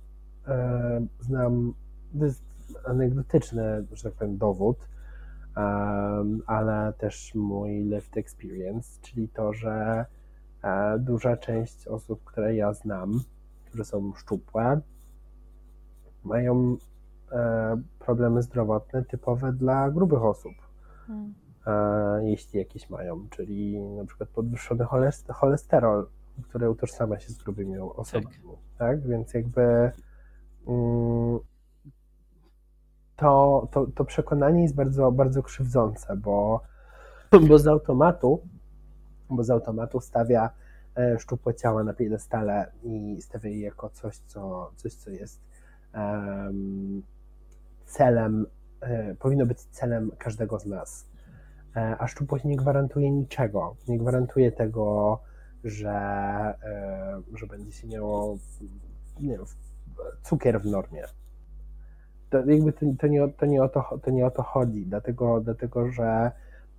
znam, 1.20 1.74
to 2.18 2.24
jest 2.24 2.44
anegdotyczny, 2.84 3.86
że 3.92 4.02
tak 4.02 4.12
powiem, 4.12 4.38
dowód, 4.38 4.88
ale 6.46 6.92
też 6.98 7.34
mój 7.34 7.70
lived 7.70 8.16
experience, 8.16 9.00
czyli 9.02 9.28
to, 9.28 9.52
że 9.52 10.06
e, 10.62 10.98
duża 10.98 11.36
część 11.36 11.88
osób, 11.88 12.24
które 12.24 12.54
ja 12.54 12.72
znam, 12.72 13.20
które 13.64 13.84
są 13.84 14.12
szczupłe, 14.14 14.80
mają 16.24 16.76
e, 17.32 17.82
problemy 17.98 18.42
zdrowotne 18.42 19.04
typowe 19.04 19.52
dla 19.52 19.90
grubych 19.90 20.22
osób. 20.22 20.52
Hmm. 21.06 21.34
E, 21.66 22.30
jeśli 22.30 22.58
jakieś 22.58 22.90
mają, 22.90 23.28
czyli 23.30 23.80
na 23.80 24.04
przykład 24.04 24.28
podwyższony 24.28 24.84
cholesterol, 25.28 26.06
który 26.48 26.70
utożsamia 26.70 27.18
się 27.18 27.28
z 27.32 27.38
grubymi 27.38 27.78
osobami. 27.78 28.36
Tak, 28.36 28.78
tak? 28.78 29.06
więc 29.06 29.34
jakby 29.34 29.92
mm, 30.66 31.38
to, 33.16 33.68
to, 33.70 33.86
to 33.94 34.04
przekonanie 34.04 34.62
jest 34.62 34.74
bardzo, 34.74 35.12
bardzo 35.12 35.42
krzywdzące, 35.42 36.16
bo, 36.16 36.60
bo 37.48 37.58
z 37.58 37.66
automatu 37.66 38.42
bo 39.30 39.44
z 39.44 39.50
automatu 39.50 40.00
stawia 40.00 40.50
e, 40.96 41.18
szczupłe 41.18 41.54
ciała 41.54 41.84
na 41.84 41.94
piedestale 41.94 42.72
i 42.82 43.22
stawia 43.22 43.50
je 43.50 43.60
jako 43.60 43.90
coś, 43.90 44.16
co, 44.18 44.70
coś, 44.76 44.94
co 44.94 45.10
jest 45.10 45.40
celem, 47.84 48.46
e, 48.80 49.14
powinno 49.14 49.46
być 49.46 49.60
celem 49.60 50.10
każdego 50.18 50.58
z 50.58 50.66
nas. 50.66 51.08
E, 51.76 51.96
a 51.98 52.06
szczupłość 52.06 52.44
nie 52.44 52.56
gwarantuje 52.56 53.10
niczego. 53.10 53.76
Nie 53.88 53.98
gwarantuje 53.98 54.52
tego, 54.52 55.18
że, 55.64 55.90
e, 56.62 57.22
że 57.34 57.46
będzie 57.46 57.72
się 57.72 57.88
miało 57.88 58.38
nie 59.20 59.28
wiem, 59.28 59.44
cukier 60.22 60.60
w 60.60 60.66
normie. 60.66 61.04
To, 62.30 62.50
jakby 62.50 62.72
to, 62.72 62.86
to, 62.98 63.06
nie, 63.06 63.28
to, 63.28 63.46
nie 63.46 63.62
o 63.62 63.68
to, 63.68 63.98
to 64.02 64.10
nie 64.10 64.26
o 64.26 64.30
to 64.30 64.42
chodzi, 64.42 64.86
dlatego, 64.86 65.40
dlatego 65.40 65.88
że, 65.90 66.32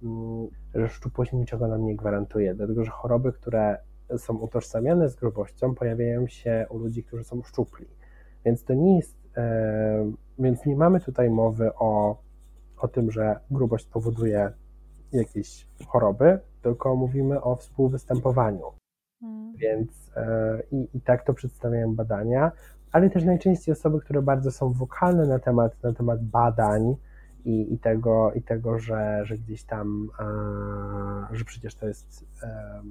mm, 0.04 0.48
że 0.76 0.90
szczupłość 0.90 1.34
niczego 1.34 1.68
nam 1.68 1.86
nie 1.86 1.96
gwarantuje, 1.96 2.56
dlatego 2.56 2.84
że 2.84 2.92
choroby, 2.92 3.34
które 3.34 3.78
są 4.18 4.38
utożsamiane 4.38 5.10
z 5.10 5.16
grubością, 5.16 5.76
pojawiają 5.76 6.28
się 6.28 6.66
u 6.70 6.78
ludzi, 6.78 7.04
którzy 7.04 7.24
są 7.24 7.44
szczupli. 7.44 7.88
Więc 8.46 8.64
to 8.64 8.74
nie 8.74 8.96
jest, 8.96 9.18
e, 9.38 10.12
więc 10.40 10.66
nie 10.66 10.76
mamy 10.76 11.00
tutaj 11.00 11.30
mowy 11.30 11.72
o, 11.76 12.22
o 12.78 12.88
tym, 12.88 13.12
że 13.12 13.40
grubość 13.52 13.86
powoduje 13.86 14.52
jakieś 15.12 15.68
choroby, 15.88 16.40
tylko 16.62 16.96
mówimy 16.96 17.42
o 17.42 17.56
współwystępowaniu. 17.56 18.64
Mm. 19.22 19.54
Więc 19.58 20.12
e, 20.16 20.60
i, 20.72 20.88
i 20.94 21.02
tak 21.02 21.26
to 21.26 21.34
przedstawiają 21.34 21.96
badania, 21.96 22.52
ale 22.92 23.10
też 23.10 23.24
najczęściej 23.24 23.74
osoby, 23.74 24.00
które 24.00 24.22
bardzo 24.22 24.52
są 24.52 24.74
wokalne 24.74 25.28
na 25.28 25.40
temat, 25.40 25.84
na 25.84 25.94
temat 25.94 26.24
badań 26.24 26.96
i, 27.46 27.74
i, 27.74 27.80
tego, 27.80 28.32
i 28.34 28.42
tego, 28.42 28.80
że, 28.80 29.26
że 29.26 29.38
gdzieś 29.38 29.64
tam, 29.64 30.10
e, 30.20 31.36
że 31.36 31.46
przecież 31.46 31.76
to 31.76 31.88
jest 31.88 32.26
e, 32.44 32.82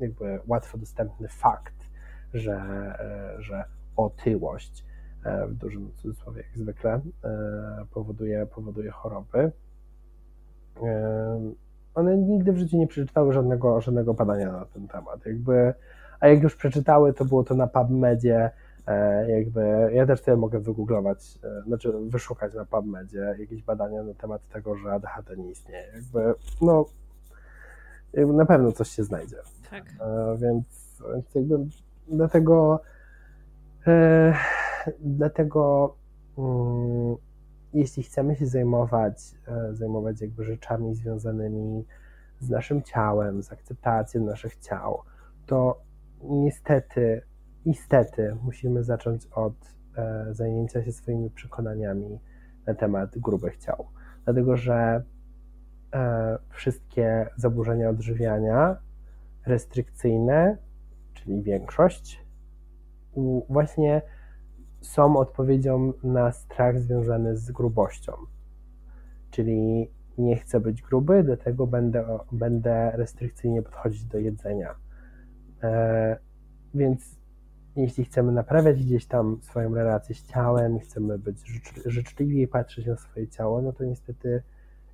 jakby 0.00 0.40
łatwo 0.46 0.78
dostępny 0.78 1.28
fakt, 1.28 1.74
że, 2.34 2.56
e, 2.58 3.42
że 3.42 3.64
otyłość 3.96 4.84
w 5.48 5.54
dużym 5.54 5.92
cudzysłowie 5.92 6.42
jak 6.42 6.58
zwykle 6.58 7.00
e, 7.24 7.86
powoduje, 7.90 8.46
powoduje 8.46 8.90
choroby. 8.90 9.52
One 11.94 12.18
nigdy 12.18 12.52
w 12.52 12.58
życiu 12.58 12.76
nie 12.76 12.86
przeczytały 12.86 13.32
żadnego, 13.32 13.80
żadnego 13.80 14.14
badania 14.14 14.52
na 14.52 14.64
ten 14.64 14.88
temat. 14.88 15.26
Jakby, 15.26 15.74
a 16.20 16.28
jak 16.28 16.42
już 16.42 16.56
przeczytały, 16.56 17.12
to 17.12 17.24
było 17.24 17.44
to 17.44 17.54
na 17.54 17.66
PubMedzie, 17.66 18.50
jakby 19.28 19.90
ja 19.92 20.06
też 20.06 20.22
sobie 20.22 20.36
mogę 20.36 20.60
wygooglować, 20.60 21.38
znaczy 21.66 21.92
wyszukać 22.08 22.54
na 22.54 22.64
PubMedzie 22.64 23.36
jakieś 23.38 23.62
badania 23.62 24.02
na 24.02 24.14
temat 24.14 24.48
tego, 24.48 24.76
że 24.76 24.92
ADHD 24.92 25.36
nie 25.36 25.50
istnieje. 25.50 25.86
Jakby, 25.94 26.34
no, 26.62 26.84
jakby 28.12 28.32
na 28.32 28.46
pewno 28.46 28.72
coś 28.72 28.88
się 28.88 29.04
znajdzie. 29.04 29.36
Tak. 29.70 29.84
Więc, 30.38 30.66
więc 31.14 31.34
jakby 31.34 31.58
dlatego 32.08 32.80
E, 33.88 34.34
dlatego 35.00 35.94
mm, 36.38 37.16
jeśli 37.72 38.02
chcemy 38.02 38.36
się 38.36 38.46
zajmować, 38.46 39.34
e, 39.48 39.74
zajmować 39.74 40.20
jakby 40.20 40.44
rzeczami 40.44 40.94
związanymi 40.94 41.84
z 42.40 42.50
naszym 42.50 42.82
ciałem, 42.82 43.42
z 43.42 43.52
akceptacją 43.52 44.24
naszych 44.24 44.56
ciał, 44.56 45.02
to 45.46 45.80
niestety, 46.22 47.22
niestety 47.66 48.36
musimy 48.42 48.84
zacząć 48.84 49.26
od 49.26 49.54
e, 49.96 50.26
zajęcia 50.34 50.84
się 50.84 50.92
swoimi 50.92 51.30
przekonaniami 51.30 52.20
na 52.66 52.74
temat 52.74 53.18
grubych 53.18 53.56
ciał. 53.56 53.86
Dlatego, 54.24 54.56
że 54.56 55.02
wszystkie 56.50 57.26
zaburzenia 57.36 57.90
odżywiania 57.90 58.76
restrykcyjne, 59.46 60.56
czyli 61.14 61.42
większość, 61.42 62.24
właśnie 63.48 64.02
są 64.80 65.16
odpowiedzią 65.16 65.92
na 66.02 66.32
strach 66.32 66.80
związany 66.80 67.36
z 67.36 67.52
grubością. 67.52 68.12
Czyli 69.30 69.90
nie 70.18 70.36
chcę 70.36 70.60
być 70.60 70.82
gruby, 70.82 71.22
dlatego 71.24 71.66
będę, 71.66 72.18
będę 72.32 72.90
restrykcyjnie 72.90 73.62
podchodzić 73.62 74.04
do 74.04 74.18
jedzenia. 74.18 74.74
E, 75.62 76.16
więc 76.74 77.18
jeśli 77.76 78.04
chcemy 78.04 78.32
naprawiać 78.32 78.84
gdzieś 78.84 79.06
tam 79.06 79.38
swoją 79.42 79.74
relację 79.74 80.14
z 80.14 80.26
ciałem, 80.26 80.78
chcemy 80.78 81.18
być 81.18 81.38
życzliwi 81.86 82.48
patrzeć 82.48 82.86
na 82.86 82.96
swoje 82.96 83.28
ciało, 83.28 83.62
no 83.62 83.72
to 83.72 83.84
niestety, 83.84 84.42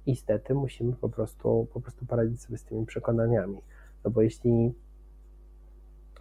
niestety 0.06 0.55
musimy 0.55 0.93
po 0.93 1.09
prostu, 1.09 1.69
po 1.73 1.81
prostu 1.81 2.06
poradzić 2.06 2.43
sobie 2.43 2.59
z 2.59 2.65
tymi 2.65 2.86
przekonaniami. 2.86 3.59
No 4.05 4.11
bo 4.11 4.23
jeśli 4.23 4.74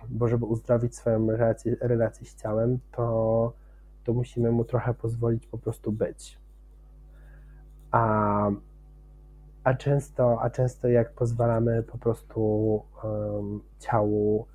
bo 0.09 0.27
żeby 0.27 0.45
uzdrowić 0.45 0.95
swoją 0.95 1.27
relację, 1.27 1.75
relację 1.81 2.27
z 2.27 2.35
ciałem, 2.35 2.79
to, 2.91 3.53
to 4.03 4.13
musimy 4.13 4.51
mu 4.51 4.65
trochę 4.65 4.93
pozwolić 4.93 5.47
po 5.47 5.57
prostu 5.57 5.91
być. 5.91 6.39
A, 7.91 8.49
a, 9.63 9.73
często, 9.73 10.41
a 10.41 10.49
często 10.49 10.87
jak 10.87 11.13
pozwalamy 11.13 11.83
po 11.83 11.97
prostu 11.97 12.41
um, 13.03 13.61
ciału, 13.79 14.47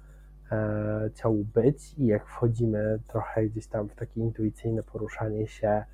e, 0.53 1.11
ciału 1.15 1.45
być 1.45 1.95
i 1.99 2.07
jak 2.07 2.27
wchodzimy 2.27 2.99
trochę 3.07 3.47
gdzieś 3.47 3.67
tam 3.67 3.89
w 3.89 3.95
takie 3.95 4.21
intuicyjne 4.21 4.83
poruszanie 4.83 5.47
się 5.47 5.69
e, 5.69 5.85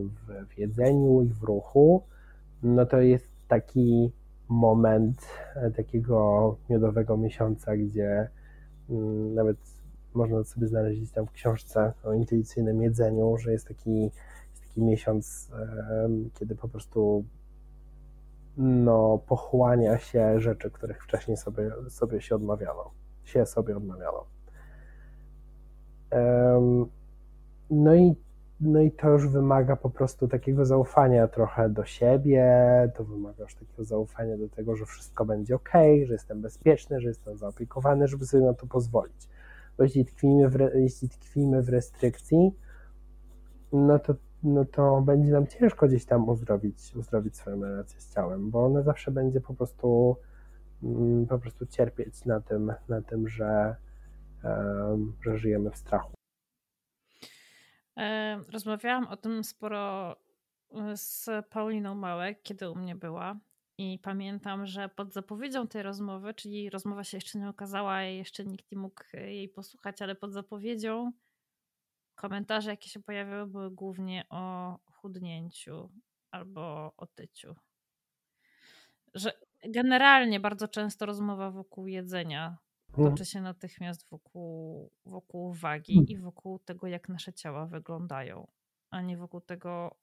w, 0.00 0.48
w 0.48 0.58
jedzeniu 0.58 1.22
i 1.22 1.28
w 1.28 1.42
ruchu, 1.42 2.02
no 2.62 2.86
to 2.86 3.00
jest 3.00 3.30
taki 3.48 4.12
moment 4.48 5.26
e, 5.54 5.70
takiego 5.70 6.56
miodowego 6.70 7.16
miesiąca, 7.16 7.76
gdzie 7.76 8.28
nawet 9.34 9.56
można 10.14 10.44
sobie 10.44 10.66
znaleźć 10.66 11.12
tam 11.12 11.26
w 11.26 11.32
książce 11.32 11.92
o 12.04 12.12
intuicyjnym 12.12 12.82
jedzeniu, 12.82 13.36
że 13.36 13.52
jest 13.52 13.68
taki, 13.68 14.02
jest 14.02 14.68
taki 14.68 14.82
miesiąc, 14.82 15.50
kiedy 16.34 16.54
po 16.54 16.68
prostu 16.68 17.24
no, 18.56 19.18
pochłania 19.26 19.98
się 19.98 20.40
rzeczy, 20.40 20.70
których 20.70 21.04
wcześniej 21.04 21.36
sobie, 21.36 21.70
sobie 21.88 22.20
się 22.20 22.34
odmawiano, 22.34 22.90
się 23.24 23.46
sobie 23.46 23.76
odmawiano. 23.76 24.24
No 27.70 27.94
i, 27.94 28.16
no 28.60 28.80
i 28.80 28.90
to 28.90 29.08
już 29.10 29.28
wymaga 29.28 29.76
po 29.76 29.90
prostu 29.90 30.28
takiego 30.28 30.64
zaufania 30.64 31.28
trochę 31.28 31.70
do 31.70 31.84
siebie, 31.84 32.44
to 32.96 33.04
wymaga 33.04 33.42
już 33.42 33.54
takiego 33.54 33.84
zaufania 33.84 34.36
do 34.36 34.48
tego, 34.48 34.76
że 34.76 34.86
wszystko 34.86 35.24
będzie 35.24 35.54
ok, 35.54 35.72
że 36.04 36.12
jestem 36.12 36.40
bezpieczny, 36.40 37.00
że 37.00 37.08
jestem 37.08 37.38
zaopiekowany, 37.38 38.08
żeby 38.08 38.26
sobie 38.26 38.44
na 38.44 38.54
to 38.54 38.66
pozwolić. 38.66 39.28
Bo 39.76 39.84
jeśli 39.84 40.04
tkwimy 40.04 40.48
w, 40.48 40.58
jeśli 40.74 41.08
tkwimy 41.08 41.62
w 41.62 41.68
restrykcji, 41.68 42.54
no 43.72 43.98
to, 43.98 44.14
no 44.42 44.64
to 44.64 45.00
będzie 45.00 45.32
nam 45.32 45.46
ciężko 45.46 45.86
gdzieś 45.86 46.04
tam 46.04 46.28
uzdrowić, 46.28 46.96
uzdrowić 46.96 47.36
swoją 47.36 47.62
relację 47.62 48.00
z 48.00 48.14
ciałem, 48.14 48.50
bo 48.50 48.64
ona 48.64 48.82
zawsze 48.82 49.10
będzie 49.10 49.40
po 49.40 49.54
prostu 49.54 50.16
mm, 50.82 51.26
po 51.26 51.38
prostu 51.38 51.66
cierpieć 51.66 52.24
na 52.24 52.40
tym, 52.40 52.72
na 52.88 53.02
tym 53.02 53.28
że, 53.28 53.76
że 55.20 55.36
żyjemy 55.36 55.70
w 55.70 55.76
strachu. 55.76 56.17
E, 57.98 58.40
rozmawiałam 58.48 59.06
o 59.06 59.16
tym 59.16 59.44
sporo 59.44 60.16
e, 60.70 60.96
z 60.96 61.28
Pauliną 61.50 61.94
Małek, 61.94 62.42
kiedy 62.42 62.70
u 62.70 62.74
mnie 62.74 62.96
była. 62.96 63.36
I 63.78 63.98
pamiętam, 64.02 64.66
że 64.66 64.88
pod 64.88 65.12
zapowiedzią 65.12 65.68
tej 65.68 65.82
rozmowy, 65.82 66.34
czyli 66.34 66.70
rozmowa 66.70 67.04
się 67.04 67.16
jeszcze 67.16 67.38
nie 67.38 67.48
okazała, 67.48 68.02
jeszcze 68.02 68.44
nikt 68.44 68.72
nie 68.72 68.78
mógł 68.78 69.02
jej 69.12 69.48
posłuchać, 69.48 70.02
ale 70.02 70.14
pod 70.14 70.32
zapowiedzią 70.32 71.12
komentarze, 72.14 72.70
jakie 72.70 72.88
się 72.88 73.02
pojawiały, 73.02 73.46
były 73.46 73.70
głównie 73.70 74.24
o 74.30 74.76
chudnięciu 74.92 75.90
albo 76.30 76.92
o 76.96 77.06
tyciu. 77.06 77.56
Że 79.14 79.32
generalnie 79.64 80.40
bardzo 80.40 80.68
często 80.68 81.06
rozmowa 81.06 81.50
wokół 81.50 81.86
jedzenia. 81.86 82.56
Toczy 82.92 83.24
się 83.24 83.40
natychmiast 83.40 84.08
wokół, 84.10 84.90
wokół 85.06 85.52
wagi 85.52 85.94
hmm. 85.94 86.08
i 86.08 86.18
wokół 86.18 86.58
tego, 86.58 86.86
jak 86.86 87.08
nasze 87.08 87.32
ciała 87.32 87.66
wyglądają, 87.66 88.46
a 88.90 89.02
nie 89.02 89.16
wokół 89.16 89.40
tego, 89.40 89.96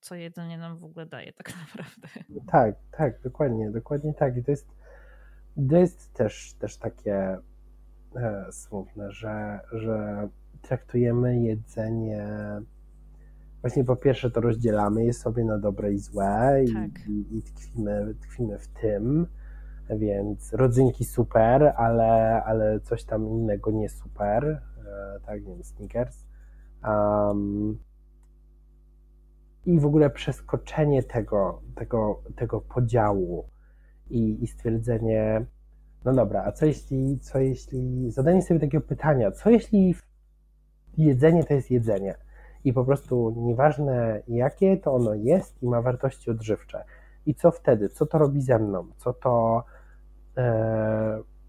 co 0.00 0.14
jedzenie 0.14 0.58
nam 0.58 0.76
w 0.76 0.84
ogóle 0.84 1.06
daje 1.06 1.32
tak 1.32 1.52
naprawdę. 1.60 2.08
Tak, 2.46 2.74
tak, 2.90 3.22
dokładnie, 3.22 3.70
dokładnie 3.70 4.14
tak. 4.14 4.36
I 4.36 4.44
to 4.44 4.50
jest, 4.50 4.68
to 5.70 5.76
jest 5.76 6.12
też, 6.12 6.54
też 6.54 6.78
takie 6.78 7.38
e, 8.16 8.52
smutne, 8.52 9.12
że, 9.12 9.60
że 9.72 10.28
traktujemy 10.62 11.40
jedzenie 11.40 12.26
właśnie 13.60 13.84
po 13.84 13.96
pierwsze 13.96 14.30
to 14.30 14.40
rozdzielamy 14.40 15.04
je 15.04 15.12
sobie 15.12 15.44
na 15.44 15.58
dobre 15.58 15.92
i 15.92 15.98
złe 15.98 16.64
tak. 16.74 17.08
i, 17.08 17.36
i 17.36 17.42
tkwimy, 17.42 18.14
tkwimy 18.20 18.58
w 18.58 18.68
tym, 18.68 19.26
więc 19.90 20.52
rodzynki 20.52 21.04
super, 21.04 21.72
ale, 21.76 22.42
ale 22.44 22.80
coś 22.80 23.04
tam 23.04 23.28
innego 23.28 23.70
nie 23.70 23.88
super, 23.88 24.44
e, 24.44 25.20
tak, 25.26 25.44
nie 25.44 25.54
wiem, 25.54 25.64
Snickers. 25.64 26.26
Um, 26.84 27.78
I 29.66 29.80
w 29.80 29.86
ogóle 29.86 30.10
przeskoczenie 30.10 31.02
tego, 31.02 31.60
tego, 31.74 32.22
tego 32.36 32.60
podziału 32.60 33.48
i, 34.10 34.44
i 34.44 34.46
stwierdzenie, 34.46 35.46
no 36.04 36.12
dobra, 36.12 36.44
a 36.46 36.52
co 36.52 36.66
jeśli, 36.66 37.18
co 37.18 37.38
jeśli, 37.38 38.10
zadanie 38.10 38.42
sobie 38.42 38.60
takiego 38.60 38.86
pytania, 38.86 39.30
co 39.30 39.50
jeśli 39.50 39.94
jedzenie 40.96 41.44
to 41.44 41.54
jest 41.54 41.70
jedzenie 41.70 42.14
i 42.66 42.72
po 42.72 42.84
prostu 42.84 43.34
nieważne 43.36 44.22
jakie 44.28 44.76
to 44.76 44.94
ono 44.94 45.14
jest 45.14 45.62
i 45.62 45.66
ma 45.68 45.82
wartości 45.82 46.30
odżywcze. 46.30 46.84
I 47.26 47.34
co 47.34 47.50
wtedy? 47.50 47.88
Co 47.88 48.06
to 48.06 48.18
robi 48.18 48.42
ze 48.42 48.58
mną? 48.58 48.86
Co 48.96 49.12
to, 49.12 49.64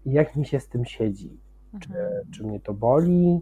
jak 0.06 0.36
mi 0.36 0.46
się 0.46 0.60
z 0.60 0.68
tym 0.68 0.84
siedzi. 0.84 1.40
Czy, 1.80 1.88
mhm. 1.88 2.30
czy 2.30 2.44
mnie 2.44 2.60
to 2.60 2.74
boli, 2.74 3.40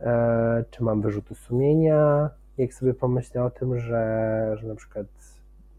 e, 0.00 0.64
czy 0.70 0.82
mam 0.82 1.02
wyrzuty 1.02 1.34
sumienia. 1.34 2.30
Jak 2.58 2.74
sobie 2.74 2.94
pomyślę 2.94 3.44
o 3.44 3.50
tym, 3.50 3.78
że, 3.78 4.52
że 4.54 4.68
na 4.68 4.74
przykład 4.74 5.06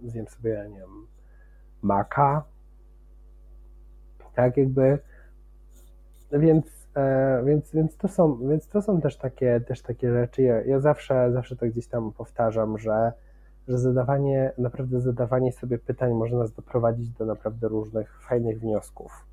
zjem 0.03 0.27
sobie, 0.27 0.67
nie 0.71 0.79
wiem, 0.79 1.07
maka, 1.81 2.43
tak 4.35 4.57
jakby, 4.57 4.99
więc, 6.31 6.87
e, 6.95 7.43
więc, 7.45 7.71
więc, 7.73 7.97
to 7.97 8.07
są, 8.07 8.47
więc 8.47 8.67
to 8.67 8.81
są 8.81 9.01
też 9.01 9.17
takie, 9.17 9.61
też 9.61 9.81
takie 9.81 10.11
rzeczy. 10.11 10.41
Ja, 10.41 10.61
ja 10.61 10.79
zawsze, 10.79 11.31
zawsze 11.31 11.55
to 11.55 11.65
gdzieś 11.65 11.87
tam 11.87 12.11
powtarzam, 12.11 12.77
że 12.77 13.13
że 13.67 13.77
zadawanie, 13.77 14.51
naprawdę 14.57 15.01
zadawanie 15.01 15.51
sobie 15.51 15.77
pytań 15.77 16.13
może 16.13 16.37
nas 16.37 16.53
doprowadzić 16.53 17.09
do 17.09 17.25
naprawdę 17.25 17.67
różnych 17.67 18.21
fajnych 18.21 18.59
wniosków. 18.59 19.25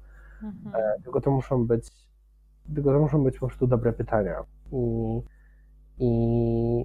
Mhm. 0.43 1.03
Tylko 1.03 1.21
to 1.21 1.31
muszą 1.31 1.67
być 1.67 2.07
tylko 2.75 2.93
to 2.93 3.01
muszą 3.01 3.25
być 3.25 3.39
po 3.39 3.47
prostu 3.47 3.67
dobre 3.67 3.93
pytania. 3.93 4.45
I, 4.73 5.23
i 5.99 6.85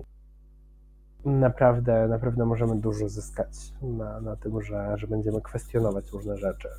naprawdę, 1.26 2.07
naprawdę 2.07 2.45
możemy 2.45 2.80
dużo 2.80 3.09
zyskać 3.09 3.73
na, 3.81 4.22
na 4.22 4.35
tym, 4.35 4.61
że, 4.61 4.97
że 4.97 5.07
będziemy 5.07 5.41
kwestionować 5.41 6.11
różne 6.11 6.38
rzeczy, 6.38 6.69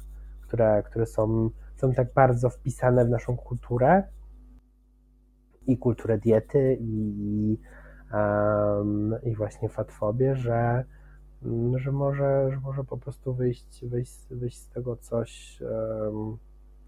które, 0.42 0.82
które 0.82 1.06
są, 1.06 1.50
są 1.76 1.92
tak 1.92 2.12
bardzo 2.14 2.50
wpisane 2.50 3.04
w 3.04 3.08
naszą 3.08 3.36
kulturę 3.36 4.02
i 5.66 5.78
kulturę 5.78 6.18
diety 6.18 6.78
i, 6.80 7.58
um, 8.12 9.14
i 9.22 9.34
właśnie 9.34 9.68
fatfobię, 9.68 10.36
że, 10.36 10.84
że, 11.76 11.92
może, 11.92 12.48
że 12.52 12.60
może 12.60 12.84
po 12.84 12.96
prostu 12.96 13.34
wyjść, 13.34 13.84
wyjść, 13.84 14.26
wyjść 14.30 14.58
z 14.58 14.68
tego 14.68 14.96
coś, 14.96 15.60
um, 15.60 16.38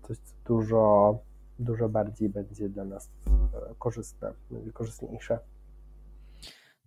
coś 0.02 0.18
co 0.18 0.34
dużo, 0.44 1.18
dużo 1.58 1.88
bardziej 1.88 2.28
będzie 2.28 2.68
dla 2.68 2.84
nas 2.84 3.10
e, 3.26 3.74
korzystne, 3.78 4.32
korzystniejsze. 4.72 5.38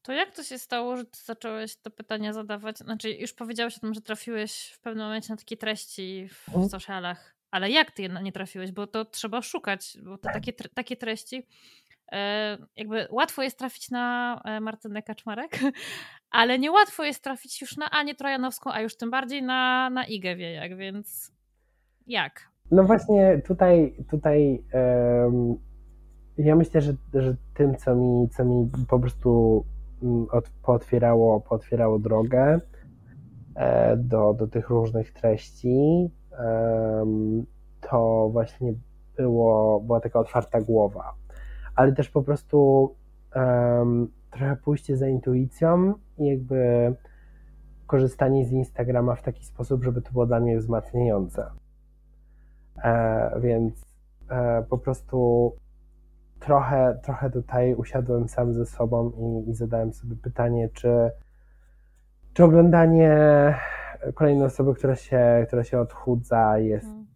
To 0.07 0.14
jak 0.14 0.31
to 0.31 0.43
się 0.43 0.59
stało, 0.59 0.97
że 0.97 1.05
ty 1.05 1.19
zacząłeś 1.26 1.76
te 1.76 1.89
pytania 1.89 2.34
zadawać? 2.34 2.77
Znaczy, 2.77 3.11
już 3.11 3.34
powiedziałeś 3.34 3.77
o 3.77 3.80
tym, 3.80 3.93
że 3.93 4.01
trafiłeś 4.01 4.72
w 4.76 4.80
pewnym 4.80 5.05
momencie 5.05 5.34
na 5.34 5.38
takie 5.38 5.57
treści 5.57 6.30
w 6.31 6.47
mhm. 6.47 6.69
socialach, 6.69 7.35
ale 7.51 7.69
jak 7.69 7.91
ty 7.91 8.09
nie 8.09 8.31
trafiłeś? 8.31 8.72
Bo 8.72 8.88
to 8.88 9.05
trzeba 9.05 9.41
szukać, 9.41 9.97
bo 10.03 10.18
to 10.18 10.30
takie, 10.39 10.53
takie 10.53 10.95
treści, 10.95 11.47
jakby 12.76 13.08
łatwo 13.12 13.44
jest 13.44 13.60
trafić 13.60 13.92
na 13.92 14.40
e, 14.46 14.60
Martynę 14.60 15.04
Kaczmarek, 15.04 15.60
ale 16.32 16.60
niełatwo 16.60 17.04
jest 17.04 17.24
trafić 17.24 17.62
już 17.62 17.78
na 17.78 17.90
Anię 17.90 18.16
Trojanowską, 18.16 18.72
a 18.74 18.82
już 18.82 18.98
tym 18.98 19.12
bardziej 19.12 19.44
na, 19.44 19.90
na 19.90 20.06
Igę 20.06 20.36
Wiejak, 20.36 20.78
więc 20.78 21.32
jak? 22.08 22.42
No 22.72 22.84
właśnie 22.84 23.42
tutaj, 23.48 23.96
tutaj 24.10 24.64
um, 24.74 25.58
ja 26.38 26.56
myślę, 26.56 26.82
że, 26.82 26.94
że 27.14 27.36
tym, 27.54 27.76
co 27.76 27.96
mi, 27.96 28.30
co 28.30 28.46
mi 28.46 28.70
po 28.90 29.00
prostu 29.00 29.64
Mm, 30.04 30.28
od, 30.32 30.50
pootwierało, 30.50 31.42
pootwierało 31.42 32.00
drogę 32.00 32.60
e, 33.56 33.98
do, 33.98 34.34
do 34.34 34.48
tych 34.48 34.70
różnych 34.70 35.14
treści, 35.14 36.10
to 37.82 38.30
właśnie 38.32 38.74
było, 39.18 39.80
była 39.80 40.00
taka 40.00 40.20
otwarta 40.20 40.62
głowa, 40.62 41.14
ale 41.78 41.91
też 41.91 42.10
po 42.10 42.24
prostu 42.24 42.90
um, 43.36 44.08
trochę 44.32 44.56
pójście 44.56 44.98
za 44.98 45.08
intuicją 45.08 45.94
i 46.18 46.26
jakby 46.26 46.94
korzystanie 47.88 48.45
z 48.45 48.52
Instagrama 48.52 49.16
w 49.16 49.22
taki 49.22 49.45
sposób, 49.45 49.84
żeby 49.84 50.02
to 50.02 50.12
było 50.12 50.26
dla 50.26 50.40
mnie 50.40 50.58
wzmacniające. 50.58 51.49
E, 52.84 53.40
więc 53.41 53.86
e, 54.30 54.64
po 54.70 54.78
prostu 54.78 55.52
trochę, 56.40 56.99
trochę 57.04 57.30
tutaj 57.30 57.76
usiadłem 57.76 58.28
sam 58.28 58.54
ze 58.54 58.66
sobą 58.66 59.12
i, 59.18 59.49
i 59.49 59.54
zadałem 59.54 59.94
sobie 59.94 60.16
pytanie, 60.16 60.70
czy, 60.74 61.12
czy 62.34 62.44
oglądanie 62.44 63.16
kolejnej 64.14 64.45
osoby, 64.45 64.74
która 64.74 64.95
się, 64.95 65.45
która 65.48 65.64
się 65.64 65.80
odchudza, 65.80 66.58
jest 66.58 66.86
hmm. 66.86 67.07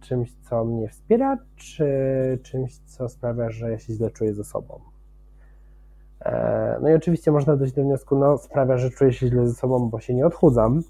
Czymś, 0.00 0.32
co 0.32 0.64
mnie 0.64 0.88
wspiera, 0.88 1.38
czy 1.56 1.88
czymś, 2.42 2.78
co 2.78 3.08
sprawia, 3.08 3.50
że 3.50 3.70
ja 3.70 3.78
się 3.78 3.92
źle 3.92 4.10
czuję 4.10 4.34
ze 4.34 4.44
sobą. 4.44 4.80
E, 6.20 6.78
no 6.82 6.88
i 6.88 6.94
oczywiście 6.94 7.32
można 7.32 7.56
dojść 7.56 7.74
do 7.74 7.82
wniosku, 7.82 8.16
no 8.16 8.38
sprawia, 8.38 8.78
że 8.78 8.90
czuję 8.90 9.12
się 9.12 9.28
źle 9.28 9.48
ze 9.48 9.54
sobą, 9.54 9.90
bo 9.90 10.00
się 10.00 10.14
nie 10.14 10.26
odchudzam. 10.26 10.82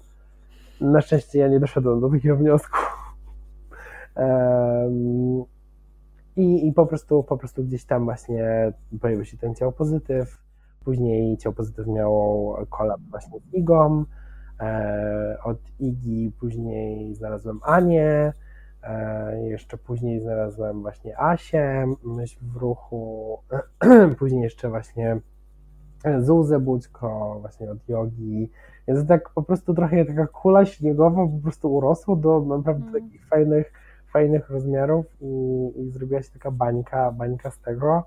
Na 0.81 1.01
szczęście 1.01 1.39
ja 1.39 1.47
nie 1.47 1.59
doszedłem 1.59 2.01
do 2.01 2.09
takiego 2.09 2.35
wniosku. 2.35 2.77
I, 6.35 6.67
I 6.67 6.73
po 6.73 6.85
prostu 6.85 7.23
po 7.23 7.37
prostu 7.37 7.63
gdzieś 7.63 7.85
tam 7.85 8.03
właśnie 8.03 8.73
pojawił 9.01 9.25
się 9.25 9.37
ten 9.37 9.55
ciało 9.55 9.71
pozytyw. 9.71 10.37
Później 10.85 11.37
ciało 11.37 11.55
pozytyw 11.55 11.87
miało 11.87 12.65
kolab 12.69 13.01
właśnie 13.09 13.39
z 13.39 13.53
Igą. 13.53 14.05
E, 14.59 15.37
od 15.43 15.57
Igi 15.79 16.31
później 16.39 17.15
znalazłem 17.15 17.59
Anię. 17.63 18.33
E, 18.83 19.47
jeszcze 19.47 19.77
później 19.77 20.19
znalazłem 20.19 20.81
właśnie 20.81 21.19
Asię, 21.19 21.93
myśl 22.03 22.39
w 22.41 22.55
ruchu. 22.55 23.37
później 24.19 24.41
jeszcze 24.41 24.69
właśnie 24.69 25.19
Zuzę 26.19 26.59
Budźko, 26.59 27.37
właśnie 27.41 27.71
od 27.71 27.89
jogi. 27.89 28.49
Więc 28.87 29.07
tak 29.07 29.29
po 29.29 29.43
prostu 29.43 29.73
trochę 29.73 30.05
taka 30.05 30.27
kula 30.27 30.65
śniegowa 30.65 31.27
po 31.27 31.39
prostu 31.43 31.75
urosło 31.75 32.15
do 32.15 32.41
naprawdę 32.41 32.87
mm. 32.87 32.93
takich 32.93 33.27
fajnych 33.27 33.73
fajnych 34.13 34.49
rozmiarów 34.49 35.05
i, 35.21 35.71
i 35.75 35.91
zrobiła 35.91 36.21
się 36.21 36.31
taka 36.31 36.51
bańka, 36.51 37.11
bańka 37.11 37.51
z 37.51 37.59
tego, 37.59 38.03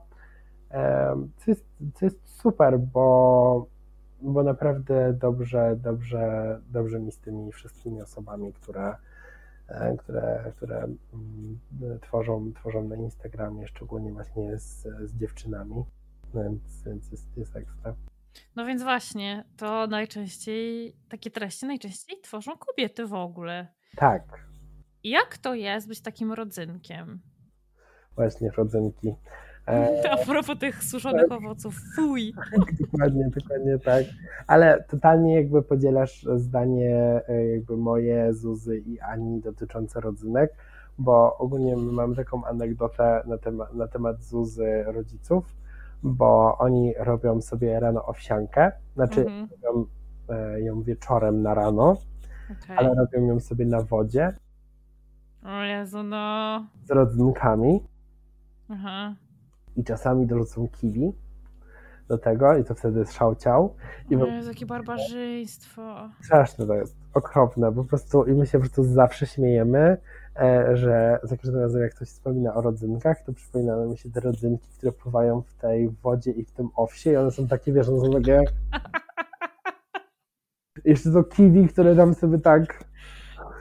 co 1.36 1.50
jest, 1.50 1.64
co 1.94 2.06
jest 2.06 2.28
super, 2.28 2.78
bo, 2.80 3.66
bo 4.22 4.42
naprawdę 4.42 5.12
dobrze, 5.12 5.76
dobrze, 5.82 6.60
dobrze 6.70 7.00
mi 7.00 7.12
z 7.12 7.18
tymi 7.18 7.52
wszystkimi 7.52 8.02
osobami, 8.02 8.52
które, 8.52 8.88
e, 8.88 8.96
które, 9.98 10.52
które 10.56 10.76
mm, 10.78 12.00
tworzą, 12.00 12.52
tworzą 12.52 12.88
na 12.88 12.96
Instagramie, 12.96 13.66
szczególnie 13.66 14.12
właśnie 14.12 14.58
z, 14.58 14.82
z 14.82 15.14
dziewczynami, 15.14 15.84
więc, 16.34 16.82
więc 16.86 17.10
jest, 17.10 17.36
jest 17.36 17.56
ekstra. 17.56 17.94
No 18.56 18.66
więc 18.66 18.82
właśnie, 18.82 19.44
to 19.56 19.86
najczęściej, 19.86 20.96
takie 21.08 21.30
treści 21.30 21.66
najczęściej 21.66 22.20
tworzą 22.20 22.52
kobiety 22.58 23.06
w 23.06 23.14
ogóle. 23.14 23.66
Tak, 23.96 24.44
jak 25.04 25.38
to 25.38 25.54
jest 25.54 25.88
być 25.88 26.00
takim 26.00 26.32
rodzynkiem? 26.32 27.20
Właśnie, 28.14 28.50
rodzynki. 28.50 29.14
E... 29.66 30.10
A 30.12 30.16
propos 30.16 30.58
tych 30.58 30.84
suszonych 30.84 31.32
owoców, 31.32 31.80
fuj. 31.96 32.34
dokładnie, 32.80 33.28
dokładnie 33.36 33.78
tak. 33.78 34.04
Ale 34.46 34.84
totalnie 34.88 35.34
jakby 35.34 35.62
podzielasz 35.62 36.26
zdanie 36.36 37.20
e, 37.28 37.46
jakby 37.46 37.76
moje, 37.76 38.34
Zuzy 38.34 38.78
i 38.78 39.00
Ani 39.00 39.40
dotyczące 39.40 40.00
rodzynek, 40.00 40.54
bo 40.98 41.38
ogólnie 41.38 41.76
mam 41.76 42.14
taką 42.14 42.44
anegdotę 42.44 43.22
na 43.26 43.38
temat, 43.38 43.74
na 43.74 43.88
temat 43.88 44.22
Zuzy 44.22 44.84
rodziców, 44.86 45.54
bo 46.02 46.58
oni 46.58 46.94
robią 46.98 47.40
sobie 47.40 47.80
rano 47.80 48.06
owsiankę, 48.06 48.72
znaczy 48.94 49.20
mhm. 49.20 49.48
robią 49.62 49.86
e, 50.28 50.60
ją 50.60 50.82
wieczorem 50.82 51.42
na 51.42 51.54
rano, 51.54 51.96
okay. 52.64 52.76
ale 52.76 52.94
robią 52.94 53.26
ją 53.26 53.40
sobie 53.40 53.66
na 53.66 53.82
wodzie 53.82 54.34
o 55.44 55.62
Jezu, 55.62 56.02
no. 56.02 56.66
Z 56.84 56.90
rodzynkami. 56.90 57.80
Aha. 58.68 59.14
I 59.76 59.84
czasami 59.84 60.26
dorzucą 60.26 60.68
kiwi 60.68 61.12
do 62.08 62.18
tego 62.18 62.56
i 62.56 62.64
to 62.64 62.74
wtedy 62.74 62.98
jest 62.98 63.12
szałciał. 63.12 63.74
I 64.10 64.16
o 64.16 64.26
Jezu, 64.26 64.48
jakie 64.48 64.66
barbarzyństwo. 64.66 66.10
Straszne 66.22 66.66
to 66.66 66.74
jest, 66.74 66.96
okropne. 67.14 67.72
Po 67.72 67.84
prostu 67.84 68.24
i 68.24 68.32
my 68.32 68.46
się 68.46 68.58
po 68.58 68.64
prostu 68.64 68.84
zawsze 68.84 69.26
śmiejemy, 69.26 69.96
e, 70.36 70.76
że 70.76 71.18
za 71.22 71.36
każdym 71.36 71.60
razem 71.60 71.82
jak 71.82 71.94
ktoś 71.94 72.08
wspomina 72.08 72.54
o 72.54 72.60
rodzynkach, 72.60 73.22
to 73.22 73.32
przypominają 73.32 73.90
mi 73.90 73.98
się 73.98 74.10
te 74.10 74.20
rodzynki, 74.20 74.68
które 74.78 74.92
pływają 74.92 75.42
w 75.42 75.54
tej 75.54 75.90
wodzie 75.90 76.30
i 76.30 76.44
w 76.44 76.52
tym 76.52 76.68
owsie 76.76 77.12
i 77.12 77.16
one 77.16 77.30
są 77.30 77.48
takie, 77.48 77.72
wiesz, 77.72 77.88
one 77.88 78.00
są 78.00 78.10
takie... 78.10 78.42
Jeszcze 80.84 81.12
to 81.12 81.24
kiwi, 81.24 81.68
które 81.68 81.96
tam 81.96 82.14
sobie 82.14 82.38
tak 82.38 82.84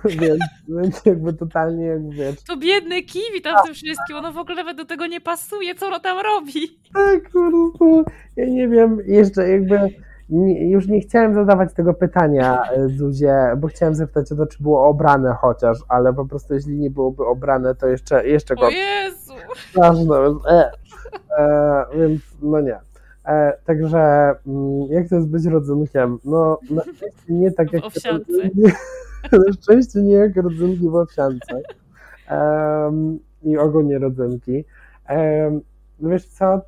więc, 0.22 0.42
więc 0.68 1.06
jakby 1.06 1.34
totalnie 1.34 1.86
jak 1.86 2.10
wiesz. 2.10 2.44
To 2.44 2.58
biedny 2.58 3.04
kiwi 3.04 3.42
tam 3.44 3.56
w 3.64 3.66
tym 3.66 3.74
wszystkim, 3.74 4.16
ono 4.16 4.32
w 4.32 4.38
ogóle 4.38 4.56
nawet 4.56 4.78
do 4.78 4.86
tego 4.86 5.08
nie 5.08 5.22
pasuje, 5.22 5.76
co 5.76 5.88
ono 5.88 6.00
tam 6.00 6.18
robi. 6.20 6.80
Tak, 6.94 7.24
po 7.24 7.50
prostu, 7.50 8.04
ja 8.36 8.46
nie 8.46 8.68
wiem, 8.68 8.98
jeszcze 9.06 9.50
jakby 9.50 9.90
nie, 10.30 10.70
już 10.70 10.88
nie 10.88 11.02
chciałem 11.02 11.34
zadawać 11.34 11.74
tego 11.74 11.94
pytania 11.94 12.64
e, 12.72 12.88
Zuzie, 12.90 13.36
bo 13.58 13.68
chciałem 13.68 13.96
zapytać 13.96 14.32
o 14.32 14.36
to, 14.36 14.46
czy 14.46 14.64
było 14.64 14.88
obrane 14.88 15.36
chociaż, 15.42 15.78
ale 15.90 16.14
po 16.14 16.26
prostu 16.26 16.54
jeśli 16.54 16.78
nie 16.78 16.90
byłoby 16.90 17.26
obrane, 17.26 17.76
to 17.76 17.88
jeszcze, 17.88 18.28
jeszcze 18.28 18.56
go... 18.56 18.66
O 18.66 18.70
Jezu! 18.70 19.34
Ważne, 19.76 20.16
e, 20.48 20.72
e, 21.38 21.86
więc 21.96 22.22
no 22.42 22.62
nie. 22.62 22.80
E, 23.26 23.58
także 23.66 24.00
mm, 24.48 24.88
jak 24.90 25.10
to 25.10 25.16
jest 25.16 25.28
być 25.28 25.46
rodzynkiem? 25.46 26.20
No, 26.26 26.60
no 26.70 26.82
nie 27.30 27.52
tak 27.52 27.74
jak... 27.74 27.84
W 27.84 27.86
owsiance. 27.86 28.34
Na 29.32 29.54
szczęście 29.54 30.02
nie 30.02 30.14
jak 30.14 30.36
rodzynki 30.36 30.90
w 30.90 30.96
owsiance. 30.96 31.62
Um, 32.32 33.20
I 33.44 33.58
ogólnie 33.58 34.00
rodzynki. 34.00 34.66
Um, 35.10 35.62
wiesz 36.00 36.26
co, 36.26 36.62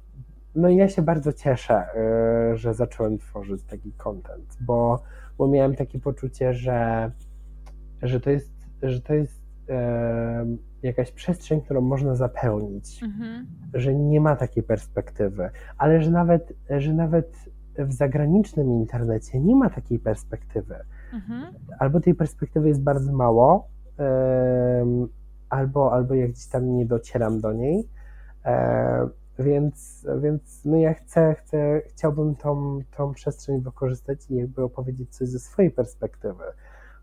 no 0.56 0.70
ja 0.70 0.90
się 0.90 1.02
bardzo 1.02 1.34
cieszę, 1.34 1.86
y, 2.54 2.58
że 2.58 2.74
zacząłem 2.74 3.18
tworzyć 3.18 3.64
taki 3.64 3.92
content, 3.92 4.58
bo, 4.62 5.04
bo 5.38 5.48
miałem 5.48 5.76
takie 5.76 6.00
poczucie, 6.00 6.54
że, 6.54 7.12
że 8.02 8.20
to 8.20 8.30
jest, 8.30 8.52
że 8.82 9.02
to 9.02 9.14
jest 9.14 9.42
y, 9.70 9.74
jakaś 10.84 11.12
przestrzeń, 11.12 11.62
którą 11.62 11.82
można 11.82 12.16
zapełnić, 12.16 13.04
mhm. 13.04 13.48
że 13.74 13.96
nie 13.96 14.22
ma 14.22 14.36
takiej 14.36 14.64
perspektywy, 14.64 15.50
ale 15.78 16.02
że 16.02 16.12
nawet, 16.12 16.54
że 16.78 16.94
nawet 16.94 17.36
w 17.78 17.94
zagranicznym 17.94 18.72
internecie 18.72 19.40
nie 19.40 19.56
ma 19.56 19.70
takiej 19.70 20.00
perspektywy. 20.00 20.76
Mhm. 21.16 21.54
Albo 21.80 22.00
tej 22.00 22.16
perspektywy 22.16 22.68
jest 22.68 22.84
bardzo 22.84 23.14
mało, 23.14 23.68
albo, 25.50 25.94
albo 25.94 26.14
jak 26.14 26.32
gdzieś 26.32 26.48
tam 26.48 26.78
nie 26.78 26.86
docieram 26.86 27.42
do 27.42 27.54
niej. 27.54 27.90
E, 28.46 29.08
więc, 29.40 30.08
więc 30.22 30.66
no 30.66 30.78
ja 30.78 30.94
chcę, 30.94 31.36
chcę, 31.36 31.82
chciałbym 31.88 32.36
tą, 32.36 32.80
tą 32.98 33.14
przestrzeń 33.14 33.62
wykorzystać 33.62 34.30
i 34.30 34.36
jakby 34.36 34.64
opowiedzieć 34.64 35.16
coś 35.16 35.30
ze 35.30 35.40
swojej 35.40 35.72
perspektywy, 35.72 36.44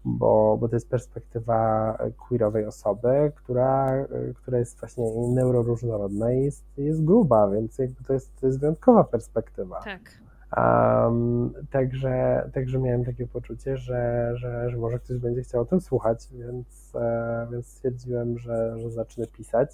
bo, 0.05 0.57
bo 0.61 0.69
to 0.69 0.77
jest 0.77 0.91
perspektywa 0.91 1.99
queerowej 2.29 2.67
osoby, 2.67 3.33
która, 3.35 3.93
która 4.35 4.59
jest 4.59 4.81
właśnie 4.81 5.05
neuroróżnorodna 5.35 6.33
i 6.33 6.45
jest, 6.45 6.65
jest 6.77 7.05
gruba, 7.05 7.51
więc 7.51 7.79
jakby 7.79 8.05
to 8.05 8.13
jest, 8.13 8.41
to 8.41 8.47
jest 8.47 8.61
wyjątkowa 8.61 9.05
perspektywa. 9.05 9.81
Tak. 9.85 10.22
Um, 10.57 11.53
także, 11.71 12.45
także 12.55 12.79
miałem 12.79 13.05
takie 13.05 13.27
poczucie, 13.27 13.77
że, 13.77 14.33
że, 14.35 14.71
że 14.71 14.77
może 14.77 14.99
ktoś 14.99 15.19
będzie 15.19 15.43
chciał 15.43 15.63
o 15.63 15.65
tym 15.65 15.81
słuchać, 15.81 16.29
więc, 16.33 16.93
e, 16.95 17.47
więc 17.53 17.67
stwierdziłem, 17.67 18.39
że, 18.39 18.79
że 18.79 18.91
zacznę 18.91 19.27
pisać 19.27 19.71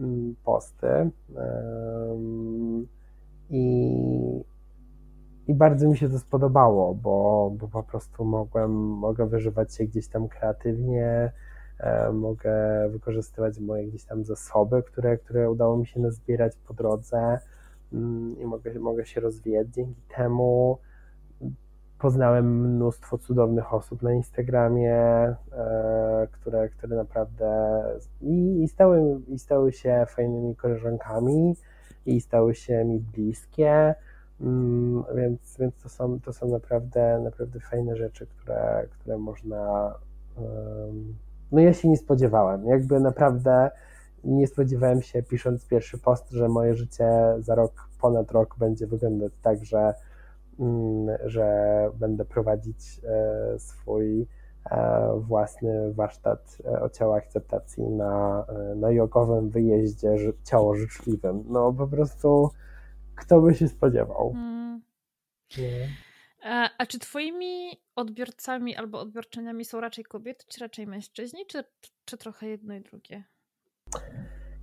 mm, 0.00 0.34
posty. 0.44 0.86
Um, 1.34 2.86
i, 3.50 4.44
I 5.48 5.54
bardzo 5.54 5.88
mi 5.88 5.96
się 5.96 6.08
to 6.08 6.18
spodobało, 6.18 6.94
bo, 6.94 7.52
bo 7.58 7.68
po 7.68 7.82
prostu 7.82 8.24
mogłem, 8.24 8.70
mogę 8.76 9.26
wyżywać 9.26 9.74
się 9.74 9.84
gdzieś 9.84 10.08
tam 10.08 10.28
kreatywnie, 10.28 11.32
e, 11.78 12.12
mogę 12.12 12.54
wykorzystywać 12.90 13.60
moje 13.60 13.86
gdzieś 13.86 14.04
tam 14.04 14.24
zasoby, 14.24 14.82
które, 14.82 15.18
które 15.18 15.50
udało 15.50 15.76
mi 15.76 15.86
się 15.86 16.00
nazbierać 16.00 16.56
po 16.56 16.74
drodze 16.74 17.38
i 18.38 18.46
mogę, 18.46 18.78
mogę 18.78 19.06
się 19.06 19.20
rozwijać 19.20 19.68
dzięki 19.68 20.02
temu. 20.16 20.78
Poznałem 21.98 22.60
mnóstwo 22.60 23.18
cudownych 23.18 23.74
osób 23.74 24.02
na 24.02 24.12
Instagramie, 24.12 24.94
e, 24.94 26.28
które, 26.32 26.68
które 26.68 26.96
naprawdę 26.96 27.82
i, 28.20 28.62
i, 28.62 28.68
stały, 28.68 29.20
i 29.28 29.38
stały 29.38 29.72
się 29.72 30.06
fajnymi 30.08 30.56
koleżankami 30.56 31.56
i 32.06 32.20
stały 32.20 32.54
się 32.54 32.84
mi 32.84 33.00
bliskie. 33.00 33.94
Mm, 34.40 35.04
więc, 35.14 35.56
więc 35.58 35.82
to 35.82 35.88
są, 35.88 36.20
to 36.20 36.32
są 36.32 36.48
naprawdę, 36.48 37.20
naprawdę 37.24 37.60
fajne 37.60 37.96
rzeczy, 37.96 38.26
które, 38.26 38.86
które 38.90 39.18
można. 39.18 39.94
No 41.52 41.60
ja 41.60 41.72
się 41.72 41.88
nie 41.88 41.96
spodziewałem. 41.96 42.66
Jakby 42.66 43.00
naprawdę 43.00 43.70
nie 44.26 44.46
spodziewałem 44.46 45.02
się, 45.02 45.22
pisząc 45.22 45.66
pierwszy 45.66 45.98
post, 45.98 46.30
że 46.30 46.48
moje 46.48 46.74
życie 46.74 47.08
za 47.38 47.54
rok, 47.54 47.88
ponad 48.00 48.30
rok 48.30 48.58
będzie 48.58 48.86
wyglądać 48.86 49.32
tak, 49.42 49.64
że, 49.64 49.94
mm, 50.58 51.16
że 51.24 51.46
będę 51.94 52.24
prowadzić 52.24 53.00
e, 53.04 53.58
swój 53.58 54.26
e, 54.70 55.20
własny 55.20 55.94
warsztat 55.94 56.58
e, 56.64 56.80
o 56.80 56.88
ciała 56.88 57.16
akceptacji 57.16 57.84
na, 57.84 58.46
na 58.76 58.90
jogowym 58.90 59.50
wyjeździe 59.50 60.16
ciało 60.44 60.74
życzliwym. 60.74 61.44
No 61.48 61.72
po 61.72 61.86
prostu 61.88 62.50
kto 63.16 63.40
by 63.40 63.54
się 63.54 63.68
spodziewał. 63.68 64.32
Hmm. 64.32 64.82
A 66.78 66.86
czy 66.86 66.98
twoimi 66.98 67.80
odbiorcami 67.96 68.76
albo 68.76 69.00
odbiorczyniami 69.00 69.64
są 69.64 69.80
raczej 69.80 70.04
kobiety, 70.04 70.44
czy 70.48 70.60
raczej 70.60 70.86
mężczyźni, 70.86 71.46
czy, 71.46 71.64
czy 72.04 72.16
trochę 72.16 72.48
jedno 72.48 72.74
i 72.74 72.80
drugie? 72.80 73.24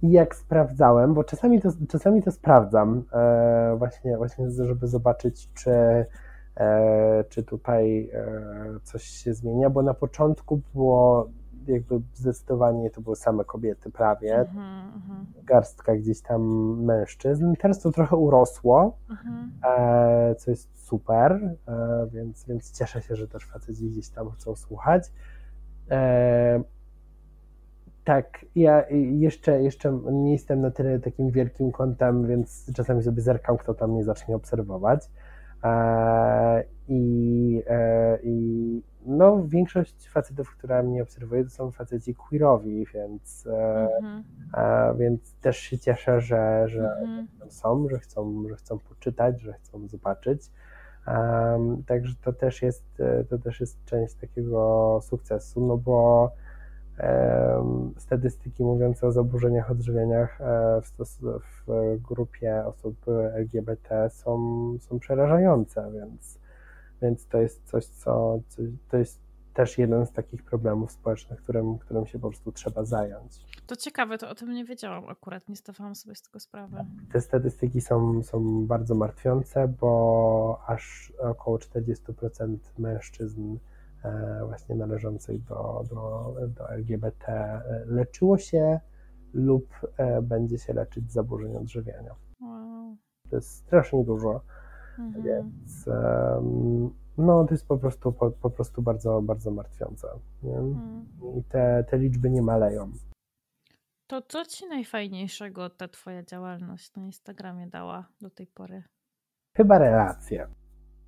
I 0.02 0.12
jak 0.12 0.36
sprawdzałem, 0.36 1.14
bo 1.14 1.24
czasami 1.24 1.62
to, 1.62 1.70
czasami 1.90 2.24
to 2.24 2.32
sprawdzam, 2.32 3.04
e, 3.14 3.76
właśnie, 3.78 4.18
właśnie, 4.18 4.52
żeby 4.52 4.88
zobaczyć, 4.88 5.50
czy, 5.54 6.06
e, 6.58 7.24
czy 7.30 7.44
tutaj 7.44 8.10
e, 8.14 8.80
coś 8.84 9.04
się 9.04 9.34
zmienia, 9.34 9.70
bo 9.70 9.82
na 9.82 9.94
początku 9.94 10.62
było 10.74 11.30
jakby 11.68 12.02
zdecydowanie 12.14 12.90
to 12.90 13.02
były 13.02 13.16
same 13.16 13.44
kobiety 13.44 13.92
prawie, 13.92 14.36
-hmm. 14.36 15.44
garstka 15.44 15.96
gdzieś 15.96 16.22
tam 16.22 16.42
mężczyzn. 16.84 17.54
Teraz 17.60 17.80
to 17.80 17.92
trochę 17.92 18.16
urosło, 18.16 18.98
mm 19.10 19.22
-hmm. 19.24 20.36
co 20.36 20.52
jest 20.52 20.88
super, 20.88 21.56
e, 21.68 22.08
więc, 22.12 22.46
więc 22.46 22.72
cieszę 22.72 23.02
się, 23.02 23.16
że 23.16 23.28
też 23.28 23.46
faceci 23.46 23.90
gdzieś 23.90 24.10
tam 24.10 24.32
chcą 24.32 24.56
słuchać. 24.56 25.12
E, 28.04 28.06
tak, 28.06 28.46
ja 28.56 28.84
jeszcze, 29.12 29.62
jeszcze 29.62 30.00
nie 30.12 30.32
jestem 30.32 30.62
na 30.62 30.72
tyle 30.72 31.00
takim 31.00 31.32
wielkim 31.32 31.72
kątem, 31.72 32.28
więc 32.28 32.72
czasami 32.76 33.04
sobie 33.04 33.22
zerkam, 33.22 33.58
kto 33.58 33.74
tam 33.74 33.92
mnie 33.92 34.04
zacznie 34.04 34.36
obserwować. 34.36 35.10
E, 35.64 36.64
I, 36.88 37.64
e, 37.68 38.20
i 38.24 38.82
no, 39.06 39.44
większość 39.48 40.10
facetów, 40.10 40.52
która 40.58 40.84
mnie 40.84 41.04
obserwuje, 41.04 41.44
to 41.44 41.50
są 41.50 41.72
faceci 41.72 42.16
queerowi, 42.16 42.86
więc, 42.94 43.48
mm 43.48 44.24
-hmm. 44.54 44.98
więc 44.98 45.36
też 45.36 45.58
się 45.58 45.78
cieszę, 45.78 46.22
że, 46.22 46.64
że 46.68 46.82
-hmm. 46.82 47.26
są, 47.50 47.88
że 47.90 48.00
chcą, 48.00 48.44
że 48.50 48.56
chcą 48.56 48.80
poczytać, 48.80 49.42
że 49.42 49.54
chcą 49.54 49.88
zobaczyć. 49.88 50.52
Um, 51.08 51.84
także 51.84 52.14
to 52.22 52.34
też 52.34 52.62
jest, 52.62 52.86
to 53.30 53.38
też 53.38 53.60
jest 53.60 53.86
część 53.86 54.16
takiego 54.16 55.00
sukcesu, 55.02 55.68
no 55.68 55.78
bo 55.78 56.32
statystyki 57.98 58.64
mówiące 58.64 59.08
o 59.08 59.12
zaburzeniach 59.12 59.72
odżywieniach 59.72 60.42
e, 60.42 60.82
w, 61.68 62.02
grupie 62.02 62.66
osób 62.66 62.96
LGBT 63.34 64.10
są, 64.10 64.78
są 64.80 65.00
przerażające, 65.00 65.92
więc, 65.94 66.40
więc 67.02 67.28
to 67.28 67.38
jest 67.42 67.64
coś, 67.64 67.86
co, 67.86 68.40
to 68.90 68.98
jest 68.98 69.24
też 69.54 69.78
jeden 69.78 70.06
z 70.06 70.12
takich 70.12 70.44
problemów 70.44 70.92
społecznych, 70.92 71.44
którym, 71.44 71.78
którym 71.78 72.06
się 72.06 72.20
po 72.20 72.28
prostu 72.30 72.52
trzeba 72.52 72.86
zająć. 72.86 73.46
To 73.68 73.76
ciekawe, 73.76 74.18
to 74.18 74.30
o 74.30 74.36
tym 74.36 74.54
nie 74.54 74.66
wiedziałam 74.66 75.10
akurat, 75.10 75.50
nie 75.50 75.56
zdawałam 75.56 75.96
sobie 75.96 76.16
z 76.16 76.22
tego 76.22 76.40
sprawy. 76.40 76.86
Te 77.12 77.22
statystyki 77.22 77.82
są, 77.82 78.24
są 78.24 78.68
bardzo 78.68 78.96
martwiące, 78.96 79.68
bo 79.68 80.62
aż 80.68 81.14
około 81.20 81.58
40% 81.58 82.58
mężczyzn 82.78 83.58
właśnie 84.48 84.76
należących 84.76 85.44
do, 85.44 85.84
do, 85.90 86.36
do 86.48 86.70
LGBT 86.70 87.32
e, 87.32 87.84
leczyło 87.86 88.38
się 88.38 88.80
lub 89.34 89.70
e, 89.98 90.22
będzie 90.22 90.58
się 90.58 90.74
leczyć 90.74 91.12
z 91.12 91.14
zaburzeń 91.14 91.56
odżywiania. 91.56 92.16
Wow. 92.42 92.96
To 93.30 93.36
jest 93.36 93.50
strasznie 93.50 94.04
dużo, 94.04 94.42
mhm. 95.00 95.24
więc 95.24 95.86
no, 97.18 97.46
to 97.46 97.54
jest 97.54 97.68
po 97.68 97.78
prostu, 97.78 98.12
po, 98.12 98.32
po 98.32 98.50
prostu 98.50 98.82
bardzo, 98.82 99.22
bardzo 99.22 99.52
martwiące. 99.52 100.08
Mhm. 100.44 101.06
I 101.38 101.44
te, 101.44 101.84
te 101.90 101.98
liczby 101.98 102.30
nie 102.30 102.42
maleją. 102.42 102.92
To 104.08 104.22
co 104.22 104.46
ci 104.46 104.68
najfajniejszego 104.68 105.70
ta 105.70 105.88
twoja 105.88 106.24
działalność 106.24 106.96
na 106.96 107.04
Instagramie 107.04 107.68
dała 107.68 108.08
do 108.22 108.30
tej 108.30 108.48
pory? 108.48 108.84
Chyba 109.58 109.78
relacje. 109.78 110.48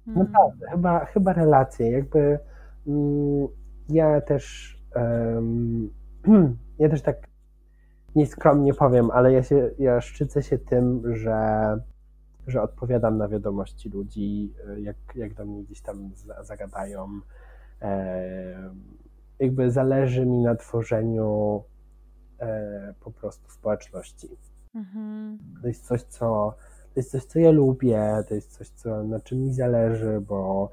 Mhm. 0.07 0.27
Naprawdę, 0.27 0.67
chyba, 0.69 1.05
chyba 1.05 1.33
relacje. 1.33 1.91
Jakby 1.91 2.39
ja 3.89 4.21
też 4.21 4.75
ja 6.79 6.89
też 6.89 7.01
tak 7.01 7.27
nieskromnie 8.15 8.73
powiem, 8.73 9.11
ale 9.11 9.33
ja 9.33 9.43
się 9.43 9.71
ja 9.79 10.01
szczycę 10.01 10.43
się 10.43 10.57
tym, 10.57 11.15
że, 11.15 11.39
że 12.47 12.61
odpowiadam 12.61 13.17
na 13.17 13.27
wiadomości 13.27 13.89
ludzi, 13.89 14.53
jak, 14.77 14.95
jak 15.15 15.33
do 15.33 15.45
mnie 15.45 15.63
gdzieś 15.63 15.81
tam 15.81 16.11
zagadają. 16.41 17.07
Jakby 19.39 19.71
zależy 19.71 20.25
mi 20.25 20.41
na 20.41 20.55
tworzeniu 20.55 21.63
e, 22.39 22.93
po 22.99 23.11
prostu 23.11 23.51
społeczności. 23.51 24.37
Mhm. 24.75 25.39
To 25.61 25.67
jest 25.67 25.85
coś, 25.85 26.01
co 26.01 26.55
to 26.95 26.99
jest 26.99 27.11
coś, 27.11 27.25
co 27.25 27.39
ja 27.39 27.51
lubię, 27.51 28.23
to 28.27 28.35
jest 28.35 28.57
coś, 28.57 28.69
co, 28.69 29.03
na 29.03 29.19
czym 29.19 29.43
mi 29.43 29.53
zależy, 29.53 30.21
bo 30.21 30.71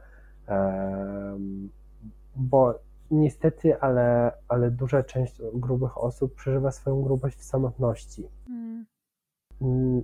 bo 2.37 2.79
niestety, 3.11 3.81
ale, 3.81 4.33
ale 4.49 4.71
duża 4.71 5.03
część 5.03 5.43
grubych 5.55 5.99
osób 5.99 6.35
przeżywa 6.35 6.71
swoją 6.71 7.03
grubość 7.03 7.39
w 7.39 7.45
samotności. 7.45 8.29
Mm. 8.49 8.87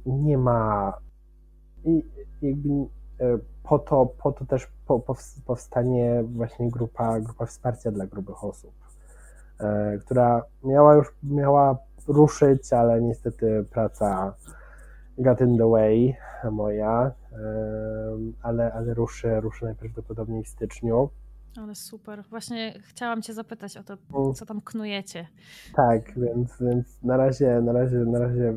Nie 0.06 0.38
ma 0.38 0.92
jakby 2.42 2.68
e, 3.20 3.38
po 3.62 3.78
to, 3.78 4.06
po 4.06 4.32
to 4.32 4.44
też 4.44 4.68
powstanie 5.46 6.24
właśnie 6.26 6.70
grupa, 6.70 7.20
grupa 7.20 7.46
wsparcia 7.46 7.90
dla 7.90 8.06
grubych 8.06 8.44
osób, 8.44 8.72
e, 9.60 9.98
która 9.98 10.42
miała 10.64 10.94
już 10.94 11.14
miała 11.22 11.78
ruszyć, 12.08 12.72
ale 12.72 13.02
niestety 13.02 13.64
praca 13.70 14.34
got 15.18 15.40
in 15.40 15.58
the 15.58 15.70
way 15.70 16.16
moja, 16.50 17.12
e, 17.32 17.36
ale, 18.42 18.72
ale 18.72 18.94
ruszy, 18.94 19.40
ruszy 19.40 19.64
najprawdopodobniej 19.64 20.44
w 20.44 20.48
styczniu. 20.48 21.10
Ale 21.56 21.74
super. 21.74 22.24
Właśnie 22.30 22.74
chciałam 22.82 23.22
Cię 23.22 23.34
zapytać 23.34 23.76
o 23.76 23.82
to, 23.82 23.96
co 24.32 24.46
tam 24.46 24.60
knujecie. 24.60 25.26
Tak, 25.76 26.18
więc, 26.18 26.56
więc 26.60 27.02
na 27.02 27.16
razie, 27.16 27.60
na 27.60 27.72
razie, 27.72 27.96
na 27.96 28.18
razie 28.18 28.54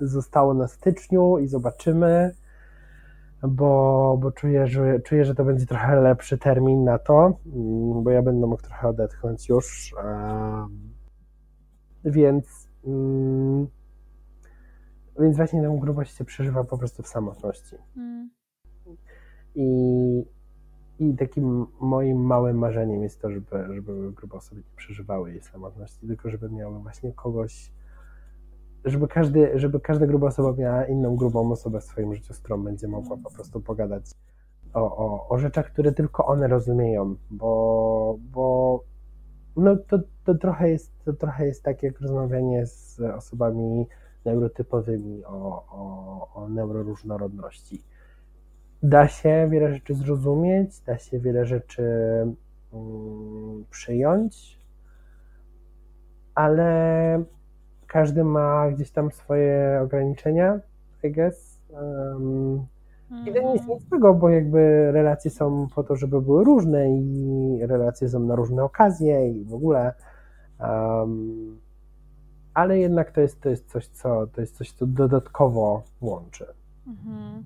zostało 0.00 0.54
na 0.54 0.68
styczniu 0.68 1.38
i 1.38 1.46
zobaczymy, 1.46 2.34
bo, 3.42 4.18
bo 4.20 4.32
czuję, 4.32 4.66
że, 4.66 5.00
czuję, 5.00 5.24
że 5.24 5.34
to 5.34 5.44
będzie 5.44 5.66
trochę 5.66 6.00
lepszy 6.00 6.38
termin 6.38 6.84
na 6.84 6.98
to, 6.98 7.38
mm, 7.46 8.02
bo 8.02 8.10
ja 8.10 8.22
będę 8.22 8.46
mógł 8.46 8.62
trochę 8.62 8.88
odetchnąć 8.88 9.48
już. 9.48 9.94
Więc, 12.04 12.68
mm, 12.84 13.66
więc 15.20 15.36
właśnie 15.36 15.62
tę 15.62 15.76
grubość 15.80 16.16
się 16.16 16.24
przeżywa 16.24 16.64
po 16.64 16.78
prostu 16.78 17.02
w 17.02 17.08
samotności. 17.08 17.76
Mm. 17.96 18.30
I, 19.54 20.37
I 20.98 21.16
takim 21.16 21.66
moim 21.80 22.18
małym 22.18 22.58
marzeniem 22.58 23.02
jest 23.02 23.20
to, 23.20 23.30
żeby, 23.30 23.74
żeby 23.74 24.12
grubo 24.12 24.36
osoby 24.36 24.60
nie 24.60 24.76
przeżywały 24.76 25.30
jej 25.30 25.42
samotności, 25.42 26.06
tylko 26.06 26.30
żeby 26.30 26.50
miały 26.50 26.78
właśnie 26.78 27.12
kogoś, 27.12 27.72
żeby, 28.84 29.08
każdy, 29.08 29.58
żeby 29.58 29.80
każda 29.80 30.06
gruba 30.06 30.26
osoba 30.26 30.52
miała 30.52 30.84
inną 30.84 31.16
grubą 31.16 31.52
osobę 31.52 31.80
w 31.80 31.84
swoim 31.84 32.14
życiu, 32.14 32.34
z 32.34 32.38
którą 32.38 32.62
będzie 32.62 32.88
mogła 32.88 33.16
po 33.16 33.30
prostu 33.30 33.60
pogadać 33.60 34.04
o, 34.74 34.96
o, 34.96 35.28
o 35.28 35.38
rzeczach, 35.38 35.66
które 35.72 35.92
tylko 35.92 36.26
one 36.26 36.48
rozumieją, 36.48 37.16
bo, 37.30 38.18
bo 38.32 38.84
no 39.56 39.76
to, 39.76 39.98
to, 40.24 40.34
trochę 40.34 40.70
jest, 40.70 40.92
to 41.04 41.12
trochę 41.12 41.46
jest 41.46 41.62
tak 41.62 41.82
jak 41.82 42.00
rozmawianie 42.00 42.66
z 42.66 43.00
osobami 43.00 43.86
neurotypowymi 44.24 45.24
o, 45.24 45.64
o, 45.70 46.28
o 46.34 46.48
neuroróżnorodności. 46.48 47.82
Da 48.82 49.08
się 49.08 49.48
wiele 49.50 49.74
rzeczy 49.74 49.94
zrozumieć, 49.94 50.80
da 50.80 50.98
się 50.98 51.18
wiele 51.18 51.46
rzeczy 51.46 51.82
um, 52.72 53.64
przyjąć, 53.70 54.58
ale 56.34 57.22
każdy 57.86 58.24
ma 58.24 58.70
gdzieś 58.70 58.90
tam 58.90 59.12
swoje 59.12 59.80
ograniczenia, 59.82 60.60
I 61.02 61.12
guess. 61.12 61.60
Um, 61.70 62.66
i 63.26 63.32
to 63.32 63.42
nie 63.42 63.52
jest 63.52 63.68
nic 63.68 63.88
złego, 63.88 64.14
bo 64.14 64.28
jakby 64.28 64.92
relacje 64.92 65.30
są 65.30 65.68
po 65.74 65.84
to, 65.84 65.96
żeby 65.96 66.20
były 66.20 66.44
różne 66.44 66.90
i 66.90 67.58
relacje 67.62 68.08
są 68.08 68.20
na 68.20 68.34
różne 68.34 68.64
okazje 68.64 69.30
i 69.30 69.44
w 69.44 69.54
ogóle. 69.54 69.94
Um, 70.60 71.60
ale 72.54 72.78
jednak 72.78 73.10
to 73.10 73.20
jest, 73.20 73.40
to 73.40 73.48
jest 73.48 73.70
coś, 73.70 73.86
co 73.86 74.26
to 74.26 74.40
jest 74.40 74.56
coś, 74.56 74.72
co 74.72 74.86
dodatkowo 74.86 75.82
łączy. 76.00 76.46
Mhm. 76.86 77.44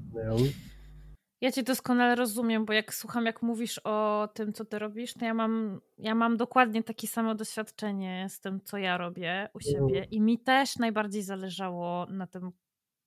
Ja 1.43 1.53
cię 1.53 1.63
doskonale 1.63 2.15
rozumiem, 2.15 2.65
bo 2.65 2.73
jak 2.73 2.95
słucham, 2.95 3.27
jak 3.27 3.43
mówisz 3.43 3.81
o 3.85 4.29
tym, 4.35 4.53
co 4.53 4.65
ty 4.65 4.79
robisz, 4.79 5.15
to 5.15 5.25
ja 5.25 5.35
mam, 5.35 5.81
ja 5.99 6.15
mam 6.15 6.37
dokładnie 6.37 6.83
takie 6.83 7.09
samo 7.09 7.35
doświadczenie 7.35 8.27
z 8.31 8.41
tym, 8.41 8.61
co 8.65 8.79
ja 8.79 8.97
robię 8.97 9.49
u 9.55 9.61
siebie. 9.61 9.99
Mhm. 9.99 10.11
I 10.11 10.21
mi 10.21 10.39
też 10.39 10.77
najbardziej 10.77 11.23
zależało 11.23 12.07
na 12.07 12.27
tym 12.27 12.53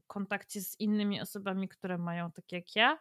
kontakcie 0.08 0.62
z 0.62 0.80
innymi 0.80 1.22
osobami, 1.22 1.68
które 1.68 1.98
mają 1.98 2.32
tak 2.32 2.52
jak 2.52 2.76
ja, 2.76 3.00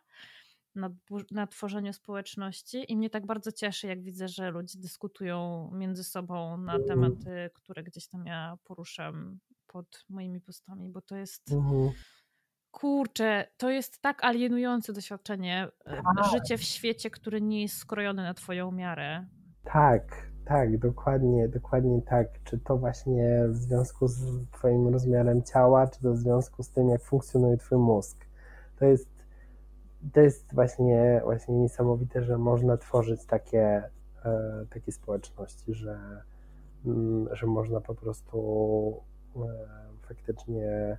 na, 0.74 0.90
na 1.31 1.47
tworzeniu 1.47 1.93
społeczności. 1.93 2.93
I 2.93 2.97
mnie 2.97 3.11
tak 3.11 3.27
bardzo 3.27 3.52
cieszy, 3.52 3.86
jak 3.86 4.02
widzę, 4.02 4.28
że 4.28 4.51
ludzie 4.51 4.78
dyskutują 4.78 5.70
między 5.73 6.05
sobą 6.05 6.56
na 6.56 6.74
mhm. 6.74 6.89
tematy, 6.89 7.51
które 7.55 7.82
gdzieś 7.82 8.06
tam 8.06 8.27
ja 8.27 8.59
poruszam 8.65 9.39
pod 9.66 10.05
moimi 10.09 10.40
postami, 10.40 10.89
bo 10.89 11.01
to 11.01 11.16
jest. 11.16 11.52
Mhm. 11.52 11.90
Kurczę, 12.74 13.46
to 13.56 13.70
jest 13.70 14.02
tak 14.02 14.24
alienujące 14.24 14.92
doświadczenie. 14.92 15.68
E, 15.84 16.02
tak. 16.02 16.24
Życie 16.32 16.59
w 16.59 16.62
świecie, 16.62 17.10
który 17.10 17.40
nie 17.40 17.62
jest 17.62 17.76
skrojony 17.76 18.22
na 18.22 18.34
Twoją 18.34 18.70
miarę. 18.70 19.26
Tak, 19.64 20.02
tak, 20.44 20.78
dokładnie, 20.78 21.48
dokładnie 21.48 22.02
tak. 22.02 22.28
Czy 22.44 22.59
to 22.59 22.76
właśnie 22.76 23.44
w 23.48 23.56
związku 23.56 24.09
z 24.09 24.51
Twoim 24.51 24.88
rozmiarem 24.88 25.42
ciała, 25.42 25.86
czy 25.86 26.01
to 26.02 26.12
w 26.12 26.18
związku 26.18 26.62
z 26.62 26.70
tym, 26.70 26.88
jak 26.88 27.02
funkcjonuje 27.02 27.56
Twój 27.56 27.78
mózg. 27.78 28.26
To 28.76 28.84
jest, 28.84 29.09
to 30.12 30.20
jest 30.20 30.55
właśnie, 30.55 31.20
właśnie 31.24 31.55
niesamowite, 31.55 32.22
że 32.22 32.38
można 32.38 32.76
tworzyć 32.76 33.26
takie, 33.26 33.82
e, 34.24 34.66
takie 34.70 34.92
społeczności, 34.92 35.74
że, 35.74 36.22
mm, 36.86 37.28
że 37.32 37.46
można 37.46 37.80
po 37.80 37.94
prostu 37.94 39.02
e, 39.36 39.40
faktycznie 40.09 40.98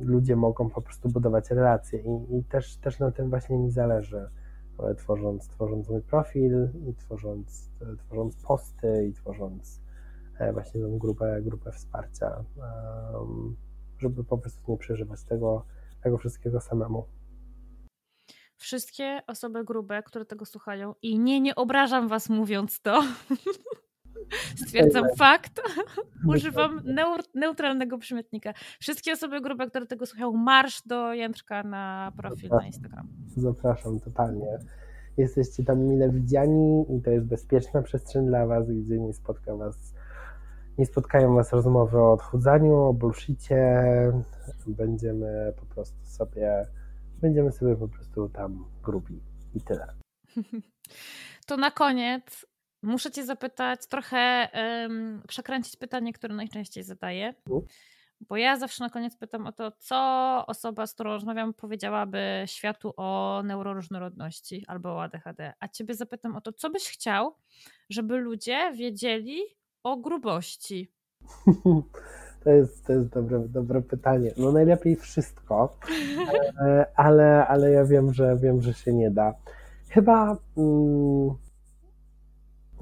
ludzie 0.00 0.36
mogą 0.36 0.70
po 0.70 0.82
prostu 0.82 1.08
budować 1.08 1.50
relacje 1.50 1.98
i, 1.98 2.36
i 2.38 2.44
też, 2.44 2.76
też 2.76 2.98
na 2.98 3.10
tym 3.10 3.30
właśnie 3.30 3.58
mi 3.58 3.70
zależy 3.70 4.28
tworząc, 4.96 5.48
tworząc 5.48 5.88
mój 5.88 6.02
profil 6.02 6.68
i 6.88 6.94
tworząc, 6.94 7.70
tworząc 7.98 8.36
posty 8.36 9.06
i 9.06 9.12
tworząc 9.12 9.80
e, 10.38 10.52
właśnie 10.52 10.80
tą 10.80 10.98
grupę, 10.98 11.42
grupę 11.42 11.72
wsparcia, 11.72 12.44
żeby 13.98 14.24
po 14.24 14.38
prostu 14.38 14.72
nie 14.72 14.78
przeżywać 14.78 15.24
tego, 15.24 15.64
tego 16.02 16.18
wszystkiego 16.18 16.60
samemu. 16.60 17.06
Wszystkie 18.56 19.22
osoby 19.26 19.64
grube, 19.64 20.02
które 20.02 20.24
tego 20.24 20.44
słuchają 20.44 20.94
i 21.02 21.18
nie, 21.18 21.40
nie 21.40 21.54
obrażam 21.54 22.08
was 22.08 22.28
mówiąc 22.28 22.80
to, 22.80 23.02
Stwierdzam 24.56 25.04
fakt. 25.18 25.60
Używam 26.34 26.82
neutralnego 27.34 27.98
przymiotnika. 27.98 28.52
Wszystkie 28.80 29.12
osoby 29.12 29.40
grube, 29.40 29.66
które 29.66 29.86
tego 29.86 30.06
słuchają, 30.06 30.32
marsz 30.32 30.82
do 30.86 31.12
Jędrka 31.12 31.62
na 31.62 32.12
profil 32.16 32.42
Zapraszam. 32.42 32.58
na 32.58 32.66
Instagram. 32.66 33.08
Zapraszam 33.36 34.00
totalnie. 34.00 34.58
Jesteście 35.16 35.64
tam 35.64 35.78
mile 35.78 36.10
widziani 36.10 36.84
i 36.96 37.02
to 37.02 37.10
jest 37.10 37.26
bezpieczna 37.26 37.82
przestrzeń 37.82 38.26
dla 38.26 38.46
was, 38.46 38.70
gdzie 38.70 38.98
nie 38.98 39.12
spotka 39.12 39.56
was 39.56 39.94
nie 40.78 40.86
spotkają 40.86 41.34
was 41.34 41.52
rozmowy 41.52 41.98
o 41.98 42.12
odchudzaniu, 42.12 42.76
o 42.76 42.92
bullshicie. 42.92 43.82
Będziemy 44.66 45.52
po 45.56 45.66
prostu 45.74 46.06
sobie 46.06 46.66
będziemy 47.20 47.52
sobie 47.52 47.76
po 47.76 47.88
prostu 47.88 48.28
tam 48.28 48.64
grubi 48.82 49.20
i 49.54 49.60
tyle. 49.60 49.86
To 51.46 51.56
na 51.56 51.70
koniec 51.70 52.46
Muszę 52.82 53.10
Cię 53.10 53.24
zapytać, 53.24 53.86
trochę 53.86 54.48
um, 54.54 55.22
przekręcić 55.28 55.76
pytanie, 55.76 56.12
które 56.12 56.34
najczęściej 56.34 56.84
zadaję. 56.84 57.34
No. 57.46 57.62
Bo 58.28 58.36
ja 58.36 58.58
zawsze 58.58 58.84
na 58.84 58.90
koniec 58.90 59.16
pytam 59.16 59.46
o 59.46 59.52
to, 59.52 59.72
co 59.78 59.96
osoba, 60.46 60.86
z 60.86 60.94
którą 60.94 61.10
rozmawiam, 61.10 61.54
powiedziałaby 61.54 62.42
światu 62.46 62.94
o 62.96 63.42
neuroróżnorodności 63.44 64.64
albo 64.68 64.88
o 64.88 65.02
ADHD. 65.02 65.52
A 65.60 65.68
Ciebie 65.68 65.94
zapytam 65.94 66.36
o 66.36 66.40
to, 66.40 66.52
co 66.52 66.70
byś 66.70 66.88
chciał, 66.88 67.34
żeby 67.90 68.16
ludzie 68.16 68.72
wiedzieli 68.74 69.40
o 69.82 69.96
grubości. 69.96 70.92
To 72.44 72.50
jest, 72.50 72.86
to 72.86 72.92
jest 72.92 73.08
dobre, 73.08 73.38
dobre 73.48 73.82
pytanie. 73.82 74.32
No 74.36 74.52
najlepiej 74.52 74.96
wszystko, 74.96 75.78
ale, 76.56 76.86
ale, 76.96 77.46
ale 77.46 77.70
ja 77.70 77.84
wiem, 77.84 78.12
że 78.14 78.36
wiem, 78.36 78.62
że 78.62 78.74
się 78.74 78.92
nie 78.92 79.10
da. 79.10 79.34
Chyba. 79.88 80.36
Mm, 80.56 81.34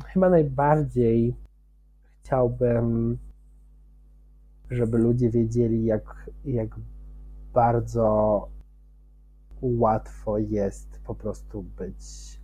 chyba 0.05 0.31
najbardziej 0.31 1.35
chciałbym, 2.23 3.19
żeby 4.71 4.99
ludzie 4.99 5.31
wiedzieli, 5.31 5.85
jak, 5.85 6.31
jak 6.45 6.69
bardzo 7.53 8.49
łatwo 9.63 10.39
jest 10.39 11.01
po 11.05 11.15
prostu 11.15 11.63
być 11.63 12.41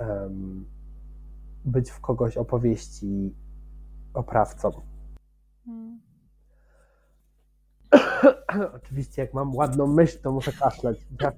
um, 0.00 0.64
być 1.64 1.90
w 1.90 2.00
kogoś 2.00 2.36
opowieści 2.36 3.34
oprawcą. 4.14 4.70
Hmm. 5.64 6.00
Oczywiście, 8.76 9.22
jak 9.22 9.34
mam 9.34 9.54
ładną 9.54 9.86
myśl, 9.86 10.18
to 10.22 10.32
muszę 10.32 10.52
kaszleć. 10.52 11.06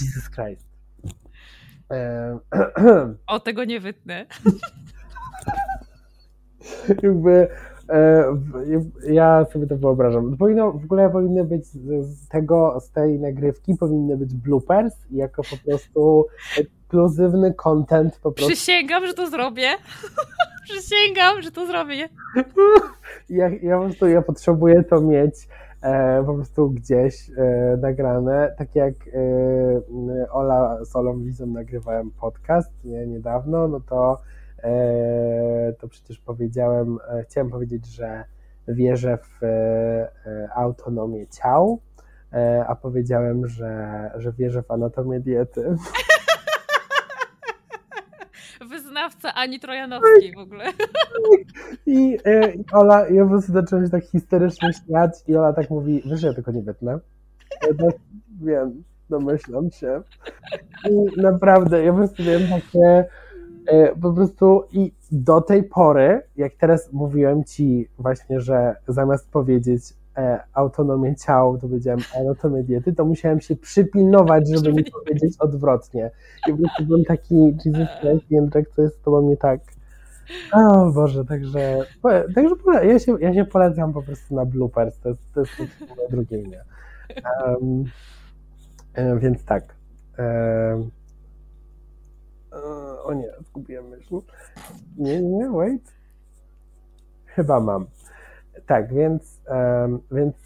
Jesus 0.00 0.30
Christ. 0.30 0.77
O, 3.26 3.40
tego 3.40 3.64
nie 3.64 3.80
wytnę. 3.80 4.26
Jakby 7.02 7.48
e, 7.88 8.24
ja 9.10 9.46
sobie 9.52 9.66
to 9.66 9.76
wyobrażam. 9.76 10.36
Powinno, 10.36 10.72
w 10.72 10.84
ogóle 10.84 11.10
powinny 11.10 11.44
być 11.44 11.66
z 11.66 12.28
tego, 12.28 12.80
z 12.80 12.90
tej 12.90 13.18
nagrywki 13.18 13.74
powinny 13.74 14.16
być 14.16 14.34
bloopers 14.34 14.94
jako 15.10 15.42
po 15.42 15.56
prostu 15.64 16.26
ekskluzywny 16.58 17.54
content 17.54 18.18
po 18.22 18.32
prostu. 18.32 18.52
Przysięgam, 18.52 19.06
że 19.06 19.14
to 19.14 19.30
zrobię. 19.30 19.68
Przysięgam, 20.64 21.42
że 21.42 21.50
to 21.50 21.66
zrobię. 21.66 22.08
Ja, 23.28 23.48
ja 23.62 23.78
po 23.78 23.84
prostu 23.84 24.06
ja 24.06 24.22
potrzebuję 24.22 24.84
to 24.84 25.00
mieć 25.00 25.34
po 26.26 26.34
prostu 26.34 26.70
gdzieś 26.70 27.30
e, 27.30 27.76
nagrane. 27.80 28.54
Tak 28.58 28.74
jak 28.74 28.94
e, 28.94 30.30
Ola 30.30 30.84
z 30.84 30.96
Olą 30.96 31.22
Wizą 31.22 31.46
nagrywałem 31.46 32.10
podcast 32.10 32.84
nie, 32.84 33.06
niedawno, 33.06 33.68
no 33.68 33.80
to, 33.80 34.20
e, 34.62 35.72
to 35.78 35.88
przecież 35.88 36.18
powiedziałem, 36.18 36.98
e, 37.08 37.22
chciałem 37.22 37.50
powiedzieć, 37.50 37.86
że 37.86 38.24
wierzę 38.68 39.18
w 39.18 39.44
e, 39.44 40.48
autonomię 40.54 41.26
ciał, 41.26 41.80
a 42.66 42.76
powiedziałem, 42.76 43.46
że, 43.46 44.10
że 44.16 44.32
wierzę 44.32 44.62
w 44.62 44.70
anatomię 44.70 45.20
diety. 45.20 45.64
Ani 49.24 49.60
Trojanowskiej 49.60 50.32
w 50.34 50.38
ogóle. 50.38 50.64
I, 51.86 52.18
e, 52.24 52.52
I 52.52 52.64
Ola, 52.72 53.08
ja 53.08 53.24
po 53.24 53.30
prostu 53.30 53.52
zacząłem 53.52 53.84
się 53.84 53.90
tak 53.90 54.04
historycznie 54.04 54.72
śmiać 54.72 55.10
i 55.28 55.36
Ola 55.36 55.52
tak 55.52 55.70
mówi, 55.70 56.02
wiesz, 56.06 56.22
ja 56.22 56.34
tylko 56.34 56.52
nie 56.52 56.62
wytnę. 56.62 56.98
Ja 57.62 57.74
tak 57.74 57.96
wiem, 58.40 58.84
domyślam 59.10 59.70
się. 59.70 60.02
I 60.90 61.20
naprawdę, 61.20 61.84
ja 61.84 61.92
po 61.92 61.98
prostu 61.98 62.22
miałem 62.22 62.48
takie, 62.48 63.04
E, 63.68 63.96
po 63.96 64.12
prostu 64.12 64.64
i 64.72 64.92
do 65.12 65.40
tej 65.40 65.64
pory, 65.64 66.22
jak 66.36 66.52
teraz 66.54 66.92
mówiłem 66.92 67.44
ci 67.44 67.88
właśnie, 67.98 68.40
że 68.40 68.76
zamiast 68.88 69.30
powiedzieć 69.30 69.82
e, 70.18 70.40
autonomię 70.54 71.16
ciał, 71.16 71.58
to 71.58 71.60
powiedziałem 71.60 72.00
anatomię 72.20 72.62
diety, 72.62 72.92
to 72.92 73.04
musiałem 73.04 73.40
się 73.40 73.56
przypilnować, 73.56 74.48
żeby 74.48 74.72
nie 74.72 74.84
powiedzieć 74.84 75.36
odwrotnie. 75.38 76.10
I 76.48 76.52
po 76.52 76.58
prostu 76.58 76.84
byłem 76.84 77.04
taki, 77.04 77.34
Jesus 77.64 77.88
Christ, 78.00 78.30
Jędrek, 78.30 78.70
co 78.70 78.82
jest 78.82 78.98
z 78.98 79.00
tobą 79.02 79.22
nie 79.22 79.36
tak? 79.36 79.60
O 80.52 80.90
Boże, 80.90 81.24
także, 81.24 81.86
także 82.34 82.54
ja, 82.82 82.98
się, 82.98 83.16
ja 83.20 83.34
się 83.34 83.44
polecam 83.44 83.92
po 83.92 84.02
prostu 84.02 84.34
na 84.34 84.44
bloopers, 84.44 84.98
to 84.98 85.08
jest, 85.08 85.34
to 85.34 85.40
jest 85.40 85.52
drugie 86.10 86.38
imię. 86.38 86.64
Um, 87.46 87.84
więc 89.18 89.44
tak. 89.44 89.74
Um, 90.18 90.90
o 93.04 93.14
nie, 93.14 93.28
zgubiłem 93.48 93.88
myśl. 93.88 94.20
Nie, 94.96 95.22
nie, 95.22 95.50
wait. 95.50 95.92
Chyba 97.26 97.60
mam. 97.60 97.86
Tak, 98.68 98.94
więc, 98.94 99.42
więc 100.12 100.36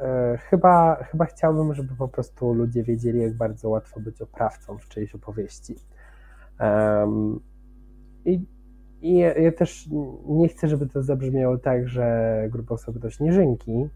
e, 0.00 0.38
chyba, 0.38 1.04
chyba 1.04 1.24
chciałbym, 1.24 1.74
żeby 1.74 1.94
po 1.94 2.08
prostu 2.08 2.52
ludzie 2.54 2.82
wiedzieli, 2.82 3.20
jak 3.20 3.34
bardzo 3.34 3.68
łatwo 3.68 4.00
być 4.00 4.22
oprawcą 4.22 4.78
w 4.78 4.88
czyjejś 4.88 5.14
opowieści. 5.14 5.76
I 8.24 8.46
i 9.02 9.18
ja, 9.18 9.34
ja, 9.34 9.52
też 9.52 9.88
nie 10.26 10.48
chcę, 10.48 10.68
żeby 10.68 10.86
to 10.86 11.02
zabrzmiało 11.02 11.58
tak, 11.58 11.88
że 11.88 12.36
grupa 12.50 12.74
osoby 12.74 13.00
to 13.00 13.10
śnieżynki, 13.10 13.88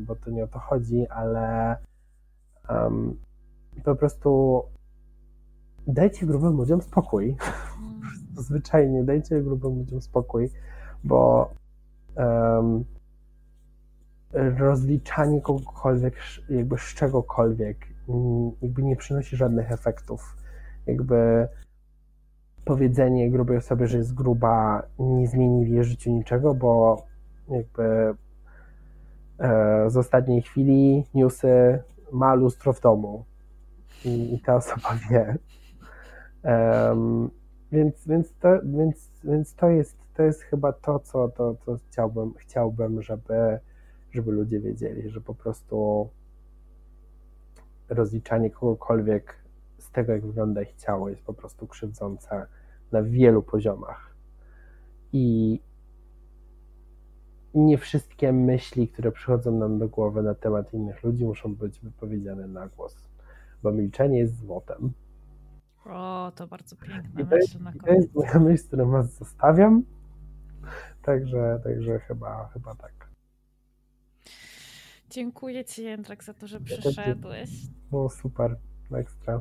bo 0.00 0.16
to 0.16 0.30
nie 0.30 0.44
o 0.44 0.46
to 0.46 0.58
chodzi, 0.58 1.06
ale 1.08 1.76
po 3.84 3.96
prostu 3.96 4.62
dajcie 5.86 6.26
grubym 6.26 6.56
ludziom 6.56 6.82
spokój. 6.82 7.36
Mm. 7.78 8.00
Zwyczajnie 8.46 9.04
dajcie 9.04 9.42
grubym 9.42 9.78
ludziom 9.78 10.00
spokój, 10.00 10.50
bo 11.04 11.50
um, 12.16 12.84
rozliczanie 14.58 15.40
kogokolwiek, 15.40 16.14
jakby 16.50 16.78
z 16.78 16.94
czegokolwiek, 16.94 17.76
jakby 18.62 18.82
nie 18.82 18.96
przynosi 18.96 19.36
żadnych 19.36 19.72
efektów. 19.72 20.36
Jakby 20.86 21.48
powiedzenie 22.64 23.30
grubej 23.30 23.56
osoby, 23.56 23.86
że 23.86 23.98
jest 23.98 24.14
gruba, 24.14 24.82
nie 24.98 25.28
zmieni 25.28 25.64
w 25.64 25.68
jej 25.68 25.84
życiu 25.84 26.10
niczego, 26.10 26.54
bo 26.54 27.02
jakby 27.48 28.14
e, 29.38 29.90
z 29.90 29.96
ostatniej 29.96 30.42
chwili 30.42 31.04
newsy 31.14 31.82
ma 32.12 32.34
lustro 32.34 32.72
w 32.72 32.80
domu 32.80 33.24
i, 34.04 34.34
i 34.34 34.40
ta 34.40 34.56
osoba 34.56 34.94
wie. 35.10 35.38
Um, 36.44 37.30
więc, 37.72 38.06
więc, 38.06 38.34
to, 38.38 38.48
więc, 38.64 39.10
więc 39.24 39.54
to, 39.54 39.68
jest, 39.68 39.98
to 40.16 40.22
jest 40.22 40.42
chyba 40.42 40.72
to, 40.72 40.98
co, 40.98 41.28
to, 41.28 41.54
co 41.54 41.76
chciałbym, 41.88 42.34
chciałbym 42.34 43.02
żeby, 43.02 43.58
żeby 44.10 44.32
ludzie 44.32 44.60
wiedzieli, 44.60 45.10
że 45.10 45.20
po 45.20 45.34
prostu 45.34 46.08
rozliczanie 47.88 48.50
kogokolwiek 48.50 49.34
z 49.78 49.90
tego, 49.90 50.12
jak 50.12 50.26
wygląda 50.26 50.62
ich 50.62 50.74
ciało, 50.74 51.08
jest 51.08 51.22
po 51.22 51.34
prostu 51.34 51.66
krzywdzące 51.66 52.46
na 52.92 53.02
wielu 53.02 53.42
poziomach. 53.42 54.16
I 55.12 55.60
nie 57.54 57.78
wszystkie 57.78 58.32
myśli, 58.32 58.88
które 58.88 59.12
przychodzą 59.12 59.52
nam 59.58 59.78
do 59.78 59.88
głowy 59.88 60.22
na 60.22 60.34
temat 60.34 60.74
innych 60.74 61.02
ludzi, 61.04 61.24
muszą 61.24 61.54
być 61.54 61.80
wypowiedziane 61.80 62.46
na 62.46 62.68
głos, 62.68 63.08
bo 63.62 63.72
milczenie 63.72 64.18
jest 64.18 64.36
złotem. 64.38 64.92
O, 65.86 66.32
to 66.34 66.46
bardzo 66.46 66.76
piękne. 66.76 67.22
I 67.22 67.26
to, 67.26 67.36
jest, 67.36 67.60
na 67.60 67.72
to 67.72 67.92
jest 67.92 68.14
moja 68.14 68.38
myśl, 68.38 68.66
którą 68.66 68.90
was 68.90 69.18
zostawiam. 69.18 69.82
Także, 71.02 71.60
także 71.64 71.98
chyba, 71.98 72.48
chyba 72.52 72.74
tak. 72.74 72.92
Dziękuję 75.10 75.64
Ci, 75.64 75.84
Jędrek, 75.84 76.24
za 76.24 76.34
to, 76.34 76.46
że 76.46 76.60
przyszedłeś. 76.60 77.50
Było 77.90 78.10
super, 78.10 78.56
ekstra. 78.92 79.40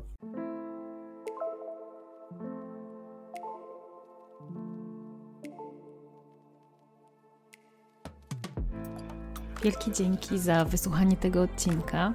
Wielkie 9.63 9.91
dzięki 9.91 10.39
za 10.39 10.65
wysłuchanie 10.65 11.17
tego 11.17 11.41
odcinka. 11.41 12.13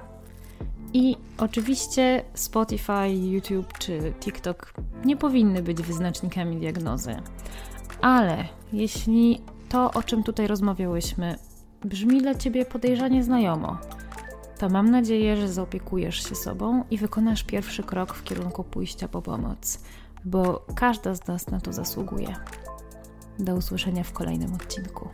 I 0.93 1.15
oczywiście 1.37 2.23
Spotify, 2.33 3.09
YouTube 3.09 3.77
czy 3.77 4.13
TikTok 4.19 4.73
nie 5.05 5.17
powinny 5.17 5.63
być 5.63 5.81
wyznacznikami 5.81 6.57
diagnozy. 6.57 7.15
Ale 8.01 8.45
jeśli 8.73 9.41
to, 9.69 9.91
o 9.93 10.03
czym 10.03 10.23
tutaj 10.23 10.47
rozmawiałyśmy, 10.47 11.35
brzmi 11.85 12.21
dla 12.21 12.35
ciebie 12.35 12.65
podejrzanie 12.65 13.23
znajomo, 13.23 13.77
to 14.59 14.69
mam 14.69 14.91
nadzieję, 14.91 15.37
że 15.37 15.47
zaopiekujesz 15.47 16.29
się 16.29 16.35
sobą 16.35 16.83
i 16.91 16.97
wykonasz 16.97 17.43
pierwszy 17.43 17.83
krok 17.83 18.13
w 18.13 18.23
kierunku 18.23 18.63
pójścia 18.63 19.07
po 19.07 19.21
pomoc, 19.21 19.79
bo 20.25 20.65
każda 20.75 21.15
z 21.15 21.27
nas 21.27 21.47
na 21.47 21.59
to 21.59 21.73
zasługuje. 21.73 22.35
Do 23.39 23.55
usłyszenia 23.55 24.03
w 24.03 24.13
kolejnym 24.13 24.53
odcinku. 24.53 25.09